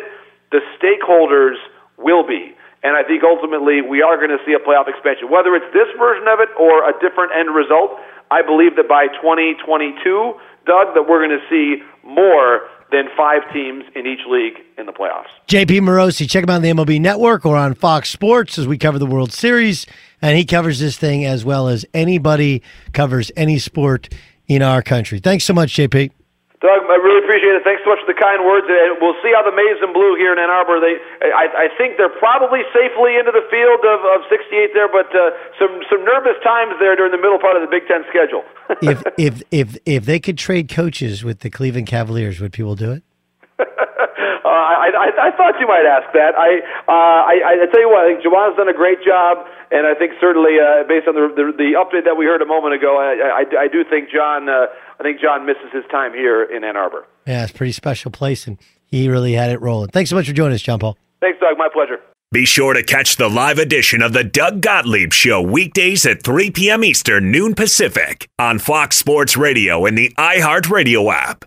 the 0.56 0.64
stakeholders 0.80 1.60
will 2.00 2.24
be. 2.24 2.56
And 2.82 2.96
I 2.96 3.04
think 3.04 3.22
ultimately 3.22 3.84
we 3.84 4.00
are 4.00 4.16
going 4.16 4.32
to 4.32 4.40
see 4.48 4.56
a 4.56 4.62
playoff 4.62 4.88
expansion. 4.88 5.28
Whether 5.28 5.54
it's 5.54 5.68
this 5.76 5.86
version 6.00 6.26
of 6.32 6.40
it 6.40 6.48
or 6.56 6.88
a 6.88 6.96
different 6.98 7.36
end 7.36 7.52
result, 7.52 8.00
I 8.32 8.40
believe 8.40 8.80
that 8.80 8.88
by 8.88 9.12
2022, 9.20 10.00
Doug, 10.64 10.96
that 10.96 11.04
we're 11.04 11.20
going 11.20 11.36
to 11.36 11.46
see 11.52 11.84
more 12.00 12.72
than 12.92 13.08
five 13.16 13.40
teams 13.52 13.84
in 13.96 14.06
each 14.06 14.20
league 14.28 14.58
in 14.76 14.86
the 14.86 14.92
playoffs. 14.92 15.26
JP 15.48 15.80
Morosi, 15.80 16.28
check 16.28 16.44
him 16.44 16.50
out 16.50 16.56
on 16.56 16.62
the 16.62 16.70
MLB 16.70 17.00
Network 17.00 17.46
or 17.46 17.56
on 17.56 17.74
Fox 17.74 18.10
Sports 18.10 18.58
as 18.58 18.68
we 18.68 18.76
cover 18.78 18.98
the 18.98 19.06
World 19.06 19.32
Series. 19.32 19.86
And 20.20 20.36
he 20.36 20.44
covers 20.44 20.78
this 20.78 20.96
thing 20.96 21.24
as 21.24 21.44
well 21.44 21.68
as 21.68 21.84
anybody 21.94 22.62
covers 22.92 23.32
any 23.36 23.58
sport 23.58 24.08
in 24.46 24.62
our 24.62 24.82
country. 24.82 25.18
Thanks 25.18 25.44
so 25.44 25.54
much, 25.54 25.74
JP. 25.74 26.12
Doug, 26.62 26.86
I 26.86 26.94
really 27.02 27.18
appreciate 27.26 27.58
it. 27.58 27.66
Thanks 27.66 27.82
so 27.82 27.90
much 27.90 27.98
for 28.06 28.10
the 28.10 28.14
kind 28.14 28.46
words. 28.46 28.70
And 28.70 29.02
we'll 29.02 29.18
see 29.18 29.34
how 29.34 29.42
the 29.42 29.50
maize 29.50 29.82
and 29.82 29.90
blue 29.90 30.14
here 30.14 30.30
in 30.30 30.38
Ann 30.38 30.46
Arbor. 30.48 30.78
They, 30.78 30.94
I, 31.34 31.66
I 31.66 31.68
think 31.74 31.98
they're 31.98 32.14
probably 32.22 32.62
safely 32.70 33.18
into 33.18 33.34
the 33.34 33.42
field 33.50 33.82
of, 33.82 33.98
of 34.14 34.22
68 34.30 34.70
there, 34.70 34.86
but 34.86 35.10
uh, 35.10 35.34
some 35.58 35.82
some 35.90 36.06
nervous 36.06 36.38
times 36.46 36.78
there 36.78 36.94
during 36.94 37.10
the 37.10 37.18
middle 37.18 37.42
part 37.42 37.58
of 37.58 37.66
the 37.66 37.70
Big 37.70 37.90
Ten 37.90 38.06
schedule. 38.08 38.46
if 38.80 39.02
if 39.18 39.42
if 39.50 39.76
if 39.84 40.06
they 40.06 40.22
could 40.22 40.38
trade 40.38 40.70
coaches 40.70 41.26
with 41.26 41.40
the 41.40 41.50
Cleveland 41.50 41.90
Cavaliers, 41.90 42.38
would 42.40 42.52
people 42.54 42.78
do 42.78 42.92
it? 42.92 43.02
Uh, 44.52 44.54
I, 44.54 44.92
I, 44.92 45.08
I 45.16 45.30
thought 45.32 45.56
you 45.58 45.66
might 45.66 45.88
ask 45.88 46.12
that. 46.12 46.36
I, 46.36 46.60
uh, 46.84 47.24
I, 47.24 47.64
I 47.64 47.66
tell 47.72 47.80
you 47.80 47.88
what, 47.88 48.04
I 48.04 48.12
think 48.12 48.20
Juwan's 48.20 48.54
done 48.54 48.68
a 48.68 48.76
great 48.76 49.00
job, 49.00 49.48
and 49.72 49.86
I 49.86 49.94
think 49.94 50.12
certainly 50.20 50.60
uh, 50.60 50.84
based 50.84 51.08
on 51.08 51.16
the, 51.16 51.32
the 51.32 51.56
the 51.56 51.72
update 51.80 52.04
that 52.04 52.20
we 52.20 52.26
heard 52.26 52.42
a 52.42 52.46
moment 52.46 52.74
ago, 52.74 53.00
I, 53.00 53.40
I, 53.48 53.64
I 53.64 53.68
do 53.68 53.80
think 53.82 54.10
John, 54.12 54.50
uh, 54.50 54.66
I 55.00 55.02
think 55.02 55.20
John 55.24 55.46
misses 55.46 55.72
his 55.72 55.84
time 55.90 56.12
here 56.12 56.44
in 56.44 56.64
Ann 56.64 56.76
Arbor. 56.76 57.06
Yeah, 57.26 57.44
it's 57.44 57.52
a 57.52 57.54
pretty 57.54 57.72
special 57.72 58.10
place, 58.10 58.46
and 58.46 58.58
he 58.84 59.08
really 59.08 59.32
had 59.32 59.50
it 59.50 59.62
rolling. 59.62 59.88
Thanks 59.88 60.10
so 60.10 60.16
much 60.16 60.26
for 60.26 60.34
joining 60.34 60.54
us, 60.54 60.60
Jon 60.60 60.78
Paul. 60.78 60.98
Thanks, 61.22 61.40
Doug. 61.40 61.56
My 61.56 61.68
pleasure. 61.72 62.00
Be 62.30 62.44
sure 62.44 62.74
to 62.74 62.82
catch 62.82 63.16
the 63.16 63.28
live 63.28 63.58
edition 63.58 64.02
of 64.02 64.12
the 64.12 64.24
Doug 64.24 64.60
Gottlieb 64.60 65.14
Show 65.14 65.40
weekdays 65.40 66.04
at 66.04 66.22
3 66.22 66.50
p.m. 66.50 66.84
Eastern, 66.84 67.30
noon 67.30 67.54
Pacific 67.54 68.28
on 68.38 68.58
Fox 68.58 68.96
Sports 68.96 69.34
Radio 69.34 69.86
and 69.86 69.96
the 69.96 70.12
iHeartRadio 70.18 71.10
app. 71.10 71.46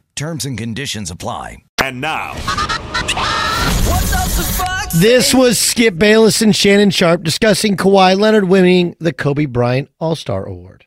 Terms 0.21 0.45
and 0.45 0.55
conditions 0.55 1.09
apply. 1.09 1.63
And 1.81 1.99
now, 1.99 2.35
What's 2.35 4.13
up, 4.13 4.27
the 4.27 4.53
Fox? 4.55 4.93
This 4.93 5.33
was 5.33 5.57
Skip 5.57 5.97
Bayless 5.97 6.43
and 6.43 6.55
Shannon 6.55 6.91
Sharpe 6.91 7.23
discussing 7.23 7.75
Kawhi 7.75 8.15
Leonard 8.15 8.43
winning 8.43 8.95
the 8.99 9.13
Kobe 9.13 9.47
Bryant 9.47 9.89
All 9.99 10.15
Star 10.15 10.45
Award. 10.45 10.85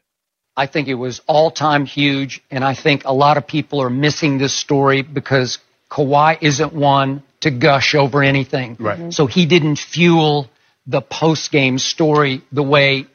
I 0.57 0.69
think 0.69 0.87
it 0.87 0.95
was 0.95 1.21
all 1.27 1.51
time 1.51 1.85
huge, 1.85 2.45
and 2.49 2.63
I 2.63 2.75
think 2.75 3.07
a 3.07 3.13
lot 3.13 3.37
of 3.37 3.45
people 3.45 3.83
are 3.83 3.91
missing 3.91 4.39
this 4.39 4.55
story 4.55 5.03
because 5.03 5.59
Kawhi 5.91 6.39
isn't 6.41 6.73
one 6.73 7.25
to 7.41 7.51
gush 7.51 7.97
over 7.97 8.23
anything. 8.23 8.77
Right. 8.79 9.13
So 9.13 9.27
he 9.27 9.47
didn't 9.47 9.81
fuel 9.81 10.49
the 10.87 11.01
post 11.01 11.51
game 11.51 11.81
story 11.81 12.43
the 12.53 12.63
way 12.63 13.07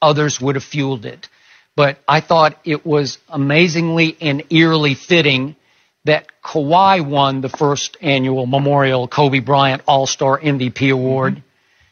others 0.00 0.40
would 0.40 0.54
have 0.54 0.62
fueled 0.62 1.04
it. 1.04 1.28
But 1.74 1.98
I 2.06 2.20
thought 2.20 2.60
it 2.62 2.86
was 2.86 3.18
amazingly 3.28 4.16
and 4.20 4.44
eerily 4.50 4.94
fitting 4.94 5.56
that 6.04 6.26
Kawhi 6.42 7.04
won 7.04 7.40
the 7.40 7.48
first 7.48 7.96
annual 8.00 8.46
Memorial 8.46 9.08
Kobe 9.08 9.40
Bryant 9.40 9.82
All 9.86 10.06
Star 10.06 10.38
MVP 10.38 10.92
award 10.92 11.42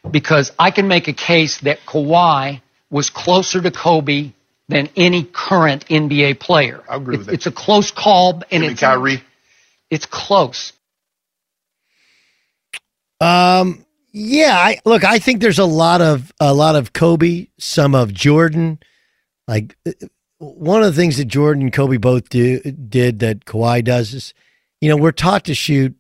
because 0.09 0.53
I 0.59 0.71
can 0.71 0.89
make 0.89 1.09
a 1.09 1.13
case 1.13 1.61
that 1.61 1.81
Kawhi 1.87 2.61
was 2.91 3.11
closer 3.11 3.61
to 3.61 3.71
Kobe 3.71 4.33
than 4.69 4.89
any 4.97 5.25
current 5.25 5.87
NBA 5.87 6.39
player. 6.41 6.83
I 6.89 6.97
agree 6.97 7.17
with 7.17 7.27
that. 7.27 7.35
It's 7.35 7.47
a 7.47 7.53
close 7.53 7.91
call, 7.91 8.43
and 8.51 8.65
Him 8.65 8.73
it's 8.73 8.81
Kyrie. 8.81 9.23
It's 9.91 10.07
close. 10.07 10.73
Um, 13.21 13.85
yeah, 14.13 14.57
I 14.57 14.79
look. 14.85 15.05
I 15.05 15.19
think 15.19 15.41
there's 15.41 15.59
a 15.59 15.65
lot 15.65 16.01
of 16.01 16.33
a 16.41 16.53
lot 16.53 16.77
of 16.77 16.93
Kobe, 16.93 17.49
some 17.59 17.95
of 17.95 18.13
Jordan. 18.13 18.79
Like 19.49 19.77
one 20.43 20.83
of 20.83 20.93
the 20.93 21.01
things 21.01 21.19
that 21.19 21.27
Jordan 21.27 21.63
and 21.63 21.73
Kobe 21.73 21.99
both 21.99 22.29
do 22.29 22.61
did 22.61 23.21
that 23.21 23.45
Kawhi 23.45 23.85
does 23.85 24.13
is, 24.13 24.35
you 24.81 24.89
know, 24.89 24.97
we're 24.97 25.13
taught 25.13 25.45
to 25.45 25.55
shoot 25.55 25.95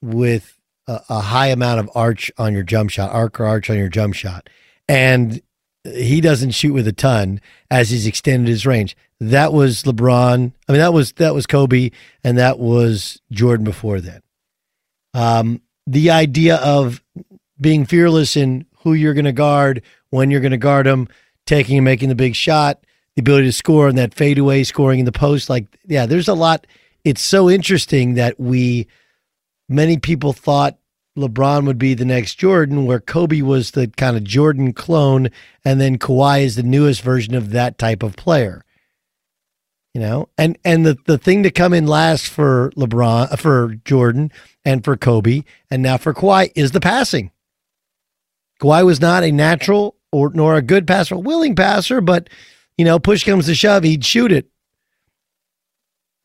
with 0.00 0.56
a, 0.86 1.00
a 1.10 1.20
high 1.20 1.48
amount 1.48 1.80
of 1.80 1.90
arch 1.94 2.32
on 2.38 2.54
your 2.54 2.62
jump 2.62 2.90
shot, 2.90 3.12
arc 3.12 3.38
or 3.38 3.44
arch 3.44 3.68
on 3.68 3.76
your 3.76 3.90
jump 3.90 4.14
shot, 4.14 4.48
and 4.88 5.42
he 5.84 6.22
doesn't 6.22 6.52
shoot 6.52 6.72
with 6.72 6.88
a 6.88 6.92
ton 6.92 7.40
as 7.70 7.90
he's 7.90 8.06
extended 8.06 8.48
his 8.48 8.64
range. 8.64 8.96
That 9.20 9.52
was 9.52 9.82
LeBron. 9.82 10.52
I 10.68 10.72
mean, 10.72 10.80
that 10.80 10.94
was 10.94 11.12
that 11.12 11.34
was 11.34 11.46
Kobe, 11.46 11.90
and 12.24 12.38
that 12.38 12.58
was 12.58 13.20
Jordan 13.30 13.64
before 13.64 14.00
then. 14.00 14.22
Um, 15.12 15.60
the 15.86 16.10
idea 16.10 16.56
of 16.56 17.02
being 17.60 17.84
fearless 17.84 18.38
in 18.38 18.64
who 18.78 18.94
you're 18.94 19.14
going 19.14 19.26
to 19.26 19.32
guard, 19.32 19.82
when 20.08 20.30
you're 20.30 20.40
going 20.40 20.52
to 20.52 20.56
guard 20.56 20.86
them, 20.86 21.08
taking 21.46 21.76
and 21.76 21.84
making 21.84 22.08
the 22.08 22.14
big 22.14 22.34
shot, 22.34 22.82
the 23.16 23.20
ability 23.20 23.48
to 23.48 23.52
score 23.52 23.88
and 23.88 23.98
that 23.98 24.14
fadeaway 24.14 24.64
scoring 24.64 25.00
in 25.00 25.04
the 25.04 25.12
post. 25.12 25.50
Like, 25.50 25.66
yeah, 25.86 26.06
there's 26.06 26.28
a 26.28 26.34
lot. 26.34 26.66
It's 27.04 27.22
so 27.22 27.50
interesting 27.50 28.14
that 28.14 28.38
we, 28.38 28.86
many 29.68 29.98
people 29.98 30.32
thought 30.32 30.78
LeBron 31.16 31.66
would 31.66 31.78
be 31.78 31.94
the 31.94 32.04
next 32.04 32.36
Jordan, 32.36 32.86
where 32.86 33.00
Kobe 33.00 33.42
was 33.42 33.72
the 33.72 33.88
kind 33.88 34.16
of 34.16 34.24
Jordan 34.24 34.72
clone, 34.72 35.28
and 35.64 35.80
then 35.80 35.98
Kawhi 35.98 36.42
is 36.42 36.56
the 36.56 36.62
newest 36.62 37.02
version 37.02 37.34
of 37.34 37.50
that 37.50 37.76
type 37.76 38.02
of 38.02 38.16
player. 38.16 38.64
You 39.92 40.00
know, 40.00 40.30
and 40.38 40.56
and 40.64 40.86
the 40.86 40.96
the 41.04 41.18
thing 41.18 41.42
to 41.42 41.50
come 41.50 41.74
in 41.74 41.86
last 41.86 42.28
for 42.28 42.72
LeBron, 42.76 43.30
uh, 43.30 43.36
for 43.36 43.74
Jordan, 43.84 44.32
and 44.64 44.82
for 44.82 44.96
Kobe, 44.96 45.42
and 45.70 45.82
now 45.82 45.98
for 45.98 46.14
Kawhi 46.14 46.50
is 46.54 46.70
the 46.70 46.80
passing. 46.80 47.30
Kawhi 48.58 48.86
was 48.86 49.02
not 49.02 49.22
a 49.22 49.32
natural 49.32 49.96
or 50.10 50.30
nor 50.32 50.56
a 50.56 50.62
good 50.62 50.86
passer, 50.86 51.16
a 51.16 51.18
willing 51.18 51.54
passer, 51.54 52.00
but 52.00 52.30
you 52.82 52.86
know, 52.86 52.98
push 52.98 53.22
comes 53.22 53.46
to 53.46 53.54
shove, 53.54 53.84
he'd 53.84 54.04
shoot 54.04 54.32
it. 54.32 54.48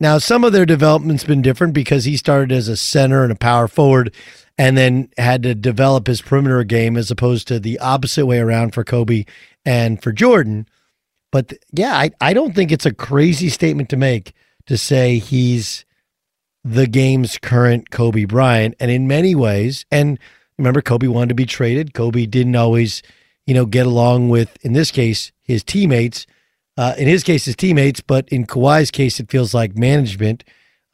Now, 0.00 0.18
some 0.18 0.42
of 0.42 0.52
their 0.52 0.66
development's 0.66 1.22
been 1.22 1.40
different 1.40 1.72
because 1.72 2.04
he 2.04 2.16
started 2.16 2.50
as 2.50 2.66
a 2.66 2.76
center 2.76 3.22
and 3.22 3.30
a 3.30 3.36
power 3.36 3.68
forward 3.68 4.12
and 4.58 4.76
then 4.76 5.08
had 5.16 5.44
to 5.44 5.54
develop 5.54 6.08
his 6.08 6.20
perimeter 6.20 6.64
game 6.64 6.96
as 6.96 7.12
opposed 7.12 7.46
to 7.46 7.60
the 7.60 7.78
opposite 7.78 8.26
way 8.26 8.40
around 8.40 8.74
for 8.74 8.82
Kobe 8.82 9.24
and 9.64 10.02
for 10.02 10.10
Jordan. 10.10 10.66
But 11.30 11.52
yeah, 11.70 11.96
I, 11.96 12.10
I 12.20 12.32
don't 12.32 12.56
think 12.56 12.72
it's 12.72 12.86
a 12.86 12.92
crazy 12.92 13.50
statement 13.50 13.88
to 13.90 13.96
make 13.96 14.32
to 14.66 14.76
say 14.76 15.18
he's 15.18 15.84
the 16.64 16.88
game's 16.88 17.38
current 17.38 17.90
Kobe 17.90 18.24
Bryant. 18.24 18.74
And 18.80 18.90
in 18.90 19.06
many 19.06 19.36
ways, 19.36 19.86
and 19.92 20.18
remember, 20.58 20.82
Kobe 20.82 21.06
wanted 21.06 21.28
to 21.28 21.34
be 21.36 21.46
traded. 21.46 21.94
Kobe 21.94 22.26
didn't 22.26 22.56
always, 22.56 23.00
you 23.46 23.54
know, 23.54 23.64
get 23.64 23.86
along 23.86 24.30
with, 24.30 24.58
in 24.64 24.72
this 24.72 24.90
case, 24.90 25.30
his 25.40 25.62
teammates. 25.62 26.26
Uh, 26.78 26.94
in 26.96 27.08
his 27.08 27.24
case, 27.24 27.44
his 27.44 27.56
teammates, 27.56 28.00
but 28.00 28.28
in 28.28 28.46
Kawhi's 28.46 28.92
case, 28.92 29.18
it 29.18 29.28
feels 29.28 29.52
like 29.52 29.76
management, 29.76 30.44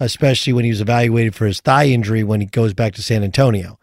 especially 0.01 0.55
when 0.55 0.65
he 0.65 0.71
was 0.71 0.81
evaluated 0.81 1.35
for 1.35 1.45
his 1.45 1.61
thigh 1.61 1.89
injury 1.89 2.25
when 2.25 2.41
he 2.41 2.47
goes 2.47 2.73
back 2.73 2.95
to 2.95 3.03
San 3.03 3.23
Antonio. 3.23 3.79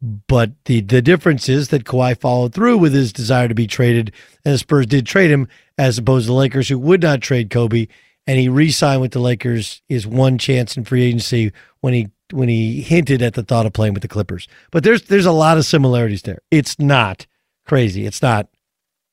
But 0.00 0.52
the 0.64 0.80
the 0.80 1.02
difference 1.02 1.46
is 1.50 1.68
that 1.68 1.84
Kawhi 1.84 2.18
followed 2.18 2.54
through 2.54 2.78
with 2.78 2.94
his 2.94 3.12
desire 3.12 3.46
to 3.46 3.54
be 3.54 3.66
traded, 3.66 4.10
and 4.42 4.54
the 4.54 4.58
Spurs 4.58 4.86
did 4.86 5.04
trade 5.04 5.30
him, 5.30 5.48
as 5.76 5.98
opposed 5.98 6.24
to 6.24 6.28
the 6.28 6.34
Lakers, 6.34 6.70
who 6.70 6.78
would 6.78 7.02
not 7.02 7.20
trade 7.20 7.50
Kobe, 7.50 7.88
and 8.26 8.38
he 8.38 8.48
re-signed 8.48 9.02
with 9.02 9.12
the 9.12 9.18
Lakers. 9.18 9.82
Is 9.90 10.06
one 10.06 10.38
chance 10.38 10.78
in 10.78 10.84
free 10.84 11.02
agency 11.02 11.52
when 11.82 11.92
he 11.92 12.08
when 12.32 12.48
he 12.48 12.80
hinted 12.80 13.20
at 13.20 13.34
the 13.34 13.42
thought 13.42 13.66
of 13.66 13.74
playing 13.74 13.92
with 13.92 14.02
the 14.02 14.08
Clippers. 14.08 14.48
But 14.70 14.82
there's 14.82 15.02
there's 15.02 15.26
a 15.26 15.32
lot 15.32 15.58
of 15.58 15.66
similarities 15.66 16.22
there. 16.22 16.38
It's 16.50 16.78
not 16.78 17.26
crazy. 17.66 18.06
It's 18.06 18.22
not 18.22 18.48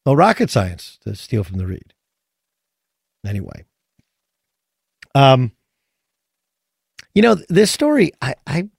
well 0.05 0.15
rocket 0.15 0.49
science 0.49 0.97
to 1.01 1.13
steal 1.13 1.43
from 1.43 1.57
the 1.57 1.67
read. 1.67 1.94
Anyway, 3.25 3.65
um, 5.13 5.51
you 7.13 7.21
know 7.21 7.35
this 7.49 7.71
story. 7.71 8.11
I 8.21 8.35
I 8.45 8.69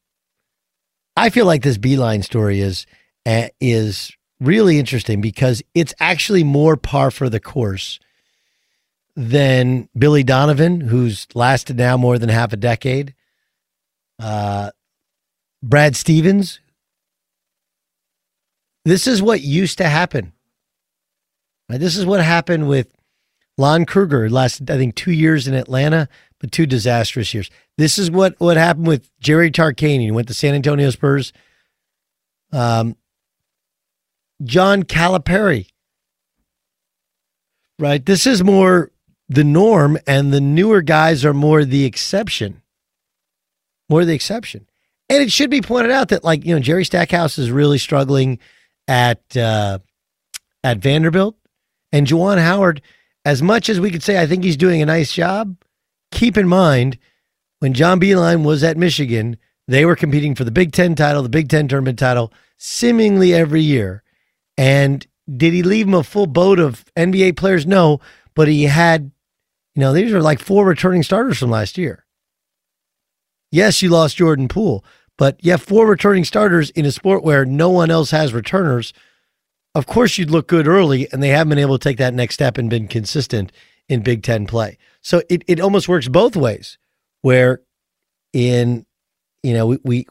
I 1.17 1.31
feel 1.31 1.47
like 1.47 1.63
this 1.63 1.79
Beilein 1.79 2.23
story 2.23 2.61
is 2.61 2.87
uh, 3.25 3.49
is 3.61 4.13
really 4.41 4.79
interesting 4.79 5.21
because 5.21 5.63
it's 5.75 5.95
actually 5.99 6.45
more 6.45 6.77
par 6.77 7.11
for 7.11 7.29
the 7.29 7.41
course 7.41 7.99
than 9.17 9.89
Billy 9.97 10.23
Donovan, 10.23 10.81
who's 10.81 11.27
lasted 11.35 11.79
now 11.79 11.97
more 11.97 12.19
than 12.19 12.29
half 12.29 12.53
a 12.53 12.57
decade. 12.57 13.15
Uh, 14.19 14.71
Brad 15.63 15.97
Stevens. 15.97 16.61
This 18.85 19.07
is 19.07 19.21
what 19.21 19.41
used 19.41 19.79
to 19.79 19.89
happen. 19.89 20.33
This 21.69 21.97
is 21.97 22.07
what 22.07 22.23
happened 22.23 22.69
with 22.69 22.96
Lon 23.59 23.87
Kruger. 23.87 24.29
Lasted, 24.29 24.71
I 24.71 24.77
think, 24.77 24.95
two 24.95 25.13
years 25.13 25.49
in 25.49 25.55
Atlanta, 25.55 26.09
but 26.41 26.53
two 26.53 26.67
disastrous 26.67 27.33
years. 27.33 27.51
This 27.79 27.99
is 27.99 28.11
what 28.11 28.35
what 28.39 28.57
happened 28.57 28.87
with 28.87 29.11
Jerry 29.21 29.51
Tarkanian. 29.51 30.01
He 30.01 30.11
went 30.11 30.29
to 30.29 30.35
San 30.35 30.55
Antonio 30.55 30.91
Spurs. 30.91 31.33
Um, 32.53 32.97
John 34.43 34.83
Calipari. 34.83 35.69
Right. 37.79 38.05
This 38.05 38.27
is 38.27 38.43
more 38.43 38.91
the 39.29 39.45
norm, 39.45 39.99
and 40.07 40.33
the 40.33 40.41
newer 40.41 40.83
guys 40.83 41.25
are 41.25 41.35
more 41.35 41.65
the 41.65 41.85
exception. 41.85 42.63
More 43.89 44.05
the 44.05 44.15
exception. 44.15 44.67
And 45.09 45.23
it 45.23 45.31
should 45.31 45.51
be 45.51 45.61
pointed 45.61 45.93
out 45.93 46.09
that, 46.09 46.25
like, 46.25 46.45
you 46.45 46.55
know, 46.55 46.61
Jerry 46.61 46.85
Stackhouse 46.85 47.39
is 47.39 47.51
really 47.51 47.79
struggling 47.79 48.39
at 48.89 49.37
uh, 49.37 49.79
at 50.65 50.79
Vanderbilt, 50.79 51.37
and 51.93 52.07
Juwan 52.07 52.39
Howard, 52.39 52.83
as 53.27 53.43
much 53.43 53.69
as 53.69 53.81
we 53.81 53.91
could 53.91 54.05
say 54.05 54.23
I 54.23 54.27
think 54.27 54.45
he's 54.45 54.57
doing 54.57 54.81
a 54.81 54.87
nice 54.87 55.13
job, 55.13 55.57
keep 56.13 56.39
in 56.39 56.47
mind 56.47 56.97
when 57.59 57.75
John 57.75 57.99
Beilein 57.99 58.45
was 58.45 58.63
at 58.63 58.77
Michigan, 58.77 59.37
they 59.67 59.85
were 59.85 59.97
competing 59.97 60.37
for 60.37 60.45
the 60.45 60.53
Big 60.53 60.71
Ten 60.71 60.95
title, 60.95 61.25
the 61.25 61.29
Big 61.29 61.49
Ten 61.49 61.67
tournament 61.67 61.99
title, 61.99 62.33
seemingly 62.57 63.35
every 63.35 63.63
year. 63.63 64.05
And 64.57 65.05
did 65.37 65.53
he 65.53 65.65
leave 65.65 65.89
him 65.89 65.95
a 65.95 66.05
full 66.05 66.29
boat 66.29 66.61
of 66.61 66.85
NBA 66.97 67.37
players? 67.37 67.67
No, 67.67 68.01
but 68.37 68.47
he 68.47 68.63
had, 68.65 69.11
you 69.75 69.81
know, 69.81 69.93
these 69.93 70.13
are 70.13 70.23
like 70.23 70.39
four 70.39 70.65
returning 70.65 71.03
starters 71.03 71.39
from 71.39 71.51
last 71.51 71.77
year. 71.77 72.07
Yes, 73.51 73.83
you 73.83 73.89
lost 73.89 74.19
Jordan 74.19 74.47
Poole, 74.47 74.85
but 75.19 75.45
you 75.45 75.51
have 75.51 75.63
four 75.63 75.89
returning 75.89 76.25
starters 76.25 76.71
in 76.71 76.87
a 76.87 76.93
sport 76.93 77.25
where 77.25 77.45
no 77.45 77.71
one 77.71 77.91
else 77.91 78.13
has 78.13 78.33
returners. 78.33 78.93
Of 79.77 79.85
course, 79.85 80.17
you'd 80.17 80.31
look 80.31 80.49
good 80.49 80.67
early, 80.67 81.07
and 81.13 81.23
they 81.23 81.29
haven't 81.29 81.51
been 81.51 81.59
able 81.59 81.79
to 81.79 81.83
take 81.87 81.99
that 81.99 82.15
next 82.15 82.33
step 82.33 82.57
and 82.57 82.71
been 82.71 82.89
consistent 82.89 83.53
in 83.91 84.03
Big 84.03 84.23
Ten 84.23 84.47
play. 84.47 84.79
So 85.03 85.21
it, 85.29 85.45
it 85.47 85.61
almost 85.61 85.87
works 85.87 86.09
both 86.09 86.35
ways, 86.35 86.79
where 87.21 87.61
in, 88.33 88.87
you 89.43 89.53
know, 89.53 89.67
we, 89.67 89.79
we 89.85 90.07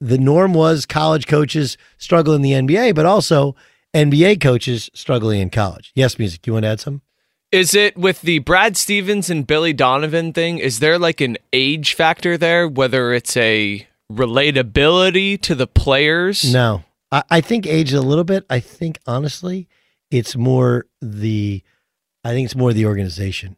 the 0.00 0.18
norm 0.18 0.54
was 0.54 0.86
college 0.86 1.26
coaches 1.26 1.76
struggle 1.98 2.32
in 2.32 2.42
the 2.42 2.52
NBA, 2.52 2.94
but 2.94 3.06
also 3.06 3.56
NBA 3.92 4.40
coaches 4.40 4.88
struggling 4.94 5.40
in 5.40 5.50
college. 5.50 5.90
Yes, 5.96 6.16
music. 6.16 6.46
You 6.46 6.52
want 6.52 6.62
to 6.62 6.68
add 6.68 6.78
some? 6.78 7.02
Is 7.50 7.74
it 7.74 7.98
with 7.98 8.22
the 8.22 8.38
Brad 8.38 8.76
Stevens 8.76 9.28
and 9.28 9.48
Billy 9.48 9.72
Donovan 9.72 10.32
thing? 10.32 10.58
Is 10.58 10.78
there 10.78 10.96
like 10.96 11.20
an 11.20 11.38
age 11.52 11.94
factor 11.94 12.38
there, 12.38 12.68
whether 12.68 13.12
it's 13.12 13.36
a 13.36 13.88
relatability 14.12 15.40
to 15.42 15.56
the 15.56 15.66
players? 15.66 16.52
No, 16.52 16.84
I, 17.10 17.22
I 17.30 17.40
think 17.40 17.66
age 17.66 17.92
a 17.92 18.00
little 18.00 18.24
bit. 18.24 18.44
I 18.50 18.60
think 18.60 18.98
honestly, 19.06 19.68
it's 20.10 20.36
more 20.36 20.86
the, 21.00 21.62
I 22.24 22.30
think 22.30 22.44
it's 22.44 22.56
more 22.56 22.72
the 22.72 22.86
organization. 22.86 23.56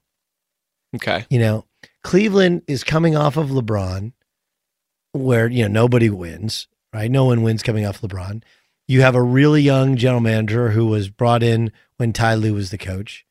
Okay. 0.95 1.27
You 1.31 1.39
know, 1.39 1.67
Cleveland 2.03 2.63
is 2.67 2.85
coming 2.85 3.17
off 3.17 3.37
of 3.37 3.49
LeBron, 3.49 4.13
where 5.13 5.49
you 5.49 5.63
know 5.63 5.83
nobody 5.83 6.11
wins, 6.11 6.69
right? 6.93 7.11
No 7.11 7.25
one 7.25 7.43
wins 7.43 7.63
coming 7.63 7.87
off 7.87 8.01
LeBron. 8.01 8.43
You 8.89 9.03
have 9.03 9.15
a 9.15 9.23
really 9.23 9.63
young 9.63 9.97
general 9.97 10.21
manager 10.21 10.71
who 10.71 10.87
was 10.87 11.09
brought 11.09 11.43
in 11.43 11.73
when 11.97 12.13
Ty 12.13 12.35
Lue 12.35 12.55
was 12.55 12.71
the 12.71 12.79
coach 12.79 13.25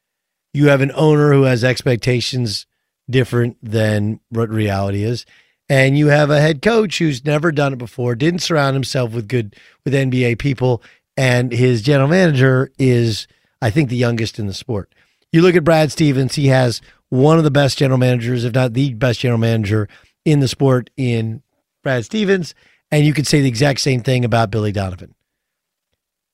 you 0.54 0.68
have 0.68 0.82
an 0.82 0.92
owner 0.96 1.34
who 1.34 1.44
has 1.44 1.64
expectations 1.64 2.66
different 3.10 3.58
than 3.62 4.20
what 4.30 4.50
reality 4.50 5.04
is 5.04 5.26
and 5.72 5.98
you 5.98 6.08
have 6.08 6.30
a 6.30 6.42
head 6.42 6.62
coach 6.62 6.98
who's 6.98 7.24
never 7.24 7.52
done 7.52 7.74
it 7.74 7.78
before 7.78 8.14
didn't 8.16 8.42
surround 8.42 8.74
himself 8.76 9.12
with 9.14 9.28
good 9.28 9.56
with 9.86 9.94
nba 9.94 10.38
people 10.38 10.84
and 11.18 11.52
his 11.52 11.82
general 11.82 12.08
manager 12.08 12.72
is 12.78 13.28
i 13.62 13.70
think 13.70 13.90
the 13.90 13.96
youngest 13.96 14.38
in 14.38 14.48
the 14.48 14.54
sport 14.54 14.94
you 15.32 15.42
look 15.42 15.56
at 15.56 15.64
brad 15.64 15.92
stevens 15.92 16.36
he 16.36 16.48
has 16.48 16.82
one 17.10 17.38
of 17.38 17.44
the 17.44 17.52
best 17.52 17.78
general 17.78 17.98
managers 17.98 18.44
if 18.44 18.54
not 18.54 18.74
the 18.74 18.94
best 18.94 19.20
general 19.20 19.40
manager 19.40 19.88
in 20.26 20.40
the 20.42 20.48
sport 20.48 20.90
in 20.98 21.42
brad 21.84 22.06
stevens 22.06 22.54
and 22.92 23.06
you 23.06 23.14
could 23.14 23.28
say 23.28 23.42
the 23.42 23.48
exact 23.48 23.80
same 23.80 24.02
thing 24.02 24.26
about 24.26 24.52
billy 24.52 24.72
donovan 24.72 25.16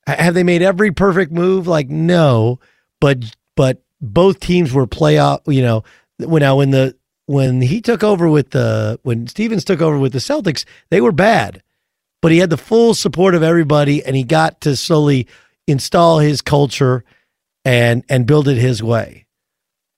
have 0.07 0.33
they 0.33 0.43
made 0.43 0.61
every 0.61 0.91
perfect 0.91 1.31
move 1.31 1.67
like 1.67 1.89
no 1.89 2.59
but 2.99 3.35
but 3.55 3.81
both 4.01 4.39
teams 4.39 4.73
were 4.73 4.87
playoff. 4.87 5.41
You 5.47 5.61
know, 5.61 5.83
when 6.19 6.41
now 6.41 6.55
when 6.57 6.71
the 6.71 6.95
when 7.27 7.61
he 7.61 7.81
took 7.81 8.03
over 8.03 8.27
with 8.27 8.49
the 8.49 8.99
when 9.03 9.27
Stevens 9.27 9.63
took 9.63 9.81
over 9.81 9.99
with 9.99 10.13
the 10.13 10.19
Celtics, 10.19 10.65
they 10.89 10.99
were 11.01 11.11
bad, 11.11 11.61
but 12.21 12.31
he 12.31 12.39
had 12.39 12.49
the 12.49 12.57
full 12.57 12.93
support 12.93 13.35
of 13.35 13.43
everybody, 13.43 14.03
and 14.03 14.15
he 14.15 14.23
got 14.23 14.61
to 14.61 14.75
slowly 14.75 15.27
install 15.67 16.19
his 16.19 16.41
culture 16.41 17.03
and 17.63 18.03
and 18.09 18.25
build 18.25 18.47
it 18.47 18.57
his 18.57 18.81
way. 18.81 19.25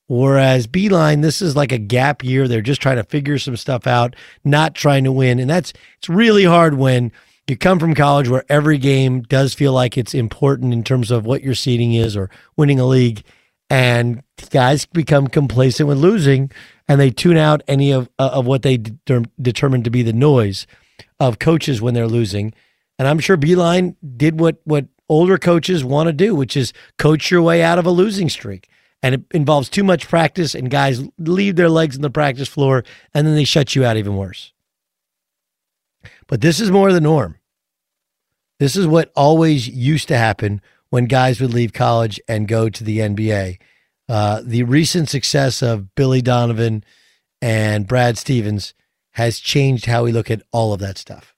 Whereas 0.08 0.66
Beilein, 0.66 1.22
this 1.22 1.40
is 1.40 1.56
like 1.56 1.72
a 1.72 1.78
gap 1.78 2.24
year. 2.24 2.48
They're 2.48 2.62
just 2.62 2.82
trying 2.82 2.98
to 2.98 3.04
figure 3.04 3.38
some 3.38 3.56
stuff 3.56 3.86
out, 3.86 4.16
not 4.44 4.74
trying 4.74 5.04
to 5.04 5.12
win, 5.12 5.38
and 5.40 5.50
that's 5.50 5.72
it's 6.00 6.10
really 6.10 6.46
hard 6.46 6.74
when 6.74 7.12
You 7.50 7.58
come 7.58 7.80
from 7.80 7.96
college 7.96 8.30
where 8.30 8.46
every 8.48 8.78
game 8.78 9.22
does 9.22 9.56
feel 9.56 9.74
like 9.74 9.98
it's 9.98 10.14
important 10.14 10.72
in 10.72 10.84
terms 10.84 11.10
of 11.10 11.26
what 11.26 11.42
your 11.42 11.56
seeding 11.56 11.96
is 11.96 12.16
or 12.16 12.30
winning 12.58 12.80
a 12.80 12.86
league, 12.86 13.24
and 13.72 14.22
guys 14.52 14.86
become 14.86 15.26
complacent 15.28 15.90
with 15.90 15.98
losing, 15.98 16.52
and 16.90 17.00
they 17.00 17.12
tune 17.12 17.38
out 17.38 17.62
any 17.68 17.92
of 17.92 18.10
uh, 18.20 18.32
of 18.34 18.46
what 18.46 18.64
they 18.64 18.78
de- 18.78 19.24
determine 19.42 19.84
to 19.84 19.90
be 19.92 20.04
the 20.04 20.12
noise 20.12 20.68
of 21.20 21.40
coaches 21.40 21.82
when 21.82 21.94
they're 21.94 22.08
losing. 22.08 22.52
And 22.98 23.08
I'm 23.08 23.20
sure 23.20 23.38
Beilein 23.38 23.96
did 24.18 24.40
what 24.40 24.60
what 24.66 24.88
older 25.08 25.38
coaches 25.38 25.86
want 25.86 26.08
to 26.08 26.14
do, 26.14 26.36
which 26.36 26.58
is 26.58 26.74
coach 26.98 27.32
your 27.32 27.42
way 27.42 27.64
out 27.64 27.80
of 27.80 27.86
a 27.86 27.92
losing 27.92 28.28
streak. 28.28 28.68
And 29.02 29.16
it 29.16 29.22
involves 29.32 29.70
too 29.70 29.84
much 29.86 30.10
practice, 30.10 30.54
and 30.54 30.70
guys 30.70 31.02
leave 31.18 31.56
their 31.56 31.70
legs 31.70 31.96
in 31.96 32.02
the 32.02 32.10
practice 32.10 32.50
floor, 32.50 32.84
and 33.14 33.26
then 33.26 33.36
they 33.36 33.46
shut 33.46 33.74
you 33.74 33.86
out 33.86 33.96
even 33.96 34.18
worse. 34.18 34.52
But 36.28 36.42
this 36.42 36.60
is 36.60 36.70
more 36.70 36.92
the 36.92 37.00
norm. 37.00 37.38
This 38.60 38.76
is 38.76 38.86
what 38.86 39.14
always 39.16 39.70
used 39.70 40.10
to 40.10 40.18
happen 40.18 40.62
when 40.90 41.06
guys 41.06 41.40
would 41.40 41.54
leave 41.54 41.72
college 41.72 42.20
and 42.28 42.46
go 42.46 42.68
to 42.68 42.84
the 42.84 43.00
NBA. 43.00 43.58
Uh, 44.10 44.42
the 44.44 44.64
recent 44.64 45.08
success 45.08 45.62
of 45.62 45.94
Billy 45.94 46.22
Donovan 46.22 46.84
and 47.44 47.88
Brad 47.88 48.18
Stevens 48.18 48.74
has 49.12 49.40
changed 49.40 49.86
how 49.86 50.04
we 50.04 50.12
look 50.12 50.32
at 50.32 50.42
all 50.52 50.74
of 50.74 50.80
that 50.80 50.98
stuff. 50.98 51.36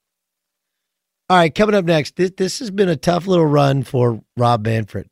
All 1.29 1.37
right, 1.37 1.53
coming 1.53 1.75
up 1.75 1.85
next, 1.85 2.15
this, 2.15 2.31
this 2.37 2.59
has 2.59 2.71
been 2.71 2.89
a 2.89 2.95
tough 2.95 3.27
little 3.27 3.45
run 3.45 3.83
for 3.83 4.23
Rob 4.37 4.65
Manfred. 4.65 5.09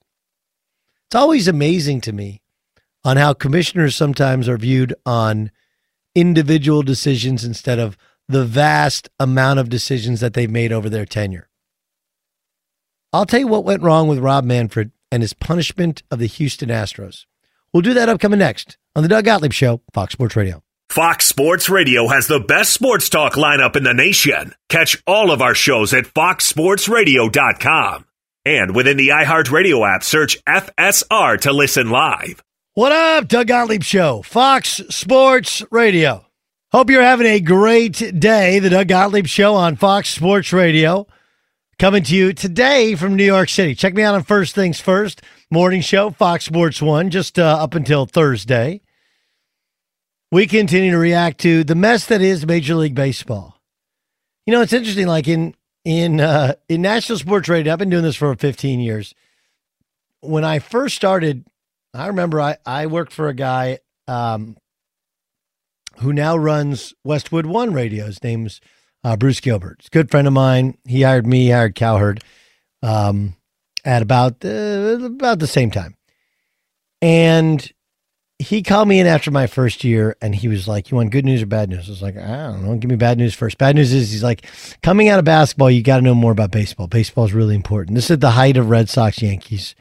It's 1.08 1.16
always 1.16 1.48
amazing 1.48 2.02
to 2.02 2.14
me 2.14 2.42
on 3.04 3.18
how 3.18 3.34
commissioners 3.34 3.96
sometimes 3.96 4.48
are 4.48 4.58
viewed 4.58 4.94
on 5.06 5.52
individual 6.16 6.82
decisions 6.82 7.44
instead 7.44 7.80
of 7.80 7.98
the 8.28 8.46
vast 8.46 9.10
amount 9.20 9.60
of 9.60 9.70
decisions 9.70 10.20
that 10.20 10.34
they've 10.34 10.50
made 10.50 10.72
over 10.72 10.90
their 10.90 11.06
tenure. 11.06 11.50
I'll 13.12 13.26
tell 13.26 13.40
you 13.40 13.48
what 13.48 13.66
went 13.66 13.82
wrong 13.82 14.08
with 14.08 14.20
Rob 14.20 14.44
Manfred 14.44 14.92
and 15.12 15.24
his 15.24 15.34
punishment 15.34 16.04
of 16.12 16.20
the 16.20 16.28
Houston 16.28 16.70
Astros. 16.70 17.26
We'll 17.74 17.82
do 17.82 17.94
that 17.94 18.10
upcoming 18.10 18.40
next 18.40 18.78
on 18.96 19.04
the 19.04 19.10
Doug 19.10 19.26
Gottlieb 19.26 19.54
Show, 19.54 19.82
Fox 19.94 20.14
Sports 20.14 20.36
Radio. 20.36 20.64
Fox 20.90 21.28
Sports 21.28 21.70
Radio 21.70 22.08
has 22.08 22.26
the 22.28 22.40
best 22.40 22.74
sports 22.74 23.10
talk 23.10 23.34
lineup 23.34 23.76
in 23.76 23.84
the 23.84 23.94
nation. 23.94 24.54
Catch 24.70 25.02
all 25.06 25.30
of 25.32 25.40
our 25.42 25.54
shows 25.54 25.94
at 25.94 26.06
foxsportsradio.com. 26.06 28.06
And 28.46 28.76
within 28.76 28.98
the 28.98 29.10
iHeartRadio 29.10 29.88
app, 29.88 30.04
search 30.04 30.44
FSR 30.46 31.40
to 31.42 31.54
listen 31.54 31.90
live. 31.92 32.42
What 32.74 32.92
up, 32.92 33.28
Doug 33.28 33.48
Gottlieb 33.48 33.84
Show, 33.84 34.24
Fox 34.24 34.82
Sports 34.90 35.62
Radio. 35.70 36.26
Hope 36.72 36.90
you're 36.90 37.04
having 37.04 37.28
a 37.28 37.40
great 37.40 38.20
day. 38.20 38.60
The 38.60 38.70
Doug 38.70 38.88
Gottlieb 38.88 39.28
Show 39.28 39.54
on 39.56 39.76
Fox 39.76 40.10
Sports 40.10 40.54
Radio. 40.54 41.06
Coming 41.78 42.04
to 42.04 42.16
you 42.16 42.34
today 42.34 42.96
from 42.96 43.16
New 43.16 43.24
York 43.24 43.50
City. 43.50 43.76
Check 43.76 43.94
me 43.94 44.04
out 44.04 44.16
on 44.16 44.24
First 44.24 44.56
Things 44.56 44.80
First, 44.80 45.22
morning 45.52 45.82
show, 45.82 46.12
Fox 46.12 46.46
Sports 46.46 46.82
One, 46.82 47.10
just 47.10 47.40
uh, 47.40 47.58
up 47.60 47.74
until 47.74 48.06
Thursday. 48.06 48.82
We 50.32 50.46
continue 50.46 50.92
to 50.92 50.98
react 50.98 51.40
to 51.42 51.64
the 51.64 51.76
mess 51.76 52.06
that 52.06 52.22
is 52.22 52.46
Major 52.46 52.76
League 52.76 52.94
Baseball. 52.94 53.60
You 54.46 54.54
know, 54.54 54.62
it's 54.62 54.74
interesting. 54.74 55.08
Like 55.08 55.28
in 55.28 55.56
in 55.84 56.22
uh, 56.22 56.54
in 56.68 56.82
national 56.82 57.18
sports 57.18 57.50
radio, 57.50 57.74
I've 57.74 57.80
been 57.80 57.90
doing 57.90 58.04
this 58.04 58.16
for 58.16 58.34
15 58.36 58.80
years. 58.80 59.16
When 60.22 60.44
I 60.44 60.60
first 60.60 60.96
started, 60.96 61.46
I 61.94 62.08
remember 62.08 62.40
I 62.40 62.58
I 62.66 62.86
worked 62.86 63.14
for 63.14 63.28
a 63.28 63.34
guy 63.34 63.80
um, 64.08 64.56
who 65.98 66.14
now 66.14 66.38
runs 66.38 66.94
Westwood 67.04 67.48
One 67.48 67.74
Radio. 67.74 68.06
His 68.06 68.24
name's 68.24 68.62
uh, 69.04 69.16
Bruce 69.18 69.40
Gilbert. 69.40 69.78
He's 69.80 69.88
a 69.88 69.92
good 69.92 70.12
friend 70.12 70.28
of 70.28 70.34
mine. 70.34 70.78
He 70.86 71.02
hired 71.02 71.26
me, 71.26 71.46
he 71.46 71.50
hired 71.52 71.74
Cowherd 71.74 72.24
um, 72.84 73.36
at 73.86 74.02
about 74.02 74.44
uh, 74.44 75.00
about 75.04 75.40
the 75.40 75.48
same 75.48 75.72
time. 75.72 75.96
And 77.02 77.72
he 78.40 78.64
called 78.64 78.88
me 78.88 79.02
in 79.02 79.08
after 79.08 79.32
my 79.32 79.48
first 79.48 79.84
year 79.84 80.16
and 80.22 80.34
he 80.34 80.48
was 80.48 80.68
like, 80.68 80.90
You 80.90 80.98
want 80.98 81.12
good 81.12 81.26
news 81.26 81.42
or 81.42 81.46
bad 81.46 81.70
news? 81.70 81.88
I 81.88 81.92
was 81.92 82.02
like, 82.02 82.18
I 82.18 82.48
don't 82.48 82.66
know. 82.66 82.76
Give 82.78 82.90
me 82.90 82.96
bad 82.96 83.18
news 83.18 83.36
first. 83.36 83.58
Bad 83.58 83.76
news 83.76 83.92
is 83.92 84.12
he's 84.12 84.24
like, 84.24 84.46
Coming 84.82 85.10
out 85.10 85.20
of 85.20 85.26
basketball, 85.26 85.70
you 85.70 85.84
got 85.84 85.98
to 85.98 86.02
know 86.02 86.16
more 86.16 86.32
about 86.32 86.52
baseball. 86.52 86.88
Baseball 86.88 87.26
is 87.26 87.34
really 87.34 87.56
important. 87.56 87.96
This 87.96 88.10
is 88.10 88.20
the 88.20 88.32
height 88.32 88.58
of 88.58 88.70
Red 88.70 88.90
Sox 88.90 89.22
Yankees. 89.22 89.76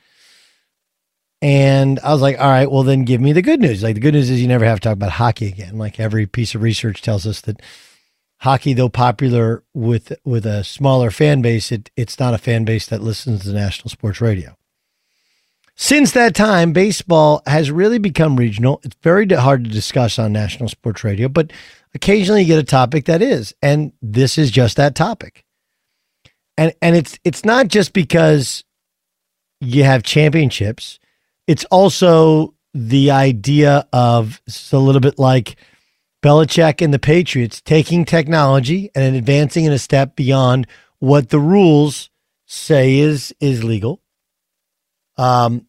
And 1.41 2.01
I 2.01 2.12
was 2.12 2.20
like, 2.20 2.39
all 2.41 2.49
right, 2.49 2.69
well, 2.69 2.83
then 2.83 3.05
give 3.05 3.20
me 3.20 3.33
the 3.33 3.43
good 3.43 3.61
news. 3.61 3.81
Like, 3.81 3.95
the 3.95 4.01
good 4.01 4.15
news 4.15 4.29
is 4.29 4.41
you 4.41 4.49
never 4.49 4.65
have 4.65 4.81
to 4.81 4.89
talk 4.89 4.95
about 4.95 5.12
hockey 5.12 5.47
again. 5.47 5.79
Like, 5.79 6.01
every 6.01 6.27
piece 6.27 6.57
of 6.57 6.62
research 6.62 7.01
tells 7.01 7.29
us 7.29 7.43
that 7.43 7.62
hockey, 8.39 8.73
though 8.73 8.89
popular 8.89 9.62
with 9.74 10.12
with 10.24 10.47
a 10.47 10.65
smaller 10.65 11.10
fan 11.10 11.43
base, 11.43 11.73
it, 11.73 11.90
it's 11.97 12.19
not 12.19 12.35
a 12.35 12.39
fan 12.39 12.65
base 12.65 12.86
that 12.86 13.02
listens 13.02 13.44
to 13.44 13.52
national 13.52 13.90
sports 13.90 14.20
radio. 14.20 14.56
Since 15.74 16.12
that 16.12 16.35
time, 16.35 16.73
baseball 16.73 17.43
has 17.47 17.70
really 17.70 17.98
become 17.98 18.36
regional. 18.36 18.81
It's 18.82 18.97
very 19.02 19.27
hard 19.28 19.62
to 19.65 19.70
discuss 19.70 20.19
on 20.19 20.32
national 20.32 20.69
sports 20.69 21.05
radio, 21.05 21.28
but 21.28 21.52
occasionally 21.94 22.43
you 22.43 22.48
get 22.48 22.59
a 22.59 22.65
topic 22.65 23.05
that 23.05 23.23
is, 23.23 23.55
and 23.62 23.93
this 24.02 24.39
is 24.39 24.51
just 24.51 24.77
that 24.77 24.94
topic. 24.94 25.44
And 26.56 26.73
and 26.82 26.97
it's 26.97 27.19
it's 27.24 27.44
not 27.44 27.69
just 27.69 27.93
because 27.93 28.65
you 29.60 29.85
have 29.85 30.02
championships 30.02 30.98
it's 31.48 31.65
also 31.70 32.55
the 32.74 33.10
idea 33.10 33.89
of 33.93 34.40
it's 34.47 34.73
a 34.73 34.78
little 34.78 35.01
bit 35.01 35.19
like 35.19 35.56
Belichick 36.23 36.82
and 36.82 36.93
the 36.93 36.99
Patriots 36.99 37.61
taking 37.61 38.05
technology 38.05 38.90
and 38.95 39.15
advancing 39.15 39.65
in 39.65 39.73
a 39.73 39.78
step 39.78 40.16
beyond 40.16 40.66
what 40.99 41.28
the 41.28 41.39
rules 41.39 42.11
say 42.47 42.99
is 42.99 43.35
is 43.40 43.62
legal. 43.62 44.01
Um, 45.16 45.66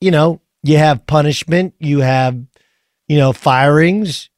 you 0.00 0.10
know, 0.10 0.40
you 0.62 0.78
have 0.78 1.06
punishment, 1.06 1.74
you 1.78 2.00
have, 2.00 2.38
you 3.08 3.18
know, 3.18 3.32
firings, 3.32 4.30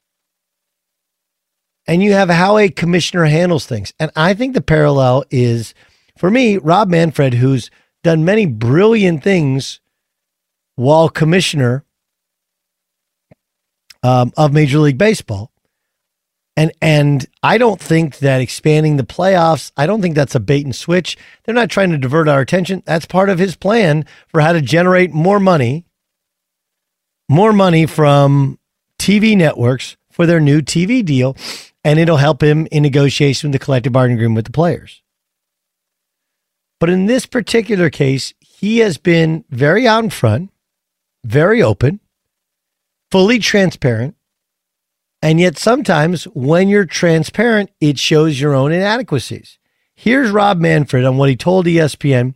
and 1.86 2.02
you 2.02 2.12
have 2.12 2.28
how 2.30 2.58
a 2.58 2.68
commissioner 2.68 3.24
handles 3.24 3.66
things. 3.66 3.92
And 4.00 4.10
I 4.16 4.34
think 4.34 4.54
the 4.54 4.60
parallel 4.60 5.24
is 5.30 5.74
for 6.18 6.30
me, 6.30 6.56
Rob 6.56 6.88
Manfred, 6.88 7.34
who's 7.34 7.70
done 8.02 8.24
many 8.24 8.46
brilliant 8.46 9.22
things 9.22 9.80
while 10.74 11.08
commissioner 11.08 11.84
um, 14.02 14.32
of 14.36 14.52
Major 14.52 14.78
League 14.78 14.98
Baseball. 14.98 15.51
And 16.56 16.72
and 16.82 17.26
I 17.42 17.56
don't 17.56 17.80
think 17.80 18.18
that 18.18 18.40
expanding 18.40 18.96
the 18.96 19.04
playoffs, 19.04 19.72
I 19.76 19.86
don't 19.86 20.02
think 20.02 20.14
that's 20.14 20.34
a 20.34 20.40
bait 20.40 20.64
and 20.64 20.76
switch. 20.76 21.16
They're 21.44 21.54
not 21.54 21.70
trying 21.70 21.90
to 21.90 21.98
divert 21.98 22.28
our 22.28 22.40
attention. 22.40 22.82
That's 22.84 23.06
part 23.06 23.30
of 23.30 23.38
his 23.38 23.56
plan 23.56 24.04
for 24.28 24.40
how 24.40 24.52
to 24.52 24.60
generate 24.60 25.12
more 25.12 25.40
money, 25.40 25.86
more 27.28 27.52
money 27.52 27.86
from 27.86 28.58
TV 28.98 29.36
networks 29.36 29.96
for 30.10 30.26
their 30.26 30.40
new 30.40 30.60
TV 30.60 31.02
deal, 31.02 31.36
and 31.82 31.98
it'll 31.98 32.18
help 32.18 32.42
him 32.42 32.68
in 32.70 32.82
negotiation 32.82 33.48
with 33.48 33.58
the 33.58 33.64
collective 33.64 33.94
bargaining 33.94 34.18
agreement 34.18 34.36
with 34.36 34.46
the 34.46 34.52
players. 34.52 35.02
But 36.78 36.90
in 36.90 37.06
this 37.06 37.24
particular 37.24 37.88
case, 37.88 38.34
he 38.40 38.78
has 38.78 38.98
been 38.98 39.44
very 39.50 39.86
out 39.86 40.04
in 40.04 40.10
front 40.10 40.52
very 41.24 41.62
open, 41.62 42.00
fully 43.10 43.38
transparent. 43.38 44.16
And 45.22 45.38
yet, 45.38 45.56
sometimes 45.56 46.24
when 46.24 46.68
you're 46.68 46.84
transparent, 46.84 47.70
it 47.80 47.96
shows 47.96 48.40
your 48.40 48.54
own 48.54 48.72
inadequacies. 48.72 49.58
Here's 49.94 50.32
Rob 50.32 50.58
Manfred 50.58 51.04
on 51.04 51.16
what 51.16 51.28
he 51.28 51.36
told 51.36 51.66
ESPN 51.66 52.34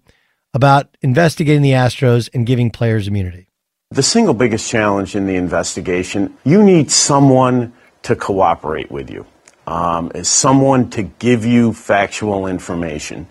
about 0.55 0.97
investigating 1.03 1.63
the 1.63 1.73
Astros 1.73 2.31
and 2.33 2.47
giving 2.47 2.71
players 2.71 3.09
immunity. 3.09 3.49
The 3.91 4.05
single 4.05 4.35
biggest 4.35 4.71
challenge 4.71 5.17
in 5.17 5.27
the 5.27 5.35
investigation, 5.35 6.37
you 6.45 6.63
need 6.63 6.91
someone 6.93 7.73
to 8.05 8.15
cooperate 8.15 8.91
with 8.91 9.11
you, 9.11 9.27
um, 9.67 10.13
is 10.15 10.29
someone 10.29 10.89
to 10.91 11.03
give 11.03 11.45
you 11.45 11.73
factual 11.73 12.47
information. 12.47 13.27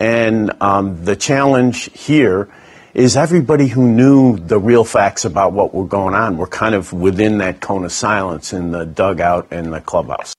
And 0.00 0.52
um, 0.60 1.04
the 1.04 1.14
challenge 1.14 1.90
here 1.96 2.48
is 2.96 3.14
everybody 3.14 3.66
who 3.66 3.86
knew 3.86 4.38
the 4.38 4.58
real 4.58 4.82
facts 4.82 5.26
about 5.26 5.52
what 5.52 5.74
were 5.74 5.84
going 5.84 6.14
on 6.14 6.38
were 6.38 6.46
kind 6.46 6.74
of 6.74 6.94
within 6.94 7.36
that 7.36 7.60
cone 7.60 7.84
of 7.84 7.92
silence 7.92 8.54
in 8.54 8.70
the 8.70 8.86
dugout 8.86 9.46
and 9.50 9.70
the 9.70 9.82
clubhouse. 9.82 10.34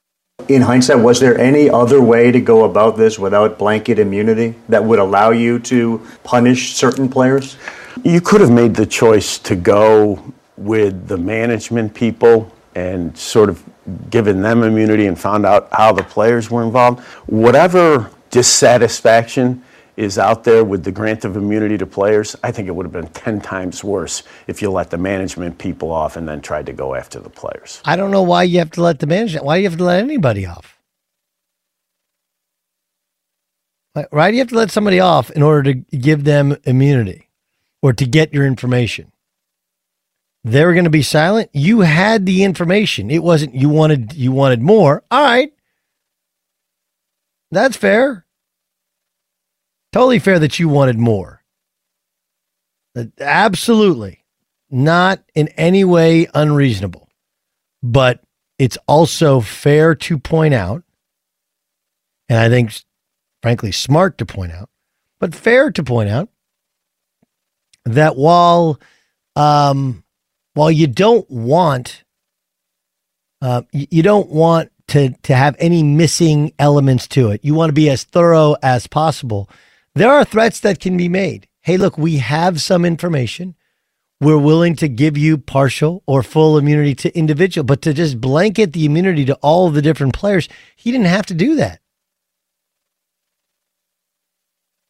In 0.48 0.64
hindsight, 0.64 0.98
was 0.98 1.20
there 1.20 1.38
any 1.38 1.70
other 1.70 2.02
way 2.02 2.32
to 2.32 2.42
go 2.42 2.66
about 2.66 2.98
this 2.98 3.20
without 3.20 3.60
blanket 3.60 4.00
immunity 4.00 4.56
that 4.70 4.84
would 4.84 4.98
allow 4.98 5.30
you 5.30 5.60
to 5.60 6.02
punish 6.24 6.74
certain 6.74 7.08
players? 7.08 7.58
You 8.04 8.22
could 8.22 8.42
have 8.42 8.52
made 8.52 8.74
the 8.74 8.88
choice 8.88 9.38
to 9.40 9.56
go 9.56 10.34
with 10.58 11.08
the 11.08 11.18
management 11.18 11.94
people 11.94 12.52
and 12.74 13.16
sort 13.16 13.50
of 13.50 13.64
given 14.10 14.42
them 14.42 14.64
immunity 14.64 15.06
and 15.06 15.20
found 15.20 15.46
out 15.46 15.68
how 15.72 15.92
the 15.92 16.04
players 16.04 16.50
were 16.50 16.64
involved. 16.64 17.02
Whatever 17.28 18.10
dissatisfaction 18.32 19.64
is 19.98 20.20
out 20.20 20.44
there 20.44 20.64
with 20.64 20.84
the 20.84 20.92
grant 20.92 21.26
of 21.26 21.36
immunity 21.36 21.78
to 21.80 21.88
players, 21.88 22.36
I 22.44 22.52
think 22.52 22.68
it 22.68 22.72
would 22.76 22.86
have 22.86 22.94
been 22.94 23.08
10 23.10 23.42
times 23.42 23.84
worse 23.84 24.24
if 24.48 24.62
you 24.62 24.72
let 24.72 24.92
the 24.92 24.98
management 24.98 25.58
people 25.58 25.92
off 25.92 26.16
and 26.16 26.30
then 26.30 26.40
tried 26.42 26.68
to 26.68 26.74
go 26.74 26.96
after 26.96 27.20
the 27.20 27.30
players. 27.32 27.82
I 27.84 27.96
don't 27.96 28.12
know 28.12 28.22
why 28.22 28.44
you 28.44 28.60
have 28.60 28.72
to 28.72 28.82
let 28.82 29.00
the 29.00 29.08
management, 29.08 29.46
why 29.46 29.58
do 29.58 29.64
you 29.64 29.70
have 29.70 29.78
to 29.80 29.84
let 29.84 30.00
anybody 30.00 30.46
off. 30.46 30.78
Right? 34.12 34.34
You 34.34 34.40
have 34.42 34.50
to 34.50 34.56
let 34.56 34.70
somebody 34.70 35.00
off 35.00 35.32
in 35.32 35.42
order 35.42 35.74
to 35.74 35.98
give 35.98 36.24
them 36.24 36.56
immunity 36.66 37.30
or 37.82 37.94
to 37.94 38.06
get 38.06 38.32
your 38.34 38.46
information. 38.46 39.12
They 40.44 40.64
were 40.64 40.74
going 40.74 40.84
to 40.86 40.92
be 40.92 41.02
silent. 41.02 41.50
You 41.54 41.82
had 41.82 42.26
the 42.28 42.44
information. 42.44 43.10
It 43.10 43.24
wasn't 43.24 43.56
you 43.56 43.70
wanted 43.70 44.14
you 44.14 44.32
wanted 44.32 44.62
more. 44.62 45.04
All 45.10 45.24
right. 45.24 45.52
That's 47.52 47.76
fair. 47.76 48.27
Totally 49.92 50.20
fair 50.20 50.40
that 50.40 50.60
you 50.60 50.70
wanted 50.70 50.98
more. 50.98 51.44
Absolutely. 53.20 54.24
Not 54.70 55.24
in 55.36 55.48
any 55.50 55.84
way 55.84 56.28
unreasonable. 56.34 57.08
But 57.84 58.22
it's 58.58 58.78
also 58.88 59.40
fair 59.40 59.96
to 59.96 60.18
point 60.18 60.54
out, 60.54 60.84
and 62.28 62.40
I 62.40 62.50
think, 62.50 62.74
frankly, 63.42 63.72
smart 63.72 64.18
to 64.18 64.26
point 64.26 64.52
out, 64.52 64.70
but 65.20 65.36
fair 65.36 65.72
to 65.72 65.84
point 65.84 66.10
out 66.10 66.30
that 67.86 68.16
while 68.16 68.80
um, 69.36 70.04
while 70.56 70.72
you 70.72 70.88
don't 70.88 71.30
want 71.30 72.04
uh, 73.42 73.62
you 73.72 74.02
don't 74.02 74.30
want 74.30 74.72
to 74.88 75.12
to 75.24 75.36
have 75.36 75.56
any 75.60 75.84
missing 75.84 76.52
elements 76.58 77.08
to 77.10 77.30
it, 77.30 77.46
you 77.46 77.54
want 77.54 77.70
to 77.70 77.74
be 77.74 77.90
as 77.90 78.04
thorough 78.04 78.56
as 78.64 78.88
possible. 78.88 79.50
There 79.98 80.12
are 80.12 80.24
threats 80.24 80.60
that 80.60 80.80
can 80.80 80.96
be 80.96 81.10
made. 81.10 81.48
Hey, 81.62 81.78
look, 81.78 81.98
we 81.98 82.18
have 82.18 82.62
some 82.62 82.86
information 82.86 83.56
we're 84.20 84.38
willing 84.38 84.76
to 84.78 84.88
give 84.88 85.18
you 85.18 85.38
partial 85.40 86.04
or 86.06 86.22
full 86.22 86.58
immunity 86.58 86.94
to 86.96 87.18
individual, 87.18 87.64
but 87.64 87.82
to 87.84 87.94
just 87.94 88.22
blanket 88.22 88.74
the 88.74 88.86
immunity 88.86 89.26
to 89.26 89.36
all 89.36 89.68
of 89.68 89.74
the 89.74 89.82
different 89.82 90.14
players, 90.14 90.48
he 90.76 90.92
didn't 90.92 91.08
have 91.08 91.26
to 91.28 91.34
do 91.34 91.56
that. 91.56 91.82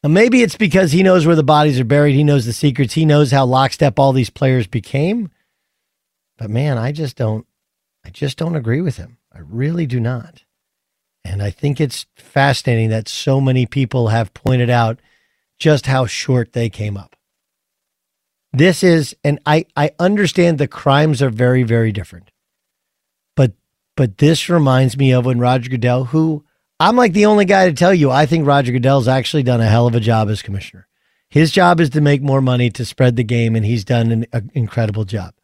Now, 0.02 0.10
maybe 0.10 0.42
it's 0.42 0.56
because 0.56 0.92
he 0.92 1.02
knows 1.02 1.26
where 1.26 1.36
the 1.36 1.42
bodies 1.42 1.80
are 1.80 1.84
buried. 1.84 2.14
He 2.14 2.24
knows 2.24 2.44
the 2.44 2.52
secrets. 2.52 2.92
He 2.92 3.04
knows 3.04 3.30
how 3.30 3.46
lockstep 3.46 3.98
all 3.98 4.12
these 4.12 4.30
players 4.30 4.66
became. 4.66 5.30
But 6.36 6.50
man, 6.50 6.76
I 6.76 6.92
just 6.92 7.16
don't, 7.16 7.46
I 8.04 8.10
just 8.10 8.36
don't 8.36 8.56
agree 8.56 8.82
with 8.82 8.98
him. 8.98 9.16
I 9.32 9.38
really 9.40 9.86
do 9.86 10.00
not. 10.00 10.44
And 11.30 11.42
I 11.42 11.50
think 11.50 11.80
it's 11.80 12.06
fascinating 12.16 12.88
that 12.90 13.08
so 13.08 13.40
many 13.40 13.66
people 13.66 14.08
have 14.08 14.34
pointed 14.34 14.70
out 14.70 15.00
just 15.58 15.86
how 15.86 16.06
short 16.06 16.52
they 16.52 16.70
came 16.70 16.96
up. 16.96 17.16
This 18.52 18.82
is, 18.82 19.14
and 19.22 19.38
I, 19.44 19.66
I 19.76 19.90
understand 19.98 20.58
the 20.58 20.66
crimes 20.66 21.20
are 21.22 21.30
very, 21.30 21.62
very 21.62 21.92
different. 21.92 22.30
But 23.36 23.52
but 23.96 24.18
this 24.18 24.48
reminds 24.48 24.96
me 24.96 25.12
of 25.12 25.26
when 25.26 25.38
Roger 25.38 25.68
Goodell, 25.68 26.04
who 26.04 26.44
I'm 26.80 26.96
like 26.96 27.12
the 27.12 27.26
only 27.26 27.44
guy 27.44 27.66
to 27.68 27.74
tell 27.74 27.92
you, 27.92 28.10
I 28.10 28.26
think 28.26 28.46
Roger 28.46 28.72
Goodell's 28.72 29.08
actually 29.08 29.42
done 29.42 29.60
a 29.60 29.66
hell 29.66 29.86
of 29.86 29.94
a 29.94 30.00
job 30.00 30.30
as 30.30 30.42
commissioner. 30.42 30.86
His 31.28 31.50
job 31.50 31.80
is 31.80 31.90
to 31.90 32.00
make 32.00 32.22
more 32.22 32.40
money 32.40 32.70
to 32.70 32.84
spread 32.84 33.16
the 33.16 33.24
game, 33.24 33.54
and 33.54 33.66
he's 33.66 33.84
done 33.84 34.10
an, 34.12 34.26
an 34.32 34.50
incredible 34.54 35.04
job. 35.04 35.34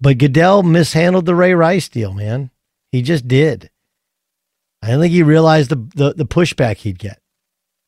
But 0.00 0.18
Goodell 0.18 0.62
mishandled 0.62 1.26
the 1.26 1.34
Ray 1.34 1.54
Rice 1.54 1.88
deal, 1.88 2.12
man. 2.12 2.50
He 2.92 3.02
just 3.02 3.26
did. 3.26 3.70
I 4.82 4.90
don't 4.90 5.00
think 5.00 5.12
he 5.12 5.22
realized 5.22 5.70
the, 5.70 5.76
the, 5.94 6.14
the 6.14 6.26
pushback 6.26 6.76
he'd 6.78 6.98
get 6.98 7.22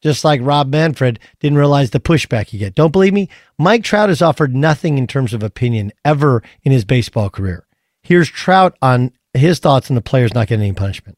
just 0.05 0.23
like 0.23 0.41
Rob 0.43 0.71
Manfred 0.71 1.19
didn't 1.41 1.57
realize 1.57 1.91
the 1.91 1.99
pushback 1.99 2.49
he'd 2.49 2.59
get. 2.59 2.75
Don't 2.75 2.93
believe 2.93 3.15
me? 3.15 3.31
Mike 3.59 3.83
Trout 3.83 4.11
has 4.11 4.21
offered 4.21 4.55
nothing 4.55 4.99
in 4.99 5.07
terms 5.07 5.33
of 5.33 5.43
opinion 5.43 5.93
ever 6.05 6.43
in 6.63 6.73
his 6.73 6.85
baseball 6.85 7.31
career. 7.31 7.67
Here's 8.03 8.29
Trout 8.29 8.77
on 8.83 9.13
his 9.33 9.59
thoughts 9.61 9.91
on 9.91 9.95
the 9.95 10.03
players 10.03 10.35
not 10.35 10.47
getting 10.47 10.63
any 10.63 10.75
punishment. 10.75 11.17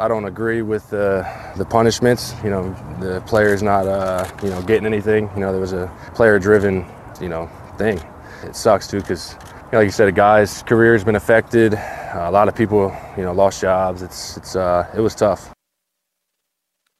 I 0.00 0.08
don't 0.08 0.24
agree 0.24 0.62
with 0.62 0.92
uh, 0.92 1.22
the 1.56 1.64
punishments. 1.64 2.34
You 2.42 2.50
know, 2.50 2.76
the 3.00 3.20
players 3.20 3.62
not 3.62 3.86
uh, 3.86 4.28
you 4.42 4.50
know 4.50 4.60
getting 4.62 4.86
anything. 4.86 5.30
You 5.34 5.40
know, 5.40 5.52
there 5.52 5.60
was 5.60 5.72
a 5.72 5.86
player-driven 6.16 6.84
you 7.20 7.28
know 7.28 7.48
thing. 7.78 8.00
It 8.42 8.56
sucks 8.56 8.88
too 8.88 8.98
because 8.98 9.36
know, 9.72 9.78
like 9.78 9.86
you 9.86 9.90
said, 9.90 10.08
a 10.08 10.12
guy's 10.12 10.62
career 10.62 10.92
has 10.92 11.04
been 11.04 11.16
affected. 11.16 11.74
Uh, 11.74 12.26
a 12.26 12.30
lot 12.30 12.48
of 12.48 12.54
people 12.54 12.94
you 13.16 13.22
know 13.22 13.32
lost 13.32 13.60
jobs. 13.60 14.02
It's 14.02 14.36
it's 14.36 14.56
uh, 14.56 14.88
it 14.96 15.00
was 15.00 15.14
tough. 15.14 15.52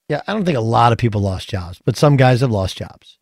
Yeah, 0.08 0.22
I 0.26 0.32
don't 0.32 0.44
think 0.44 0.58
a 0.58 0.62
lot 0.62 0.92
of 0.92 0.98
people 0.98 1.20
lost 1.20 1.48
jobs, 1.48 1.80
but 1.84 1.96
some 1.96 2.16
guys 2.16 2.40
have 2.40 2.50
lost 2.50 2.76
jobs. 2.76 3.18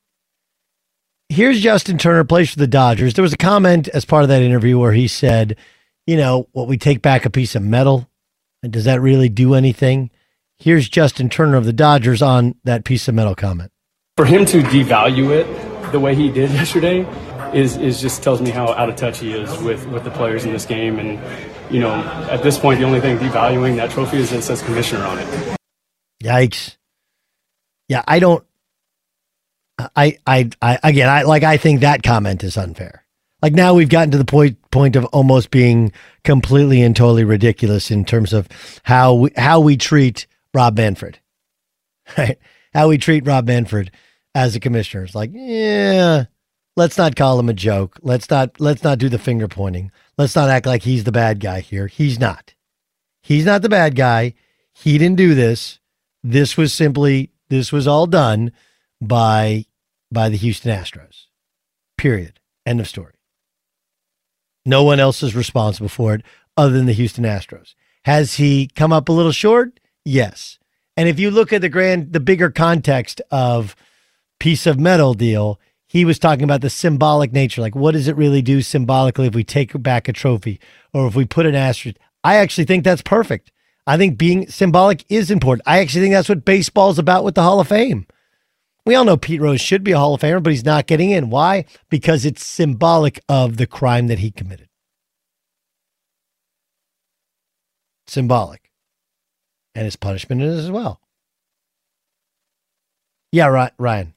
Here's 1.29 1.61
Justin 1.61 1.97
Turner, 1.97 2.25
plays 2.25 2.51
for 2.51 2.59
the 2.59 2.67
Dodgers. 2.67 3.15
There 3.15 3.23
was 3.23 3.33
a 3.33 3.39
comment 3.39 3.89
as 3.89 4.05
part 4.05 4.23
of 4.23 4.29
that 4.29 4.43
interview 4.43 4.79
where 4.79 4.93
he 4.93 5.09
said, 5.09 5.57
you 6.07 6.17
know, 6.17 6.49
what 6.53 6.69
we 6.69 6.77
take 6.77 7.01
back 7.01 7.25
a 7.25 7.31
piece 7.31 7.55
of 7.55 7.63
metal, 7.63 8.09
and 8.63 8.73
does 8.73 8.85
that 8.85 9.01
really 9.01 9.29
do 9.29 9.55
anything? 9.55 10.11
Here's 10.59 10.89
Justin 10.89 11.29
Turner 11.29 11.57
of 11.57 11.65
the 11.65 11.73
Dodgers 11.73 12.21
on 12.21 12.57
that 12.65 12.85
piece 12.85 13.09
of 13.09 13.15
metal 13.15 13.35
comment. 13.35 13.73
For 14.17 14.27
him 14.27 14.45
to 14.47 14.63
devalue 14.63 15.31
it 15.31 15.93
the 15.93 16.01
way 16.01 16.15
he 16.15 16.31
did 16.31 16.51
yesterday 16.53 17.07
is 17.55 17.77
is 17.77 18.01
just 18.01 18.23
tells 18.23 18.41
me 18.41 18.51
how 18.51 18.73
out 18.75 18.89
of 18.89 18.97
touch 18.97 19.19
he 19.19 19.33
is 19.33 19.63
with 19.63 19.87
with 19.89 20.05
the 20.05 20.11
players 20.11 20.45
in 20.45 20.53
this 20.53 20.67
game 20.67 20.99
and 20.99 21.21
you 21.73 21.81
know, 21.81 21.95
at 22.31 22.43
this 22.43 22.59
point 22.59 22.79
the 22.79 22.85
only 22.85 23.01
thing 23.01 23.19
devaluing 23.19 23.77
that 23.77 23.91
trophy 23.91 24.19
is 24.19 24.33
it 24.33 24.43
says 24.43 24.63
commissioner 24.63 25.05
on 25.05 25.19
it. 25.19 25.59
Yikes. 26.23 26.77
Yeah, 27.89 28.03
I 28.07 28.19
don't. 28.19 28.45
I, 29.97 30.19
I, 30.27 30.51
I, 30.61 30.79
again, 30.85 31.09
I 31.09 31.23
like, 31.23 31.43
I 31.43 31.57
think 31.57 31.81
that 31.81 32.03
comment 32.03 32.45
is 32.45 32.57
unfair. 32.57 33.05
Like 33.41 33.55
now 33.55 33.75
we've 33.75 33.89
gotten 33.89 34.13
to 34.13 34.19
the 34.19 34.25
point, 34.25 34.59
point 34.71 34.95
of 34.95 35.05
almost 35.07 35.51
being 35.51 35.93
completely 36.23 36.83
and 36.83 36.95
totally 36.95 37.25
ridiculous 37.25 37.91
in 37.91 38.05
terms 38.05 38.33
of 38.33 38.49
how 38.85 39.15
we, 39.15 39.31
how 39.37 39.59
we 39.59 39.77
treat 39.77 40.27
Rob 40.55 40.77
Manfred, 40.77 41.19
right? 42.19 42.39
How 42.73 42.89
we 42.89 42.99
treat 42.99 43.27
Rob 43.27 43.47
Manfred 43.47 43.91
as 44.35 44.55
a 44.55 44.61
commissioner. 44.61 45.05
It's 45.05 45.15
like, 45.15 45.31
yeah, 45.33 46.27
let's 46.77 46.99
not 46.99 47.17
call 47.17 47.39
him 47.39 47.49
a 47.49 47.55
joke. 47.55 47.99
Let's 48.03 48.29
not, 48.31 48.61
let's 48.61 48.83
not 48.83 48.99
do 48.99 49.09
the 49.09 49.19
finger 49.19 49.49
pointing. 49.49 49.91
Let's 50.19 50.37
not 50.37 50.51
act 50.51 50.67
like 50.67 50.83
he's 50.83 51.05
the 51.05 51.13
bad 51.13 51.41
guy 51.41 51.61
here. 51.61 51.87
He's 51.87 52.19
not. 52.19 52.55
He's 53.23 53.47
not 53.47 53.63
the 53.63 53.69
bad 53.69 53.95
guy. 53.95 54.35
He 54.73 54.99
didn't 54.99 55.17
do 55.17 55.35
this. 55.35 55.79
This 56.23 56.57
was 56.57 56.73
simply 56.73 57.31
this 57.49 57.73
was 57.73 57.87
all 57.87 58.07
done 58.07 58.53
by 59.01 59.67
by 60.11 60.29
the 60.29 60.37
Houston 60.37 60.71
Astros. 60.77 61.27
Period. 61.97 62.41
End 62.65 62.81
of 62.81 62.89
story. 62.89 63.15
No 64.65 64.85
one 64.85 65.01
else 65.01 65.23
is 65.23 65.35
responsible 65.35 65.89
for 65.89 66.15
it 66.15 66.23
other 66.57 66.73
than 66.73 66.87
the 66.87 66.93
Houston 66.93 67.25
Astros. 67.25 67.75
Has 68.05 68.35
he 68.35 68.69
come 68.75 68.93
up 68.93 69.09
a 69.09 69.13
little 69.13 69.33
short? 69.33 69.81
Yes. 70.05 70.59
And 70.97 71.09
if 71.09 71.19
you 71.19 71.31
look 71.31 71.53
at 71.53 71.61
the 71.61 71.69
grand 71.69 72.13
the 72.13 72.21
bigger 72.21 72.51
context 72.51 73.21
of 73.31 73.75
piece 74.39 74.67
of 74.67 74.79
metal 74.79 75.15
deal, 75.15 75.61
he 75.93 76.07
was 76.07 76.19
talking 76.19 76.45
about 76.45 76.63
the 76.63 76.71
symbolic 76.71 77.35
nature. 77.35 77.61
Like, 77.61 77.77
what 77.77 77.93
does 77.93 78.09
it 78.09 78.17
really 78.17 78.41
do 78.41 78.63
symbolically 78.63 79.27
if 79.27 79.35
we 79.35 79.45
take 79.45 79.81
back 79.83 80.09
a 80.09 80.13
trophy 80.15 80.59
or 80.95 81.07
if 81.07 81.15
we 81.15 81.27
put 81.27 81.45
an 81.45 81.55
asterisk? 81.55 81.99
I 82.25 82.37
actually 82.37 82.65
think 82.65 82.83
that's 82.83 83.03
perfect. 83.03 83.53
I 83.87 83.99
think 83.99 84.17
being 84.17 84.49
symbolic 84.49 85.05
is 85.11 85.31
important. 85.31 85.69
I 85.69 85.81
actually 85.81 86.01
think 86.01 86.15
that's 86.15 86.31
what 86.31 86.47
baseball's 86.47 86.99
about 86.99 87.25
with 87.25 87.35
the 87.35 87.43
Hall 87.43 87.61
of 87.61 87.69
Fame. 87.69 88.07
We 88.87 88.95
all 88.95 89.05
know 89.05 89.19
Pete 89.19 89.43
Rose 89.43 89.61
should 89.61 89.85
be 89.85 89.93
a 89.93 89.99
Hall 89.99 90.15
of 90.15 90.23
Famer, 90.23 90.43
but 90.43 90.55
he's 90.55 90.65
not 90.65 90.87
getting 90.87 91.11
in. 91.11 91.29
Why? 91.29 91.67
Because 91.91 92.25
it's 92.25 92.43
symbolic 92.43 93.21
of 93.29 93.59
the 93.59 93.67
crime 93.67 94.07
that 94.07 94.21
he 94.21 94.31
committed. 94.31 94.71
Symbolic. 98.07 98.71
And 99.75 99.85
his 99.85 99.97
punishment 99.97 100.41
is 100.41 100.65
as 100.65 100.71
well. 100.71 101.03
Yeah, 103.31 103.49
right, 103.49 103.73
Ryan. 103.77 104.15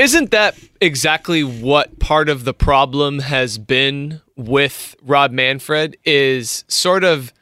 Isn't 0.00 0.30
that 0.30 0.56
exactly 0.80 1.44
what 1.44 1.98
part 1.98 2.30
of 2.30 2.44
the 2.44 2.54
problem 2.54 3.18
has 3.18 3.58
been 3.58 4.22
with 4.34 4.96
Rob 5.02 5.30
Manfred? 5.30 5.98
Is 6.06 6.64
sort 6.68 7.04
of 7.04 7.34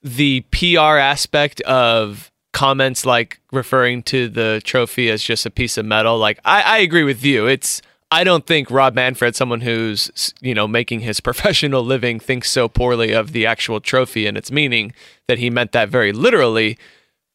the 0.00 0.42
PR 0.52 0.78
aspect 0.98 1.60
of 1.62 2.30
comments 2.52 3.04
like 3.04 3.40
referring 3.50 4.04
to 4.04 4.28
the 4.28 4.62
trophy 4.64 5.10
as 5.10 5.24
just 5.24 5.44
a 5.44 5.50
piece 5.50 5.76
of 5.76 5.84
metal, 5.84 6.18
like 6.18 6.38
I, 6.44 6.62
I 6.62 6.78
agree 6.78 7.02
with 7.02 7.24
you. 7.24 7.48
It's 7.48 7.82
I 8.12 8.22
don't 8.22 8.46
think 8.46 8.70
Rob 8.70 8.94
Manfred, 8.94 9.34
someone 9.34 9.62
who's 9.62 10.32
you 10.40 10.54
know 10.54 10.68
making 10.68 11.00
his 11.00 11.18
professional 11.28 11.82
living, 11.82 12.20
thinks 12.20 12.48
so 12.48 12.68
poorly 12.68 13.10
of 13.10 13.32
the 13.32 13.44
actual 13.44 13.80
trophy 13.80 14.28
and 14.28 14.38
its 14.38 14.52
meaning 14.52 14.92
that 15.26 15.38
he 15.38 15.50
meant 15.50 15.72
that 15.72 15.88
very 15.88 16.12
literally. 16.12 16.78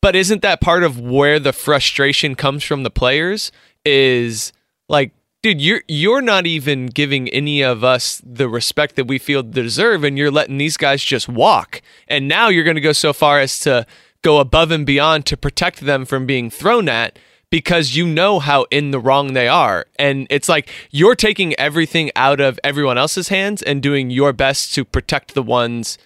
But 0.02 0.16
isn't 0.16 0.42
that 0.42 0.62
part 0.62 0.84
of 0.84 0.98
where 0.98 1.38
the 1.38 1.52
frustration 1.52 2.36
comes 2.36 2.64
from 2.64 2.84
the 2.84 2.90
players? 2.90 3.52
Is 3.88 4.52
like 4.90 5.12
dude, 5.42 5.62
you're 5.62 5.82
you're 5.88 6.22
not 6.22 6.46
even 6.46 6.88
giving 6.88 7.30
any 7.30 7.62
of 7.62 7.84
us 7.84 8.22
the 8.26 8.50
respect 8.50 8.96
that 8.96 9.06
we 9.06 9.18
feel 9.18 9.44
deserve, 9.44 10.04
and 10.04 10.18
you're 10.18 10.32
letting 10.32 10.58
these 10.58 10.78
guys 10.78 11.04
just 11.04 11.30
walk. 11.30 11.82
And 12.08 12.28
now 12.28 12.50
you're 12.50 12.64
going 12.64 12.76
to 12.76 12.82
go 12.82 12.92
so 12.92 13.14
far 13.14 13.40
as 13.40 13.60
to 13.62 13.86
go 14.22 14.40
above 14.40 14.72
and 14.72 14.86
beyond 14.86 15.26
to 15.28 15.38
protect 15.38 15.82
them 15.82 16.06
from 16.06 16.26
being 16.26 16.50
thrown 16.50 16.90
at 16.90 17.18
because 17.50 17.96
you 17.96 18.06
know 18.06 18.40
how 18.40 18.66
in 18.72 18.92
the 18.92 19.00
wrong 19.00 19.34
they 19.34 19.48
are. 19.48 19.86
And 19.98 20.28
it's 20.30 20.50
like 20.50 20.70
you're 20.92 21.16
taking 21.16 21.54
everything 21.56 22.12
out 22.16 22.42
of 22.42 22.60
everyone 22.64 22.98
else's 22.98 23.30
hands 23.30 23.62
and 23.62 23.82
doing 23.82 24.10
your 24.10 24.34
best 24.34 24.74
to 24.76 24.84
protect 24.84 25.34
the 25.34 25.44
ones 25.44 25.98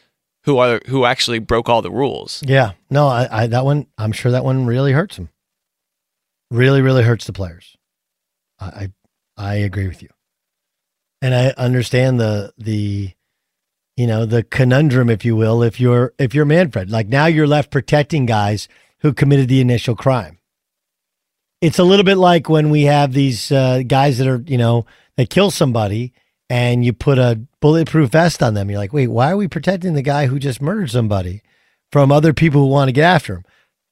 who 0.43 0.57
are 0.57 0.81
who 0.87 1.05
actually 1.05 1.39
broke 1.39 1.69
all 1.69 1.81
the 1.81 1.91
rules. 1.91 2.43
Yeah, 2.45 2.73
no, 2.89 3.07
I, 3.07 3.43
I 3.43 3.47
that 3.47 3.65
one. 3.65 3.87
I'm 3.97 4.11
sure 4.11 4.31
that 4.31 4.43
one 4.43 4.65
really 4.65 4.91
hurts 4.91 5.17
him. 5.17 5.29
Really, 6.51 6.81
really 6.81 7.03
hurts 7.03 7.25
the 7.25 7.31
players. 7.31 7.77
I, 8.59 8.65
I, 8.65 8.91
I 9.37 9.55
agree 9.55 9.87
with 9.87 10.03
you, 10.03 10.09
and 11.21 11.33
I 11.33 11.51
understand 11.51 12.19
the 12.19 12.51
the, 12.57 13.13
you 13.95 14.05
know, 14.05 14.25
the 14.25 14.43
conundrum, 14.43 15.09
if 15.09 15.23
you 15.23 15.37
will, 15.37 15.63
if 15.63 15.79
you're 15.79 16.13
if 16.19 16.35
you're 16.35 16.43
Manfred, 16.43 16.91
like 16.91 17.07
now 17.07 17.25
you're 17.27 17.47
left 17.47 17.71
protecting 17.71 18.25
guys 18.25 18.67
who 18.99 19.13
committed 19.13 19.47
the 19.47 19.61
initial 19.61 19.95
crime. 19.95 20.39
It's 21.61 21.79
a 21.79 21.85
little 21.85 22.03
bit 22.03 22.17
like 22.17 22.49
when 22.49 22.69
we 22.69 22.81
have 22.81 23.13
these 23.13 23.49
uh, 23.49 23.83
guys 23.87 24.17
that 24.17 24.27
are, 24.27 24.43
you 24.45 24.57
know, 24.57 24.85
that 25.15 25.29
kill 25.29 25.51
somebody 25.51 26.11
and 26.49 26.83
you 26.83 26.91
put 26.91 27.17
a 27.17 27.39
bulletproof 27.61 28.09
vest 28.09 28.43
on 28.43 28.55
them. 28.55 28.69
You're 28.69 28.79
like, 28.79 28.91
wait, 28.91 29.07
why 29.07 29.31
are 29.31 29.37
we 29.37 29.47
protecting 29.47 29.93
the 29.93 30.01
guy 30.01 30.25
who 30.25 30.37
just 30.37 30.61
murdered 30.61 30.91
somebody 30.91 31.43
from 31.93 32.11
other 32.11 32.33
people 32.33 32.61
who 32.61 32.67
want 32.67 32.89
to 32.89 32.93
get 32.93 33.05
after 33.05 33.35
him? 33.35 33.45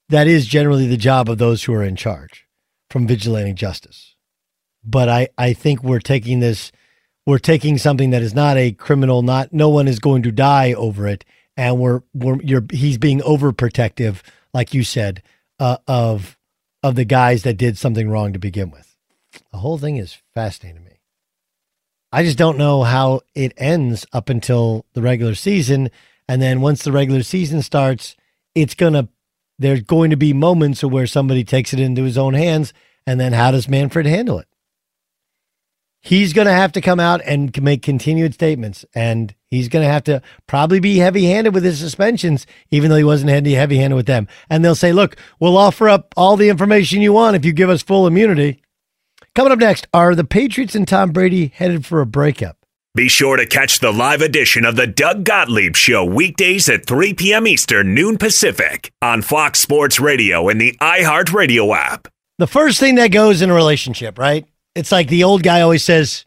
That 0.10 0.27
is 0.27 0.45
generally 0.45 0.88
the 0.88 0.98
job 0.98 1.30
of 1.30 1.38
those 1.38 1.64
who 1.64 1.73
are 1.73 1.84
in 1.84 1.95
charge 1.95 2.48
from 2.90 3.07
vigilante 3.07 3.53
justice. 3.53 4.16
But 4.84 5.10
I, 5.10 5.30
I 5.38 5.53
think 5.53 5.84
we're 5.84 5.99
taking 5.99 6.40
this, 6.40 6.72
we're 7.26 7.38
taking 7.40 7.78
something 7.78 8.11
that 8.11 8.22
is 8.22 8.34
not 8.34 8.57
a 8.57 8.72
criminal, 8.72 9.22
not 9.22 9.53
no 9.53 9.70
one 9.70 9.88
is 9.88 9.99
going 9.99 10.24
to 10.24 10.32
die 10.32 10.74
over 10.74 11.07
it, 11.07 11.26
and 11.57 11.80
we're 11.80 12.02
we're 12.14 12.41
you're 12.41 12.66
he's 12.72 12.98
being 12.98 13.20
overprotective, 13.20 14.22
like 14.53 14.74
you 14.74 14.84
said, 14.84 15.22
uh, 15.60 15.78
of 15.88 16.38
of 16.82 16.95
the 16.95 17.06
guys 17.06 17.44
that 17.44 17.57
did 17.57 17.78
something 17.78 18.10
wrong 18.10 18.34
to 18.34 18.40
begin 18.40 18.72
with. 18.72 18.95
The 19.52 19.57
whole 19.57 19.78
thing 19.78 19.98
is 19.98 20.18
fascinating 20.34 20.84
to 20.84 20.90
me. 20.90 20.99
I 22.11 22.24
just 22.24 22.38
don't 22.38 22.57
know 22.57 22.84
how 22.84 23.22
it 23.36 23.53
ends 23.57 24.06
up 24.14 24.30
until 24.30 24.86
the 24.94 25.02
regular 25.02 25.36
season. 25.36 25.91
And 26.28 26.41
then 26.41 26.61
once 26.61 26.84
the 26.84 26.91
regular 26.91 27.24
season 27.24 27.61
starts, 27.61 28.16
it's 28.56 28.76
to, 28.76 29.10
there's 29.60 29.81
going 29.81 30.10
to 30.10 30.18
be 30.18 30.34
moments 30.34 30.84
where 30.84 31.06
somebody 31.06 31.44
takes 31.44 31.73
it 31.73 31.80
into 31.80 32.03
his 32.03 32.18
own 32.18 32.34
hands. 32.34 32.73
And 33.06 33.19
then 33.19 33.34
how 33.34 33.52
does 33.52 33.68
Manfred 33.68 34.06
handle 34.06 34.40
it? 34.40 34.48
He's 36.02 36.31
going 36.31 36.48
to 36.48 36.53
have 36.53 36.72
to 36.72 36.81
come 36.81 36.99
out 36.99 37.22
and 37.26 37.61
make 37.61 37.81
continued 37.81 38.34
statements. 38.34 38.86
And 38.95 39.36
he's 39.48 39.68
going 39.68 39.86
to 39.86 39.91
have 39.91 40.06
to 40.06 40.22
probably 40.48 40.80
be 40.80 40.98
heavy 40.98 41.26
handed 41.26 41.53
with 41.53 41.65
his 41.65 41.80
suspensions, 41.80 42.48
even 42.72 42.90
though 42.90 42.95
he 42.95 43.03
wasn't 43.03 43.31
heavy 43.31 43.53
handed 43.53 43.95
with 43.95 44.06
them. 44.06 44.27
And 44.49 44.64
they'll 44.64 44.76
say, 44.76 44.94
look, 44.94 45.18
we'll 45.40 45.57
offer 45.57 45.90
up 45.90 46.14
all 46.15 46.38
the 46.38 46.49
information 46.49 47.02
you 47.02 47.11
want 47.11 47.36
if 47.36 47.44
you 47.44 47.52
give 47.52 47.69
us 47.69 47.84
full 47.84 48.07
immunity. 48.07 48.61
Coming 49.36 49.52
up 49.52 49.60
next, 49.60 49.88
are 49.94 50.15
the 50.15 50.23
Patriots 50.23 50.76
and 50.76 50.88
Tom 50.88 51.11
Brady 51.11 51.52
headed 51.53 51.86
for 51.86 51.99
a 51.99 52.06
breakup? 52.06 52.59
Be 52.95 53.07
sure 53.07 53.38
to 53.38 53.45
catch 53.45 53.80
the 53.80 53.94
live 53.94 54.22
edition 54.22 54.66
of 54.66 54.76
the 54.76 54.88
Doug 54.88 55.24
Gottlieb 55.24 55.76
Show 55.76 56.03
weekdays 56.03 56.68
at 56.70 56.88
3 56.88 57.14
p.m. 57.14 57.45
Eastern, 57.45 57.94
noon 57.94 58.18
Pacific 58.18 58.91
on 58.99 59.22
Fox 59.22 59.60
Sports 59.60 59.99
Radio 59.99 60.49
and 60.49 60.60
the 60.60 60.76
iHeartRadio 60.82 61.76
app. 61.76 62.07
The 62.40 62.48
first 62.48 62.80
thing 62.80 62.95
that 62.95 63.10
goes 63.10 63.44
in 63.44 63.52
a 63.52 63.53
relationship, 63.53 64.18
right? 64.18 64.44
It's 64.74 64.91
like 64.91 65.07
the 65.07 65.24
old 65.24 65.44
guy 65.44 65.61
always 65.61 65.84
says, 65.84 66.26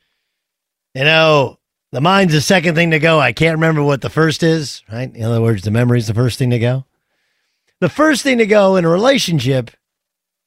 you 0.94 1.02
know, 1.02 1.58
the 1.90 2.00
mind's 2.00 2.32
the 2.32 2.40
second 2.40 2.76
thing 2.76 2.92
to 2.92 3.00
go. 3.00 3.18
I 3.18 3.32
can't 3.32 3.56
remember 3.56 3.82
what 3.82 4.00
the 4.00 4.08
first 4.08 4.44
is, 4.44 4.84
right? 4.90 5.12
In 5.12 5.24
other 5.24 5.42
words, 5.42 5.62
the 5.62 5.72
memory's 5.72 6.06
the 6.06 6.14
first 6.14 6.38
thing 6.38 6.50
to 6.50 6.60
go. 6.60 6.86
The 7.80 7.88
first 7.88 8.22
thing 8.22 8.38
to 8.38 8.46
go 8.46 8.76
in 8.76 8.84
a 8.84 8.88
relationship 8.88 9.72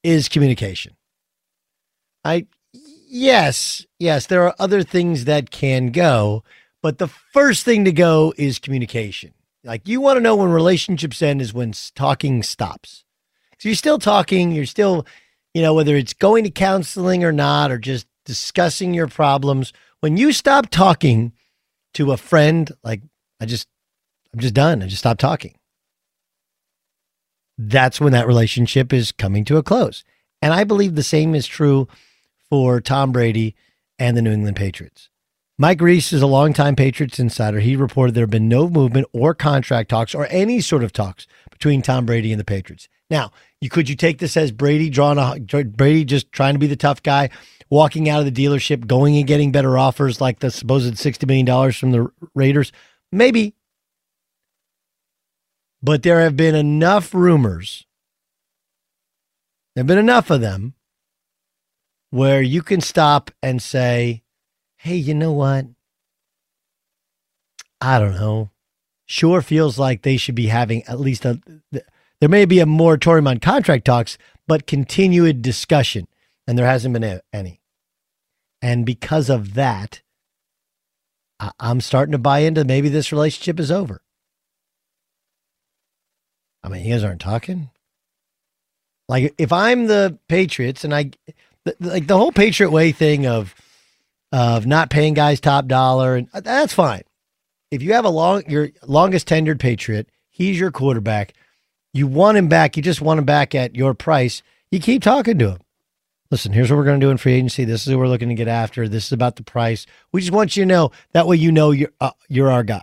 is 0.02 0.30
communication. 0.30 0.96
I 2.24 2.48
yes, 3.16 3.86
yes, 3.98 4.28
there 4.28 4.44
are 4.44 4.56
other 4.60 4.84
things 4.84 5.26
that 5.26 5.50
can 5.50 5.92
go, 5.92 6.44
but 6.84 6.98
the 6.98 7.08
first 7.08 7.64
thing 7.64 7.86
to 7.86 7.92
go 7.92 8.34
is 8.38 8.60
communication. 8.60 9.34
Like 9.64 9.88
you 9.88 10.02
want 10.02 10.18
to 10.18 10.22
know 10.22 10.36
when 10.36 10.50
relationships 10.50 11.22
end 11.22 11.42
is 11.42 11.54
when 11.54 11.74
talking 11.96 12.44
stops. 12.44 13.04
So 13.58 13.70
you're 13.70 13.76
still 13.76 14.00
talking, 14.00 14.52
you're 14.52 14.66
still, 14.66 15.08
you 15.54 15.62
know, 15.62 15.74
whether 15.74 15.96
it's 15.96 16.14
going 16.14 16.44
to 16.44 16.50
counseling 16.50 17.24
or 17.24 17.32
not, 17.32 17.72
or 17.72 17.78
just 17.78 18.06
discussing 18.26 18.94
your 18.94 19.08
problems. 19.08 19.72
When 20.02 20.18
you 20.18 20.34
stop 20.34 20.70
talking 20.70 21.32
to 21.94 22.12
a 22.12 22.18
friend, 22.18 22.70
like 22.84 23.02
I 23.40 23.46
just, 23.46 23.68
I'm 24.34 24.42
just 24.42 24.54
done. 24.54 24.84
I 24.84 24.88
just 24.88 25.00
stopped 25.00 25.22
talking. 25.22 25.56
That's 27.58 28.02
when 28.02 28.12
that 28.12 28.28
relationship 28.28 28.92
is 28.92 29.14
coming 29.14 29.46
to 29.46 29.58
a 29.58 29.64
close. 29.64 30.04
And 30.42 30.54
I 30.54 30.66
believe 30.66 30.96
the 30.96 31.04
same 31.04 31.34
is 31.34 31.48
true 31.48 31.88
for 32.56 32.80
Tom 32.80 33.12
Brady 33.12 33.54
and 34.00 34.16
the 34.16 34.22
New 34.22 34.32
England 34.32 34.56
Patriots. 34.56 35.10
Mike 35.58 35.82
Reiss 35.82 36.14
is 36.14 36.22
a 36.22 36.26
longtime 36.26 36.78
Patriots 36.78 37.20
insider. 37.20 37.60
He 37.60 37.76
reported 37.76 38.16
there 38.16 38.24
have 38.24 38.30
been 38.30 38.48
no 38.48 38.70
movement 38.70 39.08
or 39.12 39.36
contract 39.36 39.90
talks 39.90 40.16
or 40.16 40.26
any 40.30 40.62
sort 40.62 40.82
of 40.82 40.94
talks 40.94 41.28
between 41.52 41.82
Tom 41.82 42.06
Brady 42.06 42.32
and 42.32 42.40
the 42.40 42.46
Patriots. 42.46 42.88
Now, 43.10 43.34
you 43.60 43.70
could 43.70 43.90
you 43.90 43.96
take 43.98 44.20
this 44.20 44.38
as 44.38 44.54
Brady 44.54 44.90
drawing 44.90 45.18
a 45.18 45.66
Brady 45.66 46.06
just 46.06 46.32
trying 46.32 46.54
to 46.54 46.60
be 46.60 46.68
the 46.68 46.78
tough 46.78 47.04
guy, 47.04 47.30
walking 47.70 48.08
out 48.08 48.26
of 48.26 48.34
the 48.34 48.46
dealership, 48.46 48.88
going 48.88 49.18
and 49.18 49.28
getting 49.28 49.52
better 49.52 49.78
offers 49.78 50.22
like 50.22 50.40
the 50.40 50.50
supposed 50.50 50.98
sixty 50.98 51.26
million 51.26 51.46
dollars 51.46 51.76
from 51.76 51.92
the 51.92 52.10
Raiders? 52.36 52.72
Maybe, 53.12 53.54
but 55.84 56.04
there 56.04 56.22
have 56.22 56.38
been 56.38 56.56
enough 56.56 57.14
rumors. 57.14 57.86
There 59.76 59.82
have 59.82 59.88
been 59.88 59.98
enough 59.98 60.30
of 60.30 60.40
them 60.40 60.75
where 62.10 62.42
you 62.42 62.62
can 62.62 62.82
stop 62.82 63.32
and 63.42 63.62
say, 63.62 64.24
hey, 64.78 64.96
you 64.96 65.14
know 65.14 65.32
what? 65.32 65.66
I 67.82 68.00
don't 68.00 68.16
know. 68.16 68.50
Sure 69.06 69.42
feels 69.42 69.78
like 69.78 70.02
they 70.02 70.18
should 70.18 70.36
be 70.36 70.48
having 70.48 70.84
at 70.84 71.00
least 71.00 71.26
a, 71.26 71.40
there 71.72 72.30
may 72.30 72.46
be 72.46 72.60
a 72.60 72.66
moratorium 72.66 73.28
on 73.28 73.40
contract 73.40 73.86
talks, 73.86 74.18
but 74.48 74.68
continued 74.68 75.42
discussion. 75.42 76.08
And 76.48 76.58
there 76.58 76.66
hasn't 76.66 76.94
been 76.94 77.22
any. 77.34 77.62
And 78.62 78.86
because 78.86 79.30
of 79.30 79.56
that, 79.56 80.02
I'm 81.60 81.82
starting 81.82 82.14
to 82.14 82.18
buy 82.18 82.40
into 82.40 82.64
maybe 82.64 82.90
this 82.90 83.12
relationship 83.12 83.60
is 83.60 83.72
over. 83.72 84.02
I 86.64 86.70
mean, 86.70 86.86
you 86.86 86.94
guys 86.94 87.04
aren't 87.04 87.22
talking. 87.22 87.70
Like, 89.08 89.36
if 89.38 89.54
I'm 89.54 89.86
the 89.86 90.18
Patriots 90.28 90.84
and 90.84 90.96
I, 90.96 91.12
the, 91.66 91.76
like 91.80 92.08
the 92.08 92.18
whole 92.18 92.32
Patriot 92.32 92.70
Way 92.70 92.92
thing 92.92 93.28
of 93.28 93.54
of 94.32 94.66
not 94.66 94.90
paying 94.90 95.14
guys 95.14 95.40
top 95.40 95.68
dollar, 95.68 96.16
and 96.16 96.30
uh, 96.34 96.42
that's 96.42 96.74
fine. 96.74 97.04
If 97.72 97.82
you 97.82 97.94
have 97.94 98.06
a 98.06 98.10
long 98.10 98.44
your 98.48 98.70
longest 98.84 99.28
tenured 99.28 99.60
Patriot, 99.60 100.10
he's 100.30 100.60
your 100.60 100.72
quarterback. 100.72 101.34
You 101.94 102.08
want 102.08 102.38
him 102.38 102.48
back. 102.48 102.78
You 102.78 102.84
just 102.84 103.02
want 103.02 103.20
him 103.20 103.26
back 103.26 103.56
at 103.56 103.76
your 103.76 103.94
price. 103.94 104.42
You 104.72 104.80
keep 104.80 105.02
talking 105.02 105.40
to 105.40 105.52
him. 105.52 105.60
Listen, 106.32 106.52
here's 106.52 106.70
what 106.70 106.78
we're 106.78 106.86
going 106.86 107.00
to 107.00 107.06
do 107.06 107.12
in 107.12 107.18
free 107.18 107.34
agency. 107.34 107.66
This 107.66 107.86
is 107.86 107.94
what 107.94 108.00
we're 108.00 108.08
looking 108.08 108.30
to 108.30 108.36
get 108.36 108.48
after. 108.48 108.88
This 108.88 109.06
is 109.06 109.12
about 109.12 109.36
the 109.36 109.44
price. 109.44 109.86
We 110.12 110.22
just 110.22 110.34
want 110.34 110.58
you 110.58 110.64
to 110.64 110.68
know 110.68 110.92
that 111.14 111.28
way 111.28 111.38
you 111.38 111.52
know 111.52 111.72
you're 111.72 111.94
uh, 112.02 112.12
you're 112.28 112.52
our 112.52 112.64
guy. 112.64 112.82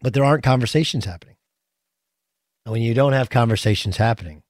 But 0.00 0.14
there 0.14 0.24
aren't 0.24 0.44
conversations 0.44 1.04
happening. 1.04 1.36
And 2.64 2.72
when 2.72 2.82
you 2.82 2.94
don't 2.94 3.12
have 3.12 3.28
conversations 3.28 3.96
happening, 3.96 4.42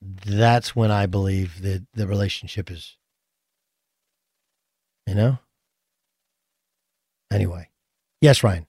that's 0.00 0.76
when 0.76 0.90
I 0.90 1.06
believe 1.06 1.62
that 1.62 1.86
the 1.94 2.06
relationship 2.06 2.70
is, 2.70 2.96
you 5.06 5.14
know? 5.14 5.38
Anyway. 7.32 7.68
Yes, 8.20 8.42
Ryan. 8.42 8.66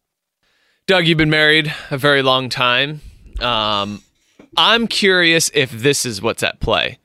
Doug, 0.87 1.07
you've 1.07 1.17
been 1.17 1.29
married 1.29 1.73
a 1.91 1.97
very 1.97 2.21
long 2.21 2.49
time. 2.49 3.01
Um, 3.39 4.01
I'm 4.57 4.87
curious 4.87 5.51
if 5.53 5.71
this 5.71 6.05
is 6.05 6.21
what's 6.21 6.43
at 6.43 6.59
play. 6.59 6.97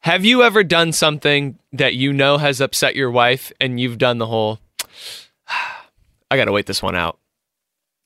Have 0.00 0.24
you 0.24 0.42
ever 0.42 0.64
done 0.64 0.92
something 0.92 1.58
that 1.72 1.94
you 1.94 2.12
know 2.12 2.38
has 2.38 2.60
upset 2.60 2.96
your 2.96 3.10
wife 3.10 3.52
and 3.60 3.80
you've 3.80 3.98
done 3.98 4.18
the 4.18 4.26
whole, 4.26 4.58
I 6.30 6.36
got 6.36 6.46
to 6.46 6.52
wait 6.52 6.66
this 6.66 6.82
one 6.82 6.94
out? 6.94 7.18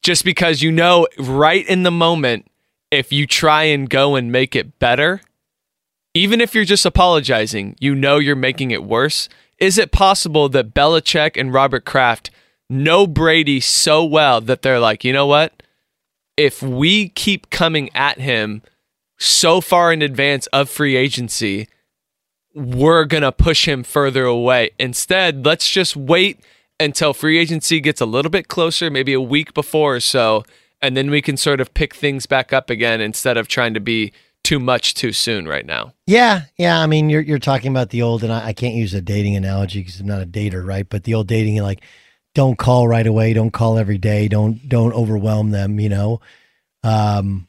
Just 0.03 0.25
because 0.25 0.63
you 0.63 0.73
know 0.73 1.07
right 1.19 1.67
in 1.67 1.83
the 1.83 1.91
moment 1.91 2.51
if 2.93 3.11
you 3.11 3.27
try 3.27 3.65
and 3.65 3.89
go 3.89 4.15
and 4.15 4.31
make 4.31 4.55
it 4.55 4.79
better, 4.79 5.23
even 6.13 6.43
if 6.43 6.55
you're 6.55 6.67
just 6.67 6.85
apologizing, 6.85 7.75
you 7.81 7.95
know 7.95 8.19
you're 8.19 8.37
making 8.37 8.71
it 8.71 8.85
worse. 8.85 9.31
Is 9.59 9.79
it 9.79 9.93
possible 9.93 10.51
that 10.51 10.75
Belichick 10.75 11.41
and 11.41 11.55
Robert 11.55 11.87
Kraft 11.87 12.31
know 12.69 13.07
Brady 13.07 13.61
so 13.61 14.05
well 14.05 14.43
that 14.43 14.61
they're 14.61 14.79
like, 14.79 15.05
you 15.05 15.13
know 15.13 15.27
what? 15.27 15.63
If 16.37 16.63
we 16.63 17.09
keep 17.09 17.49
coming 17.49 17.89
at 17.95 18.21
him 18.21 18.61
so 19.19 19.63
far 19.63 19.91
in 19.91 20.03
advance 20.03 20.47
of 20.49 20.69
free 20.69 20.95
agency, 20.95 21.69
we're 22.55 23.07
going 23.07 23.23
to 23.23 23.33
push 23.33 23.67
him 23.67 23.85
further 23.85 24.27
away. 24.27 24.73
Instead, 24.79 25.47
let's 25.47 25.71
just 25.71 25.97
wait 25.97 26.41
until 26.79 27.15
free 27.15 27.39
agency 27.39 27.81
gets 27.81 28.03
a 28.03 28.07
little 28.07 28.31
bit 28.31 28.49
closer, 28.49 28.91
maybe 28.91 29.15
a 29.15 29.21
week 29.21 29.55
before 29.55 29.97
or 29.97 30.01
so, 30.01 30.45
and 30.83 30.97
then 30.97 31.11
we 31.11 31.23
can 31.23 31.37
sort 31.37 31.61
of 31.61 31.73
pick 31.73 31.95
things 31.95 32.27
back 32.27 32.53
up 32.53 32.69
again 32.69 33.01
instead 33.01 33.37
of 33.37 33.49
trying 33.49 33.75
to 33.75 33.81
be 33.81 34.13
too 34.45 34.59
much 34.59 34.95
too 34.95 35.13
soon 35.13 35.47
right 35.47 35.65
now. 35.65 35.95
Yeah, 36.07 36.43
yeah. 36.57 36.81
I 36.81 36.87
mean, 36.87 37.09
you're 37.09 37.21
you're 37.21 37.39
talking 37.39 37.71
about 37.71 37.91
the 37.91 38.03
old, 38.03 38.25
and 38.25 38.33
I, 38.33 38.49
I 38.49 38.53
can't 38.53 38.75
use 38.75 38.93
a 38.93 39.01
dating 39.01 39.37
analogy 39.37 39.81
because 39.81 40.01
I'm 40.01 40.07
not 40.07 40.23
a 40.23 40.27
dater, 40.27 40.67
right? 40.67 40.89
But 40.89 41.05
the 41.05 41.15
old 41.15 41.29
dating, 41.29 41.63
like 41.63 41.83
don't 42.35 42.59
call 42.59 42.89
right 42.89 43.07
away. 43.07 43.33
Don't 43.33 43.53
call 43.53 43.79
every 43.79 43.99
day. 43.99 44.29
Don't 44.29 44.69
don't 44.69 44.93
overwhelm 44.93 45.51
them. 45.51 45.79
You 45.79 45.89
know. 45.89 46.21
Um, 46.83 47.47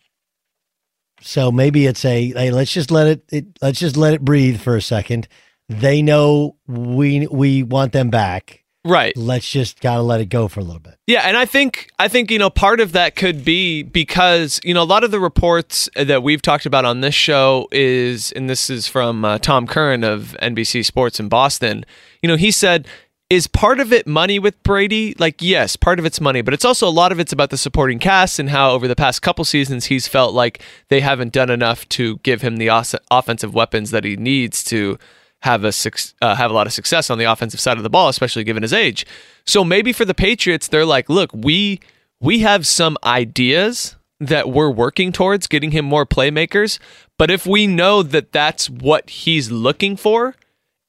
so 1.22 1.52
maybe 1.52 1.88
it's 1.88 2.06
a 2.06 2.32
hey, 2.32 2.52
let's 2.52 2.72
just 2.72 2.92
let 2.92 3.08
it, 3.08 3.24
it 3.32 3.46
let's 3.62 3.80
just 3.80 3.98
let 3.98 4.14
it 4.14 4.22
breathe 4.22 4.60
for 4.60 4.76
a 4.76 4.82
second. 4.82 5.28
They 5.70 6.02
know 6.02 6.58
we 6.68 7.28
we 7.28 7.64
want 7.64 7.94
them 7.94 8.10
back. 8.10 8.63
Right. 8.86 9.16
Let's 9.16 9.50
just 9.50 9.80
gotta 9.80 10.02
let 10.02 10.20
it 10.20 10.26
go 10.26 10.48
for 10.48 10.60
a 10.60 10.64
little 10.64 10.82
bit. 10.82 10.96
Yeah, 11.08 11.22
and 11.22 11.38
I 11.38 11.46
think 11.46 11.90
I 12.00 12.08
think 12.08 12.30
you 12.30 12.40
know 12.40 12.50
part 12.50 12.80
of 12.80 12.92
that 12.92 13.16
could 13.16 13.46
be 13.46 13.84
because 13.84 14.60
you 14.64 14.74
know 14.74 14.84
a 14.84 14.86
lot 14.86 15.04
of 15.04 15.12
the 15.12 15.20
reports 15.20 15.90
that 15.96 16.22
we've 16.22 16.42
talked 16.42 16.66
about 16.66 16.84
on 16.84 17.02
this 17.02 17.16
show 17.16 17.68
is, 17.72 18.32
and 18.34 18.50
this 18.50 18.70
is 18.70 18.88
from 18.88 19.24
uh, 19.24 19.38
Tom 19.38 19.68
Curran 19.68 20.04
of 20.04 20.36
NBC 20.42 20.84
Sports 20.86 21.20
in 21.20 21.30
Boston. 21.30 21.86
You 22.22 22.28
know, 22.28 22.36
he 22.36 22.52
said 22.52 22.88
is 23.30 23.48
part 23.48 23.80
of 23.80 23.92
it 23.92 24.06
money 24.06 24.38
with 24.38 24.62
Brady? 24.62 25.16
Like, 25.18 25.42
yes, 25.42 25.76
part 25.76 25.98
of 25.98 26.06
it's 26.06 26.22
money, 26.22 26.42
but 26.42 26.54
it's 26.54 26.66
also 26.66 26.88
a 26.88 26.92
lot 26.92 27.12
of 27.12 27.20
it's 27.20 27.34
about 27.34 27.50
the 27.50 27.58
supporting 27.58 27.98
cast 27.98 28.38
and 28.38 28.50
how 28.50 28.72
over 28.72 28.88
the 28.88 28.96
past 28.96 29.24
couple 29.24 29.44
seasons 29.44 29.86
he's 29.86 30.08
felt 30.08 30.36
like 30.36 30.62
they 30.90 31.00
haven't 31.00 31.34
done 31.34 31.50
enough 31.50 31.88
to 31.90 32.18
give 32.18 32.44
him 32.44 32.58
the 32.58 32.70
os- 32.70 32.94
offensive 33.10 33.56
weapons 33.56 33.90
that 33.90 34.04
he 34.04 34.16
needs 34.18 34.64
to 34.66 35.00
have 35.44 35.66
a 35.66 35.74
uh, 36.22 36.36
have 36.36 36.52
a 36.52 36.54
lot 36.54 36.68
of 36.68 36.74
success 36.74 37.10
on 37.10 37.18
the 37.18 37.26
offensive 37.26 37.60
side 37.60 37.76
of 37.76 37.84
the 37.84 37.90
ball, 37.90 38.08
especially 38.08 38.46
given 38.46 38.64
his 38.64 38.72
age. 38.72 39.06
So 39.46 39.66
maybe 39.66 39.92
for 39.92 40.06
the 40.06 40.14
Patriots, 40.14 40.70
they're 40.70 40.86
like, 40.86 41.10
look, 41.10 41.32
we 41.34 41.82
we 42.22 42.40
have 42.40 42.66
some 42.66 42.98
ideas 43.04 43.98
that 44.22 44.50
we're 44.50 44.70
working 44.70 45.12
towards 45.12 45.48
getting 45.48 45.72
him 45.72 45.84
more 45.84 46.06
playmakers, 46.06 46.80
but 47.20 47.30
if 47.30 47.46
we 47.46 47.68
know 47.68 48.02
that 48.04 48.32
that's 48.32 48.70
what 48.70 49.10
he's 49.10 49.52
looking 49.52 49.98
for, 49.98 50.36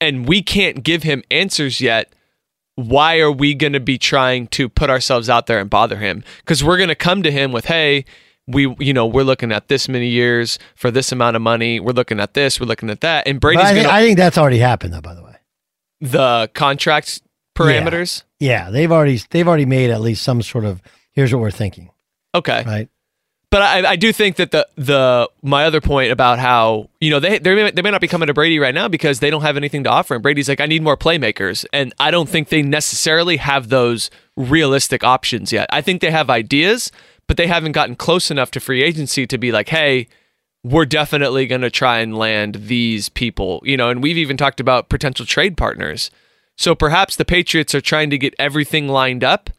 and 0.00 0.28
we 0.28 0.40
can't 0.40 0.84
give 0.84 1.02
him 1.02 1.24
answers 1.32 1.80
yet, 1.80 2.12
why 2.76 3.18
are 3.18 3.32
we 3.32 3.54
going 3.54 3.72
to 3.72 3.80
be 3.80 3.98
trying 3.98 4.46
to 4.48 4.68
put 4.68 4.88
ourselves 4.88 5.28
out 5.28 5.48
there 5.48 5.58
and 5.58 5.68
bother 5.68 5.96
him? 5.96 6.22
Because 6.38 6.62
we're 6.62 6.76
going 6.76 6.88
to 6.90 6.94
come 6.94 7.24
to 7.24 7.32
him 7.32 7.50
with, 7.50 7.64
hey, 7.64 8.04
we 8.46 8.74
you 8.78 8.92
know 8.92 9.06
we're 9.06 9.24
looking 9.24 9.52
at 9.52 9.68
this 9.68 9.88
many 9.88 10.08
years 10.08 10.58
for 10.74 10.90
this 10.90 11.12
amount 11.12 11.36
of 11.36 11.42
money. 11.42 11.80
We're 11.80 11.92
looking 11.92 12.20
at 12.20 12.34
this 12.34 12.60
we're 12.60 12.66
looking 12.66 12.90
at 12.90 13.00
that. 13.00 13.26
And 13.26 13.40
brady's 13.40 13.64
I 13.64 13.72
think, 13.72 13.86
gonna, 13.86 13.98
I 13.98 14.02
think 14.02 14.18
that's 14.18 14.38
already 14.38 14.58
happened 14.58 14.92
though 14.92 15.00
by 15.00 15.14
the 15.14 15.22
way. 15.22 15.36
The 16.00 16.50
contract 16.54 17.22
parameters? 17.56 18.24
Yeah. 18.38 18.66
yeah 18.66 18.70
they've 18.70 18.92
already 18.92 19.20
they've 19.30 19.48
already 19.48 19.66
made 19.66 19.90
at 19.90 20.00
least 20.00 20.22
some 20.22 20.42
sort 20.42 20.64
of 20.64 20.82
here's 21.12 21.32
what 21.32 21.40
we're 21.40 21.50
thinking. 21.50 21.90
Okay. 22.34 22.64
Right? 22.66 22.88
But 23.54 23.62
I, 23.62 23.90
I 23.90 23.94
do 23.94 24.12
think 24.12 24.34
that 24.36 24.50
the 24.50 24.66
the 24.74 25.30
my 25.40 25.64
other 25.64 25.80
point 25.80 26.10
about 26.10 26.40
how 26.40 26.90
you 27.00 27.08
know 27.10 27.20
they 27.20 27.38
they 27.38 27.54
may, 27.54 27.70
they 27.70 27.82
may 27.82 27.92
not 27.92 28.00
be 28.00 28.08
coming 28.08 28.26
to 28.26 28.34
Brady 28.34 28.58
right 28.58 28.74
now 28.74 28.88
because 28.88 29.20
they 29.20 29.30
don't 29.30 29.42
have 29.42 29.56
anything 29.56 29.84
to 29.84 29.90
offer. 29.90 30.14
And 30.14 30.24
Brady's 30.24 30.48
like 30.48 30.60
I 30.60 30.66
need 30.66 30.82
more 30.82 30.96
playmakers. 30.96 31.64
And 31.72 31.94
I 32.00 32.10
don't 32.10 32.28
think 32.28 32.48
they 32.48 32.62
necessarily 32.62 33.36
have 33.36 33.68
those 33.68 34.10
realistic 34.36 35.04
options 35.04 35.52
yet. 35.52 35.68
I 35.70 35.82
think 35.82 36.00
they 36.00 36.10
have 36.10 36.30
ideas 36.30 36.90
but 37.26 37.36
they 37.36 37.46
haven't 37.46 37.72
gotten 37.72 37.96
close 37.96 38.30
enough 38.30 38.50
to 38.52 38.60
free 38.60 38.82
agency 38.82 39.26
to 39.26 39.38
be 39.38 39.52
like, 39.52 39.68
hey, 39.68 40.08
we're 40.62 40.86
definitely 40.86 41.46
going 41.46 41.60
to 41.60 41.70
try 41.70 41.98
and 41.98 42.16
land 42.16 42.54
these 42.54 43.08
people, 43.10 43.62
you 43.64 43.76
know, 43.76 43.90
and 43.90 44.02
we've 44.02 44.16
even 44.16 44.36
talked 44.36 44.60
about 44.60 44.88
potential 44.88 45.26
trade 45.26 45.56
partners. 45.56 46.10
So 46.56 46.74
perhaps 46.74 47.16
the 47.16 47.24
Patriots 47.24 47.74
are 47.74 47.80
trying 47.80 48.10
to 48.10 48.18
get 48.18 48.34
everything 48.38 48.88
lined 48.88 49.22
up 49.22 49.50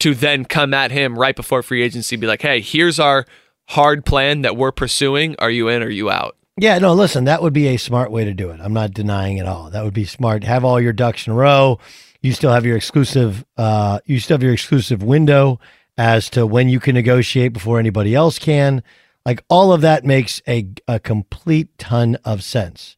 to 0.00 0.14
then 0.14 0.44
come 0.44 0.72
at 0.72 0.92
him 0.92 1.18
right 1.18 1.34
before 1.34 1.62
free 1.62 1.82
agency, 1.82 2.14
be 2.16 2.26
like, 2.26 2.42
hey, 2.42 2.60
here's 2.60 3.00
our 3.00 3.26
hard 3.70 4.04
plan 4.06 4.42
that 4.42 4.56
we're 4.56 4.72
pursuing. 4.72 5.34
Are 5.38 5.50
you 5.50 5.68
in 5.68 5.82
or 5.82 5.86
are 5.86 5.90
you 5.90 6.08
out? 6.08 6.36
Yeah, 6.56 6.78
no, 6.78 6.92
listen, 6.94 7.24
that 7.24 7.42
would 7.42 7.52
be 7.52 7.68
a 7.68 7.76
smart 7.76 8.10
way 8.10 8.24
to 8.24 8.34
do 8.34 8.50
it. 8.50 8.60
I'm 8.60 8.72
not 8.72 8.92
denying 8.92 9.38
it 9.38 9.46
all. 9.46 9.70
That 9.70 9.84
would 9.84 9.94
be 9.94 10.04
smart. 10.04 10.44
Have 10.44 10.64
all 10.64 10.80
your 10.80 10.92
ducks 10.92 11.26
in 11.26 11.32
a 11.32 11.36
row. 11.36 11.78
You 12.20 12.32
still 12.32 12.52
have 12.52 12.66
your 12.66 12.76
exclusive 12.76 13.44
uh 13.56 14.00
you 14.04 14.18
still 14.18 14.34
have 14.34 14.42
your 14.42 14.52
exclusive 14.52 15.02
window 15.02 15.60
as 15.98 16.30
to 16.30 16.46
when 16.46 16.68
you 16.68 16.78
can 16.80 16.94
negotiate 16.94 17.52
before 17.52 17.78
anybody 17.80 18.14
else 18.14 18.38
can. 18.38 18.82
Like 19.26 19.44
all 19.50 19.72
of 19.72 19.82
that 19.82 20.04
makes 20.04 20.40
a, 20.48 20.66
a 20.86 20.98
complete 21.00 21.76
ton 21.76 22.16
of 22.24 22.42
sense. 22.42 22.96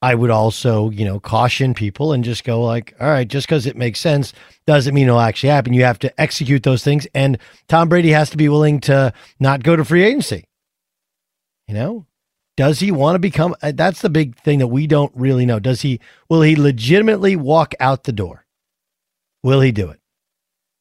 I 0.00 0.14
would 0.14 0.30
also, 0.30 0.90
you 0.90 1.04
know, 1.04 1.18
caution 1.18 1.74
people 1.74 2.12
and 2.12 2.22
just 2.22 2.44
go 2.44 2.62
like, 2.62 2.94
all 3.00 3.08
right, 3.08 3.26
just 3.26 3.48
because 3.48 3.66
it 3.66 3.76
makes 3.76 3.98
sense 3.98 4.32
doesn't 4.64 4.94
mean 4.94 5.08
it'll 5.08 5.18
actually 5.18 5.48
happen. 5.48 5.72
You 5.72 5.82
have 5.82 5.98
to 5.98 6.20
execute 6.20 6.62
those 6.62 6.84
things. 6.84 7.08
And 7.14 7.38
Tom 7.66 7.88
Brady 7.88 8.10
has 8.10 8.30
to 8.30 8.36
be 8.36 8.48
willing 8.48 8.78
to 8.82 9.12
not 9.40 9.64
go 9.64 9.74
to 9.74 9.84
free 9.84 10.04
agency. 10.04 10.44
You 11.66 11.74
know, 11.74 12.06
does 12.56 12.78
he 12.78 12.92
want 12.92 13.16
to 13.16 13.18
become? 13.18 13.56
Uh, 13.60 13.72
that's 13.74 14.00
the 14.00 14.08
big 14.08 14.36
thing 14.36 14.60
that 14.60 14.68
we 14.68 14.86
don't 14.86 15.12
really 15.16 15.44
know. 15.44 15.58
Does 15.58 15.82
he, 15.82 16.00
will 16.28 16.42
he 16.42 16.54
legitimately 16.54 17.34
walk 17.34 17.74
out 17.80 18.04
the 18.04 18.12
door? 18.12 18.46
Will 19.42 19.60
he 19.60 19.72
do 19.72 19.90
it? 19.90 20.00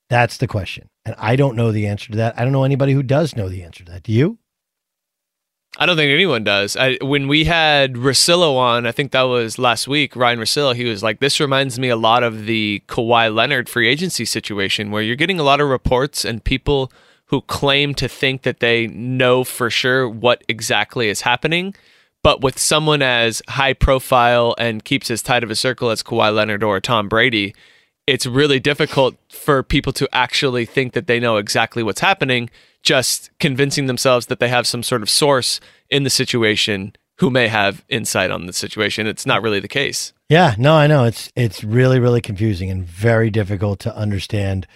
That's 0.09 0.38
the 0.38 0.47
question. 0.47 0.89
And 1.07 1.15
I 1.17 1.38
don't 1.38 1.55
know 1.55 1.71
the 1.71 1.88
answer 1.88 2.11
to 2.11 2.17
that. 2.17 2.38
I 2.38 2.43
don't 2.43 2.51
know 2.51 2.65
anybody 2.65 2.91
who 2.91 3.01
does 3.01 3.34
know 3.34 3.47
the 3.47 3.63
answer 3.63 3.85
to 3.85 3.91
that. 3.93 4.03
Do 4.03 4.11
you? 4.11 4.39
I 5.77 5.85
don't 5.85 5.95
think 5.95 6.11
anyone 6.11 6.43
does. 6.43 6.75
I, 6.75 6.97
when 7.01 7.29
we 7.29 7.45
had 7.45 7.93
Russillo 7.93 8.57
on, 8.57 8.85
I 8.85 8.91
think 8.91 9.13
that 9.13 9.21
was 9.21 9.57
last 9.57 9.88
week, 9.88 10.17
Ryan 10.17 10.39
Russillo, 10.39 10.75
he 10.75 10.84
was 10.84 11.03
like, 11.03 11.21
This 11.21 11.39
reminds 11.39 11.79
me 11.79 11.88
a 11.88 11.95
lot 11.95 12.23
of 12.23 12.45
the 12.45 12.84
Kawhi 12.89 13.34
Leonard 13.34 13.69
free 13.69 13.88
agency 13.88 14.25
situation 14.25 14.91
where 14.91 15.01
you're 15.01 15.15
getting 15.15 15.39
a 15.39 15.43
lot 15.43 15.61
of 15.61 15.69
reports 15.69 16.25
and 16.25 16.43
people 16.43 16.91
who 17.27 17.39
claim 17.39 17.95
to 17.95 18.09
think 18.09 18.41
that 18.41 18.59
they 18.59 18.88
know 18.88 19.45
for 19.45 19.69
sure 19.69 20.09
what 20.09 20.43
exactly 20.49 21.07
is 21.07 21.21
happening. 21.21 21.73
But 22.21 22.41
with 22.41 22.59
someone 22.59 23.01
as 23.01 23.41
high 23.47 23.73
profile 23.73 24.55
and 24.57 24.84
keeps 24.84 25.09
as 25.09 25.21
tight 25.21 25.45
of 25.45 25.51
a 25.51 25.55
circle 25.55 25.89
as 25.89 26.03
Kawhi 26.03 26.35
Leonard 26.35 26.63
or 26.63 26.81
Tom 26.81 27.07
Brady, 27.07 27.55
it's 28.07 28.25
really 28.25 28.59
difficult 28.59 29.15
for 29.29 29.61
people 29.61 29.91
to 29.93 30.09
actually 30.13 30.65
think 30.65 30.93
that 30.93 31.07
they 31.07 31.19
know 31.19 31.38
exactly 31.38 31.84
what's 31.84 31.99
happening, 31.99 32.49
just 32.81 33.29
convincing 33.39 33.85
themselves 33.85 34.27
that 34.27 34.39
they 34.39 34.47
have 34.47 34.65
some 34.65 34.81
sort 34.81 35.01
of 35.01 35.09
source 35.09 35.59
in 35.89 36.03
the 36.03 36.09
situation 36.09 36.93
who 37.19 37.29
may 37.29 37.47
have 37.47 37.84
insight 37.89 38.31
on 38.31 38.45
the 38.45 38.53
situation. 38.53 39.07
It's 39.07 39.25
not 39.25 39.41
really 39.41 39.59
the 39.59 39.67
case. 39.67 40.13
Yeah, 40.29 40.55
no, 40.57 40.73
I 40.73 40.88
know. 40.88 41.03
It's 41.03 41.31
it's 41.35 41.63
really, 41.63 41.99
really 41.99 42.21
confusing 42.21 42.69
and 42.69 42.85
very 42.85 43.29
difficult 43.29 43.79
to 43.81 43.95
understand 43.95 44.67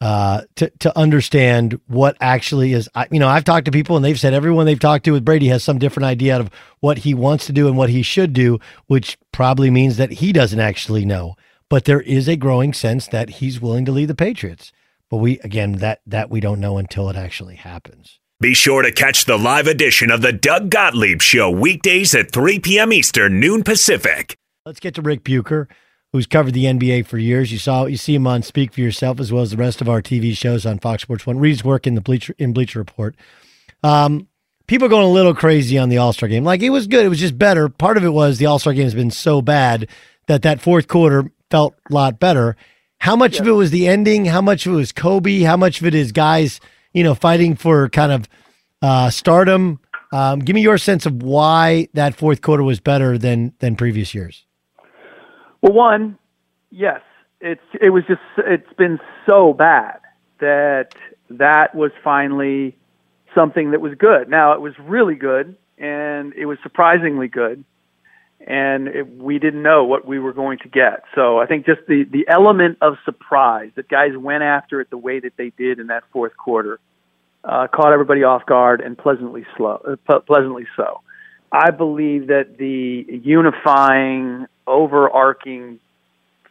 uh, 0.00 0.42
to 0.56 0.70
to 0.80 0.96
understand 0.98 1.78
what 1.86 2.16
actually 2.20 2.72
is. 2.72 2.88
I, 2.94 3.06
You 3.10 3.20
know, 3.20 3.28
I've 3.28 3.44
talked 3.44 3.66
to 3.66 3.70
people 3.70 3.96
and 3.96 4.04
they've 4.04 4.18
said 4.18 4.34
everyone 4.34 4.66
they've 4.66 4.80
talked 4.80 5.04
to 5.04 5.12
with 5.12 5.24
Brady 5.24 5.48
has 5.48 5.62
some 5.62 5.78
different 5.78 6.06
idea 6.06 6.38
of 6.38 6.50
what 6.80 6.98
he 6.98 7.14
wants 7.14 7.46
to 7.46 7.52
do 7.52 7.68
and 7.68 7.76
what 7.76 7.90
he 7.90 8.02
should 8.02 8.32
do, 8.32 8.58
which 8.86 9.18
probably 9.30 9.70
means 9.70 9.96
that 9.98 10.10
he 10.10 10.32
doesn't 10.32 10.60
actually 10.60 11.04
know 11.04 11.36
but 11.70 11.86
there 11.86 12.02
is 12.02 12.28
a 12.28 12.36
growing 12.36 12.74
sense 12.74 13.06
that 13.06 13.30
he's 13.30 13.60
willing 13.62 13.86
to 13.86 13.92
lead 13.92 14.08
the 14.08 14.14
Patriots. 14.14 14.72
But 15.08 15.16
we 15.16 15.38
again 15.38 15.72
that 15.76 16.02
that 16.06 16.28
we 16.28 16.40
don't 16.40 16.60
know 16.60 16.76
until 16.76 17.08
it 17.08 17.16
actually 17.16 17.56
happens. 17.56 18.20
Be 18.40 18.54
sure 18.54 18.82
to 18.82 18.92
catch 18.92 19.24
the 19.24 19.38
live 19.38 19.66
edition 19.66 20.10
of 20.10 20.22
the 20.22 20.32
Doug 20.32 20.70
Gottlieb 20.70 21.20
Show 21.20 21.50
weekdays 21.50 22.14
at 22.14 22.32
3 22.32 22.58
p.m. 22.60 22.92
Eastern, 22.92 23.38
noon 23.38 23.62
Pacific. 23.62 24.38
Let's 24.64 24.80
get 24.80 24.94
to 24.94 25.02
Rick 25.02 25.24
Bucher, 25.24 25.68
who's 26.12 26.26
covered 26.26 26.54
the 26.54 26.64
NBA 26.64 27.06
for 27.06 27.18
years. 27.18 27.52
You 27.52 27.58
saw 27.58 27.86
you 27.86 27.96
see 27.96 28.14
him 28.14 28.26
on 28.26 28.42
Speak 28.42 28.72
for 28.72 28.80
Yourself 28.80 29.20
as 29.20 29.32
well 29.32 29.42
as 29.42 29.50
the 29.50 29.56
rest 29.56 29.80
of 29.80 29.88
our 29.88 30.00
TV 30.00 30.36
shows 30.36 30.64
on 30.64 30.78
Fox 30.78 31.02
Sports 31.02 31.26
One. 31.26 31.38
Reads 31.38 31.64
work 31.64 31.86
in 31.86 31.94
the 31.94 32.00
Bleacher 32.00 32.34
in 32.38 32.52
Bleacher 32.52 32.78
Report. 32.78 33.14
Um, 33.82 34.28
people 34.66 34.88
going 34.88 35.04
a 35.04 35.10
little 35.10 35.34
crazy 35.34 35.76
on 35.76 35.88
the 35.88 35.98
All 35.98 36.12
Star 36.12 36.28
game. 36.28 36.44
Like 36.44 36.62
it 36.62 36.70
was 36.70 36.86
good, 36.86 37.04
it 37.04 37.10
was 37.10 37.20
just 37.20 37.38
better. 37.38 37.68
Part 37.68 37.96
of 37.96 38.04
it 38.04 38.12
was 38.12 38.38
the 38.38 38.46
All 38.46 38.58
Star 38.58 38.72
game 38.72 38.84
has 38.84 38.94
been 38.94 39.10
so 39.10 39.42
bad 39.42 39.88
that 40.28 40.42
that 40.42 40.60
fourth 40.60 40.86
quarter 40.86 41.30
felt 41.50 41.74
a 41.90 41.94
lot 41.94 42.18
better. 42.18 42.56
How 42.98 43.16
much 43.16 43.34
yeah. 43.36 43.42
of 43.42 43.48
it 43.48 43.52
was 43.52 43.70
the 43.70 43.88
ending? 43.88 44.26
How 44.26 44.40
much 44.40 44.66
of 44.66 44.72
it 44.72 44.76
was 44.76 44.92
Kobe? 44.92 45.40
How 45.40 45.56
much 45.56 45.80
of 45.80 45.86
it 45.86 45.94
is 45.94 46.12
guys, 46.12 46.60
you 46.92 47.02
know, 47.02 47.14
fighting 47.14 47.56
for 47.56 47.88
kind 47.88 48.12
of 48.12 48.28
uh, 48.82 49.10
stardom? 49.10 49.80
Um, 50.12 50.40
give 50.40 50.54
me 50.54 50.60
your 50.60 50.78
sense 50.78 51.06
of 51.06 51.22
why 51.22 51.88
that 51.94 52.14
fourth 52.14 52.42
quarter 52.42 52.62
was 52.62 52.80
better 52.80 53.16
than 53.16 53.54
than 53.60 53.76
previous 53.76 54.14
years. 54.14 54.44
Well, 55.62 55.72
one, 55.72 56.18
yes, 56.70 57.00
it's 57.40 57.62
it 57.80 57.90
was 57.90 58.04
just 58.06 58.20
it's 58.38 58.72
been 58.76 58.98
so 59.26 59.52
bad 59.52 60.00
that 60.40 60.94
that 61.30 61.74
was 61.74 61.92
finally 62.02 62.76
something 63.34 63.70
that 63.70 63.80
was 63.80 63.94
good. 63.94 64.28
Now 64.28 64.52
it 64.52 64.60
was 64.60 64.74
really 64.78 65.14
good 65.14 65.56
and 65.78 66.32
it 66.34 66.46
was 66.46 66.58
surprisingly 66.62 67.28
good 67.28 67.64
and 68.46 68.88
it, 68.88 69.16
we 69.16 69.38
didn't 69.38 69.62
know 69.62 69.84
what 69.84 70.06
we 70.06 70.18
were 70.18 70.32
going 70.32 70.58
to 70.58 70.68
get. 70.68 71.04
So 71.14 71.38
I 71.38 71.46
think 71.46 71.66
just 71.66 71.80
the 71.86 72.04
the 72.04 72.26
element 72.28 72.78
of 72.80 72.96
surprise 73.04 73.70
that 73.74 73.88
guys 73.88 74.16
went 74.16 74.42
after 74.42 74.80
it 74.80 74.90
the 74.90 74.98
way 74.98 75.20
that 75.20 75.36
they 75.36 75.50
did 75.50 75.78
in 75.78 75.88
that 75.88 76.04
fourth 76.12 76.36
quarter 76.36 76.80
uh, 77.44 77.66
caught 77.68 77.92
everybody 77.92 78.24
off 78.24 78.44
guard 78.46 78.80
and 78.80 78.96
pleasantly 78.96 79.46
slow, 79.56 79.96
uh, 80.08 80.18
pleasantly 80.20 80.66
so. 80.76 81.00
I 81.52 81.70
believe 81.70 82.28
that 82.28 82.58
the 82.58 83.04
unifying, 83.08 84.46
overarching 84.66 85.80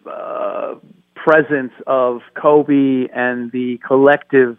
uh, 0.06 0.76
presence 1.16 1.74
of 1.88 2.22
Kobe 2.34 3.08
and 3.14 3.52
the 3.52 3.80
collective 3.86 4.58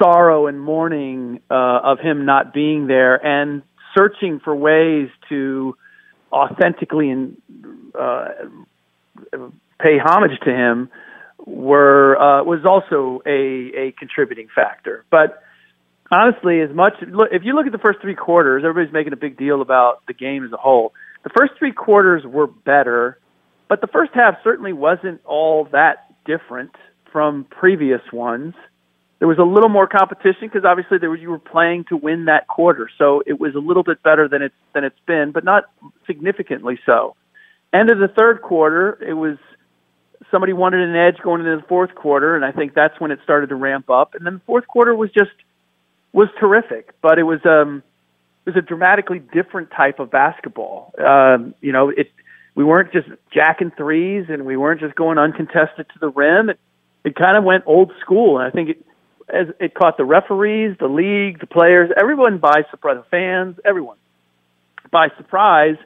sorrow 0.00 0.46
and 0.46 0.60
mourning 0.60 1.40
uh, 1.50 1.80
of 1.82 1.98
him 1.98 2.24
not 2.24 2.54
being 2.54 2.86
there 2.86 3.14
and 3.24 3.62
searching 3.96 4.40
for 4.40 4.54
ways 4.54 5.08
to 5.28 5.76
authentically 6.32 7.10
and 7.10 7.36
uh, 7.98 8.28
pay 9.80 9.98
homage 10.02 10.38
to 10.44 10.50
him 10.50 10.90
were 11.46 12.16
uh, 12.16 12.44
was 12.44 12.64
also 12.64 13.22
a 13.26 13.88
a 13.88 13.92
contributing 13.98 14.48
factor. 14.54 15.04
But 15.10 15.42
honestly, 16.10 16.60
as 16.60 16.74
much 16.74 16.94
if 17.00 17.42
you 17.44 17.54
look 17.54 17.66
at 17.66 17.72
the 17.72 17.78
first 17.78 18.00
three 18.00 18.14
quarters, 18.14 18.62
everybody's 18.64 18.92
making 18.92 19.12
a 19.12 19.16
big 19.16 19.36
deal 19.36 19.62
about 19.62 20.02
the 20.06 20.14
game 20.14 20.44
as 20.44 20.52
a 20.52 20.56
whole. 20.56 20.92
The 21.22 21.30
first 21.36 21.52
three 21.58 21.72
quarters 21.72 22.24
were 22.24 22.46
better, 22.46 23.18
but 23.68 23.80
the 23.80 23.86
first 23.86 24.12
half 24.14 24.36
certainly 24.42 24.72
wasn't 24.72 25.20
all 25.24 25.68
that 25.72 26.14
different 26.24 26.72
from 27.12 27.44
previous 27.50 28.00
ones. 28.12 28.54
There 29.20 29.28
was 29.28 29.38
a 29.38 29.44
little 29.44 29.68
more 29.68 29.86
competition 29.86 30.48
because 30.48 30.64
obviously 30.64 30.96
there 30.98 31.10
were, 31.10 31.16
you 31.16 31.30
were 31.30 31.38
playing 31.38 31.84
to 31.90 31.96
win 31.96 32.24
that 32.24 32.48
quarter, 32.48 32.90
so 32.96 33.22
it 33.26 33.38
was 33.38 33.54
a 33.54 33.58
little 33.58 33.82
bit 33.82 34.02
better 34.02 34.26
than 34.28 34.40
it's 34.40 34.54
than 34.74 34.82
it's 34.82 34.98
been, 35.06 35.30
but 35.30 35.44
not 35.44 35.64
significantly 36.06 36.78
so. 36.86 37.14
End 37.72 37.90
of 37.90 37.98
the 37.98 38.08
third 38.08 38.40
quarter, 38.40 38.98
it 39.06 39.12
was 39.12 39.36
somebody 40.30 40.54
wanted 40.54 40.80
an 40.80 40.96
edge 40.96 41.18
going 41.22 41.44
into 41.44 41.54
the 41.54 41.68
fourth 41.68 41.94
quarter, 41.94 42.34
and 42.34 42.44
I 42.46 42.52
think 42.52 42.72
that's 42.74 42.98
when 42.98 43.10
it 43.10 43.18
started 43.22 43.50
to 43.50 43.56
ramp 43.56 43.90
up. 43.90 44.14
And 44.14 44.24
then 44.24 44.34
the 44.34 44.42
fourth 44.46 44.66
quarter 44.66 44.94
was 44.94 45.10
just 45.10 45.30
was 46.12 46.28
terrific, 46.40 46.94
but 47.02 47.18
it 47.18 47.24
was 47.24 47.40
um 47.44 47.82
it 48.46 48.54
was 48.54 48.56
a 48.56 48.66
dramatically 48.66 49.18
different 49.18 49.70
type 49.70 49.98
of 49.98 50.10
basketball. 50.10 50.94
Um, 50.98 51.54
you 51.60 51.72
know, 51.72 51.90
it 51.90 52.10
we 52.54 52.64
weren't 52.64 52.90
just 52.90 53.08
jacking 53.34 53.70
threes, 53.76 54.26
and 54.30 54.46
we 54.46 54.56
weren't 54.56 54.80
just 54.80 54.94
going 54.94 55.18
uncontested 55.18 55.88
to 55.92 55.98
the 56.00 56.08
rim. 56.08 56.48
It, 56.48 56.58
it 57.04 57.14
kind 57.14 57.36
of 57.36 57.44
went 57.44 57.64
old 57.66 57.92
school, 58.00 58.38
and 58.38 58.46
I 58.46 58.50
think 58.50 58.70
it 58.70 58.86
as 59.32 59.48
it 59.58 59.74
caught 59.74 59.96
the 59.96 60.04
referees, 60.04 60.76
the 60.78 60.88
league, 60.88 61.40
the 61.40 61.46
players, 61.46 61.90
everyone 61.98 62.38
by 62.38 62.62
surprise, 62.70 62.98
the 62.98 63.08
fans, 63.10 63.56
everyone 63.64 63.96
by 64.90 65.08
surprise, 65.16 65.76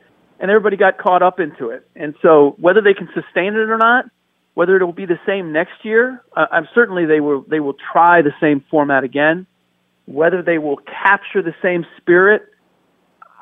and 0.40 0.50
everybody 0.50 0.76
got 0.76 0.98
caught 0.98 1.22
up 1.22 1.40
into 1.40 1.70
it. 1.70 1.86
And 1.94 2.14
so, 2.22 2.54
whether 2.58 2.80
they 2.80 2.94
can 2.94 3.08
sustain 3.14 3.54
it 3.54 3.70
or 3.70 3.78
not, 3.78 4.06
whether 4.54 4.76
it 4.76 4.84
will 4.84 4.92
be 4.92 5.06
the 5.06 5.18
same 5.26 5.52
next 5.52 5.84
year, 5.84 6.22
uh, 6.36 6.46
I'm 6.50 6.68
certainly 6.74 7.06
they 7.06 7.20
will 7.20 7.42
they 7.42 7.60
will 7.60 7.76
try 7.92 8.22
the 8.22 8.32
same 8.40 8.64
format 8.70 9.04
again. 9.04 9.46
Whether 10.06 10.42
they 10.42 10.58
will 10.58 10.76
capture 10.76 11.42
the 11.42 11.54
same 11.62 11.86
spirit, 11.98 12.42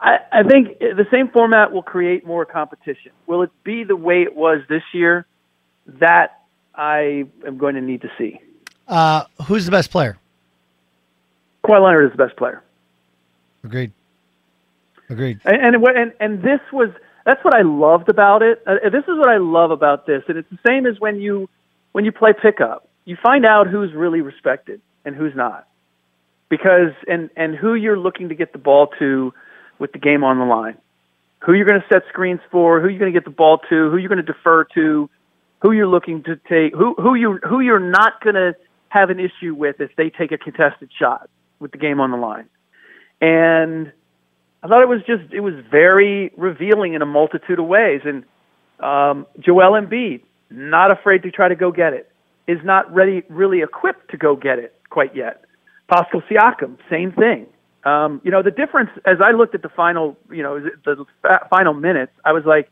I, 0.00 0.18
I 0.32 0.42
think 0.42 0.78
the 0.78 1.06
same 1.10 1.28
format 1.28 1.72
will 1.72 1.82
create 1.82 2.26
more 2.26 2.44
competition. 2.44 3.12
Will 3.26 3.42
it 3.42 3.50
be 3.64 3.84
the 3.84 3.96
way 3.96 4.22
it 4.22 4.34
was 4.34 4.60
this 4.68 4.82
year? 4.92 5.26
That 6.00 6.40
I 6.74 7.24
am 7.46 7.58
going 7.58 7.74
to 7.74 7.80
need 7.80 8.02
to 8.02 8.08
see. 8.16 8.40
Uh, 8.92 9.24
who's 9.46 9.64
the 9.64 9.70
best 9.70 9.90
player? 9.90 10.18
Kawhi 11.64 11.82
Leonard 11.82 12.04
is 12.04 12.12
the 12.12 12.22
best 12.26 12.36
player. 12.36 12.62
Agreed. 13.64 13.90
Agreed. 15.08 15.40
And 15.46 15.76
and 15.76 15.84
and, 15.96 16.12
and 16.20 16.42
this 16.42 16.60
was 16.74 16.90
that's 17.24 17.42
what 17.42 17.54
I 17.54 17.62
loved 17.62 18.10
about 18.10 18.42
it. 18.42 18.62
Uh, 18.66 18.90
this 18.90 19.04
is 19.04 19.18
what 19.18 19.30
I 19.30 19.38
love 19.38 19.70
about 19.70 20.06
this, 20.06 20.22
and 20.28 20.36
it's 20.36 20.50
the 20.50 20.58
same 20.66 20.84
as 20.84 21.00
when 21.00 21.20
you 21.20 21.48
when 21.92 22.04
you 22.04 22.12
play 22.12 22.34
pickup. 22.34 22.86
You 23.06 23.16
find 23.22 23.46
out 23.46 23.66
who's 23.66 23.94
really 23.94 24.20
respected 24.20 24.82
and 25.06 25.16
who's 25.16 25.34
not, 25.34 25.66
because 26.50 26.92
and 27.08 27.30
and 27.34 27.56
who 27.56 27.74
you're 27.74 27.98
looking 27.98 28.28
to 28.28 28.34
get 28.34 28.52
the 28.52 28.58
ball 28.58 28.88
to 28.98 29.32
with 29.78 29.92
the 29.92 29.98
game 29.98 30.22
on 30.22 30.38
the 30.38 30.44
line, 30.44 30.76
who 31.38 31.54
you're 31.54 31.66
going 31.66 31.80
to 31.80 31.86
set 31.88 32.02
screens 32.10 32.40
for, 32.50 32.82
who 32.82 32.88
you're 32.88 32.98
going 32.98 33.12
to 33.12 33.18
get 33.18 33.24
the 33.24 33.34
ball 33.34 33.56
to, 33.70 33.90
who 33.90 33.96
you're 33.96 34.10
going 34.10 34.24
to 34.24 34.32
defer 34.32 34.64
to, 34.74 35.08
who 35.60 35.72
you're 35.72 35.86
looking 35.86 36.22
to 36.24 36.36
take, 36.36 36.74
who 36.74 36.94
who 36.98 37.14
you 37.14 37.38
who 37.48 37.60
you're 37.60 37.80
not 37.80 38.20
going 38.22 38.34
to 38.34 38.54
have 38.92 39.10
an 39.10 39.18
issue 39.18 39.54
with 39.54 39.80
if 39.80 39.94
they 39.96 40.10
take 40.10 40.32
a 40.32 40.38
contested 40.38 40.90
shot 40.98 41.30
with 41.60 41.72
the 41.72 41.78
game 41.78 42.00
on 42.00 42.10
the 42.10 42.16
line, 42.16 42.48
and 43.20 43.92
I 44.62 44.68
thought 44.68 44.82
it 44.82 44.88
was 44.88 45.00
just 45.06 45.32
it 45.32 45.40
was 45.40 45.54
very 45.70 46.30
revealing 46.36 46.94
in 46.94 47.02
a 47.02 47.06
multitude 47.06 47.58
of 47.58 47.66
ways. 47.66 48.02
And 48.04 48.24
um, 48.80 49.26
Joel 49.40 49.80
Embiid, 49.80 50.22
not 50.50 50.90
afraid 50.90 51.22
to 51.22 51.30
try 51.30 51.48
to 51.48 51.56
go 51.56 51.72
get 51.72 51.94
it, 51.94 52.10
is 52.46 52.58
not 52.64 52.92
ready, 52.92 53.22
really 53.28 53.62
equipped 53.62 54.10
to 54.10 54.16
go 54.16 54.36
get 54.36 54.58
it 54.58 54.74
quite 54.90 55.16
yet. 55.16 55.44
Pascal 55.88 56.22
Siakam, 56.30 56.76
same 56.90 57.12
thing. 57.12 57.46
Um, 57.84 58.20
you 58.24 58.30
know, 58.30 58.42
the 58.42 58.50
difference 58.50 58.90
as 59.04 59.18
I 59.24 59.32
looked 59.32 59.54
at 59.54 59.62
the 59.62 59.68
final, 59.68 60.16
you 60.30 60.42
know, 60.42 60.60
the 60.84 61.06
final 61.50 61.74
minutes, 61.74 62.12
I 62.24 62.32
was 62.32 62.44
like, 62.44 62.70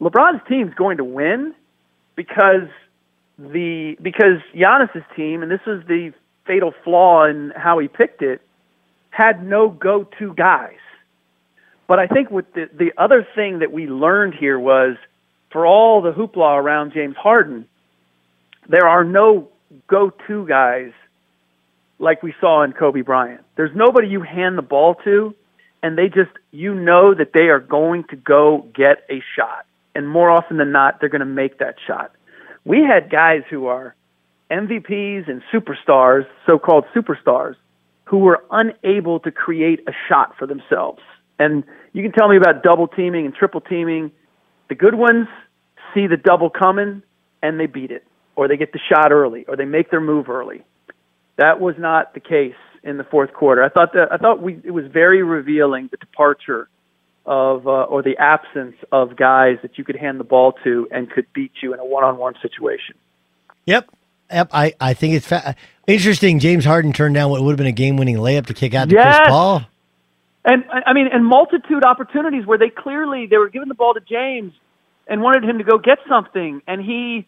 LeBron's 0.00 0.40
team's 0.48 0.74
going 0.74 0.98
to 0.98 1.04
win 1.04 1.54
because 2.14 2.68
the 3.38 3.96
because 4.02 4.40
Giannis's 4.54 5.04
team, 5.16 5.42
and 5.42 5.50
this 5.50 5.60
was 5.66 5.82
the 5.86 6.12
fatal 6.46 6.72
flaw 6.84 7.24
in 7.24 7.52
how 7.56 7.78
he 7.78 7.88
picked 7.88 8.22
it, 8.22 8.40
had 9.10 9.44
no 9.44 9.68
go-to 9.68 10.34
guys. 10.34 10.78
But 11.86 11.98
I 11.98 12.06
think 12.06 12.30
what 12.30 12.52
the 12.54 12.68
the 12.76 12.92
other 12.96 13.26
thing 13.34 13.60
that 13.60 13.72
we 13.72 13.86
learned 13.86 14.34
here 14.34 14.58
was 14.58 14.96
for 15.50 15.66
all 15.66 16.02
the 16.02 16.12
hoopla 16.12 16.58
around 16.58 16.92
James 16.92 17.16
Harden, 17.16 17.66
there 18.68 18.86
are 18.86 19.04
no 19.04 19.48
go-to 19.86 20.46
guys 20.46 20.92
like 21.98 22.22
we 22.22 22.34
saw 22.40 22.62
in 22.62 22.72
Kobe 22.72 23.00
Bryant. 23.00 23.42
There's 23.56 23.74
nobody 23.74 24.08
you 24.08 24.22
hand 24.22 24.58
the 24.58 24.62
ball 24.62 24.94
to 25.04 25.34
and 25.82 25.96
they 25.96 26.08
just 26.08 26.30
you 26.50 26.74
know 26.74 27.14
that 27.14 27.32
they 27.32 27.48
are 27.48 27.60
going 27.60 28.04
to 28.10 28.16
go 28.16 28.66
get 28.74 29.04
a 29.10 29.22
shot. 29.36 29.66
And 29.94 30.08
more 30.08 30.30
often 30.30 30.56
than 30.56 30.72
not, 30.72 31.00
they're 31.00 31.08
going 31.08 31.20
to 31.20 31.26
make 31.26 31.58
that 31.58 31.76
shot. 31.86 32.12
We 32.68 32.82
had 32.82 33.10
guys 33.10 33.44
who 33.48 33.66
are 33.68 33.96
MVPs 34.50 35.26
and 35.26 35.40
superstars, 35.50 36.26
so-called 36.46 36.84
superstars, 36.94 37.54
who 38.04 38.18
were 38.18 38.44
unable 38.50 39.20
to 39.20 39.30
create 39.30 39.80
a 39.88 39.92
shot 40.06 40.34
for 40.38 40.46
themselves. 40.46 41.00
And 41.38 41.64
you 41.94 42.02
can 42.02 42.12
tell 42.12 42.28
me 42.28 42.36
about 42.36 42.62
double 42.62 42.86
teaming 42.86 43.24
and 43.24 43.34
triple 43.34 43.62
teaming. 43.62 44.12
The 44.68 44.74
good 44.74 44.94
ones 44.96 45.28
see 45.94 46.06
the 46.08 46.18
double 46.18 46.50
coming 46.50 47.02
and 47.42 47.58
they 47.58 47.64
beat 47.64 47.90
it, 47.90 48.04
or 48.36 48.48
they 48.48 48.58
get 48.58 48.74
the 48.74 48.80
shot 48.86 49.12
early, 49.12 49.46
or 49.48 49.56
they 49.56 49.64
make 49.64 49.90
their 49.90 50.02
move 50.02 50.28
early. 50.28 50.62
That 51.38 51.60
was 51.60 51.76
not 51.78 52.12
the 52.12 52.20
case 52.20 52.52
in 52.82 52.98
the 52.98 53.04
fourth 53.04 53.32
quarter. 53.32 53.64
I 53.64 53.70
thought 53.70 53.94
that 53.94 54.12
I 54.12 54.18
thought 54.18 54.42
we 54.42 54.60
it 54.62 54.72
was 54.72 54.84
very 54.92 55.22
revealing 55.22 55.88
the 55.90 55.96
departure 55.96 56.68
of 57.28 57.68
uh, 57.68 57.82
or 57.84 58.02
the 58.02 58.16
absence 58.16 58.74
of 58.90 59.14
guys 59.14 59.58
that 59.62 59.76
you 59.78 59.84
could 59.84 59.96
hand 59.96 60.18
the 60.18 60.24
ball 60.24 60.54
to 60.64 60.88
and 60.90 61.08
could 61.10 61.26
beat 61.34 61.52
you 61.62 61.74
in 61.74 61.78
a 61.78 61.84
one-on-one 61.84 62.34
situation. 62.42 62.96
Yep. 63.66 63.90
Yep, 64.30 64.50
I, 64.52 64.74
I 64.78 64.92
think 64.92 65.14
it's 65.14 65.26
fa- 65.26 65.56
interesting. 65.86 66.38
James 66.38 66.64
Harden 66.64 66.92
turned 66.92 67.14
down 67.14 67.30
what 67.30 67.40
would 67.40 67.52
have 67.52 67.56
been 67.56 67.66
a 67.66 67.72
game-winning 67.72 68.16
layup 68.16 68.46
to 68.46 68.54
kick 68.54 68.74
out 68.74 68.90
to 68.90 68.94
yes. 68.94 69.16
Chris 69.16 69.28
Paul. 69.28 69.62
And 70.44 70.64
I 70.70 70.92
mean, 70.92 71.08
and 71.10 71.24
multitude 71.24 71.84
opportunities 71.84 72.46
where 72.46 72.58
they 72.58 72.68
clearly 72.70 73.26
they 73.26 73.38
were 73.38 73.48
giving 73.48 73.68
the 73.68 73.74
ball 73.74 73.94
to 73.94 74.00
James 74.00 74.52
and 75.06 75.22
wanted 75.22 75.44
him 75.44 75.58
to 75.58 75.64
go 75.64 75.78
get 75.78 75.98
something, 76.08 76.60
and 76.66 76.82
he 76.82 77.26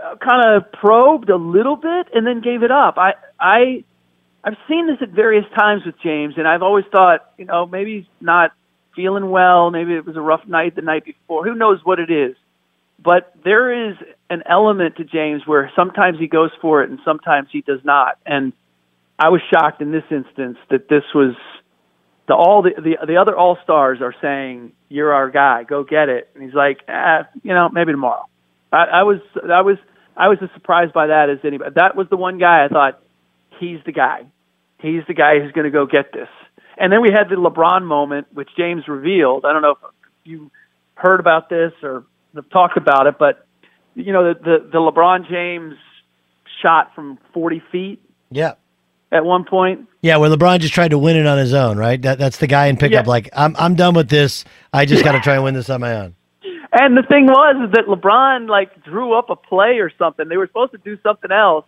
uh, 0.00 0.16
kind 0.16 0.56
of 0.56 0.72
probed 0.72 1.30
a 1.30 1.36
little 1.36 1.76
bit 1.76 2.08
and 2.12 2.26
then 2.26 2.40
gave 2.40 2.62
it 2.62 2.70
up. 2.70 2.98
I 2.98 3.14
I 3.38 3.84
I've 4.42 4.56
seen 4.68 4.86
this 4.88 4.98
at 5.00 5.10
various 5.10 5.46
times 5.56 5.84
with 5.86 5.94
James, 6.02 6.34
and 6.36 6.46
I've 6.46 6.62
always 6.62 6.86
thought, 6.90 7.32
you 7.38 7.44
know, 7.44 7.66
maybe 7.66 7.98
he's 7.98 8.08
not 8.20 8.52
feeling 9.00 9.30
well, 9.30 9.70
maybe 9.70 9.94
it 9.94 10.04
was 10.04 10.16
a 10.16 10.20
rough 10.20 10.46
night 10.46 10.76
the 10.76 10.82
night 10.82 11.04
before. 11.06 11.44
Who 11.44 11.54
knows 11.54 11.80
what 11.82 11.98
it 11.98 12.10
is? 12.10 12.36
But 13.02 13.32
there 13.44 13.90
is 13.90 13.96
an 14.28 14.42
element 14.48 14.96
to 14.96 15.04
James 15.04 15.42
where 15.46 15.72
sometimes 15.74 16.18
he 16.18 16.26
goes 16.26 16.50
for 16.60 16.82
it 16.82 16.90
and 16.90 16.98
sometimes 17.02 17.48
he 17.50 17.62
does 17.62 17.80
not. 17.82 18.18
And 18.26 18.52
I 19.18 19.30
was 19.30 19.40
shocked 19.50 19.80
in 19.80 19.90
this 19.90 20.04
instance 20.10 20.58
that 20.70 20.88
this 20.90 21.04
was 21.14 21.34
the 22.28 22.34
all 22.34 22.62
the 22.62 22.72
the, 22.76 23.06
the 23.06 23.16
other 23.16 23.34
all 23.34 23.56
stars 23.64 24.00
are 24.02 24.14
saying 24.20 24.72
you're 24.90 25.14
our 25.14 25.30
guy, 25.30 25.64
go 25.64 25.82
get 25.82 26.10
it, 26.10 26.28
and 26.34 26.44
he's 26.44 26.54
like, 26.54 26.80
eh, 26.88 27.22
you 27.42 27.54
know, 27.54 27.70
maybe 27.70 27.92
tomorrow. 27.92 28.26
I, 28.70 28.84
I 28.84 29.02
was 29.04 29.20
I 29.50 29.62
was 29.62 29.78
I 30.14 30.28
was 30.28 30.38
as 30.42 30.50
surprised 30.52 30.92
by 30.92 31.06
that 31.06 31.30
as 31.30 31.38
anybody. 31.42 31.70
That 31.76 31.96
was 31.96 32.06
the 32.10 32.18
one 32.18 32.38
guy 32.38 32.66
I 32.66 32.68
thought 32.68 33.00
he's 33.58 33.78
the 33.86 33.92
guy. 33.92 34.26
He's 34.78 35.02
the 35.08 35.14
guy 35.14 35.40
who's 35.40 35.52
going 35.52 35.64
to 35.64 35.70
go 35.70 35.86
get 35.86 36.12
this. 36.12 36.28
And 36.80 36.92
then 36.92 37.02
we 37.02 37.10
had 37.12 37.28
the 37.28 37.36
LeBron 37.36 37.84
moment, 37.84 38.26
which 38.32 38.48
James 38.56 38.88
revealed. 38.88 39.44
I 39.44 39.52
don't 39.52 39.62
know 39.62 39.76
if 39.82 39.92
you 40.24 40.50
heard 40.94 41.20
about 41.20 41.48
this 41.48 41.72
or 41.82 42.04
have 42.34 42.48
talked 42.50 42.76
about 42.76 43.06
it, 43.06 43.16
but 43.18 43.46
you 43.94 44.12
know 44.12 44.34
the 44.34 44.40
the, 44.40 44.68
the 44.72 44.78
LeBron 44.78 45.28
James 45.30 45.74
shot 46.62 46.94
from 46.94 47.18
40 47.32 47.62
feet. 47.70 48.02
Yeah 48.30 48.54
at 49.12 49.24
one 49.24 49.44
point. 49.44 49.88
Yeah, 50.02 50.16
where 50.16 50.30
LeBron 50.30 50.60
just 50.60 50.74
tried 50.74 50.88
to 50.88 50.98
win 50.98 51.16
it 51.16 51.26
on 51.26 51.38
his 51.38 51.52
own, 51.52 51.76
right? 51.76 52.00
That, 52.00 52.18
that's 52.18 52.38
the 52.38 52.46
guy 52.46 52.66
in 52.66 52.76
pickup. 52.76 53.06
Yeah. 53.06 53.10
Like, 53.10 53.28
I'm 53.32 53.54
I'm 53.58 53.74
done 53.74 53.94
with 53.94 54.08
this. 54.08 54.44
I 54.72 54.86
just 54.86 55.04
got 55.04 55.12
to 55.12 55.20
try 55.20 55.34
and 55.34 55.44
win 55.44 55.54
this 55.54 55.70
on 55.70 55.80
my 55.80 55.94
own. 55.96 56.14
And 56.72 56.96
the 56.96 57.02
thing 57.02 57.26
was 57.26 57.66
is 57.66 57.72
that 57.72 57.86
LeBron 57.86 58.48
like 58.48 58.84
drew 58.84 59.18
up 59.18 59.28
a 59.28 59.34
play 59.34 59.80
or 59.80 59.90
something. 59.98 60.28
They 60.28 60.36
were 60.36 60.46
supposed 60.46 60.70
to 60.70 60.78
do 60.78 60.96
something 61.02 61.32
else, 61.32 61.64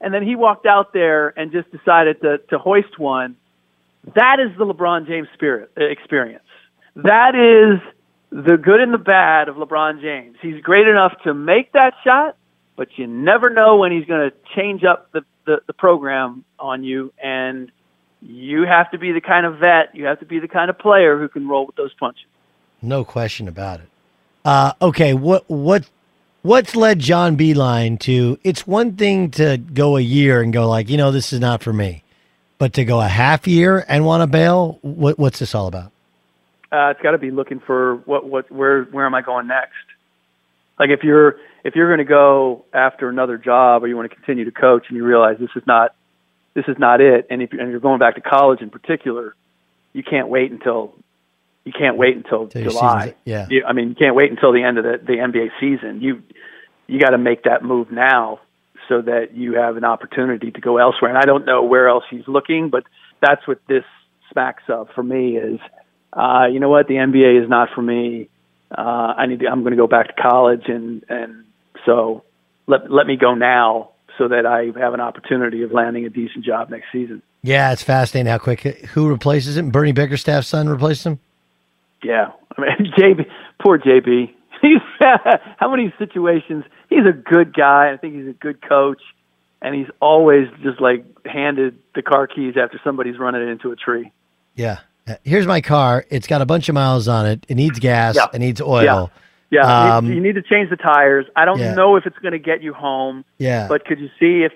and 0.00 0.14
then 0.14 0.22
he 0.22 0.36
walked 0.36 0.64
out 0.64 0.92
there 0.92 1.36
and 1.36 1.50
just 1.50 1.72
decided 1.72 2.20
to 2.20 2.38
to 2.50 2.58
hoist 2.58 2.96
one. 2.96 3.34
That 4.14 4.38
is 4.38 4.56
the 4.58 4.66
LeBron 4.66 5.06
James 5.06 5.28
spirit 5.34 5.70
uh, 5.78 5.84
experience. 5.84 6.44
That 6.96 7.34
is 7.34 7.80
the 8.30 8.56
good 8.56 8.80
and 8.80 8.92
the 8.92 8.98
bad 8.98 9.48
of 9.48 9.56
LeBron 9.56 10.00
James. 10.00 10.36
He's 10.42 10.60
great 10.62 10.86
enough 10.86 11.12
to 11.24 11.34
make 11.34 11.72
that 11.72 11.94
shot, 12.04 12.36
but 12.76 12.88
you 12.96 13.06
never 13.06 13.50
know 13.50 13.76
when 13.76 13.92
he's 13.92 14.04
going 14.04 14.30
to 14.30 14.36
change 14.54 14.84
up 14.84 15.10
the 15.12 15.22
the, 15.46 15.60
the 15.66 15.74
program 15.74 16.42
on 16.58 16.84
you, 16.84 17.12
and 17.22 17.70
you 18.22 18.62
have 18.62 18.90
to 18.92 18.98
be 18.98 19.12
the 19.12 19.20
kind 19.20 19.44
of 19.44 19.58
vet, 19.58 19.94
you 19.94 20.06
have 20.06 20.18
to 20.20 20.24
be 20.24 20.38
the 20.38 20.48
kind 20.48 20.70
of 20.70 20.78
player 20.78 21.18
who 21.18 21.28
can 21.28 21.46
roll 21.46 21.66
with 21.66 21.76
those 21.76 21.92
punches. 21.94 22.24
No 22.80 23.04
question 23.04 23.46
about 23.46 23.80
it. 23.80 23.88
Uh, 24.42 24.72
okay, 24.80 25.12
what 25.12 25.44
what 25.50 25.86
What's 26.44 26.76
led 26.76 26.98
John 26.98 27.38
Beilein 27.38 27.98
to? 28.00 28.38
It's 28.44 28.66
one 28.66 28.96
thing 28.96 29.30
to 29.30 29.56
go 29.56 29.96
a 29.96 30.02
year 30.02 30.42
and 30.42 30.52
go 30.52 30.68
like, 30.68 30.90
you 30.90 30.98
know, 30.98 31.10
this 31.10 31.32
is 31.32 31.40
not 31.40 31.62
for 31.62 31.72
me, 31.72 32.03
but 32.64 32.72
to 32.72 32.84
go 32.86 32.98
a 32.98 33.06
half 33.06 33.46
year 33.46 33.84
and 33.88 34.06
want 34.06 34.22
to 34.22 34.26
bail. 34.26 34.78
What, 34.80 35.18
what's 35.18 35.38
this 35.38 35.54
all 35.54 35.66
about? 35.66 35.92
Uh, 36.72 36.92
it's 36.92 37.00
got 37.02 37.10
to 37.10 37.18
be 37.18 37.30
looking 37.30 37.60
for 37.60 37.96
what 38.06 38.24
what 38.26 38.50
where 38.50 38.84
where 38.84 39.04
am 39.04 39.14
I 39.14 39.20
going 39.20 39.48
next? 39.48 39.74
Like 40.78 40.88
if 40.88 41.02
you're 41.02 41.36
if 41.62 41.74
you're 41.74 41.88
going 41.88 41.98
to 41.98 42.10
go 42.10 42.64
after 42.72 43.10
another 43.10 43.36
job 43.36 43.84
or 43.84 43.86
you 43.88 43.96
want 43.98 44.10
to 44.10 44.16
continue 44.16 44.46
to 44.46 44.50
coach 44.50 44.86
and 44.88 44.96
you 44.96 45.04
realize 45.04 45.36
this 45.38 45.50
is 45.54 45.62
not 45.66 45.94
this 46.54 46.64
is 46.66 46.76
not 46.78 47.02
it, 47.02 47.26
and 47.28 47.42
if 47.42 47.52
you're, 47.52 47.60
and 47.60 47.70
you're 47.70 47.80
going 47.80 47.98
back 47.98 48.14
to 48.14 48.22
college 48.22 48.62
in 48.62 48.70
particular, 48.70 49.34
you 49.92 50.02
can't 50.02 50.28
wait 50.28 50.50
until 50.50 50.94
you 51.64 51.72
can't 51.78 51.98
wait 51.98 52.16
until 52.16 52.48
your 52.54 52.70
July. 52.70 53.14
yeah. 53.26 53.46
You, 53.50 53.66
I 53.66 53.74
mean, 53.74 53.90
you 53.90 53.94
can't 53.94 54.16
wait 54.16 54.30
until 54.30 54.54
the 54.54 54.62
end 54.62 54.78
of 54.78 54.84
the, 54.84 55.04
the 55.04 55.18
NBA 55.18 55.50
season. 55.60 56.00
You 56.00 56.22
you 56.86 56.98
got 56.98 57.10
to 57.10 57.18
make 57.18 57.42
that 57.42 57.62
move 57.62 57.92
now 57.92 58.40
so 58.88 59.02
that 59.02 59.34
you 59.34 59.54
have 59.54 59.76
an 59.76 59.84
opportunity 59.84 60.50
to 60.50 60.60
go 60.60 60.78
elsewhere. 60.78 61.10
And 61.10 61.18
I 61.18 61.24
don't 61.24 61.44
know 61.44 61.62
where 61.62 61.88
else 61.88 62.04
he's 62.10 62.26
looking, 62.26 62.70
but 62.70 62.84
that's 63.20 63.46
what 63.46 63.60
this 63.68 63.84
smacks 64.32 64.64
of 64.68 64.88
for 64.94 65.02
me 65.02 65.36
is, 65.36 65.60
uh, 66.12 66.46
you 66.50 66.60
know 66.60 66.68
what, 66.68 66.88
the 66.88 66.94
NBA 66.94 67.42
is 67.42 67.48
not 67.48 67.68
for 67.74 67.82
me. 67.82 68.28
Uh, 68.70 69.14
I 69.16 69.26
need 69.26 69.40
to, 69.40 69.46
I'm 69.46 69.60
going 69.60 69.72
to 69.72 69.76
go 69.76 69.86
back 69.86 70.08
to 70.08 70.22
college 70.22 70.64
and, 70.66 71.04
and 71.08 71.44
so 71.86 72.24
let, 72.66 72.90
let 72.90 73.06
me 73.06 73.16
go 73.16 73.34
now 73.34 73.90
so 74.18 74.28
that 74.28 74.46
I 74.46 74.78
have 74.78 74.94
an 74.94 75.00
opportunity 75.00 75.62
of 75.62 75.72
landing 75.72 76.04
a 76.04 76.10
decent 76.10 76.44
job 76.44 76.70
next 76.70 76.86
season. 76.92 77.22
Yeah, 77.42 77.72
it's 77.72 77.82
fascinating 77.82 78.30
how 78.30 78.38
quick. 78.38 78.60
Who 78.60 79.08
replaces 79.08 79.56
him? 79.56 79.70
Bernie 79.70 79.92
Bickerstaff's 79.92 80.48
son 80.48 80.68
replaced 80.68 81.04
him. 81.04 81.18
Yeah, 82.02 82.30
I 82.56 82.60
mean, 82.60 82.92
JB, 82.98 83.26
poor 83.62 83.78
JB. 83.78 84.32
He's 84.62 84.80
how 85.58 85.70
many 85.70 85.92
situations? 85.98 86.64
He's 86.94 87.06
a 87.06 87.12
good 87.12 87.54
guy. 87.54 87.92
I 87.92 87.96
think 87.96 88.14
he's 88.14 88.28
a 88.28 88.32
good 88.32 88.60
coach, 88.66 89.00
and 89.62 89.74
he's 89.74 89.88
always 90.00 90.48
just 90.62 90.80
like 90.80 91.04
handed 91.26 91.78
the 91.94 92.02
car 92.02 92.26
keys 92.26 92.54
after 92.56 92.80
somebody's 92.84 93.18
running 93.18 93.42
it 93.42 93.48
into 93.48 93.70
a 93.72 93.76
tree. 93.76 94.12
Yeah. 94.54 94.78
Here's 95.22 95.46
my 95.46 95.60
car. 95.60 96.04
It's 96.10 96.26
got 96.26 96.40
a 96.40 96.46
bunch 96.46 96.68
of 96.68 96.74
miles 96.74 97.08
on 97.08 97.26
it. 97.26 97.44
It 97.48 97.56
needs 97.56 97.78
gas. 97.78 98.16
Yeah. 98.16 98.26
It 98.32 98.38
needs 98.38 98.60
oil. 98.60 99.10
Yeah, 99.50 99.86
you- 99.86 99.92
Um, 99.92 100.12
you, 100.12 100.20
need 100.20 100.34
to 100.36 100.42
change 100.42 100.70
the 100.70 100.76
tires. 100.76 101.26
I 101.36 101.44
don't 101.44 101.58
yeah. 101.58 101.74
know 101.74 101.96
if 101.96 102.06
it's 102.06 102.18
going 102.18 102.32
to 102.32 102.38
get 102.38 102.62
you 102.62 102.72
home. 102.72 103.24
Yeah. 103.38 103.68
But 103.68 103.84
could 103.84 104.00
you 104.00 104.08
see 104.18 104.44
if 104.44 104.52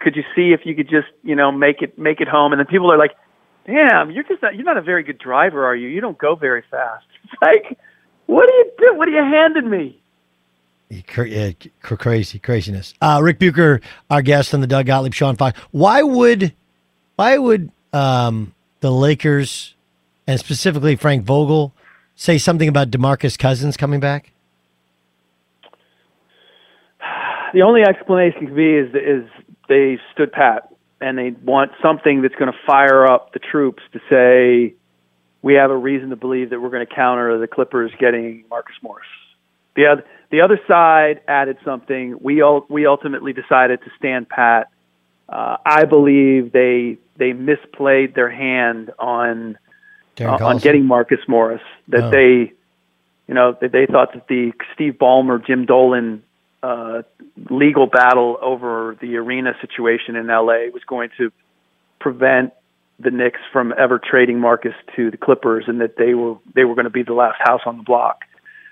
could 0.00 0.14
you 0.16 0.22
see 0.36 0.52
if 0.52 0.60
you 0.64 0.74
could 0.74 0.88
just 0.88 1.08
you 1.22 1.34
know 1.34 1.50
make 1.50 1.82
it 1.82 1.98
make 1.98 2.20
it 2.20 2.28
home? 2.28 2.52
And 2.52 2.60
then 2.60 2.66
people 2.66 2.90
are 2.92 2.96
like, 2.96 3.10
"Damn, 3.66 4.10
you're 4.10 4.22
just 4.22 4.40
not, 4.40 4.54
you're 4.54 4.64
not 4.64 4.76
a 4.76 4.82
very 4.82 5.02
good 5.02 5.18
driver, 5.18 5.66
are 5.66 5.74
you? 5.74 5.88
You 5.88 6.00
don't 6.00 6.16
go 6.18 6.34
very 6.34 6.62
fast." 6.70 7.04
It's 7.24 7.42
like, 7.42 7.78
what 8.26 8.48
are 8.48 8.52
you 8.54 8.72
do? 8.78 8.94
What 8.94 9.08
are 9.08 9.10
you 9.10 9.22
handing 9.22 9.68
me? 9.68 10.00
Crazy 11.12 12.38
craziness. 12.38 12.94
Uh, 13.00 13.20
Rick 13.22 13.38
Bucher, 13.38 13.80
our 14.10 14.22
guest 14.22 14.54
on 14.54 14.62
the 14.62 14.66
Doug 14.66 14.86
Gottlieb 14.86 15.12
Sean 15.12 15.36
Fox. 15.36 15.58
Why 15.70 16.02
would 16.02 16.54
why 17.16 17.36
would 17.36 17.70
um, 17.92 18.54
the 18.80 18.90
Lakers 18.90 19.74
and 20.26 20.40
specifically 20.40 20.96
Frank 20.96 21.24
Vogel 21.24 21.74
say 22.16 22.38
something 22.38 22.68
about 22.68 22.90
DeMarcus 22.90 23.38
Cousins 23.38 23.76
coming 23.76 24.00
back? 24.00 24.32
The 27.54 27.62
only 27.62 27.80
explanation 27.80 28.46
could 28.46 28.56
be 28.56 28.74
is 28.74 28.94
is 28.94 29.28
they 29.70 29.98
stood 30.12 30.32
pat 30.32 30.70
and 31.00 31.16
they 31.16 31.30
want 31.44 31.72
something 31.82 32.20
that's 32.20 32.34
going 32.34 32.52
to 32.52 32.58
fire 32.66 33.06
up 33.06 33.32
the 33.32 33.38
troops 33.38 33.82
to 33.92 34.00
say 34.10 34.74
we 35.40 35.54
have 35.54 35.70
a 35.70 35.76
reason 35.76 36.10
to 36.10 36.16
believe 36.16 36.50
that 36.50 36.60
we're 36.60 36.70
going 36.70 36.86
to 36.86 36.94
counter 36.94 37.38
the 37.38 37.46
Clippers 37.46 37.90
getting 37.98 38.44
Marcus 38.50 38.74
Morris. 38.82 39.06
The 39.76 39.86
other 39.86 40.04
the 40.30 40.42
other 40.42 40.60
side 40.68 41.20
added 41.26 41.58
something. 41.64 42.18
We 42.20 42.42
all, 42.42 42.66
we 42.68 42.86
ultimately 42.86 43.32
decided 43.32 43.80
to 43.82 43.90
stand 43.98 44.28
pat. 44.28 44.70
Uh, 45.28 45.56
I 45.64 45.84
believe 45.84 46.52
they 46.52 46.98
they 47.16 47.32
misplayed 47.32 48.14
their 48.14 48.30
hand 48.30 48.90
on 48.98 49.58
uh, 50.20 50.44
on 50.44 50.58
getting 50.58 50.84
Marcus 50.86 51.20
Morris. 51.28 51.62
That 51.88 52.04
Oh. 52.04 52.10
they, 52.10 52.52
you 53.26 53.34
know, 53.34 53.56
that 53.60 53.72
they 53.72 53.86
thought 53.86 54.14
that 54.14 54.28
the 54.28 54.52
Steve 54.74 54.94
Ballmer, 55.00 55.44
Jim 55.44 55.64
Dolan 55.66 56.22
uh, 56.62 57.02
legal 57.50 57.86
battle 57.86 58.38
over 58.42 58.96
the 59.00 59.16
arena 59.16 59.54
situation 59.60 60.16
in 60.16 60.26
LA 60.26 60.68
was 60.72 60.82
going 60.86 61.10
to 61.18 61.30
prevent 62.00 62.52
the 62.98 63.10
Knicks 63.10 63.40
from 63.52 63.72
ever 63.78 63.98
trading 63.98 64.40
Marcus 64.40 64.74
to 64.96 65.10
the 65.10 65.16
Clippers, 65.16 65.64
and 65.68 65.80
that 65.80 65.96
they 65.96 66.14
were 66.14 66.36
they 66.54 66.64
were 66.64 66.74
going 66.74 66.84
to 66.84 66.90
be 66.90 67.02
the 67.02 67.12
last 67.14 67.38
house 67.38 67.60
on 67.64 67.76
the 67.76 67.82
block. 67.84 68.24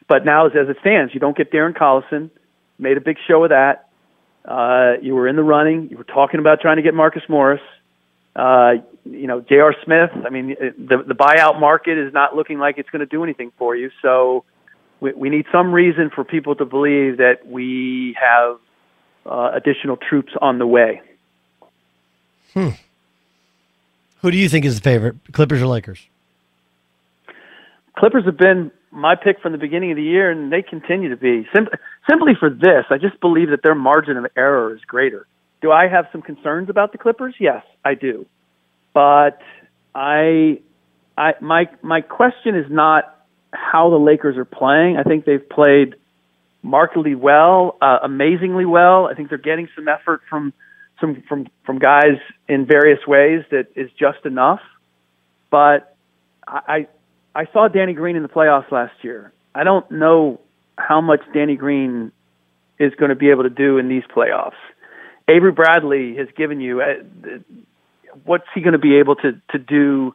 But 0.09 0.25
now, 0.25 0.47
as, 0.47 0.53
as 0.53 0.69
it 0.69 0.77
stands, 0.81 1.13
you 1.15 1.21
don't 1.21 1.37
get 1.37 1.51
Darren 1.53 1.77
Collison. 1.77 2.31
Made 2.79 2.97
a 2.97 3.01
big 3.01 3.17
show 3.27 3.45
of 3.45 3.51
that. 3.51 3.89
Uh, 4.45 4.95
you 5.03 5.15
were 5.15 5.27
in 5.27 5.37
the 5.37 5.43
running. 5.43 5.89
You 5.91 5.97
were 5.97 6.05
talking 6.05 6.39
about 6.39 6.61
trying 6.61 6.77
to 6.77 6.83
get 6.83 6.95
Marcus 6.95 7.23
Morris. 7.29 7.63
Uh, 8.37 8.75
you 9.05 9.27
know, 9.27 9.41
J.R. 9.41 9.75
Smith. 9.85 10.11
I 10.25 10.31
mean, 10.31 10.49
the 10.59 11.03
the 11.07 11.15
buyout 11.15 11.59
market 11.59 11.99
is 11.99 12.13
not 12.13 12.37
looking 12.37 12.59
like 12.59 12.79
it's 12.79 12.91
going 12.91 13.01
to 13.01 13.07
do 13.07 13.25
anything 13.25 13.51
for 13.59 13.75
you. 13.75 13.91
So 14.03 14.45
we, 15.01 15.13
we 15.13 15.31
need 15.31 15.47
some 15.51 15.73
reason 15.73 16.11
for 16.15 16.23
people 16.23 16.55
to 16.57 16.65
believe 16.65 17.17
that 17.17 17.47
we 17.47 18.17
have 18.21 18.59
uh, 19.25 19.53
additional 19.55 19.97
troops 19.97 20.33
on 20.41 20.59
the 20.59 20.67
way. 20.67 21.01
Hmm. 22.53 22.71
Who 24.23 24.31
do 24.31 24.37
you 24.37 24.49
think 24.49 24.65
is 24.65 24.77
the 24.77 24.83
favorite, 24.83 25.17
Clippers 25.33 25.63
or 25.63 25.67
Lakers? 25.67 26.07
Clippers 27.97 28.25
have 28.25 28.37
been 28.37 28.71
my 28.97 29.15
pick 29.15 29.41
from 29.41 29.53
the 29.53 29.59
beginning 29.59 29.91
of 29.91 29.97
the 29.97 30.03
year, 30.03 30.31
and 30.31 30.51
they 30.51 30.63
continue 30.63 31.11
to 31.11 31.17
be. 31.17 31.47
Sim- 31.55 31.69
simply 32.09 32.33
for 32.39 32.49
this, 32.49 32.87
I 32.91 32.97
just 32.97 33.21
believe 33.21 33.51
that 33.51 33.63
their 33.63 33.75
margin 33.75 34.17
of 34.17 34.27
error 34.37 34.75
is 34.75 34.81
greater. 34.87 35.27
Do 35.61 35.71
I 35.71 35.87
have 35.87 36.07
some 36.13 36.23
concerns 36.23 36.71
about 36.71 36.93
the 36.93 36.99
Clippers? 36.99 37.35
Yes, 37.39 37.63
I 37.85 37.95
do. 37.95 38.27
But 38.95 39.41
I, 39.95 40.61
I 41.17 41.35
my 41.41 41.69
my 41.83 42.01
question 42.01 42.57
is 42.57 42.67
not 42.71 43.25
how 43.53 43.91
the 43.91 43.99
Lakers 43.99 44.37
are 44.39 44.47
playing. 44.47 44.97
I 44.97 45.03
think 45.03 45.27
they've 45.27 45.47
played 45.49 45.97
markedly 46.63 47.15
well, 47.15 47.77
uh, 47.83 47.99
amazingly 48.03 48.65
well. 48.65 49.07
I 49.07 49.15
think 49.15 49.29
they're 49.29 49.39
getting 49.39 49.69
some 49.77 49.89
effort 49.89 50.23
from 50.31 50.55
some 51.01 51.23
from 51.29 51.49
from 51.65 51.79
guys 51.79 52.19
in 52.49 52.67
various 52.67 53.07
ways 53.07 53.45
that 53.51 53.69
is 53.77 53.91
just 53.99 54.25
enough. 54.25 54.61
But 55.51 55.97
I 56.47 56.87
I 57.37 57.47
saw 57.53 57.69
Danny 57.69 57.93
Green 57.93 58.17
in 58.17 58.23
the 58.23 58.31
playoffs 58.31 58.73
last 58.73 58.95
year. 59.03 59.31
I 59.55 59.63
don't 59.63 59.89
know 59.91 60.41
how 60.79 61.03
much 61.03 61.21
Danny 61.35 61.55
Green 61.55 62.11
is 62.79 62.95
going 62.95 63.11
to 63.11 63.15
be 63.15 63.29
able 63.29 63.43
to 63.43 63.51
do 63.51 63.77
in 63.77 63.89
these 63.89 64.05
playoffs. 64.05 64.57
Avery 65.29 65.53
Bradley 65.53 66.17
has 66.17 66.29
given 66.35 66.63
you 66.63 66.81
uh, 66.81 66.95
what's 68.25 68.47
he 68.55 68.63
going 68.63 68.73
to 68.73 68.79
be 68.79 68.97
able 68.97 69.17
to 69.17 69.33
to 69.51 69.59
do 69.59 70.15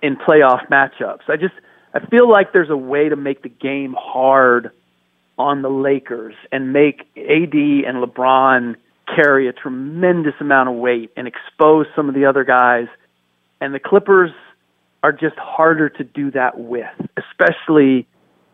in 0.00 0.14
playoff 0.16 0.68
matchups. 0.68 1.28
I 1.28 1.36
just 1.36 1.54
I 1.92 2.06
feel 2.06 2.30
like 2.30 2.52
there's 2.52 2.70
a 2.70 2.76
way 2.76 3.08
to 3.08 3.16
make 3.16 3.42
the 3.42 3.48
game 3.48 3.96
hard 3.98 4.70
on 5.36 5.62
the 5.62 5.70
Lakers 5.70 6.34
and 6.52 6.72
make 6.72 7.00
AD 7.16 7.54
and 7.54 8.04
LeBron 8.04 8.76
carry 9.16 9.48
a 9.48 9.52
tremendous 9.52 10.34
amount 10.38 10.68
of 10.68 10.76
weight 10.76 11.10
and 11.16 11.26
expose 11.26 11.86
some 11.96 12.08
of 12.08 12.14
the 12.14 12.26
other 12.26 12.44
guys. 12.44 12.86
And 13.60 13.74
the 13.74 13.80
Clippers 13.80 14.30
are 15.02 15.12
just 15.12 15.36
harder 15.36 15.88
to 15.88 16.04
do 16.04 16.30
that 16.32 16.58
with, 16.58 16.86
especially 17.16 18.06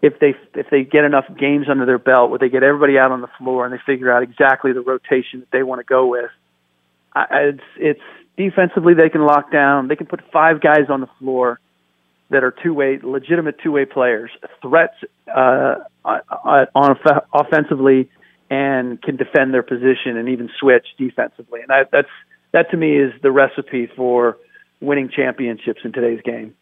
if 0.02 0.18
they 0.20 0.34
if 0.54 0.68
they 0.70 0.84
get 0.84 1.04
enough 1.04 1.24
games 1.38 1.66
under 1.68 1.86
their 1.86 1.98
belt 1.98 2.30
where 2.30 2.38
they 2.38 2.48
get 2.48 2.62
everybody 2.62 2.98
out 2.98 3.10
on 3.10 3.20
the 3.20 3.30
floor 3.38 3.64
and 3.64 3.74
they 3.74 3.80
figure 3.84 4.12
out 4.12 4.22
exactly 4.22 4.72
the 4.72 4.80
rotation 4.80 5.40
that 5.40 5.50
they 5.50 5.62
want 5.62 5.80
to 5.80 5.84
go 5.84 6.06
with. 6.06 6.30
I, 7.14 7.24
it's 7.32 7.60
it's 7.76 8.00
defensively 8.36 8.94
they 8.94 9.08
can 9.08 9.24
lock 9.24 9.50
down. 9.50 9.88
They 9.88 9.96
can 9.96 10.06
put 10.06 10.20
five 10.32 10.60
guys 10.60 10.88
on 10.90 11.00
the 11.00 11.08
floor 11.18 11.58
that 12.30 12.44
are 12.44 12.54
two 12.62 12.74
way 12.74 12.98
legitimate 13.02 13.56
two 13.62 13.72
way 13.72 13.84
players, 13.84 14.30
threats 14.60 14.94
uh, 15.34 15.76
on 16.04 16.20
off- 16.74 17.24
offensively, 17.32 18.10
and 18.50 19.00
can 19.02 19.16
defend 19.16 19.54
their 19.54 19.62
position 19.62 20.16
and 20.16 20.28
even 20.28 20.50
switch 20.60 20.86
defensively. 20.98 21.60
And 21.60 21.70
that, 21.70 21.88
that's 21.90 22.08
that 22.52 22.70
to 22.70 22.76
me 22.76 22.96
is 22.96 23.12
the 23.22 23.30
recipe 23.30 23.88
for 23.96 24.36
winning 24.86 25.10
championships 25.14 25.80
in 25.84 25.92
today's 25.92 26.20
game. 26.22 26.54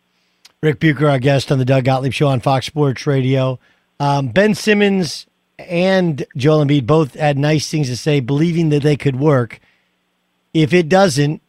Rick 0.63 0.81
Bucher, 0.81 1.09
our 1.09 1.19
guest 1.19 1.53
on 1.53 1.59
the 1.59 1.65
Doug 1.65 1.85
Gottlieb 1.85 2.13
Show 2.13 2.29
on 2.29 2.41
Fox 2.41 2.67
Sports 2.67 3.07
Radio. 3.07 3.59
Um, 4.01 4.29
ben 4.29 4.55
Simmons 4.55 5.27
and 5.59 6.25
Joel 6.37 6.65
Embiid 6.65 6.87
both 6.87 7.15
had 7.15 7.39
nice 7.39 7.71
things 7.71 7.89
to 7.89 7.97
say, 7.97 8.21
believing 8.21 8.71
that 8.71 8.83
they 8.83 8.97
could 8.97 9.17
work. 9.17 9.61
If 10.53 10.73
it 10.73 10.89
doesn't, 10.89 11.43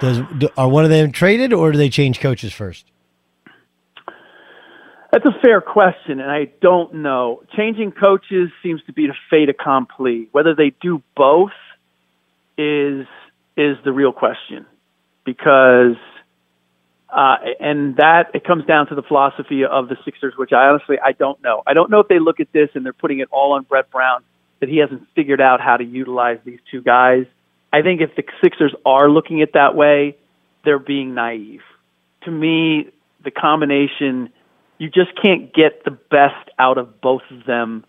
does 0.00 0.20
are 0.56 0.68
one 0.68 0.84
of 0.84 0.90
them 0.90 1.12
traded 1.12 1.52
or 1.52 1.72
do 1.72 1.78
they 1.78 1.88
change 1.88 2.20
coaches 2.20 2.52
first? 2.52 2.86
That's 5.10 5.24
a 5.24 5.40
fair 5.40 5.60
question, 5.62 6.20
and 6.20 6.30
I 6.30 6.50
don't 6.60 6.96
know. 6.96 7.42
Changing 7.56 7.92
coaches 7.92 8.50
seems 8.62 8.82
to 8.84 8.92
be 8.92 9.06
the 9.06 9.14
fait 9.30 9.48
accompli. 9.48 10.28
Whether 10.32 10.54
they 10.54 10.74
do 10.82 11.02
both 11.16 11.52
is 12.58 13.06
is 13.56 13.76
the 13.84 13.92
real 13.92 14.12
question, 14.12 14.66
because 15.28 15.96
uh, 17.10 17.36
and 17.60 17.96
that 17.96 18.30
it 18.32 18.44
comes 18.44 18.64
down 18.64 18.86
to 18.86 18.94
the 18.94 19.02
philosophy 19.02 19.62
of 19.62 19.88
the 19.88 19.96
Sixers, 20.06 20.32
which 20.38 20.52
I 20.54 20.68
honestly 20.68 20.96
I 21.04 21.12
don't 21.12 21.42
know. 21.42 21.62
I 21.66 21.74
don't 21.74 21.90
know 21.90 22.00
if 22.00 22.08
they 22.08 22.18
look 22.18 22.40
at 22.40 22.50
this 22.52 22.70
and 22.74 22.82
they're 22.84 22.94
putting 22.94 23.18
it 23.18 23.28
all 23.30 23.52
on 23.52 23.64
Brett 23.64 23.90
Brown. 23.90 24.22
that 24.60 24.70
he 24.70 24.78
hasn't 24.78 25.06
figured 25.14 25.40
out 25.40 25.60
how 25.60 25.76
to 25.76 25.84
utilize 25.84 26.38
these 26.46 26.60
two 26.70 26.80
guys. 26.80 27.26
I 27.70 27.82
think 27.82 28.00
if 28.00 28.16
the 28.16 28.22
Sixers 28.42 28.74
are 28.86 29.10
looking 29.10 29.42
at 29.42 29.52
that 29.52 29.74
way, 29.74 30.16
they're 30.64 30.78
being 30.78 31.14
naive. 31.14 31.60
To 32.24 32.30
me, 32.30 32.88
the 33.22 33.30
combination, 33.30 34.30
you 34.78 34.88
just 34.88 35.10
can't 35.22 35.52
get 35.52 35.84
the 35.84 35.90
best 35.90 36.48
out 36.58 36.78
of 36.78 37.02
both 37.02 37.22
of 37.30 37.44
them 37.44 37.84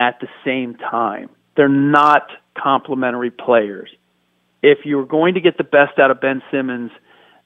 at 0.00 0.18
the 0.20 0.28
same 0.44 0.74
time. 0.74 1.30
They're 1.56 1.68
not 1.68 2.26
complementary 2.60 3.30
players. 3.30 3.90
If 4.62 4.84
you're 4.84 5.06
going 5.06 5.34
to 5.34 5.40
get 5.40 5.56
the 5.56 5.64
best 5.64 5.98
out 5.98 6.10
of 6.10 6.20
Ben 6.20 6.42
Simmons, 6.50 6.90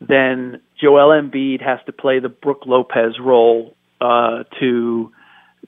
then 0.01 0.61
Joel 0.81 1.11
Embiid 1.11 1.63
has 1.63 1.79
to 1.87 1.93
play 1.93 2.19
the 2.19 2.29
Brook 2.29 2.63
Lopez 2.67 3.19
role 3.21 3.75
uh, 4.01 4.45
to 4.61 5.13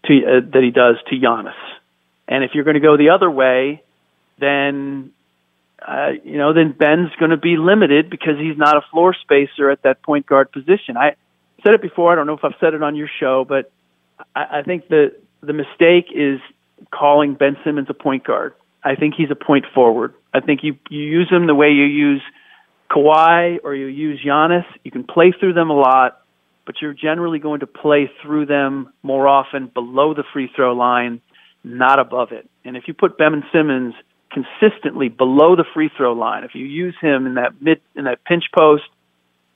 to 0.05 0.15
uh, 0.15 0.41
that 0.53 0.63
he 0.63 0.71
does 0.71 0.97
to 1.09 1.17
Giannis. 1.17 1.55
And 2.29 2.45
if 2.45 2.51
you're 2.55 2.65
going 2.65 2.75
to 2.75 2.81
go 2.81 2.97
the 2.97 3.11
other 3.11 3.31
way, 3.31 3.83
then 4.39 5.13
uh, 5.87 6.11
you 6.25 6.39
know 6.39 6.53
then 6.53 6.73
Ben's 6.73 7.11
going 7.19 7.31
to 7.31 7.37
be 7.37 7.57
limited 7.57 8.11
because 8.11 8.39
he's 8.39 8.59
not 8.59 8.77
a 8.77 8.83
floor 8.91 9.15
spacer 9.15 9.71
at 9.71 9.83
that 9.83 10.03
point 10.03 10.27
guard 10.27 10.51
position. 10.53 10.97
I 10.97 11.15
said 11.63 11.75
it 11.75 11.83
before. 11.83 12.13
I 12.13 12.17
don't 12.17 12.27
know 12.27 12.35
if 12.35 12.45
I've 12.45 12.59
said 12.61 12.75
it 12.75 12.83
on 12.83 12.97
your 12.97 13.09
show, 13.21 13.45
but 13.49 13.71
I, 14.35 14.59
I 14.59 14.63
think 14.63 14.89
the 14.89 15.15
the 15.41 15.53
mistake 15.53 16.07
is 16.15 16.41
calling 16.91 17.35
Ben 17.35 17.57
Simmons 17.65 17.89
a 17.89 17.95
point 17.95 18.25
guard. 18.25 18.55
I 18.87 18.95
think 18.95 19.15
he's 19.19 19.33
a 19.33 19.35
point 19.35 19.65
forward. 19.75 20.15
I 20.33 20.39
think 20.39 20.61
you 20.63 20.77
you 20.89 21.03
use 21.03 21.29
him 21.29 21.49
the 21.49 21.57
way 21.57 21.71
you 21.71 21.85
use 21.85 22.23
Kawhi 22.89 23.59
or 23.65 23.75
you 23.75 23.87
use 23.87 24.21
Giannis. 24.25 24.65
You 24.85 24.93
can 24.93 25.03
play 25.03 25.33
through 25.39 25.55
them 25.55 25.71
a 25.71 25.75
lot, 25.75 26.23
but 26.65 26.77
you're 26.81 26.95
generally 26.95 27.41
going 27.41 27.61
to 27.61 27.67
play 27.67 28.09
through 28.23 28.47
them 28.47 28.93
more 29.03 29.27
often 29.27 29.67
below 29.67 30.15
the 30.15 30.23
free 30.33 30.49
throw 30.55 30.73
line, 30.73 31.21
not 31.65 31.99
above 31.99 32.31
it. 32.31 32.49
And 32.65 32.77
if 32.77 32.85
you 32.87 32.95
put 32.95 33.19
Ben 33.19 33.43
Simmons 33.53 33.95
consistently 34.31 35.09
below 35.09 35.57
the 35.57 35.65
free 35.75 35.91
throw 35.97 36.13
line, 36.13 36.45
if 36.45 36.55
you 36.55 36.65
use 36.65 36.95
him 37.01 37.27
in 37.27 37.35
that 37.35 37.61
mid 37.61 37.81
in 37.97 38.05
that 38.05 38.25
pinch 38.25 38.45
post, 38.57 38.85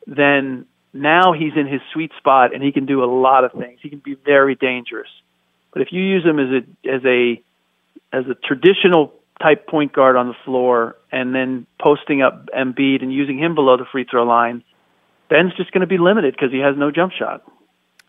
then 0.09 0.67
now 0.93 1.35
he's 1.39 1.53
in 1.55 1.69
his 1.69 1.83
sweet 1.93 2.11
spot 2.19 2.53
and 2.53 2.65
he 2.65 2.73
can 2.73 2.85
do 2.85 3.05
a 3.05 3.07
lot 3.07 3.45
of 3.45 3.53
things. 3.53 3.79
He 3.81 3.91
can 3.91 4.03
be 4.05 4.17
very 4.17 4.57
dangerous. 4.57 5.11
But 5.73 5.83
if 5.83 5.93
you 5.93 6.03
use 6.03 6.25
him 6.25 6.41
as 6.41 6.49
a 6.49 6.95
as 6.97 7.05
a 7.05 7.41
as 8.13 8.25
a 8.27 8.35
traditional 8.35 9.20
type 9.43 9.67
point 9.67 9.93
guard 9.93 10.17
on 10.17 10.29
the 10.29 10.35
floor 10.45 10.97
and 11.11 11.35
then 11.35 11.67
posting 11.81 12.23
up 12.23 12.47
Embiid 12.57 13.03
and 13.03 13.13
using 13.13 13.39
him 13.39 13.55
below 13.55 13.77
the 13.77 13.85
free 13.91 14.05
throw 14.05 14.25
line, 14.25 14.63
Ben's 15.29 15.55
just 15.55 15.73
going 15.73 15.81
to 15.83 15.87
be 15.87 15.99
limited 15.99 16.35
because 16.35 16.53
he 16.53 16.59
has 16.59 16.77
no 16.77 16.91
jump 16.91 17.13
shot. 17.13 17.43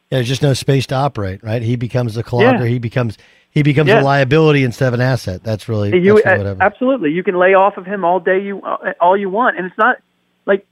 Yeah, 0.10 0.18
there's 0.18 0.28
just 0.28 0.42
no 0.42 0.54
space 0.54 0.88
to 0.88 0.96
operate, 0.96 1.44
right? 1.44 1.62
He 1.62 1.76
becomes 1.78 2.18
a 2.18 2.24
clogger. 2.24 2.60
Yeah. 2.60 2.66
He 2.66 2.80
becomes 2.80 3.18
he 3.52 3.64
becomes 3.64 3.90
Yeah. 3.90 4.02
a 4.02 4.04
liability 4.04 4.64
instead 4.64 4.90
of 4.90 4.94
an 4.96 5.02
asset. 5.02 5.44
That's 5.44 5.68
really, 5.70 5.90
you 5.90 6.16
that's 6.16 6.26
really 6.26 6.38
what 6.38 6.46
happens. 6.48 6.62
absolutely 6.62 7.12
you 7.12 7.24
can 7.24 7.38
lay 7.38 7.54
off 7.54 7.78
of 7.78 7.86
him 7.86 8.04
all 8.04 8.20
day 8.20 8.42
you 8.42 8.62
uh, 8.62 8.94
all 9.00 9.16
you 9.16 9.30
want, 9.30 9.58
and 9.58 9.66
it's 9.66 9.78
not 9.78 9.98
like 10.46 10.66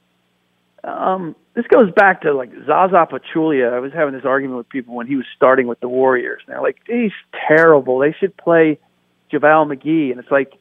um, 0.83 1.35
this 1.53 1.67
goes 1.67 1.91
back 1.91 2.21
to 2.21 2.33
like 2.33 2.51
Zaza 2.65 3.07
Pachulia. 3.11 3.73
I 3.73 3.79
was 3.79 3.91
having 3.93 4.13
this 4.13 4.25
argument 4.25 4.57
with 4.57 4.69
people 4.69 4.95
when 4.95 5.07
he 5.07 5.15
was 5.15 5.25
starting 5.35 5.67
with 5.67 5.79
the 5.81 5.89
Warriors. 5.89 6.41
And 6.45 6.53
they're 6.53 6.61
like, 6.61 6.77
he's 6.87 7.11
terrible. 7.47 7.99
They 7.99 8.13
should 8.17 8.35
play 8.37 8.79
JaVale 9.31 9.75
McGee. 9.75 10.11
And 10.11 10.19
it's 10.19 10.31
like, 10.31 10.53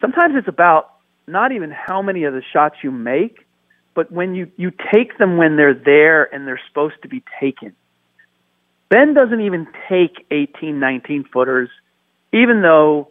sometimes 0.00 0.34
it's 0.36 0.48
about 0.48 0.90
not 1.26 1.52
even 1.52 1.70
how 1.70 2.02
many 2.02 2.24
of 2.24 2.34
the 2.34 2.42
shots 2.52 2.76
you 2.82 2.90
make, 2.90 3.46
but 3.94 4.10
when 4.10 4.34
you, 4.34 4.50
you 4.56 4.72
take 4.92 5.18
them 5.18 5.36
when 5.36 5.56
they're 5.56 5.74
there 5.74 6.32
and 6.34 6.46
they're 6.46 6.60
supposed 6.68 6.96
to 7.02 7.08
be 7.08 7.22
taken. 7.40 7.74
Ben 8.88 9.14
doesn't 9.14 9.40
even 9.40 9.68
take 9.88 10.26
18, 10.30 10.80
19 10.80 11.24
footers, 11.32 11.68
even 12.32 12.62
though 12.62 13.08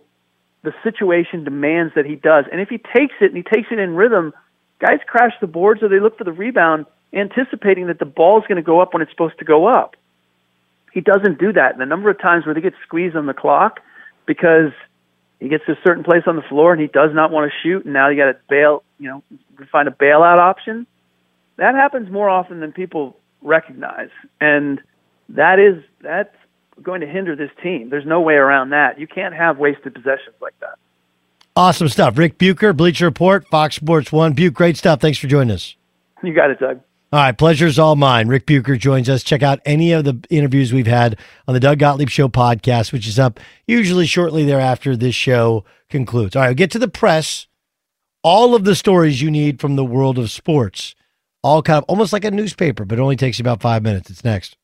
the 0.64 0.74
situation 0.84 1.44
demands 1.44 1.94
that 1.96 2.06
he 2.06 2.16
does. 2.16 2.46
And 2.52 2.60
if 2.60 2.70
he 2.70 2.78
takes 2.78 3.16
it 3.22 3.34
and 3.34 3.38
he 3.38 3.44
takes 3.44 3.70
it 3.72 3.80
in 3.80 3.96
rhythm, 3.96 4.34
guys 4.80 5.00
crash 5.08 5.32
the 5.40 5.48
boards 5.48 5.82
or 5.82 5.88
they 5.88 6.00
look 6.00 6.18
for 6.18 6.26
the 6.26 6.34
rebound 6.34 6.86
anticipating 7.14 7.88
that 7.88 8.00
the 8.00 8.06
ball's 8.06 8.44
going 8.48 8.58
to 8.58 8.62
go 8.62 8.82
up 8.82 8.94
when 8.94 9.02
it's 9.02 9.12
supposed 9.12 9.40
to 9.40 9.46
go 9.46 9.68
up. 9.68 9.96
He 10.94 11.02
doesn't 11.02 11.40
do 11.40 11.54
that. 11.54 11.72
And 11.72 11.82
the 11.82 11.86
number 11.86 12.10
of 12.10 12.20
times 12.20 12.46
where 12.46 12.54
they 12.54 12.62
get 12.62 12.74
squeezed 12.86 13.16
on 13.16 13.26
the 13.26 13.34
clock 13.34 13.80
because 14.26 14.72
he 15.40 15.48
gets 15.48 15.66
to 15.66 15.74
a 15.74 15.78
certain 15.84 16.03
place 16.03 16.24
on 16.28 16.36
the 16.36 16.41
floor 16.44 16.74
and 16.74 16.82
he 16.82 16.88
does 16.88 17.11
not 17.14 17.32
want 17.32 17.52
to 17.52 17.57
shoot 17.64 17.86
and 17.86 17.94
now 17.94 18.10
you 18.10 18.18
got 18.18 18.32
to 18.32 18.38
bail, 18.49 18.84
you 18.98 19.10
know, 19.10 19.24
find 19.72 19.88
a 19.88 19.91
bailout 19.91 20.38
option. 20.38 20.86
That 21.57 21.76
happens 21.76 22.10
more 22.11 22.30
often 22.30 22.60
than 22.60 22.72
people 22.72 23.18
recognize. 23.41 24.10
And 24.40 24.82
that 25.30 25.60
is 25.60 25.84
that's 26.02 26.36
going 26.82 27.02
to 27.02 27.07
hinder 27.07 27.36
this 27.36 27.52
team. 27.61 27.90
There's 27.90 28.06
no 28.06 28.22
way 28.22 28.36
around 28.36 28.70
that. 28.70 28.99
You 28.99 29.07
can't 29.07 29.36
have 29.36 29.57
wasted 29.57 29.94
possessions 29.94 30.36
like 30.41 30.57
that. 30.61 30.78
Awesome 31.56 31.90
stuff. 31.90 32.18
Rick 32.18 32.38
Bucher, 32.38 32.74
Bleacher 32.74 33.06
Report, 33.06 33.45
Fox 33.48 33.76
Sports 33.76 34.11
One. 34.11 34.34
Buke, 34.34 34.53
great 34.53 34.78
stuff. 34.78 35.02
Thanks 35.02 35.18
for 35.18 35.28
joining 35.28 35.52
us. 35.52 35.76
You 36.24 36.34
got 36.34 36.52
it, 36.52 36.60
Doug. 36.60 36.82
All 37.11 37.19
right, 37.19 37.36
pleasure's 37.36 37.80
all 37.80 37.95
mine. 37.95 38.27
Rick 38.27 38.45
Bucher 38.45 38.77
joins 38.77 39.10
us. 39.10 39.23
Check 39.23 39.41
out 39.41 39.60
any 39.65 39.94
of 39.94 40.03
the 40.03 40.23
interviews 40.30 40.72
we've 40.72 40.86
had 40.86 41.18
on 41.48 41.56
the 41.56 41.60
Doug 41.60 41.80
Gottlieb 41.80 42.10
Show 42.10 42.30
podcast, 42.30 42.91
which 42.91 43.07
is 43.07 43.18
up 43.18 43.40
usually 43.65 44.06
shortly 44.06 44.45
thereafter 44.45 44.95
this 44.95 45.15
show 45.15 45.65
concludes. 45.90 46.36
All 46.36 46.44
right, 46.44 46.49
we'll 46.49 46.56
get 46.56 46.69
to 46.72 46.80
the 46.80 46.88
press. 46.88 47.48
All 48.22 48.53
of 48.53 48.64
the 48.64 48.76
stories 48.76 49.23
you 49.23 49.31
need 49.31 49.60
from 49.60 49.76
the 49.76 49.86
world 49.86 50.19
of 50.19 50.30
sports, 50.30 50.94
all 51.41 51.64
kind 51.64 51.80
of 51.80 51.86
almost 51.86 52.14
like 52.14 52.26
a 52.26 52.31
newspaper, 52.31 52.86
but 52.86 52.99
it 52.99 53.02
only 53.02 53.15
takes 53.15 53.40
you 53.40 53.44
about 53.44 53.61
five 53.61 53.81
minutes. 53.81 54.11
It's 54.11 54.23
next. 54.23 54.56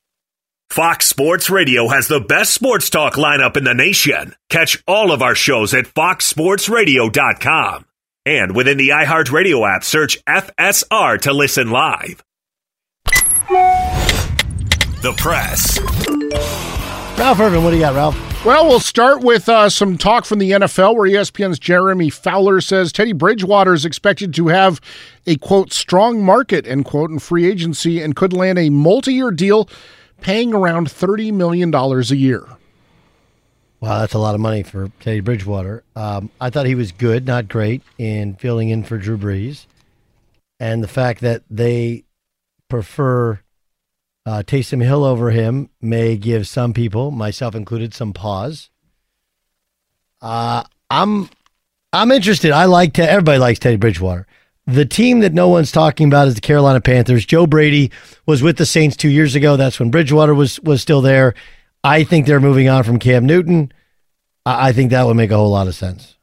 Fox 0.69 1.07
Sports 1.07 1.49
Radio 1.49 1.87
has 1.87 2.07
the 2.07 2.19
best 2.19 2.53
sports 2.53 2.89
talk 2.89 3.13
lineup 3.13 3.55
in 3.55 3.63
the 3.63 3.73
nation. 3.73 4.35
Catch 4.49 4.83
all 4.87 5.11
of 5.11 5.21
our 5.21 5.35
shows 5.35 5.73
at 5.73 5.85
foxsportsradio.com. 5.85 7.85
And 8.27 8.55
within 8.55 8.77
the 8.77 8.89
iHeartRadio 8.89 9.75
app, 9.75 9.83
search 9.83 10.17
FSR 10.25 11.21
to 11.21 11.33
listen 11.33 11.69
live. 11.69 12.24
The 13.47 15.13
press. 15.17 15.79
Ralph 17.19 17.39
Irvin, 17.39 17.63
what 17.63 17.69
do 17.69 17.75
you 17.75 17.81
got, 17.81 17.93
Ralph? 17.93 18.45
Well, 18.45 18.67
we'll 18.67 18.79
start 18.79 19.21
with 19.21 19.47
uh, 19.47 19.69
some 19.69 19.97
talk 19.97 20.25
from 20.25 20.39
the 20.39 20.51
NFL 20.51 20.95
where 20.95 21.09
ESPN's 21.09 21.59
Jeremy 21.59 22.09
Fowler 22.09 22.59
says 22.59 22.91
Teddy 22.91 23.13
Bridgewater 23.13 23.73
is 23.73 23.85
expected 23.85 24.33
to 24.35 24.47
have 24.47 24.81
a 25.27 25.35
quote 25.37 25.71
strong 25.73 26.23
market 26.23 26.65
end 26.65 26.85
quote 26.85 27.11
in 27.11 27.19
free 27.19 27.45
agency 27.45 28.01
and 28.01 28.15
could 28.15 28.33
land 28.33 28.57
a 28.57 28.69
multi-year 28.69 29.31
deal 29.31 29.69
paying 30.21 30.53
around 30.53 30.87
$30 30.87 31.31
million 31.33 31.73
a 31.73 32.01
year. 32.15 32.47
Wow, 33.79 33.99
that's 33.99 34.13
a 34.13 34.19
lot 34.19 34.33
of 34.33 34.41
money 34.41 34.63
for 34.63 34.91
Teddy 35.01 35.19
Bridgewater. 35.19 35.83
Um, 35.95 36.31
I 36.41 36.49
thought 36.49 36.65
he 36.65 36.75
was 36.75 36.91
good, 36.91 37.27
not 37.27 37.47
great, 37.47 37.83
in 37.99 38.35
filling 38.35 38.69
in 38.69 38.83
for 38.83 38.97
Drew 38.97 39.17
Brees. 39.17 39.67
And 40.59 40.83
the 40.83 40.87
fact 40.87 41.21
that 41.21 41.43
they 41.49 42.05
prefer 42.69 43.39
uh, 44.25 44.43
Taysom 44.45 44.83
Hill 44.83 45.03
over 45.03 45.31
him 45.31 45.69
may 45.81 46.17
give 46.17 46.47
some 46.47 46.73
people, 46.73 47.11
myself 47.11 47.55
included, 47.55 47.93
some 47.93 48.13
pause. 48.13 48.69
Uh, 50.21 50.63
I'm 50.89 51.29
I'm 51.93 52.11
interested. 52.11 52.51
I 52.51 52.65
like 52.65 52.93
Te- 52.93 53.03
everybody 53.03 53.37
likes 53.37 53.59
Teddy 53.59 53.77
Bridgewater. 53.77 54.25
The 54.67 54.85
team 54.85 55.19
that 55.19 55.33
no 55.33 55.47
one's 55.47 55.71
talking 55.71 56.07
about 56.07 56.27
is 56.27 56.35
the 56.35 56.41
Carolina 56.41 56.81
Panthers. 56.81 57.25
Joe 57.25 57.45
Brady 57.45 57.91
was 58.25 58.41
with 58.41 58.57
the 58.57 58.65
Saints 58.65 58.97
two 58.97 59.09
years 59.09 59.35
ago. 59.35 59.57
That's 59.57 59.79
when 59.79 59.91
Bridgewater 59.91 60.33
was 60.33 60.59
was 60.61 60.81
still 60.81 61.01
there. 61.01 61.35
I 61.83 62.03
think 62.03 62.25
they're 62.25 62.39
moving 62.39 62.67
on 62.67 62.83
from 62.83 62.97
Cam 62.97 63.25
Newton. 63.25 63.71
I 64.45 64.69
I 64.69 64.71
think 64.73 64.89
that 64.91 65.05
would 65.05 65.15
make 65.15 65.31
a 65.31 65.37
whole 65.37 65.51
lot 65.51 65.67
of 65.67 65.75
sense. 65.75 66.14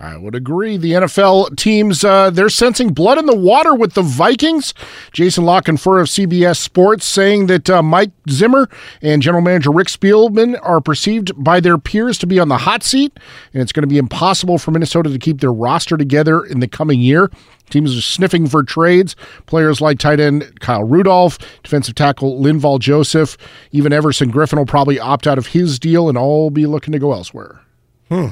I 0.00 0.16
would 0.16 0.36
agree. 0.36 0.76
The 0.76 0.92
NFL 0.92 1.56
teams, 1.56 2.04
uh, 2.04 2.30
they're 2.30 2.48
sensing 2.48 2.92
blood 2.92 3.18
in 3.18 3.26
the 3.26 3.36
water 3.36 3.74
with 3.74 3.94
the 3.94 4.02
Vikings. 4.02 4.72
Jason 5.12 5.44
La 5.44 5.60
Canfora 5.60 6.02
of 6.02 6.06
CBS 6.06 6.58
Sports 6.58 7.04
saying 7.04 7.48
that 7.48 7.68
uh, 7.68 7.82
Mike 7.82 8.12
Zimmer 8.30 8.68
and 9.02 9.20
general 9.20 9.42
manager 9.42 9.72
Rick 9.72 9.88
Spielman 9.88 10.56
are 10.62 10.80
perceived 10.80 11.32
by 11.42 11.58
their 11.58 11.78
peers 11.78 12.16
to 12.18 12.28
be 12.28 12.38
on 12.38 12.48
the 12.48 12.58
hot 12.58 12.84
seat, 12.84 13.18
and 13.52 13.60
it's 13.60 13.72
going 13.72 13.82
to 13.82 13.88
be 13.88 13.98
impossible 13.98 14.56
for 14.56 14.70
Minnesota 14.70 15.10
to 15.10 15.18
keep 15.18 15.40
their 15.40 15.52
roster 15.52 15.96
together 15.96 16.44
in 16.44 16.60
the 16.60 16.68
coming 16.68 17.00
year. 17.00 17.28
Teams 17.68 17.96
are 17.96 18.00
sniffing 18.00 18.46
for 18.46 18.62
trades. 18.62 19.16
Players 19.46 19.80
like 19.80 19.98
tight 19.98 20.20
end 20.20 20.60
Kyle 20.60 20.84
Rudolph, 20.84 21.38
defensive 21.64 21.96
tackle 21.96 22.40
Linval 22.40 22.78
Joseph, 22.78 23.36
even 23.72 23.92
Everson 23.92 24.32
Griffen 24.32 24.58
will 24.58 24.64
probably 24.64 25.00
opt 25.00 25.26
out 25.26 25.38
of 25.38 25.48
his 25.48 25.78
deal 25.78 26.08
and 26.08 26.16
all 26.16 26.50
be 26.50 26.66
looking 26.66 26.92
to 26.92 26.98
go 27.00 27.12
elsewhere. 27.12 27.60
Hmm. 28.08 28.28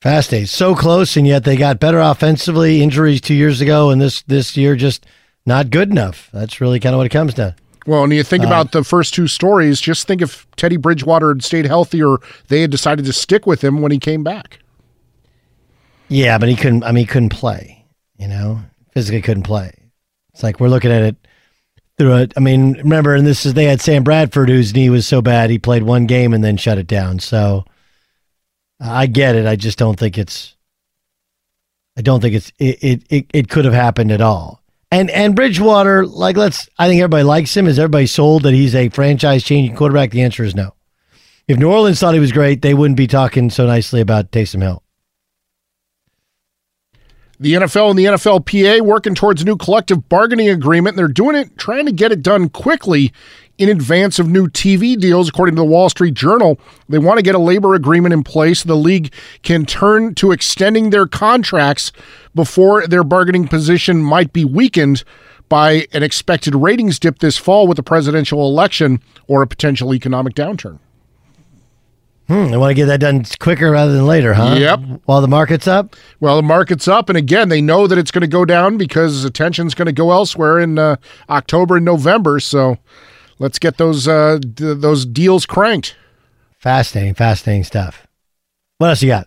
Fast 0.00 0.30
days, 0.30 0.50
so 0.50 0.74
close, 0.74 1.16
and 1.18 1.26
yet 1.26 1.44
they 1.44 1.56
got 1.56 1.78
better 1.78 1.98
offensively. 1.98 2.82
Injuries 2.82 3.20
two 3.20 3.34
years 3.34 3.60
ago, 3.60 3.90
and 3.90 4.00
this 4.00 4.22
this 4.22 4.56
year 4.56 4.74
just 4.74 5.04
not 5.44 5.68
good 5.68 5.90
enough. 5.90 6.30
That's 6.32 6.58
really 6.58 6.80
kind 6.80 6.94
of 6.94 6.98
what 6.98 7.06
it 7.06 7.10
comes 7.10 7.34
to. 7.34 7.54
Well, 7.86 8.04
and 8.04 8.12
you 8.12 8.22
think 8.22 8.44
Uh, 8.44 8.46
about 8.46 8.72
the 8.72 8.82
first 8.82 9.12
two 9.12 9.26
stories, 9.26 9.78
just 9.78 10.06
think 10.06 10.22
if 10.22 10.46
Teddy 10.56 10.78
Bridgewater 10.78 11.28
had 11.28 11.44
stayed 11.44 11.66
healthy 11.66 12.02
or 12.02 12.20
they 12.48 12.62
had 12.62 12.70
decided 12.70 13.04
to 13.04 13.12
stick 13.12 13.46
with 13.46 13.62
him 13.62 13.82
when 13.82 13.92
he 13.92 13.98
came 13.98 14.22
back. 14.24 14.60
Yeah, 16.08 16.38
but 16.38 16.48
he 16.48 16.56
couldn't. 16.56 16.82
I 16.82 16.92
mean, 16.92 17.04
he 17.04 17.06
couldn't 17.06 17.28
play. 17.30 17.84
You 18.16 18.28
know, 18.28 18.60
physically 18.92 19.20
couldn't 19.20 19.42
play. 19.42 19.72
It's 20.32 20.42
like 20.42 20.60
we're 20.60 20.68
looking 20.68 20.92
at 20.92 21.02
it 21.02 21.16
through 21.98 22.16
it. 22.16 22.32
I 22.38 22.40
mean, 22.40 22.72
remember, 22.78 23.14
and 23.14 23.26
this 23.26 23.44
is 23.44 23.52
they 23.52 23.64
had 23.64 23.82
Sam 23.82 24.02
Bradford, 24.02 24.48
whose 24.48 24.74
knee 24.74 24.88
was 24.88 25.06
so 25.06 25.20
bad 25.20 25.50
he 25.50 25.58
played 25.58 25.82
one 25.82 26.06
game 26.06 26.32
and 26.32 26.42
then 26.42 26.56
shut 26.56 26.78
it 26.78 26.86
down. 26.86 27.18
So 27.18 27.64
I 28.80 29.06
get 29.06 29.36
it. 29.36 29.46
I 29.46 29.56
just 29.56 29.78
don't 29.78 29.98
think 29.98 30.16
it's. 30.16 30.56
I 31.96 32.02
don't 32.02 32.20
think 32.20 32.34
it's 32.34 32.52
it. 32.58 32.82
It 32.82 33.02
it, 33.10 33.26
it 33.32 33.48
could 33.48 33.64
have 33.64 33.74
happened 33.74 34.10
at 34.10 34.20
all. 34.20 34.62
And 34.90 35.10
and 35.10 35.36
Bridgewater, 35.36 36.06
like 36.06 36.36
let's. 36.36 36.68
I 36.78 36.88
think 36.88 37.00
everybody 37.00 37.24
likes 37.24 37.56
him. 37.56 37.66
Is 37.66 37.78
everybody 37.78 38.06
sold 38.06 38.44
that 38.44 38.54
he's 38.54 38.74
a 38.74 38.88
franchise 38.88 39.44
changing 39.44 39.76
quarterback? 39.76 40.10
The 40.10 40.22
answer 40.22 40.44
is 40.44 40.54
no. 40.54 40.74
If 41.46 41.58
New 41.58 41.70
Orleans 41.70 41.98
thought 41.98 42.14
he 42.14 42.20
was 42.20 42.32
great, 42.32 42.62
they 42.62 42.74
wouldn't 42.74 42.96
be 42.96 43.06
talking 43.06 43.50
so 43.50 43.66
nicely 43.66 44.00
about 44.00 44.30
Taysom 44.30 44.62
Hill. 44.62 44.82
The 47.40 47.54
NFL 47.54 47.90
and 47.90 47.98
the 47.98 48.04
NFLPA 48.04 48.82
working 48.82 49.14
towards 49.14 49.42
a 49.42 49.46
new 49.46 49.56
collective 49.56 50.08
bargaining 50.08 50.50
agreement. 50.50 50.96
They're 50.96 51.08
doing 51.08 51.36
it, 51.36 51.56
trying 51.56 51.86
to 51.86 51.92
get 51.92 52.12
it 52.12 52.22
done 52.22 52.50
quickly 52.50 53.12
in 53.60 53.68
advance 53.68 54.18
of 54.18 54.26
new 54.26 54.48
TV 54.48 54.98
deals, 54.98 55.28
according 55.28 55.54
to 55.54 55.60
the 55.60 55.66
Wall 55.66 55.90
Street 55.90 56.14
Journal. 56.14 56.58
They 56.88 56.98
want 56.98 57.18
to 57.18 57.22
get 57.22 57.34
a 57.34 57.38
labor 57.38 57.74
agreement 57.74 58.14
in 58.14 58.24
place 58.24 58.60
so 58.60 58.68
the 58.68 58.74
league 58.74 59.12
can 59.42 59.66
turn 59.66 60.14
to 60.14 60.32
extending 60.32 60.88
their 60.88 61.06
contracts 61.06 61.92
before 62.34 62.86
their 62.86 63.04
bargaining 63.04 63.46
position 63.46 64.02
might 64.02 64.32
be 64.32 64.46
weakened 64.46 65.04
by 65.50 65.86
an 65.92 66.02
expected 66.02 66.54
ratings 66.54 66.98
dip 66.98 67.18
this 67.18 67.36
fall 67.36 67.66
with 67.66 67.76
the 67.76 67.82
presidential 67.82 68.46
election 68.48 69.02
or 69.26 69.42
a 69.42 69.46
potential 69.46 69.92
economic 69.94 70.34
downturn. 70.34 70.78
Hmm, 72.28 72.50
they 72.50 72.56
want 72.56 72.70
to 72.70 72.74
get 72.74 72.86
that 72.86 73.00
done 73.00 73.24
quicker 73.40 73.72
rather 73.72 73.92
than 73.92 74.06
later, 74.06 74.32
huh? 74.32 74.54
Yep. 74.56 74.80
While 75.04 75.20
the 75.20 75.28
market's 75.28 75.66
up? 75.66 75.96
Well, 76.20 76.36
the 76.36 76.42
market's 76.42 76.86
up. 76.88 77.10
And 77.10 77.18
again, 77.18 77.48
they 77.50 77.60
know 77.60 77.88
that 77.88 77.98
it's 77.98 78.12
going 78.12 78.22
to 78.22 78.28
go 78.28 78.44
down 78.44 78.78
because 78.78 79.24
attention's 79.24 79.74
going 79.74 79.86
to 79.86 79.92
go 79.92 80.12
elsewhere 80.12 80.60
in 80.60 80.78
uh, 80.78 80.96
October 81.28 81.76
and 81.76 81.84
November. 81.84 82.38
So 82.38 82.78
let's 83.40 83.58
get 83.58 83.78
those, 83.78 84.06
uh, 84.06 84.38
d- 84.38 84.74
those 84.74 85.04
deals 85.04 85.44
cranked. 85.44 85.96
Fascinating, 86.58 87.14
fascinating 87.14 87.64
stuff. 87.64 88.06
What 88.78 88.90
else 88.90 89.02
you 89.02 89.08
got? 89.08 89.26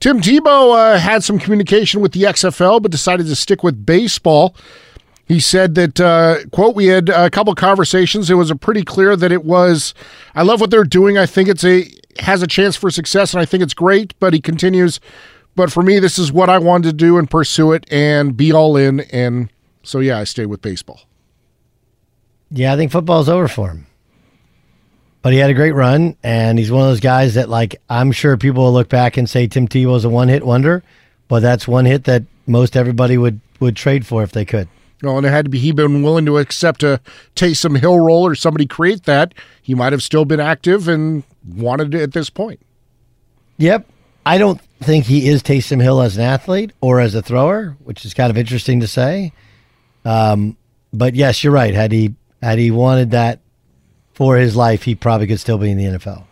Tim 0.00 0.20
Tebow 0.20 0.74
uh, 0.94 0.98
had 0.98 1.22
some 1.22 1.38
communication 1.38 2.00
with 2.00 2.12
the 2.12 2.22
XFL, 2.22 2.82
but 2.82 2.90
decided 2.90 3.26
to 3.26 3.36
stick 3.36 3.62
with 3.62 3.84
baseball. 3.84 4.56
He 5.26 5.38
said 5.38 5.74
that, 5.76 6.00
uh, 6.00 6.38
quote, 6.50 6.74
we 6.74 6.86
had 6.86 7.10
a 7.10 7.30
couple 7.30 7.54
conversations. 7.54 8.30
It 8.30 8.34
was 8.34 8.50
a 8.50 8.56
pretty 8.56 8.82
clear 8.82 9.14
that 9.14 9.30
it 9.30 9.44
was, 9.44 9.94
I 10.34 10.42
love 10.42 10.60
what 10.60 10.70
they're 10.70 10.84
doing. 10.84 11.18
I 11.18 11.26
think 11.26 11.48
it's 11.48 11.64
a, 11.64 11.88
has 12.18 12.42
a 12.42 12.46
chance 12.46 12.74
for 12.74 12.90
success 12.90 13.34
and 13.34 13.40
I 13.40 13.44
think 13.44 13.62
it's 13.62 13.74
great. 13.74 14.18
But 14.18 14.32
he 14.32 14.40
continues, 14.40 14.98
but 15.54 15.70
for 15.70 15.82
me, 15.82 15.98
this 16.00 16.18
is 16.18 16.32
what 16.32 16.48
I 16.48 16.58
wanted 16.58 16.88
to 16.88 16.92
do 16.94 17.18
and 17.18 17.30
pursue 17.30 17.72
it 17.72 17.84
and 17.92 18.36
be 18.36 18.52
all 18.52 18.76
in. 18.76 19.00
And 19.12 19.50
so, 19.82 20.00
yeah, 20.00 20.18
I 20.18 20.24
stayed 20.24 20.46
with 20.46 20.62
baseball. 20.62 21.02
Yeah, 22.50 22.72
I 22.72 22.76
think 22.76 22.90
football's 22.90 23.28
over 23.28 23.48
for 23.48 23.68
him. 23.68 23.86
But 25.22 25.32
he 25.32 25.38
had 25.38 25.50
a 25.50 25.54
great 25.54 25.74
run, 25.74 26.16
and 26.22 26.58
he's 26.58 26.72
one 26.72 26.82
of 26.82 26.88
those 26.88 27.00
guys 27.00 27.34
that, 27.34 27.48
like, 27.48 27.80
I'm 27.90 28.10
sure 28.10 28.36
people 28.36 28.64
will 28.64 28.72
look 28.72 28.88
back 28.88 29.16
and 29.16 29.28
say 29.28 29.46
Tim 29.46 29.68
Tebow 29.68 29.96
Tebow's 29.96 30.04
a 30.04 30.08
one 30.08 30.28
hit 30.28 30.44
wonder, 30.44 30.82
but 31.28 31.40
that's 31.40 31.68
one 31.68 31.84
hit 31.84 32.04
that 32.04 32.24
most 32.46 32.76
everybody 32.76 33.18
would, 33.18 33.40
would 33.60 33.76
trade 33.76 34.06
for 34.06 34.22
if 34.22 34.32
they 34.32 34.46
could. 34.46 34.68
No, 35.02 35.16
and 35.16 35.26
it 35.26 35.30
had 35.30 35.46
to 35.46 35.50
be 35.50 35.58
he 35.58 35.72
been 35.72 36.02
willing 36.02 36.26
to 36.26 36.38
accept 36.38 36.82
a 36.82 37.00
Taysom 37.34 37.78
Hill 37.78 37.98
role 37.98 38.26
or 38.26 38.34
somebody 38.34 38.66
create 38.66 39.04
that. 39.04 39.34
He 39.62 39.74
might 39.74 39.92
have 39.92 40.02
still 40.02 40.24
been 40.24 40.40
active 40.40 40.88
and 40.88 41.22
wanted 41.46 41.94
it 41.94 42.02
at 42.02 42.12
this 42.12 42.30
point. 42.30 42.60
Yep. 43.58 43.86
I 44.26 44.38
don't 44.38 44.60
think 44.80 45.06
he 45.06 45.28
is 45.28 45.42
Taysom 45.42 45.82
Hill 45.82 46.02
as 46.02 46.16
an 46.16 46.22
athlete 46.22 46.72
or 46.80 47.00
as 47.00 47.14
a 47.14 47.22
thrower, 47.22 47.76
which 47.82 48.04
is 48.04 48.12
kind 48.12 48.30
of 48.30 48.36
interesting 48.36 48.80
to 48.80 48.86
say. 48.86 49.32
Um, 50.04 50.56
but 50.92 51.14
yes, 51.14 51.42
you're 51.42 51.52
right. 51.52 51.74
Had 51.74 51.92
he 51.92 52.14
had 52.42 52.58
he 52.58 52.70
wanted 52.70 53.10
that 53.12 53.40
for 54.12 54.36
his 54.36 54.56
life, 54.56 54.82
he 54.82 54.94
probably 54.94 55.26
could 55.26 55.40
still 55.40 55.58
be 55.58 55.70
in 55.70 55.78
the 55.78 55.84
NFL. 55.84 56.24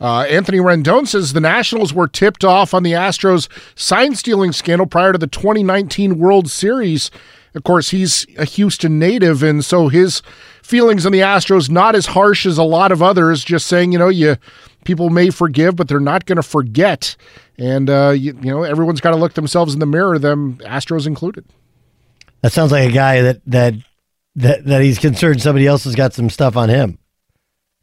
Uh, 0.00 0.22
Anthony 0.22 0.58
Rendon 0.58 1.06
says 1.06 1.32
the 1.32 1.40
Nationals 1.40 1.94
were 1.94 2.08
tipped 2.08 2.44
off 2.44 2.74
on 2.74 2.82
the 2.82 2.92
Astros 2.92 3.48
sign 3.74 4.14
stealing 4.14 4.52
scandal 4.52 4.86
prior 4.86 5.12
to 5.12 5.18
the 5.18 5.26
2019 5.26 6.18
World 6.18 6.50
Series. 6.50 7.10
Of 7.54 7.64
course, 7.64 7.88
he's 7.88 8.26
a 8.36 8.44
Houston 8.44 8.98
native, 8.98 9.42
and 9.42 9.64
so 9.64 9.88
his 9.88 10.20
feelings 10.62 11.06
on 11.06 11.12
the 11.12 11.20
Astros 11.20 11.70
not 11.70 11.94
as 11.94 12.06
harsh 12.06 12.44
as 12.44 12.58
a 12.58 12.62
lot 12.62 12.92
of 12.92 13.02
others. 13.02 13.42
Just 13.42 13.66
saying, 13.66 13.92
you 13.92 13.98
know, 13.98 14.10
you 14.10 14.36
people 14.84 15.08
may 15.08 15.30
forgive, 15.30 15.76
but 15.76 15.88
they're 15.88 15.98
not 15.98 16.26
going 16.26 16.36
to 16.36 16.42
forget, 16.42 17.16
and 17.56 17.88
uh, 17.88 18.10
you, 18.10 18.38
you 18.42 18.50
know, 18.50 18.64
everyone's 18.64 19.00
got 19.00 19.12
to 19.12 19.16
look 19.16 19.32
themselves 19.32 19.72
in 19.72 19.80
the 19.80 19.86
mirror, 19.86 20.18
them 20.18 20.58
Astros 20.58 21.06
included. 21.06 21.46
That 22.42 22.52
sounds 22.52 22.72
like 22.72 22.90
a 22.90 22.92
guy 22.92 23.22
that 23.22 23.40
that 23.46 23.74
that 24.36 24.64
that 24.66 24.82
he's 24.82 24.98
concerned 24.98 25.42
somebody 25.42 25.66
else 25.66 25.84
has 25.84 25.94
got 25.94 26.14
some 26.14 26.30
stuff 26.30 26.56
on 26.56 26.68
him. 26.68 26.98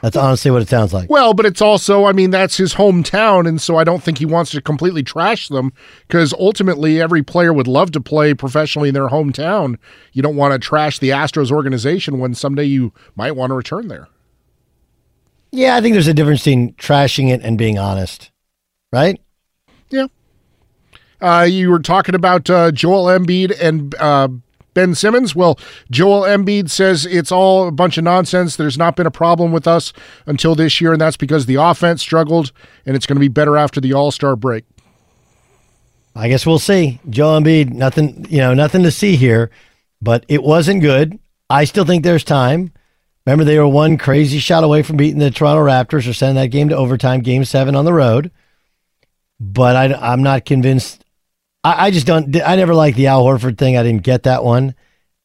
That's 0.02 0.18
honestly 0.18 0.52
what 0.52 0.62
it 0.62 0.68
sounds 0.68 0.94
like. 0.94 1.10
Well, 1.10 1.34
but 1.34 1.46
it's 1.46 1.62
also, 1.62 2.04
I 2.04 2.12
mean, 2.12 2.30
that's 2.30 2.58
his 2.58 2.74
hometown, 2.74 3.48
and 3.48 3.62
so 3.62 3.78
I 3.78 3.86
don't 3.86 4.04
think 4.04 4.18
he 4.18 4.26
wants 4.26 4.52
to 4.52 4.62
completely 4.62 5.02
trash 5.02 5.48
them 5.48 5.72
because 6.10 6.34
ultimately 6.34 7.00
every 7.00 7.24
player 7.24 7.54
would 7.54 7.68
love 7.68 7.92
to 7.92 8.02
play 8.02 8.34
professionally 8.34 8.90
in 8.90 8.94
their 8.94 9.08
hometown. 9.08 9.78
You 10.12 10.22
don't 10.22 10.36
want 10.36 10.52
to 10.52 10.60
trash 10.60 11.00
the 11.00 11.12
Astros 11.12 11.54
organization 11.54 12.20
when 12.20 12.34
someday 12.36 12.66
you 12.66 12.92
might 13.16 13.38
want 13.38 13.52
to 13.52 13.56
return 13.56 13.88
there. 13.88 14.10
Yeah, 15.54 15.78
I 15.78 15.82
think 15.82 15.94
there's 15.94 16.08
a 16.08 16.14
difference 16.14 16.42
between 16.42 16.74
trashing 16.74 17.32
it 17.32 17.42
and 17.42 17.58
being 17.58 17.80
honest, 17.80 18.30
right? 18.92 19.22
Yeah. 19.90 20.08
Uh, 21.22 21.48
you 21.50 21.70
were 21.70 21.80
talking 21.80 22.16
about 22.16 22.50
uh, 22.50 22.72
Joel 22.72 23.06
Embiid 23.06 23.58
and 23.62 23.96
uh, 23.96 24.28
Ben 24.74 24.96
Simmons. 24.96 25.36
Well, 25.36 25.60
Joel 25.92 26.22
Embiid 26.22 26.70
says 26.70 27.06
it's 27.06 27.32
all 27.32 27.68
a 27.68 27.72
bunch 27.72 27.98
of 27.98 28.04
nonsense. 28.04 28.56
There's 28.56 28.78
not 28.78 28.96
been 28.96 29.08
a 29.08 29.12
problem 29.12 29.52
with 29.52 29.68
us 29.68 29.94
until 30.26 30.56
this 30.56 30.82
year, 30.82 30.94
and 30.94 31.02
that's 31.02 31.18
because 31.18 31.46
the 31.46 31.56
offense 31.56 32.02
struggled, 32.02 32.52
and 32.86 32.96
it's 32.96 33.06
going 33.06 33.16
to 33.16 33.22
be 33.22 33.28
better 33.28 33.58
after 33.58 33.80
the 33.80 33.94
All 33.94 34.12
Star 34.12 34.36
break. 34.36 34.66
I 36.16 36.28
guess 36.30 36.46
we'll 36.46 36.60
see. 36.60 37.00
Joel 37.10 37.42
Embiid, 37.42 37.72
nothing, 37.72 38.26
you 38.30 38.38
know, 38.38 38.54
nothing 38.54 38.84
to 38.84 38.92
see 38.92 39.16
here, 39.16 39.50
but 40.02 40.26
it 40.28 40.44
wasn't 40.44 40.82
good. 40.82 41.18
I 41.50 41.66
still 41.66 41.86
think 41.86 42.04
there's 42.04 42.24
time. 42.24 42.72
Remember, 43.26 43.46
they 43.46 43.58
were 43.58 43.68
one 43.68 43.98
crazy 43.98 44.40
shot 44.40 44.64
away 44.64 44.84
from 44.84 44.98
beating 44.98 45.20
the 45.20 45.32
Toronto 45.32 45.64
Raptors 45.64 46.08
or 46.10 46.14
sending 46.14 46.36
that 46.42 46.48
game 46.48 46.70
to 46.70 46.76
overtime, 46.76 47.22
game 47.22 47.46
seven 47.46 47.76
on 47.76 47.86
the 47.86 47.94
road. 47.94 48.32
But 49.40 49.76
I, 49.76 49.94
I'm 49.94 50.22
not 50.22 50.46
convinced. 50.46 51.03
I, 51.64 51.88
I 51.88 51.92
just 51.92 52.06
don't, 52.06 52.36
I 52.42 52.56
never 52.56 52.76
liked 52.76 52.98
the 52.98 53.08
Al 53.08 53.24
Horford 53.24 53.58
thing. 53.58 53.78
I 53.78 53.84
didn't 53.84 54.04
get 54.04 54.24
that 54.24 54.44
one. 54.44 54.76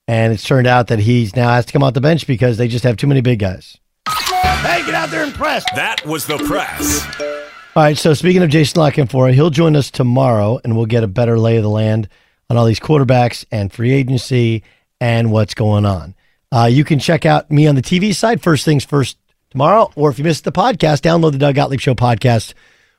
And 0.06 0.32
it's 0.32 0.42
turned 0.44 0.66
out 0.66 0.86
that 0.86 0.98
he's 1.00 1.36
now 1.36 1.50
has 1.50 1.66
to 1.66 1.72
come 1.72 1.82
off 1.82 1.94
the 1.94 2.00
bench 2.00 2.26
because 2.26 2.56
they 2.56 2.68
just 2.68 2.84
have 2.84 2.96
too 2.96 3.06
many 3.06 3.20
big 3.20 3.38
guys. 3.40 3.76
Hey, 4.08 4.82
get 4.86 4.94
out 4.94 5.10
there 5.10 5.22
and 5.22 5.34
press. 5.34 5.64
That 5.74 6.04
was 6.06 6.26
the 6.26 6.38
press. 6.38 7.20
All 7.76 7.82
right. 7.82 7.96
So 7.96 8.14
speaking 8.14 8.42
of 8.42 8.48
Jason 8.48 8.80
La 8.80 8.90
Canfora, 8.90 9.34
he'll 9.34 9.50
join 9.50 9.76
us 9.76 9.90
tomorrow, 9.90 10.60
and 10.64 10.76
we'll 10.76 10.86
get 10.86 11.04
a 11.04 11.08
better 11.08 11.38
lay 11.38 11.58
of 11.58 11.62
the 11.62 11.68
land 11.68 12.08
on 12.48 12.56
all 12.56 12.64
these 12.64 12.80
quarterbacks 12.80 13.44
and 13.52 13.70
free 13.70 13.92
agency 13.92 14.62
and 15.00 15.30
what's 15.30 15.54
going 15.54 15.84
on. 15.84 16.14
Uh, 16.50 16.68
you 16.70 16.84
can 16.84 16.98
check 16.98 17.26
out 17.26 17.50
me 17.50 17.66
on 17.66 17.74
the 17.74 17.82
TV 17.82 18.14
side 18.14 18.42
first 18.42 18.64
things 18.64 18.84
first 18.84 19.18
tomorrow, 19.50 19.92
or 19.94 20.10
if 20.10 20.18
you 20.18 20.24
missed 20.24 20.44
the 20.44 20.52
podcast, 20.52 21.02
download 21.02 21.32
the 21.32 21.38
Doug 21.38 21.54
Gottlieb 21.54 21.80
Show 21.80 21.94
podcast 21.94 22.54